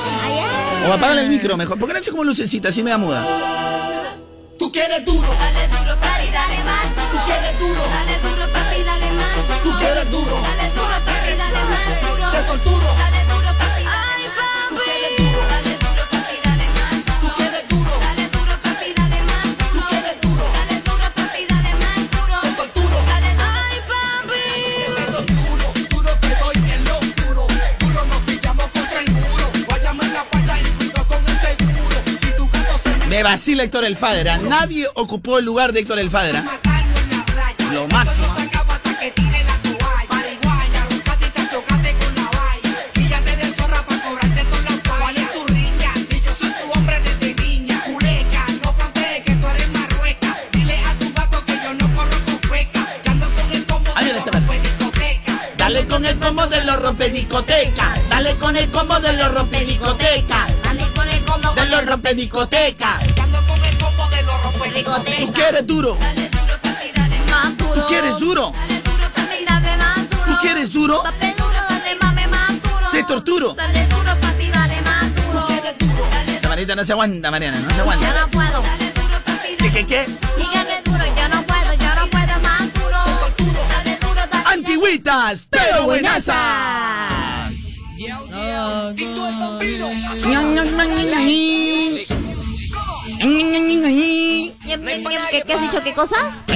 O 0.88 0.92
apágale 0.92 1.22
el 1.22 1.28
micro 1.30 1.56
mejor. 1.56 1.78
¿Por 1.78 1.88
qué 1.88 1.94
no 1.94 2.00
hace 2.00 2.10
como 2.10 2.24
lucecita, 2.24 2.68
así 2.68 2.82
me 2.82 2.90
da 2.90 2.98
muda? 2.98 3.24
Tú 4.58 4.70
quieres 4.70 5.04
duro, 5.04 5.26
corro 51.96 52.24
con 52.24 52.38
feca. 52.48 52.86
Que 53.02 53.10
ando 53.10 53.26
con 53.26 53.44
el 53.50 53.64
Ay, 53.96 54.04
de 54.06 54.12
mira, 54.12 54.24
los 54.24 54.26
espérate. 54.26 54.68
discoteca. 54.68 55.56
Dale 55.58 55.86
con 55.86 56.06
el 56.06 56.18
combo 56.20 56.46
de 56.46 56.64
los 56.64 56.80
rompediscoteca. 56.80 57.96
Dale 58.08 58.36
con 58.36 58.56
el 58.56 58.70
combo 58.70 59.00
de 59.00 59.12
los 59.14 59.34
rompediscoteca. 59.34 60.46
Dale 60.62 60.84
con 60.94 61.08
el 61.08 61.24
combo, 61.24 61.52
De 61.54 61.66
los 61.66 61.86
rompediscoteca. 61.86 63.11
Rompediscoteca. 64.72 65.26
¿Tú 65.26 65.32
quieres 65.32 65.66
duro? 65.66 65.96
Dale 66.00 66.28
duro, 66.30 66.58
papi, 66.62 66.90
dale 66.94 67.18
más 67.30 67.58
duro. 67.58 67.74
¿Tú 67.74 67.86
quieres 67.86 68.18
duro? 68.18 68.52
Dale 68.52 68.80
duro, 68.82 69.10
papi, 69.14 69.44
dale 69.46 69.76
más 69.76 70.10
duro. 70.10 70.24
¿Tú 70.26 70.36
quieres 70.40 70.72
duro? 70.72 71.02
Papi 71.02 71.26
duro, 71.36 71.60
dale 71.68 71.94
mame 72.00 72.26
más 72.28 72.62
duro. 72.62 72.90
Te 72.92 73.02
torturo. 73.04 73.54
Dale 73.54 73.86
duro, 73.86 74.16
papi, 74.20 74.48
dale 74.50 74.80
más 74.82 75.14
duro. 75.14 75.46
Dale 75.48 76.34
Esta 76.36 76.48
manita 76.48 76.74
no 76.74 76.84
se 76.84 76.92
aguanta, 76.92 77.30
Mariana, 77.30 77.58
no 77.60 77.70
se 77.70 77.76
Yo 77.76 77.82
aguanta. 77.82 78.20
no 78.20 78.28
puedo. 78.30 78.62
Dale 78.62 78.92
duro, 78.92 79.20
papi, 79.24 79.48
¿Qué, 79.58 79.64
dale 79.68 79.72
qué, 79.72 79.86
qué? 79.86 80.06
Sígueme 80.38 80.82
duro, 80.84 81.04
yo 81.16 81.28
no 81.28 81.42
puedo, 81.42 81.74
yo 81.74 81.94
no 81.94 82.06
puedo 82.10 82.40
más 82.42 82.72
duro. 82.74 82.98
Dale 83.68 83.98
duro, 84.00 84.22
papi. 84.30 84.52
Antigüitas, 84.52 85.46
pero 85.50 85.84
buenazas. 85.84 87.52
Ñan, 87.98 88.30
ñan, 90.54 90.72
¿Qué, 95.30 95.42
¿Qué 95.46 95.52
has 95.52 95.60
dicho? 95.60 95.82
¿Qué 95.82 95.92
cosa? 95.92 96.16
¿Qué? 96.46 96.54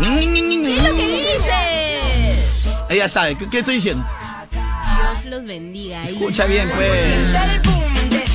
¿Qué 0.00 0.76
es 0.76 0.82
lo 0.82 0.96
que 0.96 1.06
dices? 1.08 2.68
Ella 2.90 3.08
sabe, 3.08 3.36
¿qué, 3.36 3.48
qué 3.48 3.58
estoy 3.60 3.76
diciendo? 3.76 4.04
Dios 4.50 5.24
los 5.26 5.44
bendiga. 5.46 6.02
ahí. 6.02 6.14
Escucha 6.14 6.44
bien, 6.46 6.68
pues. 6.74 7.06
Este. 7.06 8.34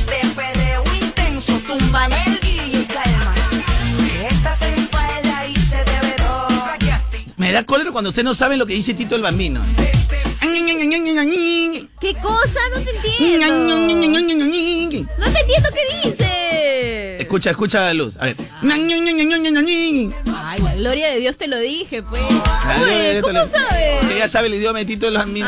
Me 7.38 7.52
da 7.52 7.64
cólera 7.64 7.92
cuando 7.92 8.10
ustedes 8.10 8.26
no 8.26 8.34
saben 8.34 8.60
lo 8.60 8.66
que 8.66 8.74
dice 8.74 8.94
Tito 8.94 9.16
el 9.16 9.22
Bambino. 9.22 9.62
¿Qué 12.02 12.14
cosa? 12.16 12.60
No 12.76 12.82
te 12.82 12.96
entiendo. 12.96 13.46
No 15.18 15.32
te 15.32 15.40
entiendo 15.40 15.70
qué 15.74 16.10
dice. 16.10 16.39
Escucha, 17.30 17.52
escucha 17.52 17.82
la 17.82 17.94
luz. 17.94 18.18
A 18.18 18.26
ver. 18.26 18.36
Ay, 18.64 20.60
la 20.64 20.74
gloria 20.74 21.10
de 21.12 21.20
Dios 21.20 21.38
te 21.38 21.48
lo 21.48 21.60
dije, 21.60 22.02
pues. 22.02 22.24
De 22.24 23.12
Dios 23.12 23.16
te 23.18 23.22
¿cómo 23.22 23.34
lo- 23.34 23.46
sabes? 23.48 24.04
Ella 24.12 24.28
sabe 24.28 24.48
el 24.48 24.56
idioma 24.56 24.80
de 24.80 24.86
Tito 24.86 25.08
el 25.10 25.14
Bambino. 25.14 25.48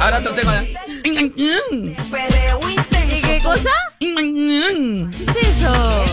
Ahora 0.00 0.18
otro 0.18 0.32
tema. 0.34 0.62
¿Y 1.02 1.12
qué 3.22 3.40
cosa? 3.42 3.70
¿Qué 4.00 4.12
es 4.68 5.48
eso? 5.48 6.04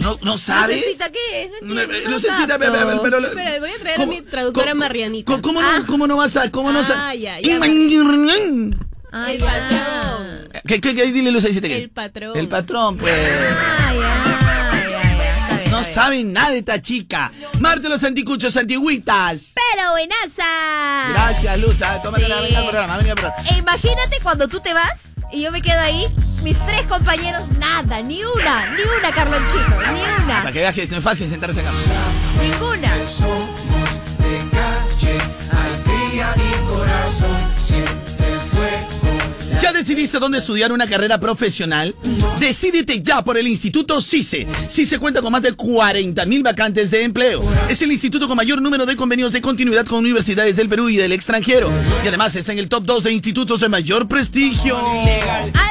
¿No, 0.00 0.18
no 0.22 0.38
sabes? 0.38 0.78
Lucecita, 0.78 1.12
¿qué 1.12 1.44
es? 1.44 1.50
No 1.62 1.80
entiendo, 1.80 2.08
no 2.08 2.16
Lucecita, 2.16 2.46
capto. 2.48 2.72
pero- 2.72 2.72
pero- 2.72 3.00
pero- 3.02 3.26
Espera, 3.28 3.60
voy 3.60 3.70
a 3.70 3.78
traer 3.78 4.00
a 4.00 4.06
mi 4.06 4.22
traductora 4.22 4.74
Marianita. 4.74 5.30
¿Cómo, 5.30 5.40
cómo 5.40 5.62
no, 5.62 5.86
¿Cómo 5.86 6.06
no 6.08 6.16
vas 6.16 6.36
a.? 6.36 6.50
¿Cómo 6.50 6.72
no 6.72 6.80
Ah, 6.80 6.84
sabes? 6.84 7.20
ya, 7.20 7.38
ya. 7.40 7.60
Ay, 9.12 9.36
el 9.36 9.42
patrón. 9.42 10.48
¿Qué, 10.66 10.80
qué, 10.80 10.94
qué? 10.94 11.12
Dile, 11.12 11.30
Lucecita. 11.32 11.66
¿qué? 11.68 11.78
El 11.82 11.90
patrón. 11.90 12.36
El 12.36 12.48
patrón, 12.48 12.96
pues. 12.96 13.14
No 15.70 15.84
saben 15.84 16.32
nada 16.32 16.50
de 16.50 16.58
esta 16.58 16.80
chica. 16.80 17.32
Marte 17.58 17.88
los 17.88 18.02
anticuchos, 18.04 18.56
antigüitas. 18.56 19.54
Pero 19.54 19.90
buenaza. 19.92 21.10
Gracias, 21.12 21.60
Luz. 21.60 21.80
ah, 21.82 22.00
Tómate 22.02 22.28
la 22.28 22.40
venga 22.42 22.58
al 22.58 22.64
programa, 22.64 22.96
venga 22.98 23.12
al 23.12 23.16
programa. 23.18 23.42
E 23.50 23.58
imagínate 23.58 24.18
cuando 24.22 24.46
tú 24.48 24.60
te 24.60 24.74
vas 24.74 25.14
y 25.32 25.42
yo 25.42 25.52
me 25.52 25.62
quedo 25.62 25.80
ahí, 25.80 26.06
mis 26.42 26.58
tres 26.66 26.82
compañeros, 26.82 27.44
nada, 27.58 28.02
ni 28.02 28.22
una, 28.24 28.66
ni 28.76 28.82
una, 28.82 29.10
Carlonchito, 29.12 29.80
ni 29.94 30.00
Para 30.00 30.40
una, 30.42 30.52
que 30.52 30.58
veas 30.58 30.74
que 30.74 30.86
no 30.88 30.98
es 30.98 31.04
fácil 31.04 31.28
sentarse 31.30 31.60
acá. 31.60 31.70
ninguna. 32.42 32.92
¿Ya 39.60 39.74
decidiste 39.74 40.18
dónde 40.18 40.38
estudiar 40.38 40.72
una 40.72 40.86
carrera 40.86 41.20
profesional? 41.20 41.94
Decídete 42.38 43.02
ya 43.02 43.22
por 43.22 43.36
el 43.36 43.46
Instituto 43.46 44.00
CICE. 44.00 44.46
CICE 44.68 44.98
cuenta 44.98 45.20
con 45.20 45.32
más 45.32 45.42
de 45.42 45.54
40.000 45.54 46.42
vacantes 46.42 46.90
de 46.90 47.02
empleo. 47.02 47.42
Es 47.68 47.82
el 47.82 47.92
instituto 47.92 48.26
con 48.26 48.38
mayor 48.38 48.62
número 48.62 48.86
de 48.86 48.96
convenios 48.96 49.34
de 49.34 49.42
continuidad 49.42 49.84
con 49.84 49.98
universidades 49.98 50.56
del 50.56 50.70
Perú 50.70 50.88
y 50.88 50.96
del 50.96 51.12
extranjero. 51.12 51.70
Y 52.02 52.08
además 52.08 52.34
está 52.36 52.52
en 52.52 52.58
el 52.58 52.68
top 52.70 52.84
2 52.84 53.04
de 53.04 53.12
institutos 53.12 53.60
de 53.60 53.68
mayor 53.68 54.08
prestigio. 54.08 54.78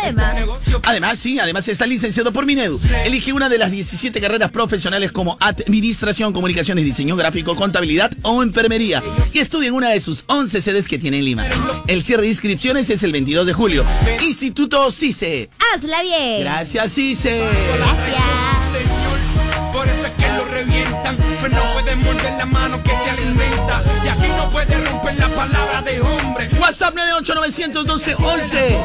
Además, 0.01 0.37
Además, 0.83 1.19
sí, 1.19 1.39
además 1.39 1.67
está 1.67 1.85
licenciado 1.85 2.31
por 2.31 2.45
Minedu. 2.45 2.79
Elige 3.05 3.33
una 3.33 3.49
de 3.49 3.57
las 3.57 3.71
17 3.71 4.21
carreras 4.21 4.51
profesionales 4.51 5.11
como 5.11 5.37
Administración, 5.39 6.33
Comunicaciones, 6.33 6.85
Diseño 6.85 7.15
Gráfico, 7.15 7.55
Contabilidad 7.55 8.11
o 8.21 8.43
Enfermería. 8.43 9.03
Y 9.33 9.39
estudia 9.39 9.69
en 9.69 9.73
una 9.73 9.89
de 9.89 9.99
sus 9.99 10.23
11 10.27 10.61
sedes 10.61 10.87
que 10.87 10.97
tiene 10.97 11.19
en 11.19 11.25
Lima. 11.25 11.47
El 11.87 12.03
cierre 12.03 12.23
de 12.23 12.29
inscripciones 12.29 12.89
es 12.89 13.03
el 13.03 13.11
22 13.11 13.45
de 13.45 13.53
julio. 13.53 13.78
Instituto 14.22 14.91
CICE. 14.91 15.49
hazla 15.73 16.01
bien. 16.03 16.41
Gracias, 16.41 16.93
CICE. 16.93 17.43
Por 19.73 19.88
eso 19.88 20.06
es 20.06 20.11
que 20.11 20.27
lo 20.34 20.45
revientan. 20.45 21.15
Pues 21.39 21.51
no 21.51 21.64
puedes 21.73 21.97
morder 21.97 22.34
la 22.38 22.45
mano 22.47 22.81
que 22.84 22.91
te 22.91 23.10
alimenta. 23.11 23.84
Y 24.03 24.07
aquí 24.10 24.27
no 24.35 24.49
puedes 24.49 24.89
romper 24.89 25.18
la 25.18 25.27
palabra 25.30 25.81
de 25.84 26.01
hombre. 26.01 26.49
WhatsApp 26.60 26.95
9891211. 26.95 28.77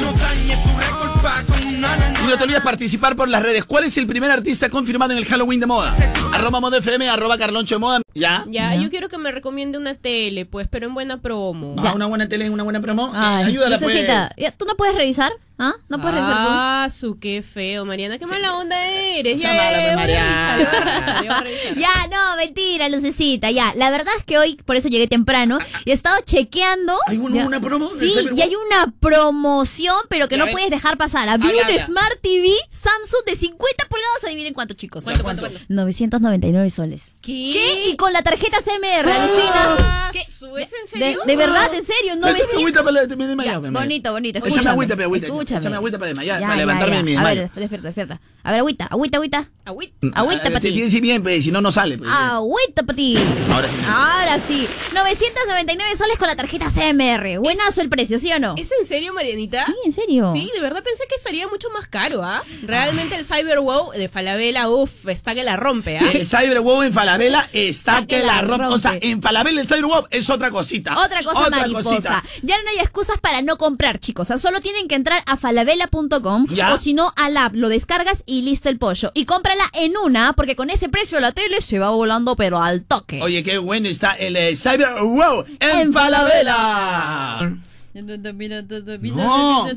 No 0.00 0.12
dañes 0.12 0.62
tu 0.62 0.78
récord 0.78 1.20
pa' 1.22 1.42
con 1.46 1.80
nada. 1.80 2.12
Y 2.22 2.26
no 2.26 2.36
te 2.36 2.44
olvides 2.44 2.62
participar 2.62 3.14
por 3.14 3.28
las 3.28 3.42
redes. 3.42 3.64
¿Cuál 3.64 3.84
es 3.84 3.96
el 3.98 4.06
primer 4.06 4.30
artista 4.30 4.68
confirmado 4.68 5.12
en 5.12 5.18
el 5.18 5.26
Halloween 5.26 5.60
de 5.60 5.66
moda? 5.66 5.94
Arroba 6.32 6.60
moda 6.60 6.78
FM, 6.78 7.08
arroba 7.08 7.38
carloncho 7.38 7.76
de 7.76 7.78
moda. 7.78 8.00
¿Ya? 8.14 8.44
Ya, 8.48 8.74
yo 8.76 8.90
quiero 8.90 9.08
que 9.08 9.18
me 9.18 9.30
recomiende 9.32 9.78
una 9.78 9.94
tele, 9.94 10.44
pues, 10.46 10.68
pero 10.68 10.86
en 10.86 10.94
buena 10.94 11.20
promo. 11.20 11.76
Ah, 11.78 11.92
una 11.94 12.06
buena 12.06 12.28
tele, 12.28 12.50
una 12.50 12.62
buena 12.62 12.80
promo. 12.80 13.08
Eh, 13.08 13.12
Ay, 13.14 13.44
ayúdala, 13.46 13.78
pues. 13.78 13.90
Lucecita, 13.92 14.34
¿tú 14.58 14.64
no 14.66 14.76
puedes 14.76 14.94
revisar? 14.94 15.32
¿Ah? 15.58 15.74
¿No 15.88 15.98
puedes 16.00 16.14
revisar 16.16 16.36
tú? 16.44 16.48
Ah, 16.50 16.88
su 16.90 17.18
qué 17.20 17.42
feo, 17.42 17.84
Mariana, 17.84 18.18
qué 18.18 18.26
mala 18.26 18.56
onda 18.56 18.76
eres. 18.84 19.40
Ya, 19.40 19.50
pues, 19.94 20.08
ya, 20.08 20.56
revisar, 20.56 20.58
revisar, 20.58 21.44
revisar. 21.44 22.10
No, 22.10 22.36
mentira, 22.36 22.88
lucecita, 22.88 23.50
ya. 23.50 23.72
La 23.76 23.90
verdad 23.90 24.12
es 24.18 24.24
que 24.24 24.38
hoy, 24.38 24.56
por 24.56 24.76
eso 24.76 24.88
llegué 24.88 25.06
temprano, 25.06 25.58
y 25.84 25.90
he 25.90 25.94
estado 25.94 26.16
chequeando. 26.24 26.96
¿Hay 27.06 27.18
una, 27.18 27.60
promo? 27.60 27.88
Sí, 27.98 28.12
y 28.34 28.40
hay 28.40 28.54
una 28.56 28.92
promoción, 28.98 29.96
pero 30.08 30.28
que 30.28 30.36
Ya 30.36 30.44
no 30.44 30.50
puedes 30.50 30.70
dejar 30.70 30.98
pasar. 30.98 31.28
Había 31.28 31.50
Ah, 31.64 31.68
un. 31.70 31.86
Smart 31.86 32.20
TV 32.20 32.48
Samsung 32.70 33.24
de 33.26 33.36
50 33.36 33.84
pulgadas. 33.88 34.24
Adivinen 34.24 34.54
cuánto, 34.54 34.74
chicos. 34.74 35.04
¿Cuánto, 35.04 35.22
cuánto, 35.22 35.42
cuánto? 35.42 35.60
999 35.68 36.70
soles. 36.70 37.04
¿Qué? 37.20 37.88
Y 37.88 37.96
con 38.02 38.12
la 38.12 38.20
tarjeta 38.22 38.56
CMR, 38.64 39.08
Ah, 39.08 39.14
alucina. 39.22 40.10
¿Qué? 40.12 40.24
su- 40.28 40.56
¿Es 40.58 40.72
en 40.72 40.84
De, 40.98 41.06
serio? 41.06 41.20
de 41.24 41.36
verdad, 41.36 41.72
en 41.72 41.84
serio, 41.86 42.12
Échame 42.14 42.20
900. 42.20 42.56
agüita 42.56 42.82
para 42.82 43.44
Ya, 43.44 43.58
bonito, 43.58 44.12
bonito. 44.12 44.38
Échame 44.38 44.50
escúchame, 44.50 44.70
agüita, 44.70 44.96
pe, 44.96 45.04
agüita. 45.04 45.26
escúchame. 45.28 45.60
Échame 45.60 45.76
agüita 45.76 45.98
para 45.98 46.08
desmayar, 46.08 46.40
Ya, 46.40 46.46
para 46.46 46.56
ya, 46.58 46.60
levantarme 46.66 46.94
ya. 46.96 46.98
de 46.98 47.04
mi 47.04 47.16
A 47.16 47.22
ver, 47.22 47.50
despierta, 47.54 47.86
despierta. 47.86 48.20
A 48.42 48.50
ver, 48.50 48.58
agüita, 48.60 48.86
agüita, 48.90 49.16
agüita. 49.18 49.48
Agüita. 49.64 49.94
Agüita 50.14 50.42
Ah, 50.42 50.50
para 50.50 50.60
te 50.60 50.66
ti. 50.68 50.72
tienes 50.74 50.78
que 50.78 50.84
decir 50.86 51.00
bien, 51.00 51.22
pues, 51.22 51.44
si 51.44 51.52
no, 51.52 51.60
no 51.60 51.70
sale. 51.70 51.96
pues. 51.96 52.10
Agüita 52.10 52.82
para 52.82 52.96
ti. 52.96 53.16
Ahora 53.52 53.68
sí. 53.68 53.76
Ahora 53.88 54.40
sí. 54.48 54.68
999 54.92 55.96
soles 55.96 56.18
con 56.18 56.26
la 56.26 56.34
tarjeta 56.34 56.66
CMR. 56.68 57.38
Buenazo 57.38 57.80
el 57.80 57.88
precio, 57.88 58.18
¿sí 58.18 58.32
o 58.32 58.40
no? 58.40 58.54
¿Es 58.58 58.70
en 58.78 58.84
serio, 58.84 59.14
Marianita? 59.14 59.64
Sí, 59.66 59.74
en 59.84 59.92
serio. 59.92 60.32
Sí, 60.34 60.50
de 60.52 60.60
verdad 60.60 60.82
pensé 60.82 61.04
que 61.08 61.14
estaría 61.14 61.46
mucho 61.46 61.68
más 61.70 61.86
caro, 61.86 62.22
¿ah? 62.24 62.42
Realmente 62.64 63.14
el 63.14 63.24
Cyber 63.24 63.60
Wow 63.60 63.92
de 63.92 64.08
Falabella, 64.08 64.68
uff, 64.68 65.06
está 65.06 65.34
que 65.36 65.44
la 65.44 65.56
rompe, 65.56 65.98
¿ah? 65.98 66.10
El 66.12 66.26
Cyberwow 66.26 66.82
en 66.82 66.92
Falabella 66.92 67.48
está 67.52 67.91
que 68.06 68.20
la 68.20 68.42
rompe. 68.42 68.66
O 68.66 68.78
sea, 68.78 68.98
en 69.00 69.22
Falabella 69.22 69.60
el 69.60 69.68
Cyberwow 69.68 70.06
es 70.10 70.28
otra 70.30 70.50
cosita. 70.50 70.98
Otra 70.98 71.22
cosa 71.22 71.50
mariposa. 71.50 71.82
cosita. 71.82 72.24
Ya 72.42 72.56
no 72.62 72.70
hay 72.70 72.78
excusas 72.78 73.18
para 73.20 73.42
no 73.42 73.58
comprar, 73.58 73.98
chicos. 73.98 74.22
O 74.22 74.26
sea, 74.26 74.38
solo 74.38 74.60
tienen 74.60 74.88
que 74.88 74.94
entrar 74.94 75.22
a 75.26 75.36
falabella.com 75.36 76.46
o 76.72 76.78
si 76.78 76.94
no 76.94 77.12
al 77.16 77.36
app, 77.36 77.54
lo 77.54 77.68
descargas 77.68 78.22
y 78.26 78.42
listo 78.42 78.68
el 78.68 78.78
pollo. 78.78 79.10
Y 79.14 79.24
cómprala 79.24 79.64
en 79.74 79.96
una, 79.96 80.32
porque 80.32 80.56
con 80.56 80.70
ese 80.70 80.88
precio 80.88 81.20
la 81.20 81.32
tele 81.32 81.60
se 81.60 81.78
va 81.78 81.90
volando 81.90 82.36
pero 82.36 82.62
al 82.62 82.84
toque. 82.84 83.22
Oye, 83.22 83.42
qué 83.42 83.58
bueno 83.58 83.88
está 83.88 84.12
el 84.12 84.36
eh, 84.36 84.56
Cyberwow 84.56 85.44
en, 85.60 85.78
En 85.80 85.92
Falabella. 85.92 87.52
No, 87.94 89.68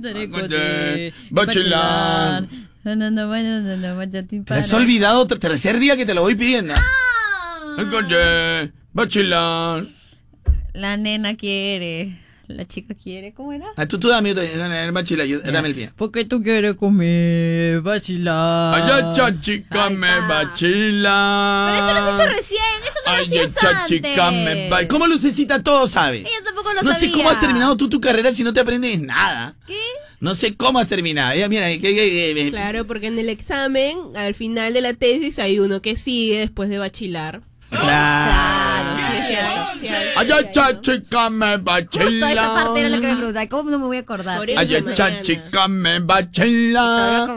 Bachelar. 1.31 2.47
Te 4.45 4.53
has 4.53 4.73
olvidado 4.73 5.19
otro 5.19 5.39
tercer 5.39 5.79
día 5.79 5.97
que 5.97 6.05
te 6.05 6.13
lo 6.13 6.21
voy 6.21 6.35
pidiendo. 6.35 6.75
Ah. 6.75 6.81
Encontré, 7.77 8.71
Bachelar. 8.93 9.85
La 10.73 10.97
nena 10.97 11.35
quiere. 11.35 12.19
La 12.47 12.63
chica 12.67 12.93
quiere, 12.93 13.33
¿cómo 13.33 13.53
era? 13.53 13.65
Ah, 13.75 13.87
tú, 13.87 13.97
tú 13.97 14.07
dame, 14.07 14.35
dame, 14.35 14.91
Bachelar, 14.91 15.25
yo- 15.25 15.39
dame 15.39 15.67
el 15.69 15.73
pie. 15.75 15.91
¿Por 15.95 16.11
qué 16.11 16.25
tú 16.25 16.43
quieres 16.43 16.75
comer 16.75 17.81
bachilar? 17.81 18.75
Ay, 18.75 18.83
ya, 18.87 19.13
chachica, 19.13 19.89
me 19.89 20.07
Bachelar. 20.27 21.73
Pero 21.75 21.87
eso 21.87 21.93
lo 22.05 22.07
has 22.11 22.19
hecho 22.19 22.29
recién, 22.37 22.61
eso 22.83 22.99
no 23.03 23.11
lo 23.11 23.17
Ay, 23.17 23.25
hacías 23.25 23.55
chachica, 23.55 24.31
me 24.31 24.51
antes. 24.51 24.69
ba- 24.69 24.87
¿Cómo 24.87 25.07
Lucecita 25.07 25.63
todo 25.63 25.87
sabe? 25.87 26.19
Ella 26.19 26.29
tampoco 26.45 26.69
lo 26.73 26.83
no 26.83 26.91
sabía. 26.91 26.99
sé 26.99 27.11
cómo 27.11 27.29
has 27.31 27.39
terminado 27.39 27.75
tú 27.77 27.89
tu 27.89 27.99
carrera 27.99 28.31
si 28.31 28.43
no 28.43 28.53
te 28.53 28.59
aprendes 28.59 28.99
nada. 29.01 29.55
¿Qué? 29.65 29.79
No 30.19 30.35
sé 30.35 30.55
cómo 30.55 30.77
has 30.77 30.87
terminado. 30.87 31.31
Ella, 31.31 31.49
mira, 31.49 31.67
que, 31.69 31.79
que- 31.79 32.33
que- 32.35 32.49
Claro, 32.51 32.85
porque 32.85 33.07
en 33.07 33.17
el 33.17 33.29
examen, 33.29 33.97
al 34.15 34.35
final 34.35 34.71
de 34.73 34.81
la 34.81 34.93
tesis, 34.93 35.39
hay 35.39 35.57
uno 35.59 35.81
que 35.81 35.95
sigue 35.95 36.37
después 36.39 36.69
de 36.69 36.77
bachilar. 36.77 37.41
Claro. 37.75 38.64
Sí, 39.35 39.79
sí 39.81 39.87
sí 39.87 39.93
Ay, 40.15 40.27
sí 40.27 40.33
¿no? 40.45 40.51
chachica, 40.51 41.29
me 41.29 41.57
Justo 41.57 41.99
esa 42.01 42.53
parte 42.53 42.79
era 42.79 42.89
la 42.89 42.99
que 43.01 43.07
me 43.07 43.15
preguntaba. 43.17 43.47
¿Cómo 43.47 43.69
no 43.69 43.79
me 43.79 43.85
voy 43.85 43.97
a 43.97 43.99
acordar? 44.01 44.41
Ay, 44.41 44.55
Mariana. 44.55 44.93
chachica, 44.93 45.67
me 45.67 45.99
con 46.05 46.17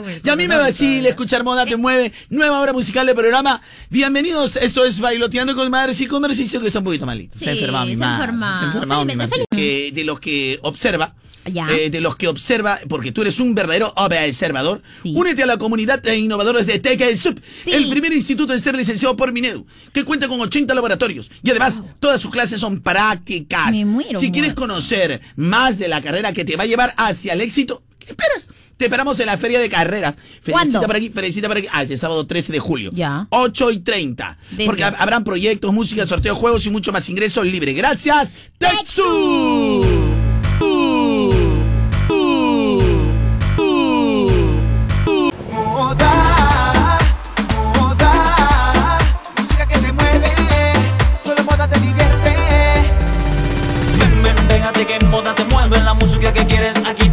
el 0.09 0.20
Y 0.25 0.29
a 0.29 0.37
mí 0.37 0.49
me 0.49 0.57
vacila 0.57 1.09
escuchar 1.09 1.45
Moda 1.45 1.66
Te 1.66 1.77
Mueve, 1.77 2.12
nueva 2.31 2.61
hora 2.61 2.73
musical 2.73 3.07
del 3.07 3.15
programa. 3.15 3.61
Bienvenidos, 3.91 4.57
esto 4.57 4.85
es 4.85 5.01
Bailoteando 5.01 5.55
con 5.55 5.70
Madres 5.70 6.01
y 6.01 6.07
Comercio, 6.07 6.61
que 6.61 6.66
está 6.69 6.79
un 6.81 6.85
poquito 6.85 7.07
malito. 7.07 7.39
se 7.39 7.49
ha 7.51 7.53
Sí, 7.53 7.59
enfermado 7.59 7.87
mi 7.87 7.97
madre. 7.97 8.25
enfermado. 8.25 8.59
Se 8.61 8.65
ha 8.65 8.69
enfermado 8.69 9.05
mi 9.05 9.16
madre. 9.16 9.45
Que 9.51 9.91
de 9.95 10.05
los 10.05 10.20
que 10.20 10.59
observa, 10.62 11.15
eh, 11.45 11.89
de 11.91 12.01
los 12.01 12.16
que 12.16 12.29
observa, 12.29 12.79
porque 12.89 13.11
tú 13.12 13.23
eres 13.23 13.41
un 13.41 13.55
verdadero 13.55 13.93
observador, 13.97 14.83
únete 15.05 15.43
a 15.43 15.47
la 15.47 15.57
comunidad 15.57 16.01
de 16.03 16.16
innovadores 16.19 16.66
de 16.66 16.79
TechSup, 16.79 17.39
el 17.66 17.89
primer 17.89 18.12
instituto 18.12 18.53
en 18.53 18.61
ser 18.61 18.75
licenciado 18.77 19.16
por 19.16 19.33
Minedu, 19.33 19.66
que 19.93 20.05
cuenta 20.05 20.29
con 20.29 20.41
80 20.41 20.75
laboratorios 20.75 21.31
y 21.43 21.51
además 21.51 21.83
todas 22.01 22.20
sus 22.20 22.31
clases 22.31 22.60
son 22.60 22.81
prácticas. 22.81 23.70
Me 23.73 23.85
muero, 23.85 24.19
si 24.20 24.31
quieres 24.31 24.55
conocer 24.55 25.20
más 25.36 25.78
de 25.78 25.89
la 25.89 26.01
carrera 26.01 26.32
que 26.32 26.44
te 26.44 26.56
va 26.56 26.65
a 26.65 26.66
llevar 26.66 26.94
hacia 26.97 27.32
el 27.35 27.40
éxito, 27.40 27.82
¿Qué 27.98 28.12
esperas? 28.12 28.48
Te 28.78 28.86
esperamos 28.86 29.20
en 29.20 29.27
la 29.27 29.36
feria 29.36 29.59
de 29.60 29.69
carrera. 29.69 30.15
Felicita 30.40 30.81
por 30.86 30.97
aquí, 30.97 31.10
felicita 31.10 31.47
por 31.48 31.59
aquí. 31.59 31.66
Ah, 31.70 31.82
este 31.82 31.98
sábado 31.98 32.27
13 32.27 32.52
de 32.52 32.59
julio. 32.59 32.90
Ya. 32.94 33.27
8 33.28 33.70
y 33.73 33.81
30. 33.81 34.39
Desde. 34.52 34.65
Porque 34.65 34.82
hab- 34.85 34.97
habrán 34.98 35.24
proyectos, 35.24 35.74
música, 35.74 36.06
sorteo, 36.06 36.35
juegos 36.35 36.65
y 36.65 36.70
mucho 36.70 36.90
más 36.90 37.06
ingresos 37.10 37.44
libre. 37.44 37.74
Gracias, 37.74 38.35
Texu. 38.56 39.82
Música 55.99 56.33
que 56.33 56.47
quieres 56.47 56.77
aquí 56.85 57.08